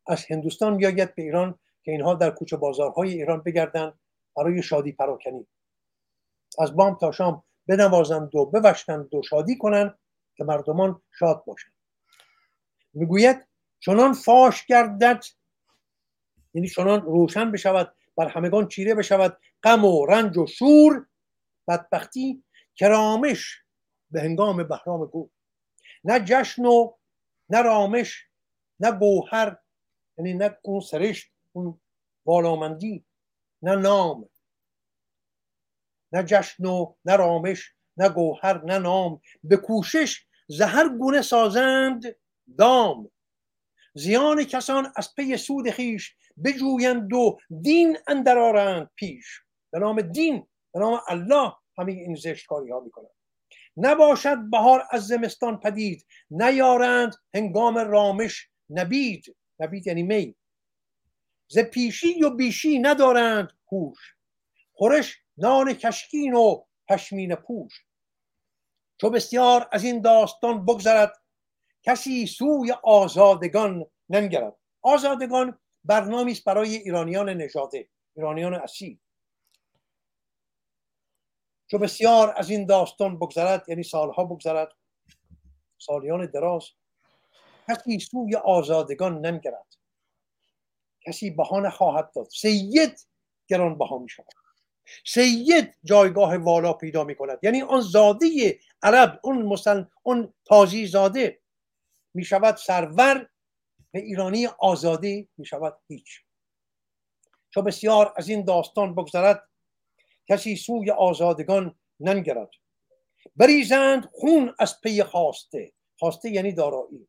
از 0.08 0.26
هندوستان 0.30 0.76
بیاید 0.76 1.14
به 1.14 1.22
ایران 1.22 1.58
که 1.82 1.90
اینها 1.92 2.14
در 2.14 2.30
کوچه 2.30 2.56
بازارهای 2.56 3.12
ایران 3.12 3.42
بگردند 3.42 3.98
برای 4.36 4.62
شادی 4.62 4.92
پراکنی. 4.92 5.46
از 6.58 6.76
بام 6.76 6.98
تا 6.98 7.12
شام 7.12 7.44
بنوازند 7.66 8.34
و 8.34 8.46
بوشتند 8.46 9.14
و 9.14 9.22
شادی 9.22 9.58
کنند 9.58 9.98
که 10.36 10.44
مردمان 10.44 11.02
شاد 11.18 11.44
باشند. 11.44 11.72
می‌گوید 12.92 13.46
چنان 13.80 14.12
فاش 14.12 14.66
گردد 14.66 15.24
یعنی 16.54 16.68
چنان 16.68 17.02
روشن 17.02 17.52
بشود 17.52 17.94
بر 18.16 18.28
همگان 18.28 18.68
چیره 18.68 18.94
بشود 18.94 19.38
غم 19.62 19.84
و 19.84 20.06
رنج 20.06 20.38
و 20.38 20.46
شور 20.46 21.06
بدبختی 21.68 22.44
کرامش 22.76 23.62
به 24.10 24.20
هنگام 24.20 24.68
بهرام 24.68 25.06
گور 25.06 25.30
نه 26.04 26.20
جشن 26.20 26.64
و 26.64 26.92
نه 27.48 27.62
رامش 27.62 28.26
نه 28.80 28.92
گوهر 28.92 29.56
یعنی 30.18 30.34
نه 30.34 30.58
اون 30.62 30.80
سرشت 30.80 31.32
اون 31.52 31.80
بالامندی 32.24 33.04
نه 33.62 33.74
نام 33.76 34.28
نه 36.12 36.22
جشن 36.22 36.64
و 36.64 36.94
نه 37.04 37.16
رامش 37.16 37.72
نه 37.96 38.08
گوهر 38.08 38.64
نه 38.64 38.78
نام. 38.78 39.20
به 39.44 39.56
کوشش 39.56 40.26
زهر 40.48 40.88
گونه 40.88 41.22
سازند 41.22 42.02
دام. 42.58 43.10
زیان 43.94 44.44
کسان 44.44 44.92
از 44.96 45.14
پی 45.14 45.36
سود 45.36 45.70
خیش 45.70 46.14
بجویند 46.44 47.12
و 47.12 47.38
دین 47.62 47.98
اندرارند 48.08 48.90
پیش. 48.94 49.40
به 49.70 49.78
نام 49.78 50.00
دین 50.00 50.46
به 50.72 50.80
نام 50.80 51.00
الله 51.08 51.52
همه 51.78 51.92
این 51.92 52.14
زشتکاری 52.14 52.70
ها 52.70 52.80
می‌کنند. 52.80 53.10
نباشد 53.76 54.50
بهار 54.50 54.84
از 54.90 55.06
زمستان 55.06 55.60
پدید 55.60 56.06
نیارند 56.30 57.14
هنگام 57.34 57.78
رامش 57.78 58.48
نبید. 58.70 59.36
نبید 59.60 59.86
یعنی 59.86 60.02
می 60.02 60.36
ز 61.48 61.58
پیشی 61.58 62.22
و 62.22 62.30
بیشی 62.30 62.78
ندارند 62.78 63.52
هوش. 63.72 64.14
خورش 64.72 65.18
نان 65.36 65.72
کشکین 65.72 66.34
و 66.34 66.64
پشمین 66.88 67.34
پوش. 67.34 67.72
چو 69.00 69.10
بسیار 69.10 69.68
از 69.72 69.84
این 69.84 70.00
داستان 70.00 70.64
بگذرد 70.64 71.12
کسی 71.82 72.26
سوی 72.26 72.72
آزادگان 72.84 73.86
ننگرد. 74.08 74.56
آزادگان 74.82 75.58
برنامه 75.84 76.30
است 76.30 76.44
برای 76.44 76.76
ایرانیان 76.76 77.28
نژاده 77.28 77.88
ایرانیان 78.16 78.54
اصیل. 78.54 78.98
چو 81.70 81.78
بسیار 81.78 82.34
از 82.36 82.50
این 82.50 82.66
داستان 82.66 83.18
بگذرد 83.18 83.68
یعنی 83.68 83.82
سالها 83.82 84.24
بگذرد 84.24 84.72
سالیان 85.78 86.26
دراز 86.26 86.64
کسی 87.68 87.98
سوی 87.98 88.36
آزادگان 88.36 89.26
ننگرد 89.26 89.76
کسی 91.06 91.30
بها 91.30 91.60
نخواهد 91.60 92.12
داد. 92.14 92.28
سید 92.30 93.06
گران 93.48 93.78
بها 93.78 93.98
می 93.98 94.08
شود 94.08 94.26
سید 95.06 95.74
جایگاه 95.84 96.36
والا 96.36 96.72
پیدا 96.72 97.04
می 97.04 97.14
کند 97.14 97.38
یعنی 97.42 97.62
آن 97.62 97.80
زاده 97.80 98.58
عرب 98.82 99.20
اون 99.22 99.42
مسل 99.42 99.84
اون 100.02 100.34
تازی 100.44 100.86
زاده 100.86 101.40
می 102.14 102.24
شود 102.24 102.56
سرور. 102.56 103.28
به 103.92 103.98
ایرانی 104.02 104.46
آزادی 104.46 105.28
می 105.36 105.46
شود 105.46 105.78
هیچ. 105.88 106.20
چو 107.50 107.62
بسیار 107.62 108.14
از 108.16 108.28
این 108.28 108.44
داستان 108.44 108.94
بگذرد 108.94 109.48
کسی 110.28 110.56
سوی 110.56 110.90
آزادگان 110.90 111.74
ننگرد 112.00 112.50
بریزند 113.36 114.10
خون 114.12 114.54
از 114.58 114.80
پی 114.80 115.02
خواسته. 115.02 115.72
خواسته 115.98 116.30
یعنی 116.30 116.52
دارایی. 116.52 117.08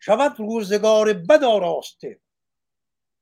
شود 0.00 0.40
روزگار 0.40 1.12
بد 1.12 1.44
آراسته. 1.44 2.20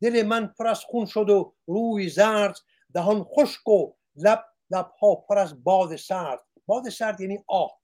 دل 0.02 0.22
من 0.22 0.46
پر 0.46 0.66
از 0.66 0.80
خون 0.80 1.06
شد 1.06 1.30
و 1.30 1.54
روی 1.66 2.08
زرد 2.08 2.58
دهان 2.94 3.24
خشک 3.24 3.68
و 3.68 3.92
لب 4.16 4.44
لبها 4.70 5.14
پر 5.14 5.38
از 5.38 5.64
باد 5.64 5.96
سرد. 5.96 6.40
باد 6.66 6.88
سرد 6.88 7.20
یعنی 7.20 7.38
آه 7.46 7.80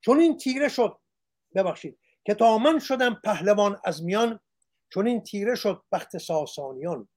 چون 0.00 0.20
این 0.20 0.36
تیره 0.36 0.68
شد. 0.68 0.98
ببخشید. 1.54 1.98
که 2.24 2.34
تا 2.34 2.58
من 2.58 2.78
شدم 2.78 3.14
پهلوان 3.24 3.80
از 3.84 4.04
میان 4.04 4.40
چون 4.92 5.06
این 5.06 5.22
تیره 5.22 5.54
شد 5.54 5.82
بخت 5.92 6.18
ساسانیان. 6.18 7.08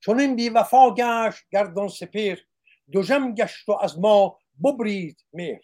چون 0.00 0.20
این 0.20 0.36
بی 0.36 0.48
وفا 0.48 0.94
گشت 0.94 1.44
گردان 1.50 1.88
سپیر 1.88 2.48
دوژم 2.92 3.34
گشت 3.34 3.68
و 3.68 3.72
از 3.72 3.98
ما 3.98 4.38
ببرید 4.64 5.24
میر 5.32 5.60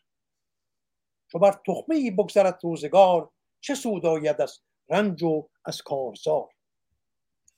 چو 1.29 1.39
بر 1.39 1.61
تخمه 1.67 1.97
ای 1.97 2.11
بگذرد 2.11 2.61
روزگار 2.63 3.31
چه 3.63 3.75
سود 3.75 4.07
آید 4.07 4.41
از 4.41 4.61
رنج 4.89 5.23
و 5.23 5.49
از 5.65 5.83
کارزار؟ 5.83 6.49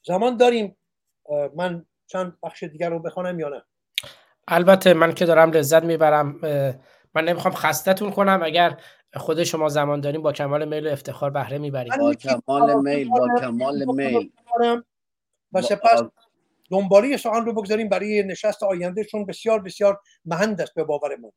زمان 0.06 0.36
داریم 0.36 0.76
من 1.56 1.86
چند 2.06 2.38
بخش 2.42 2.62
دیگر 2.62 2.90
رو 2.90 2.98
بخوانم 2.98 3.40
یا 3.40 3.48
نه؟ 3.48 3.62
البته 4.48 4.94
من 4.94 5.14
که 5.14 5.24
دارم 5.24 5.50
لذت 5.50 5.82
می‌برم 5.82 6.40
من 7.14 7.24
نمی‌خوام 7.24 7.54
خستتون 7.54 8.10
کنم 8.10 8.40
اگر 8.42 8.80
خود 9.14 9.44
شما 9.44 9.68
زمان 9.68 10.00
داریم 10.00 10.22
با 10.22 10.32
کمال 10.32 10.68
میل 10.68 10.86
و 10.86 10.90
افتخار 10.90 11.30
بهره 11.30 11.58
می‌بریم. 11.58 11.92
با 11.98 12.14
کمال 12.14 12.82
میل 12.82 13.08
با 13.08 13.28
کمال 13.40 13.84
میل. 13.84 14.30
و 15.52 15.62
سپس 15.62 16.02
دنباله 16.70 17.16
سخن 17.16 17.44
رو 17.44 17.52
بگذاریم 17.52 17.88
برای 17.88 18.22
نشست 18.22 18.62
آینده 18.62 19.04
چون 19.04 19.26
بسیار 19.26 19.60
بسیار 19.60 20.00
مهند 20.24 20.60
است 20.60 20.74
به 20.74 20.84
باور 20.84 21.16
من 21.16 21.30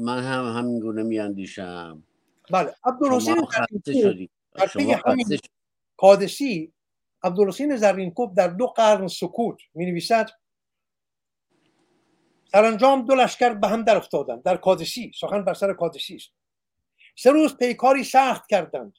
من 0.00 0.22
هم 0.22 0.58
همین 0.58 0.80
گونه 0.80 1.02
میاندیشم. 1.02 2.02
بله 2.50 2.74
عبدالحسین 2.84 3.46
همین. 5.06 5.38
قادسی 5.96 6.72
عبدالحسین 7.22 7.76
زرینکوب 7.76 8.34
در 8.34 8.48
دو 8.48 8.66
قرن 8.66 9.08
سکوت 9.08 9.58
می 9.74 9.86
نویسد 9.86 10.30
سرانجام 12.52 13.06
دو 13.06 13.14
لشکر 13.14 13.54
به 13.54 13.68
هم 13.68 13.84
در 13.84 13.96
افتادند 13.96 14.42
در 14.42 14.56
کادسی 14.56 15.12
سخن 15.20 15.44
بر 15.44 15.54
سر 15.54 15.72
کادسی 15.72 16.14
است. 16.16 16.30
سه 17.16 17.30
روز 17.30 17.56
پیکاری 17.56 18.04
سخت 18.04 18.46
کردند 18.46 18.98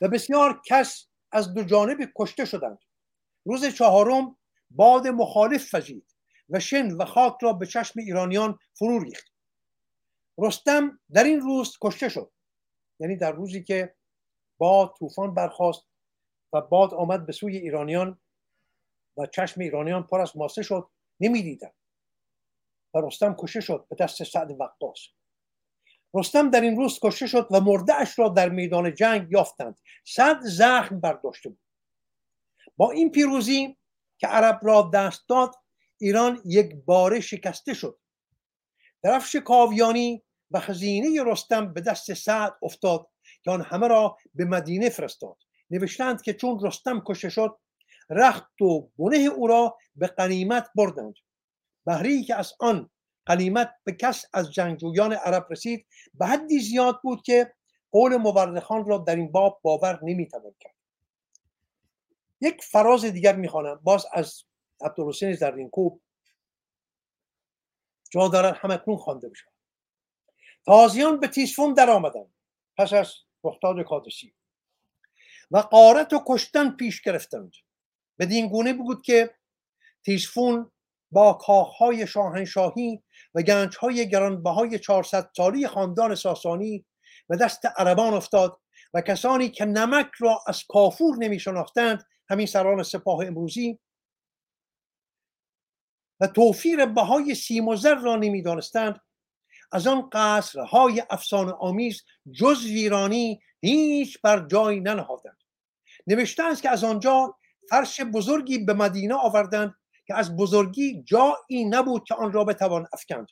و 0.00 0.08
بسیار 0.08 0.60
کس 0.66 1.06
از 1.32 1.54
دو 1.54 1.62
جانب 1.62 1.98
کشته 2.16 2.44
شدند. 2.44 2.78
روز 3.44 3.74
چهارم 3.74 4.36
باد 4.70 5.06
مخالف 5.06 5.74
وزید 5.74 6.14
و 6.50 6.60
شن 6.60 6.92
و 6.92 7.04
خاک 7.04 7.34
را 7.42 7.52
به 7.52 7.66
چشم 7.66 8.00
ایرانیان 8.00 8.58
فرو 8.74 8.98
ریخت. 8.98 9.33
رستم 10.38 11.00
در 11.12 11.24
این 11.24 11.40
روز 11.40 11.78
کشته 11.80 12.08
شد. 12.08 12.32
یعنی 13.00 13.16
در 13.16 13.32
روزی 13.32 13.62
که 13.62 13.94
باد 14.58 14.94
طوفان 14.98 15.34
برخاست 15.34 15.86
و 16.52 16.60
باد 16.60 16.94
آمد 16.94 17.26
به 17.26 17.32
سوی 17.32 17.56
ایرانیان 17.56 18.20
و 19.16 19.26
چشم 19.26 19.60
ایرانیان 19.60 20.02
پر 20.02 20.20
از 20.20 20.36
ماسه 20.36 20.62
شد 20.62 20.88
نمی‌دیدند 21.20 21.74
و 22.94 22.98
رستم 23.00 23.36
کشته 23.38 23.60
شد 23.60 23.86
به 23.88 23.96
دست 23.96 24.24
سعد 24.24 24.50
وقاص. 24.60 24.98
رستم 26.14 26.50
در 26.50 26.60
این 26.60 26.76
روز 26.76 26.98
کشته 27.02 27.26
شد 27.26 27.48
و 27.50 27.60
مرده 27.60 27.94
اش 27.94 28.18
را 28.18 28.28
در 28.28 28.48
میدان 28.48 28.94
جنگ 28.94 29.32
یافتند. 29.32 29.80
صد 30.04 30.40
زخم 30.40 31.00
برداشته 31.00 31.48
بود. 31.48 31.60
با 32.76 32.90
این 32.90 33.10
پیروزی 33.10 33.76
که 34.18 34.26
عرب 34.26 34.60
را 34.62 34.90
دست 34.94 35.28
داد 35.28 35.54
ایران 35.98 36.42
یک 36.44 36.74
باره 36.84 37.20
شکسته 37.20 37.74
شد. 37.74 37.98
درفش 39.04 39.36
کاویانی 39.36 40.22
و 40.50 40.60
خزینه 40.60 41.22
رستم 41.24 41.72
به 41.72 41.80
دست 41.80 42.14
سعد 42.14 42.54
افتاد 42.62 43.08
که 43.42 43.50
آن 43.50 43.62
همه 43.62 43.88
را 43.88 44.16
به 44.34 44.44
مدینه 44.44 44.88
فرستاد. 44.88 45.36
نوشتند 45.70 46.22
که 46.22 46.34
چون 46.34 46.60
رستم 46.62 47.02
کشته 47.06 47.28
شد 47.28 47.58
رخت 48.10 48.62
و 48.62 48.88
بنه 48.98 49.16
او 49.16 49.46
را 49.46 49.76
به 49.96 50.06
قنیمت 50.06 50.68
بردند. 50.74 51.14
بهری 51.86 52.24
که 52.24 52.34
از 52.34 52.52
آن 52.60 52.90
قنیمت 53.26 53.74
به 53.84 53.92
کس 53.92 54.24
از 54.32 54.52
جنگجویان 54.52 55.12
عرب 55.12 55.46
رسید 55.50 55.86
به 56.14 56.26
حدی 56.26 56.60
زیاد 56.60 57.00
بود 57.02 57.22
که 57.22 57.54
قول 57.90 58.16
مورخان 58.16 58.84
را 58.86 58.98
در 58.98 59.16
این 59.16 59.32
باب 59.32 59.60
باور 59.62 60.00
نمی‌توان 60.02 60.54
کرد. 60.60 60.74
یک 62.40 62.62
فراز 62.62 63.04
دیگر 63.04 63.36
می‌خوانم. 63.36 63.80
باز 63.82 64.06
از 64.12 64.42
عبدالحسین 64.80 65.34
زرینکوب 65.34 66.00
جا 68.14 68.28
دارد 68.28 68.56
همکنون 68.56 68.96
خوانده 68.96 69.28
بشود 69.28 69.52
تازیان 70.66 71.20
به 71.20 71.28
تیسفون 71.28 71.74
در 71.74 71.90
آمدند 71.90 72.34
پس 72.78 72.92
از 72.92 73.14
رخداد 73.44 73.82
کادسی 73.82 74.34
و 75.50 75.58
قارت 75.58 76.12
و 76.12 76.22
کشتن 76.26 76.70
پیش 76.70 77.02
گرفتند 77.02 77.52
بدین 78.18 78.48
گونه 78.48 78.72
بود 78.72 79.02
که 79.02 79.34
تیسفون 80.04 80.70
با 81.10 81.32
کاخهای 81.32 82.06
شاهنشاهی 82.06 83.02
و 83.34 83.42
گنجهای 83.42 84.08
گرانبهای 84.08 84.78
400 84.78 85.30
سالی 85.36 85.68
خاندان 85.68 86.14
ساسانی 86.14 86.86
و 87.28 87.36
دست 87.36 87.66
عربان 87.76 88.14
افتاد 88.14 88.60
و 88.94 89.00
کسانی 89.00 89.48
که 89.48 89.64
نمک 89.64 90.10
را 90.18 90.38
از 90.46 90.62
کافور 90.68 91.16
نمی 91.16 91.40
شناختند 91.40 92.04
همین 92.30 92.46
سران 92.46 92.82
سپاه 92.82 93.26
امروزی 93.26 93.78
توفیر 96.26 96.86
بهای 96.86 97.34
سیم 97.34 97.68
و 97.68 97.76
زر 97.76 97.94
را 97.94 98.16
نمی 98.16 98.42
دانستند 98.42 99.00
از 99.72 99.86
آن 99.86 100.08
قصرهای 100.12 101.02
افسانه 101.10 101.52
آمیز 101.52 102.02
جز 102.32 102.64
ویرانی 102.64 103.40
هیچ 103.60 104.20
بر 104.20 104.46
جای 104.46 104.80
ننهادند. 104.80 105.38
نوشته 106.06 106.42
است 106.42 106.62
که 106.62 106.70
از 106.70 106.84
آنجا 106.84 107.36
فرش 107.70 108.00
بزرگی 108.00 108.58
به 108.58 108.74
مدینه 108.74 109.14
آوردند 109.14 109.74
که 110.06 110.14
از 110.14 110.36
بزرگی 110.36 111.02
جایی 111.02 111.64
نبود 111.64 112.04
که 112.04 112.14
آن 112.14 112.32
را 112.32 112.44
بتوان 112.44 112.86
افکند. 112.92 113.28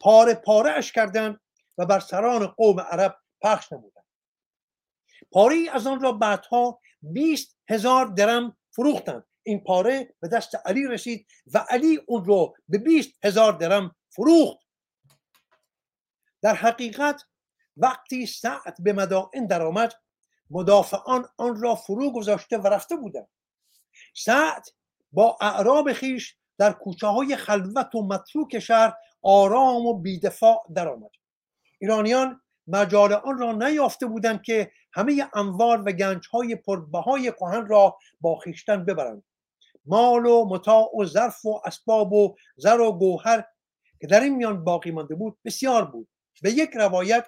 پاره 0.00 0.34
پاره 0.34 0.70
اش 0.70 0.92
کردند 0.92 1.40
و 1.78 1.86
بر 1.86 2.00
سران 2.00 2.46
قوم 2.46 2.80
عرب 2.80 3.16
پخش 3.40 3.72
نمودند. 3.72 4.04
پاره 5.32 5.56
از 5.72 5.86
آن 5.86 6.00
را 6.00 6.12
بعدها 6.12 6.80
20 7.02 7.56
هزار 7.68 8.06
درم 8.06 8.56
فروختند 8.70 9.24
این 9.44 9.64
پاره 9.64 10.14
به 10.20 10.28
دست 10.28 10.54
علی 10.66 10.86
رسید 10.86 11.26
و 11.54 11.66
علی 11.70 12.00
اون 12.06 12.24
رو 12.24 12.54
به 12.68 12.78
20 12.78 13.24
هزار 13.24 13.52
درم 13.52 13.96
فروخت. 14.10 14.58
در 16.42 16.54
حقیقت 16.54 17.22
وقتی 17.76 18.26
سعد 18.26 18.76
به 18.78 18.92
مدائن 18.92 19.46
درآمد 19.46 19.92
مدافعان 20.50 21.28
آن 21.36 21.62
را 21.62 21.74
فرو 21.74 22.12
گذاشته 22.12 22.58
و 22.58 22.66
رفته 22.66 22.96
بودند. 22.96 23.28
سعد 24.14 24.66
با 25.12 25.38
اعراب 25.40 25.92
خیش 25.92 26.36
در 26.58 26.72
کوچه 26.72 27.06
های 27.06 27.36
خلوت 27.36 27.94
و 27.94 28.06
متروک 28.06 28.58
شهر 28.58 28.94
آرام 29.22 29.86
و 29.86 29.94
بیدفاع 29.94 30.66
درآمد. 30.74 31.10
ایرانیان 31.78 32.40
مجال 32.66 33.12
آن 33.12 33.38
را 33.38 33.52
نیافته 33.52 34.06
بودند 34.06 34.42
که 34.42 34.72
همه 34.92 35.28
انوار 35.34 35.82
و 35.86 35.92
گنج 35.92 36.28
های 36.32 36.56
پربهای 36.56 37.32
کهن 37.32 37.66
را 37.66 37.98
با 38.20 38.36
خیشتن 38.36 38.84
ببرند. 38.84 39.22
مال 39.84 40.26
و 40.26 40.44
متاع 40.44 40.96
و 40.96 41.04
ظرف 41.04 41.44
و 41.44 41.60
اسباب 41.64 42.12
و 42.12 42.36
زر 42.56 42.80
و 42.80 42.92
گوهر 42.92 43.44
که 44.00 44.06
در 44.06 44.20
این 44.20 44.36
میان 44.36 44.64
باقی 44.64 44.90
مانده 44.90 45.14
بود 45.14 45.38
بسیار 45.44 45.84
بود. 45.84 46.08
به 46.42 46.50
یک 46.50 46.70
روایت 46.74 47.26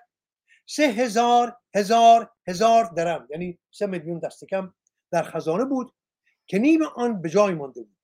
سه 0.67 0.83
هزار 0.83 1.57
هزار 1.75 2.31
هزار 2.49 2.85
درم 2.85 3.29
یعنی 3.31 3.59
سه 3.71 3.87
میلیون 3.87 4.19
دست 4.19 4.45
کم 4.45 4.75
در 5.11 5.23
خزانه 5.23 5.65
بود 5.65 5.93
که 6.47 6.59
نیم 6.59 6.83
آن 6.83 7.23
به 7.23 7.31
جای 7.31 7.55
مانده 7.55 7.83
بود. 7.83 7.97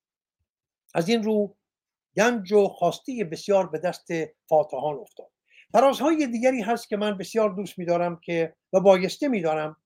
از 0.95 1.09
این 1.09 1.23
رو 1.23 1.57
گنج 2.17 2.53
و 2.53 2.69
خواستی 2.69 3.25
بسیار 3.25 3.67
به 3.67 3.79
دست 3.79 4.09
فاتحان 4.49 4.97
افتاد. 4.97 5.31
فرازهای 5.73 6.27
دیگری 6.27 6.63
هست 6.63 6.89
که 6.89 6.97
من 6.97 7.19
بسیار 7.19 7.51
دوست 7.51 7.79
میدارم 7.79 8.21
که 8.25 8.57
و 8.73 8.81
بایسته 8.81 9.29
میدارم 9.29 9.77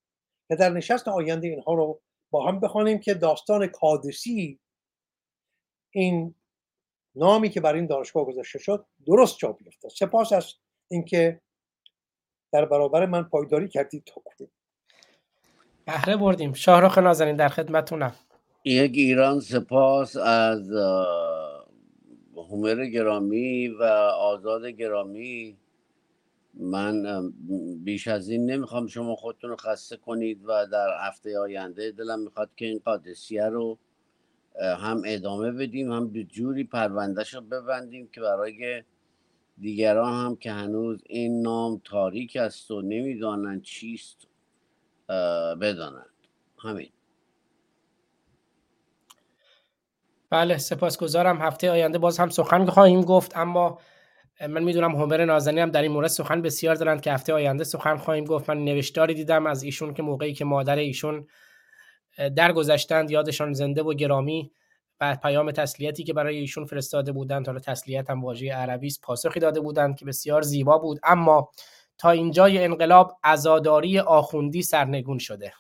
که 0.49 0.57
در 0.57 0.70
نشست 0.70 1.09
آینده 1.09 1.49
اینها 1.49 1.74
رو 1.74 2.03
با 2.35 2.47
هم 2.47 2.61
بخوانیم 2.61 2.98
که 2.98 3.15
داستان 3.15 3.66
کادسی 3.66 4.61
این 5.90 6.35
نامی 7.15 7.51
که 7.51 7.61
بر 7.61 7.74
این 7.74 7.86
دانشگاه 7.86 8.24
گذاشته 8.24 8.59
شد 8.59 8.86
درست 9.06 9.39
جا 9.39 9.52
بیفتاد 9.52 9.90
سپاس 9.90 10.32
از 10.32 10.55
اینکه 10.90 11.40
در 12.52 12.65
برابر 12.65 13.06
من 13.06 13.23
پایداری 13.23 13.69
کردید 13.69 14.05
تا 14.05 14.23
کنید 14.24 14.51
بهره 15.85 16.16
بردیم. 16.16 16.52
شاهرخ 16.52 16.98
نازنین 16.98 17.36
در 17.36 17.48
خدمتونم. 17.48 18.15
یک 18.65 18.93
ایران 18.94 19.40
سپاس 19.40 20.16
از 20.16 20.70
هومر 22.36 22.86
گرامی 22.86 23.69
و 23.69 23.82
آزاد 24.19 24.66
گرامی. 24.66 25.56
من 26.56 27.32
بیش 27.85 28.09
از 28.09 28.28
این 28.28 28.51
نمی‌خوام 28.51 28.86
شما 28.86 29.16
خودتون 29.16 29.51
رو 29.51 29.56
خسته 29.56 29.97
کنید 29.97 30.40
و 30.44 30.66
در 30.72 30.89
هفته 31.09 31.39
آینده 31.39 31.90
دلم 31.90 32.20
می‌خواد 32.20 32.51
که 32.56 32.66
این 32.66 32.81
قادسیه 32.85 33.44
رو 33.44 33.78
هم 34.60 35.02
ادامه 35.05 35.52
بدیم 35.52 35.93
هم 35.93 36.09
به 36.12 36.24
جوری 36.24 36.64
پروندهش 36.64 37.35
رو 37.35 37.40
ببندیم 37.40 38.09
که 38.09 38.20
برای 38.20 38.82
دیگران 39.59 40.12
هم 40.26 40.36
که 40.36 40.52
هنوز 40.52 41.02
این 41.06 41.43
نام 41.43 41.81
تاریک 41.85 42.36
است 42.36 42.70
و 42.70 42.82
نمی‌دانند 42.82 43.62
چیست 43.62 44.26
بدانند. 45.60 46.06
همین. 46.59 46.90
بله 50.31 50.59
سپاسگزارم. 50.59 51.43
هفته 51.43 51.70
آینده 51.70 51.98
باز 51.98 52.18
هم 52.18 52.28
سخن 52.28 52.66
خواهیم 52.66 53.01
گفت 53.01 53.36
اما 53.36 53.78
من 54.40 54.62
می‌دونم 54.62 54.97
همر 54.97 55.24
نازنی 55.24 55.61
هم 55.61 55.70
در 55.70 55.82
این 55.82 55.93
مورد 55.93 56.06
سخن 56.06 56.43
بسیار 56.43 56.74
دارند 56.74 57.01
که 57.01 57.12
هفته 57.12 57.32
آینده 57.32 57.65
سخن 57.65 57.97
خواهیم 57.97 58.24
گفت. 58.24 58.51
من 58.51 58.65
نوشتاری 58.65 59.15
دیدم 59.15 59.47
از 59.47 59.62
ایشون 59.62 59.94
که 59.94 60.02
موقعی 60.02 60.32
که 60.32 60.44
مادر 60.44 60.77
ایشون 60.77 61.27
درگذشتند 62.36 63.11
یادشان 63.11 63.52
زنده 63.52 63.82
و 63.82 63.94
گرامی 63.94 64.52
و 65.01 65.16
پیام 65.16 65.51
تسلیتی 65.51 66.05
که 66.05 66.12
برای 66.12 66.36
ایشون 66.36 66.65
فرستاده 66.65 67.12
بودند 67.12 67.47
حالا 67.47 67.61
تسلیت 67.61 68.11
هم 68.11 68.24
واژه 68.24 68.52
عربی 68.52 68.86
است 68.86 69.01
پاسخی 69.01 69.40
داده 69.40 69.61
بودند 69.61 69.97
که 69.97 70.05
بسیار 70.05 70.43
زیبا 70.43 70.78
بود. 70.78 71.01
اما 71.05 71.51
تا 71.98 72.11
اینجای 72.11 72.65
انقلاب 72.65 73.19
عزاداری 73.24 73.98
آخوندی 73.98 74.62
سرنگون 74.62 75.19
شده. 75.19 75.52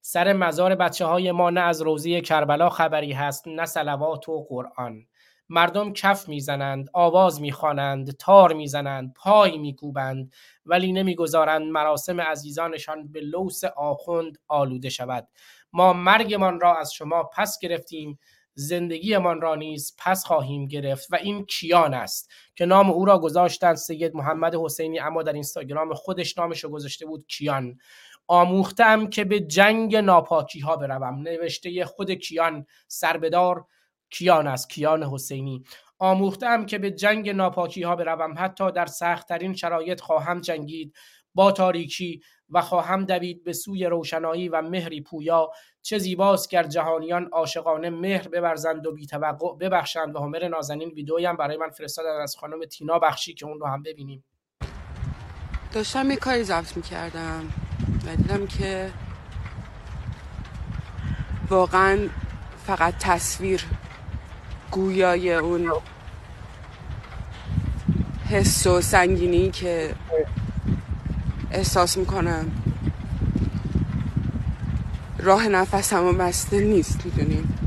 سر 0.00 0.32
مزار 0.32 0.74
بچه 0.74 1.04
های 1.04 1.32
ما 1.32 1.50
نه 1.50 1.60
از 1.60 1.82
روزی 1.82 2.20
کربلا 2.20 2.68
خبری 2.68 3.12
هست 3.12 3.48
نه 3.48 3.66
سلوات 3.66 4.28
و 4.28 4.46
قرآن. 4.48 5.06
مردم 5.52 5.92
کف 5.92 6.28
می‌زنند 6.28 6.88
آواز 6.92 7.40
می‌خوانند 7.40 8.16
تار 8.16 8.52
می‌زنند 8.52 9.14
پای 9.14 9.58
میکوبند 9.58 10.32
ولی 10.66 10.92
نمی‌گذارند 10.92 11.62
مراسم 11.62 12.20
عزیزانشان 12.20 13.12
به 13.12 13.20
لوس 13.20 13.64
آخوند 13.64 14.38
آلوده 14.48 14.88
شود. 14.88 15.28
ما 15.72 15.92
مرگمان 15.92 16.60
را 16.60 16.76
از 16.76 16.92
شما 16.92 17.22
پس 17.22 17.58
گرفتیم 17.62 18.18
زندگیمان 18.54 19.40
را 19.40 19.54
نیز 19.54 19.96
پس 19.98 20.24
خواهیم 20.24 20.66
گرفت 20.66 21.12
و 21.12 21.16
این 21.16 21.44
کیان 21.44 21.94
است 21.94 22.30
که 22.56 22.66
نام 22.66 22.90
او 22.90 23.04
را 23.04 23.18
گذاشتند 23.18 23.76
سید 23.76 24.14
محمد 24.14 24.54
حسینی 24.54 24.98
اما 24.98 25.22
در 25.22 25.32
اینستاگرام 25.32 25.94
خودش 25.94 26.38
نامش 26.38 26.64
رو 26.64 26.70
گذاشته 26.70 27.06
بود 27.06 27.26
کیان. 27.28 27.78
آموختم 28.26 29.06
که 29.06 29.24
به 29.24 29.40
جنگ 29.40 29.96
ناپاکی 29.96 30.60
ها 30.60 30.76
بروم. 30.76 31.22
نوشته 31.22 31.84
خود 31.84 32.10
کیان 32.10 32.66
سربدار 32.88 33.66
کیان 34.10 34.46
است 34.46 34.70
کیان 34.70 35.02
حسینی. 35.02 35.64
آموختم 35.98 36.66
که 36.66 36.78
به 36.78 36.90
جنگ 36.90 37.30
ناپاکی 37.30 37.82
ها 37.82 37.96
بروم. 37.96 38.34
حتی 38.38 38.72
در 38.72 38.86
سختترین 38.86 39.54
شرایط 39.54 40.00
خواهم 40.00 40.40
جنگید. 40.40 40.94
با 41.34 41.52
تاریکی 41.52 42.20
و 42.50 42.62
خواهم 42.62 43.04
دوید 43.04 43.44
به 43.44 43.52
سوی 43.52 43.84
روشنایی 43.84 44.48
و 44.48 44.62
مهری 44.62 45.00
پویا. 45.00 45.50
چه 45.82 45.98
زیباست 45.98 46.50
گر 46.50 46.62
جهانیان 46.62 47.28
عاشقانه 47.32 47.90
مهر 47.90 48.28
ببرزند 48.28 48.86
و 48.86 48.92
بیتوقع 48.92 49.56
ببخشند 49.60 50.16
و 50.16 50.18
همر 50.18 50.48
نازنین 50.48 50.88
ویدئویی 50.88 51.26
هم 51.26 51.36
برای 51.36 51.56
من 51.56 51.70
فرستادن 51.70 52.20
از 52.22 52.36
خانم 52.36 52.64
تینا 52.64 52.98
بخشی 52.98 53.34
که 53.34 53.46
اون 53.46 53.60
رو 53.60 53.66
هم 53.66 53.82
ببینیم. 53.82 54.24
داشتم 55.72 56.10
یه 56.10 56.16
کاری 56.16 56.42
ضبط 56.42 56.76
می‌کردم 56.76 57.52
و 58.06 58.16
دیدم 58.16 58.46
که 58.46 58.90
واقعا 61.50 62.08
فقط 62.66 62.94
تصویر 63.00 63.64
گویای 64.70 65.34
اون 65.34 65.72
حس 68.28 68.66
و 68.66 68.80
سنگینی 68.80 69.50
که 69.50 69.94
احساس 71.50 71.96
می‌کنم. 71.96 72.50
راه 75.18 75.48
نفسم 75.48 76.04
و 76.04 76.12
بسته 76.12 76.60
نیست 76.60 77.06
می‌دونیم 77.06 77.58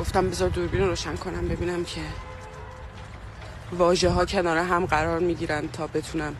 گفتم 0.00 0.30
بذار 0.30 0.48
دوربین 0.48 0.80
روشن 0.80 1.16
کنم 1.16 1.48
ببینم 1.48 1.84
که 1.84 2.00
واژه 3.72 4.10
ها 4.10 4.24
کنار 4.24 4.58
هم 4.58 4.86
قرار 4.86 5.18
می‌گیرن 5.18 5.68
تا 5.68 5.86
بتونم 5.86 6.36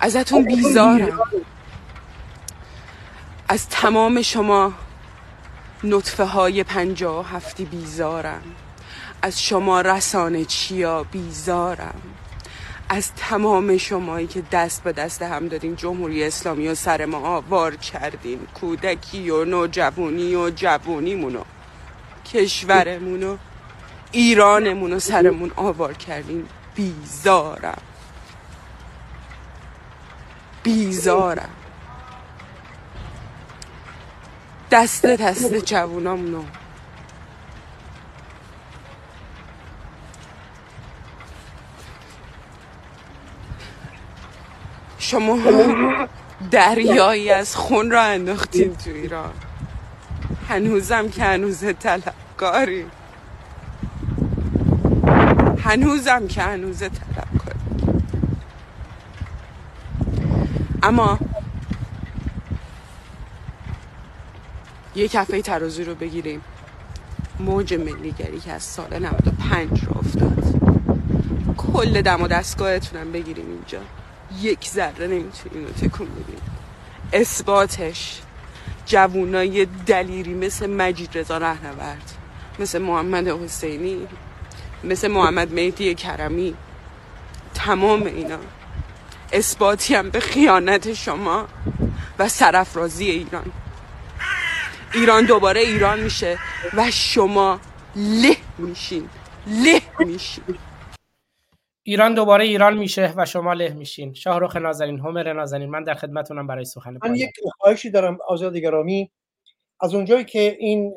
ازتون 0.00 0.44
بیزارم. 0.44 1.18
از 3.50 3.68
تمام 3.68 4.22
شما 4.22 4.72
نطفه 5.84 6.24
های 6.24 6.64
پنجاه 6.64 7.18
و 7.18 7.22
هفتی 7.22 7.64
بیزارم. 7.64 8.42
از 9.22 9.42
شما 9.42 9.80
رسانه 9.80 10.44
چیا 10.44 11.02
بیزارم. 11.02 12.00
از 12.88 13.12
تمام 13.16 13.76
شمایی 13.76 14.26
که 14.26 14.42
دست 14.52 14.82
به 14.82 14.92
دست 14.92 15.22
هم 15.22 15.48
دادین 15.48 15.76
جمهوری 15.76 16.24
اسلامی 16.24 16.68
و 16.68 16.74
سر 16.74 17.04
ما 17.04 17.18
آوار 17.18 17.76
کردین. 17.76 18.38
کودکی 18.60 19.30
و 19.30 19.44
نوجوانی 19.44 20.34
و 20.34 20.50
جوونیمونو 20.50 21.42
کشورمونو 22.32 23.36
ایرانمونو 24.12 24.98
سرمون 24.98 25.52
آوار 25.56 25.94
کردین. 25.94 26.46
بیزارم. 26.74 27.82
بیزارم. 30.62 31.57
دست 34.70 35.06
دست 35.06 35.54
جوونامونو. 35.54 36.42
شما 44.98 45.38
دریایی 46.50 47.30
از 47.30 47.56
خون 47.56 47.90
را 47.90 48.02
انداختین 48.02 48.76
تو 48.76 48.90
ایران. 48.90 49.32
هنوزم 50.48 51.08
که 51.08 51.24
هنوز 51.24 51.64
طلبکاری. 51.80 52.86
هنوزم 55.64 56.26
که 56.26 56.42
هنوز 56.42 56.78
طلبکاری. 56.78 57.58
اما 60.82 61.18
یه 64.98 65.08
کفه 65.08 65.42
ترازی 65.42 65.84
رو 65.84 65.94
بگیریم. 65.94 66.40
موج 67.40 67.74
ملیگری 67.74 68.40
که 68.40 68.52
از 68.52 68.62
سال 68.62 68.98
95 68.98 69.84
رو 69.84 69.98
افتاد. 69.98 70.44
کل 71.56 72.02
دم 72.02 72.22
و 72.22 72.28
دستگاهتونم 72.28 73.12
بگیریم 73.12 73.46
اینجا. 73.46 73.78
یک 74.40 74.68
ذره 74.68 75.06
نمی‌تونین 75.06 75.66
رو 75.66 75.70
تکون 75.70 76.06
بدین 76.06 76.40
اثباتش 77.12 78.20
جوونای 78.86 79.66
دلیری 79.86 80.34
مثل 80.34 80.70
مجید 80.70 81.18
رضا 81.18 81.38
رهنورد 81.38 82.12
مثل 82.58 82.78
محمد 82.78 83.28
حسینی 83.28 84.06
مثل 84.84 85.08
محمد 85.08 85.54
مهدی 85.54 85.94
کرمی. 85.94 86.54
تمام 87.54 88.02
اینا. 88.02 88.38
اثباتی 89.32 89.94
هم 89.94 90.10
به 90.10 90.20
خیانت 90.20 90.92
شما 90.92 91.46
و 92.18 92.28
سرافرازی 92.28 93.10
ایران. 93.10 93.52
ایران 94.94 95.26
دوباره 95.26 95.60
ایران 95.60 96.00
میشه 96.00 96.38
و 96.76 96.90
شما 96.90 97.60
له 97.96 98.36
میشین. 98.58 99.08
له 99.46 99.80
میشین. 100.06 100.44
ایران 101.82 102.14
دوباره 102.14 102.44
ایران 102.44 102.78
میشه 102.78 103.14
و 103.16 103.26
شما 103.26 103.52
له 103.52 103.74
میشین. 103.74 104.14
شاهرخ 104.14 104.56
نازنین 104.56 105.00
همر 105.00 105.32
نازنین 105.32 105.70
من 105.70 105.84
در 105.84 105.94
خدمتونم 105.94 106.46
برای 106.46 106.64
سخن 106.64 106.98
من 107.02 107.14
یک 107.14 107.30
خواهشی 107.58 107.90
دارم 107.90 108.18
آزاد 108.28 108.56
گرامی. 108.56 109.10
از 109.80 109.94
اونجایی 109.94 110.24
که 110.24 110.56
این 110.58 110.94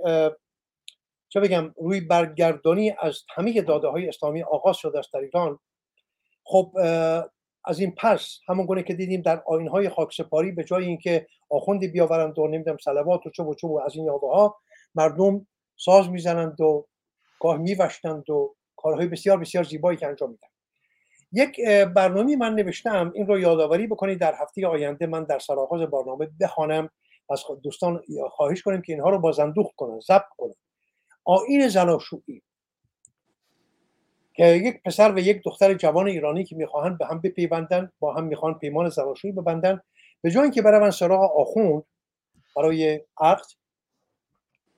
چه 1.30 1.40
بگم 1.40 1.74
روی 1.78 2.02
برگردانی 2.02 2.96
از 3.00 3.24
همه 3.36 3.62
داده 3.62 3.88
های 3.88 4.08
اسلامی 4.08 4.44
آغاز 4.44 4.78
شده 4.78 5.00
است 5.00 5.14
در 5.14 5.20
ایران 5.20 5.60
خب 6.44 6.72
از 7.66 7.80
این 7.80 7.96
پس 7.98 8.40
همون 8.48 8.66
گونه 8.66 8.84
که 8.84 8.94
دیدیم 8.94 9.22
در 9.22 9.44
آین 9.48 9.68
های 9.68 9.90
خاکسپاری 9.90 10.52
به 10.52 10.64
جای 10.64 10.86
اینکه 10.86 11.28
آخوندی 11.52 11.88
بیاورند 11.88 12.40
و 12.40 12.48
نمی‌دونم 12.48 12.78
صلوات 12.78 13.28
و 13.28 13.30
چوب 13.30 13.48
و 13.48 13.56
چوب 13.56 13.72
و 13.72 13.80
از 13.80 13.96
این 13.96 14.06
یاوه 14.06 14.34
ها 14.34 14.58
مردم 14.96 15.48
ساز 15.78 16.10
می‌زنند 16.10 16.62
و 16.62 16.88
گاه 17.40 17.58
میوشتند 17.58 18.30
و 18.30 18.56
کارهای 18.76 19.08
بسیار 19.08 19.38
بسیار 19.38 19.64
زیبایی 19.64 19.98
که 19.98 20.08
انجام 20.08 20.30
میدن. 20.30 20.48
یک 21.32 21.62
برنامه 21.96 22.36
من 22.36 22.56
نوشتم 22.56 23.12
این 23.16 23.28
رو 23.28 23.40
یادآوری 23.40 23.88
بکنید. 23.88 24.20
در 24.20 24.36
هفته 24.42 24.68
آینده 24.68 25.08
من 25.08 25.24
در 25.24 25.40
سرآغاز 25.40 25.82
برنامه 25.82 26.28
بخوانم. 26.42 26.90
از 27.30 27.44
دوستان 27.64 28.02
خواهش 28.30 28.62
کنیم 28.62 28.82
که 28.82 28.94
اینها 28.94 29.10
رو 29.10 29.20
بازندوخت 29.20 29.76
کنن 29.76 30.00
ضبط 30.00 30.30
کنن. 30.38 30.54
آین 31.24 31.68
زناشویی 31.68 32.42
که 34.34 34.46
یک 34.46 34.84
پسر 34.84 35.12
و 35.12 35.20
یک 35.20 35.42
دختر 35.44 35.74
جوان 35.74 36.08
ایرانی 36.08 36.44
که 36.44 36.56
می‌خواهند 36.56 36.98
به 36.98 37.06
هم 37.06 37.22
بپیوندن 37.22 37.92
با 38.00 38.14
هم 38.14 38.24
می‌خوان 38.24 38.54
پیمان 38.54 38.90
زناشویی 38.90 39.34
ببندن. 39.34 39.82
به 40.22 40.32
جای 40.32 40.44
اینکه 40.44 40.62
بروند 40.62 40.92
سراغ 40.92 41.38
آخوند 41.38 41.84
برای 42.56 43.02
عقد 43.20 43.46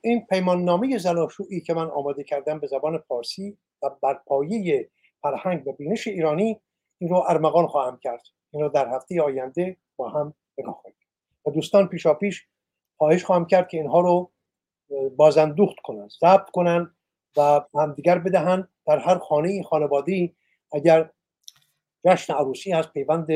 این 0.00 0.26
پیمان 0.26 0.64
نامه 0.64 0.98
زناشویی 0.98 1.60
که 1.60 1.74
من 1.74 1.86
آماده 1.86 2.24
کردم 2.24 2.58
به 2.58 2.66
زبان 2.66 2.98
فارسی 2.98 3.58
و 3.82 3.90
بر 4.02 4.14
پایه 4.26 4.90
فرهنگ 5.22 5.66
و 5.66 5.72
بینش 5.72 6.06
ایرانی 6.06 6.60
این 6.98 7.10
رو 7.10 7.24
ارمغان 7.28 7.66
خواهم 7.66 7.98
کرد. 8.02 8.22
این 8.50 8.62
رو 8.62 8.68
در 8.68 8.88
هفته 8.88 9.22
آینده 9.22 9.76
با 9.96 10.08
هم 10.08 10.34
نگاه 10.58 10.82
و 11.46 11.50
دوستان 11.50 11.88
پیشا 11.88 12.14
پیش 12.14 12.46
خواهش 12.96 13.24
خواهم 13.24 13.46
کرد 13.46 13.68
که 13.68 13.76
اینها 13.76 14.00
رو 14.00 14.30
بازندوخت 15.16 15.76
کنن 15.84 16.08
ضبط 16.20 16.50
کنن 16.50 16.94
و 17.36 17.60
همدیگر 17.74 18.18
بدهن. 18.18 18.68
در 18.86 18.98
هر 18.98 19.18
خانه 19.18 19.62
خانوادی 19.62 20.36
اگر 20.72 21.10
جشن 22.06 22.34
عروسی 22.34 22.72
هست 22.72 22.92
پیوند 22.92 23.26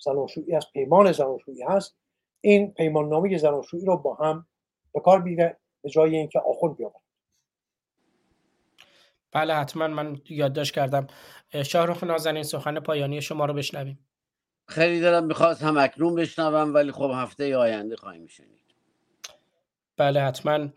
زناشویی 0.00 0.54
هست 0.54 0.72
پیمان 0.72 1.12
زناشویی 1.12 1.62
هست. 1.62 1.96
این 2.40 2.74
پیمان 2.74 3.08
نامه 3.08 3.38
زناشویی 3.38 3.84
رو 3.84 3.96
با 3.96 4.14
هم 4.14 4.46
به 4.94 5.00
کار 5.00 5.20
بیره 5.22 5.56
به 5.82 5.90
جای 5.90 6.16
اینکه 6.16 6.38
آخوند 6.38 6.76
بیاورد. 6.76 7.02
بله 9.32 9.54
حتما 9.54 9.88
من 9.88 10.20
یادداشت 10.28 10.74
کردم. 10.74 11.06
اه، 11.52 11.62
شاهرخ 11.62 12.04
نازنین 12.04 12.42
سخن 12.42 12.80
پایانی 12.80 13.20
شما 13.22 13.44
رو 13.44 13.54
بشنویم. 13.54 14.06
خیلی 14.68 15.00
دارم 15.00 15.24
می‌خواست 15.24 15.62
هم 15.62 15.76
اکنون 15.76 16.14
بشنوم 16.14 16.74
ولی 16.74 16.92
خب 16.92 17.10
هفته 17.14 17.56
آینده 17.56 17.96
خواهیم 17.96 18.26
شنید. 18.26 18.60
بله 19.96 20.20
حتما. 20.20 20.68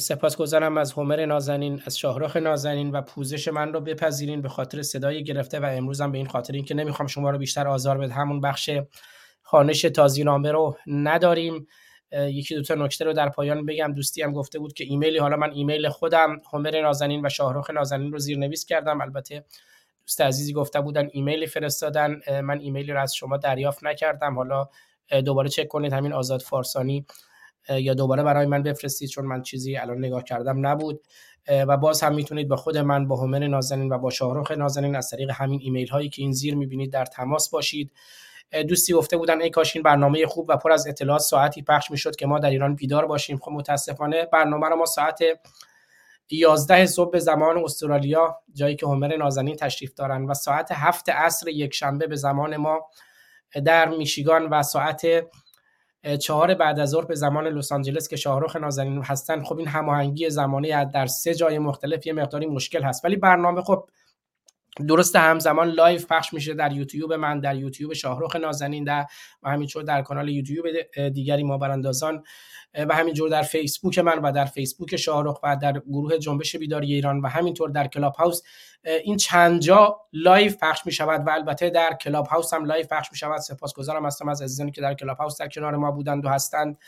سپاسگزارم 0.00 0.78
از 0.78 0.92
همر 0.92 1.26
نازنین 1.26 1.82
از 1.86 1.98
شاهرخ 1.98 2.36
نازنین 2.36 2.90
و 2.90 3.02
پوزش 3.02 3.48
من 3.48 3.72
رو 3.72 3.80
بپذیرین 3.80 4.42
به 4.42 4.48
خاطر 4.48 4.82
صدای 4.82 5.24
گرفته 5.24 5.60
و 5.60 5.64
امروزم 5.64 6.12
به 6.12 6.18
این 6.18 6.26
خاطر 6.26 6.52
اینکه 6.52 6.74
نمی‌خوام 6.74 7.06
شما 7.06 7.30
رو 7.30 7.38
بیشتر 7.38 7.68
آزار 7.68 7.98
بده 7.98 8.12
همون 8.12 8.40
بخش 8.40 8.70
خانش 9.42 9.82
تازینامه 9.82 10.52
رو 10.52 10.76
نداریم. 10.86 11.66
یکی 12.12 12.54
دو 12.54 12.62
تا 12.62 12.74
نکته 12.74 13.04
رو 13.04 13.12
در 13.12 13.28
پایان 13.28 13.66
بگم. 13.66 13.92
دوستی 13.92 14.22
هم 14.22 14.32
گفته 14.32 14.58
بود 14.58 14.72
که 14.72 14.84
ایمیلی 14.84 15.18
حالا 15.18 15.36
من 15.36 15.50
ایمیل 15.50 15.88
خودم 15.88 16.40
همر 16.52 16.80
نازنین 16.82 17.26
و 17.26 17.28
شاهرخ 17.28 17.70
نازنین 17.70 18.12
رو 18.12 18.18
زیرنویس 18.18 18.64
کردم. 18.64 19.00
البته 19.00 19.44
دوست 20.06 20.20
عزیزی 20.20 20.52
گفته 20.52 20.80
بودن 20.80 21.08
ایمیلی 21.12 21.46
فرستادن. 21.46 22.20
من 22.44 22.60
ایمیلی 22.60 22.92
رو 22.92 23.00
از 23.00 23.14
شما 23.14 23.36
دریافت 23.36 23.84
نکردم. 23.84 24.34
حالا 24.36 24.68
دوباره 25.24 25.48
چک 25.48 25.68
کنید. 25.68 25.92
همین 25.92 26.12
آزاد 26.12 26.40
فارسانی 26.42 27.06
یا 27.68 27.94
دوباره 27.94 28.22
برای 28.22 28.46
من 28.46 28.62
بفرستید 28.62 29.08
چون 29.08 29.24
من 29.24 29.42
چیزی 29.42 29.76
الان 29.76 29.98
نگاه 29.98 30.24
کردم 30.24 30.66
نبود. 30.66 31.00
و 31.68 31.76
باز 31.76 32.02
هم 32.02 32.14
می‌تونید 32.14 32.48
با 32.48 32.56
خود 32.56 32.78
من 32.78 33.08
با 33.08 33.16
همر 33.16 33.46
نازنین 33.46 33.92
و 33.92 33.98
با 33.98 34.10
شاهرخ 34.10 34.50
نازنین 34.50 34.96
از 34.96 35.10
طریق 35.10 35.30
همین 35.30 35.60
ایمیل 35.62 35.88
هایی 35.88 36.08
که 36.08 36.22
این 36.22 36.32
زیر 36.32 36.54
می‌بینید 36.54 36.92
در 36.92 37.04
تماس 37.04 37.50
باشید. 37.50 37.92
دوستی 38.68 38.92
گفته 38.92 39.16
بودن 39.16 39.40
ای 39.40 39.50
کاش 39.50 39.76
این 39.76 39.82
برنامه 39.82 40.26
خوب 40.26 40.46
و 40.48 40.56
پر 40.56 40.72
از 40.72 40.86
اطلاعات 40.86 41.20
ساعتی 41.20 41.62
پخش 41.62 41.90
می‌شد 41.90 42.16
که 42.16 42.26
ما 42.26 42.38
در 42.38 42.50
ایران 42.50 42.74
بیدار 42.74 43.06
باشیم. 43.06 43.38
خب 43.38 43.52
متاسفانه 43.52 44.26
برنامه 44.32 44.68
رو 44.68 44.76
ما 44.76 44.86
ساعت 44.86 45.20
11 46.30 46.86
صبح 46.86 47.10
به 47.10 47.18
زمان 47.18 47.64
استرالیا 47.64 48.38
جایی 48.54 48.76
که 48.76 48.86
همر 48.86 49.16
نازنین 49.16 49.56
تشریف 49.56 49.94
دارن 49.94 50.24
و 50.24 50.34
ساعت 50.34 50.68
7 50.72 51.08
عصر 51.08 51.48
یک 51.48 51.74
شنبه 51.74 52.06
به 52.06 52.16
زمان 52.16 52.56
ما 52.56 52.90
در 53.64 53.88
میشیگان 53.88 54.46
و 54.46 54.62
ساعت 54.62 55.06
چهار 56.20 56.54
بعد 56.54 56.80
از 56.80 56.90
ظهر 56.90 57.04
به 57.04 57.14
زمان 57.14 57.46
لس 57.46 57.72
آنجلس 57.72 58.08
که 58.08 58.16
شاهرخ 58.16 58.56
نازنین 58.56 59.02
هستن 59.04 59.44
خب 59.44 59.58
این 59.58 59.68
هماهنگی 59.68 60.30
زمانی 60.30 60.84
در 60.84 61.06
سه 61.06 61.34
جای 61.34 61.58
مختلف 61.58 62.06
یه 62.06 62.12
مقداری 62.12 62.46
مشکل 62.46 62.82
هست. 62.82 63.04
ولی 63.04 63.16
برنامه 63.16 63.62
خب 63.62 63.88
درست 64.88 65.16
همزمان 65.16 65.68
live 65.68 66.00
پخش 66.10 66.32
میشه 66.32 66.54
در 66.54 66.72
یوتیوب 66.72 67.12
من 67.12 67.40
در 67.40 67.56
یوتیوب 67.56 67.92
شاهرخ 67.92 68.36
نازنین 68.36 68.84
در 68.84 69.06
و 69.42 69.50
همینطور 69.50 69.82
در 69.82 70.02
کانال 70.02 70.28
یوتیوب 70.28 70.66
دیگری 71.08 71.42
ما 71.42 71.58
براندازان 71.58 72.24
و 72.84 72.94
همینجور 72.94 73.30
در 73.30 73.42
فیسبوک 73.42 73.98
من 73.98 74.18
و 74.18 74.32
در 74.32 74.44
فیسبوک 74.44 74.96
شاهرخ 74.96 75.40
و 75.42 75.56
در 75.56 75.72
گروه 75.72 76.18
جنبش 76.18 76.56
بیداری 76.56 76.94
ایران 76.94 77.20
و 77.20 77.28
همینطور 77.28 77.70
در 77.70 77.86
کلاب 77.86 78.14
هاوس 78.14 78.42
این 79.04 79.16
چند 79.16 79.60
جا 79.60 80.00
live 80.12 80.52
پخش 80.62 80.86
می 80.86 80.92
شود 80.92 81.26
و 81.26 81.30
البته 81.30 81.70
در 81.70 81.96
کلاب 82.00 82.26
هاوس 82.26 82.54
هم 82.54 82.64
live 82.64 82.86
پخش 82.86 83.12
می 83.12 83.18
شود 83.18 83.40
سپاسگزارم 83.40 84.06
هستم 84.06 84.28
از 84.28 84.42
عزیزانی 84.42 84.70
که 84.70 84.80
در 84.80 84.94
کلاب 84.94 85.16
هاوس 85.16 85.38
در 85.40 85.48
کنار 85.48 85.76
ما 85.76 85.90
بودند 85.90 86.24
و 86.24 86.28
هستند. 86.28 86.78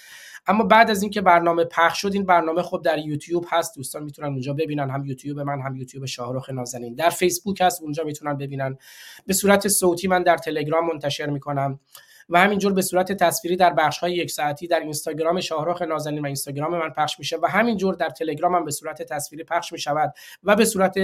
اما 0.46 0.64
بعد 0.64 0.90
از 0.90 1.02
اینکه 1.02 1.20
برنامه 1.20 1.64
پخش 1.64 2.00
شد 2.00 2.10
این 2.14 2.26
برنامه 2.26 2.62
خب 2.62 2.82
در 2.84 2.98
یوتیوب 2.98 3.46
هست. 3.50 3.76
دوستان 3.76 4.02
می‌تونن 4.02 4.28
اونجا 4.28 4.52
ببینن. 4.52 4.90
هم 4.90 5.04
یوتیوب 5.04 5.40
من 5.40 5.60
هم 5.60 5.76
یوتیوب 5.76 6.06
شاهرخ 6.06 6.50
نازنین. 6.50 6.94
در 6.94 7.10
فیسبوک 7.10 7.60
هست. 7.60 7.82
اونجا 7.82 8.04
می‌تونن 8.04 8.36
ببینن. 8.36 8.78
به 9.26 9.34
صورت 9.34 9.68
صوتی 9.68 10.08
من 10.08 10.22
در 10.22 10.36
تلگرام 10.36 10.86
منتشر 10.86 11.26
می‌کنم. 11.26 11.80
و 12.28 12.38
همینجور 12.38 12.72
به 12.72 12.82
صورت 12.82 13.12
تصویری 13.12 13.56
در 13.56 13.70
بخش 13.70 13.98
های 13.98 14.12
یک 14.12 14.30
ساعتی 14.30 14.66
در 14.66 14.80
اینستاگرام 14.80 15.40
شاهرخ 15.40 15.82
نازنین 15.82 16.22
و 16.22 16.26
اینستاگرام 16.26 16.78
من 16.78 16.90
پخش 16.90 17.18
میشه 17.18 17.38
و 17.42 17.46
همینجور 17.46 17.94
در 17.94 18.08
تلگرام 18.08 18.54
هم 18.54 18.64
به 18.64 18.70
صورت 18.70 19.02
تصویری 19.02 19.44
پخش 19.44 19.72
می 19.72 19.78
شود 19.78 20.14
و 20.42 20.56
به 20.56 20.64
صورت 20.64 20.94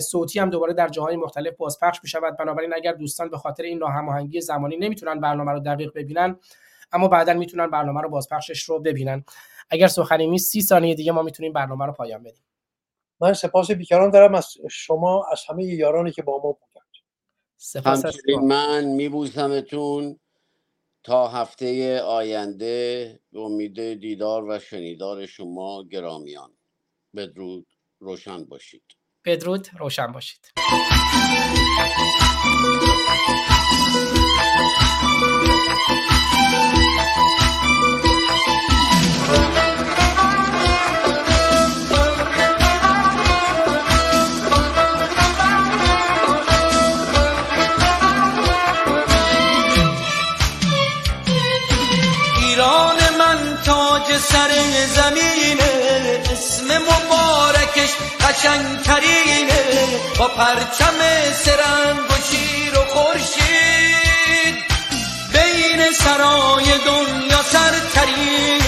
صوتی 0.00 0.38
هم 0.38 0.50
دوباره 0.50 0.72
در 0.72 0.88
جاهای 0.88 1.16
مختلف 1.16 1.56
باز 1.56 1.78
پخش 1.82 2.00
می 2.02 2.08
شود 2.08 2.36
بنابراین 2.36 2.74
اگر 2.74 2.92
دوستان 2.92 3.30
به 3.30 3.38
خاطر 3.38 3.62
این 3.62 3.78
ناهماهنگی 3.78 4.40
زمانی 4.40 4.76
نمی‌تونن 4.76 5.20
برنامه 5.20 5.52
رو 5.52 5.60
دقیق 5.60 5.92
ببینن 5.94 6.36
اما 6.92 7.08
بعدا 7.08 7.34
می‌تونن 7.34 7.66
برنامه 7.66 8.00
رو 8.00 8.08
بازپخشش 8.08 8.62
رو 8.62 8.80
ببینن. 8.80 9.24
اگر 9.70 9.86
سخنی 9.86 10.26
نیست 10.26 10.52
سی 10.52 10.62
ثانیه 10.62 10.94
دیگه 10.94 11.12
ما 11.12 11.22
می‌تونیم 11.22 11.52
برنامه 11.52 11.86
رو 11.86 11.92
پایان 11.92 12.22
بدیم. 12.22 12.44
من 13.20 13.32
سپاس 13.32 13.70
بیکران 13.70 14.10
دارم 14.10 14.34
از 14.34 14.54
شما 14.70 15.26
از 15.32 15.42
همه 15.48 15.64
یارانی 15.64 16.10
که 16.10 16.22
با 16.22 16.32
ما 16.32 16.52
بودند. 16.52 16.86
سپاس 17.56 18.04
از. 18.04 18.16
من 18.42 18.84
میبوسمتون. 18.84 20.18
تا 21.04 21.28
هفته 21.28 22.00
آینده 22.00 23.20
به 23.32 23.40
امید 23.40 23.94
دیدار 24.00 24.44
و 24.48 24.58
شنیدار 24.58 25.26
شما 25.26 25.84
گرامیان. 25.84 26.52
بدرود 27.16 27.66
روشن 27.98 28.44
باشید. 28.44 28.82
بدرود 29.24 29.68
روشن 29.78 30.12
باشید. 30.12 30.52
رنگش 57.82 57.94
قشنگ 58.20 58.82
ترینه. 58.82 59.62
با 60.18 60.28
پرچم 60.28 60.98
سرنگ 61.44 62.10
و 62.10 62.14
شیر 62.30 62.78
و 62.78 62.84
خورشید. 62.84 64.56
بین 65.32 65.92
سرای 65.92 66.64
دنیا 66.64 67.42
سر 67.42 67.72
ترینه 67.94 68.58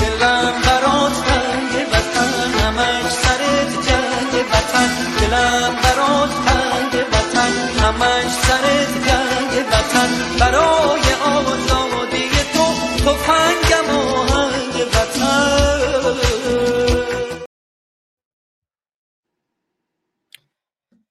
دلم 0.00 0.62
برات 0.62 1.12
تنگ 1.26 1.86
وطن 1.92 2.60
همش 2.64 3.12
سرت 3.12 3.72
جنگ 3.88 4.44
وطن. 4.52 4.90
دلم 5.20 5.76
برات 5.82 6.30
تنگ 6.46 7.04
وطن 7.12 7.52
همش 7.82 8.32
سرت 8.46 8.92
جنگ 9.08 9.66
وطن. 9.66 10.10
برای 10.40 11.06
آزادی 11.24 12.30
تو 12.54 12.74
تو 13.04 13.14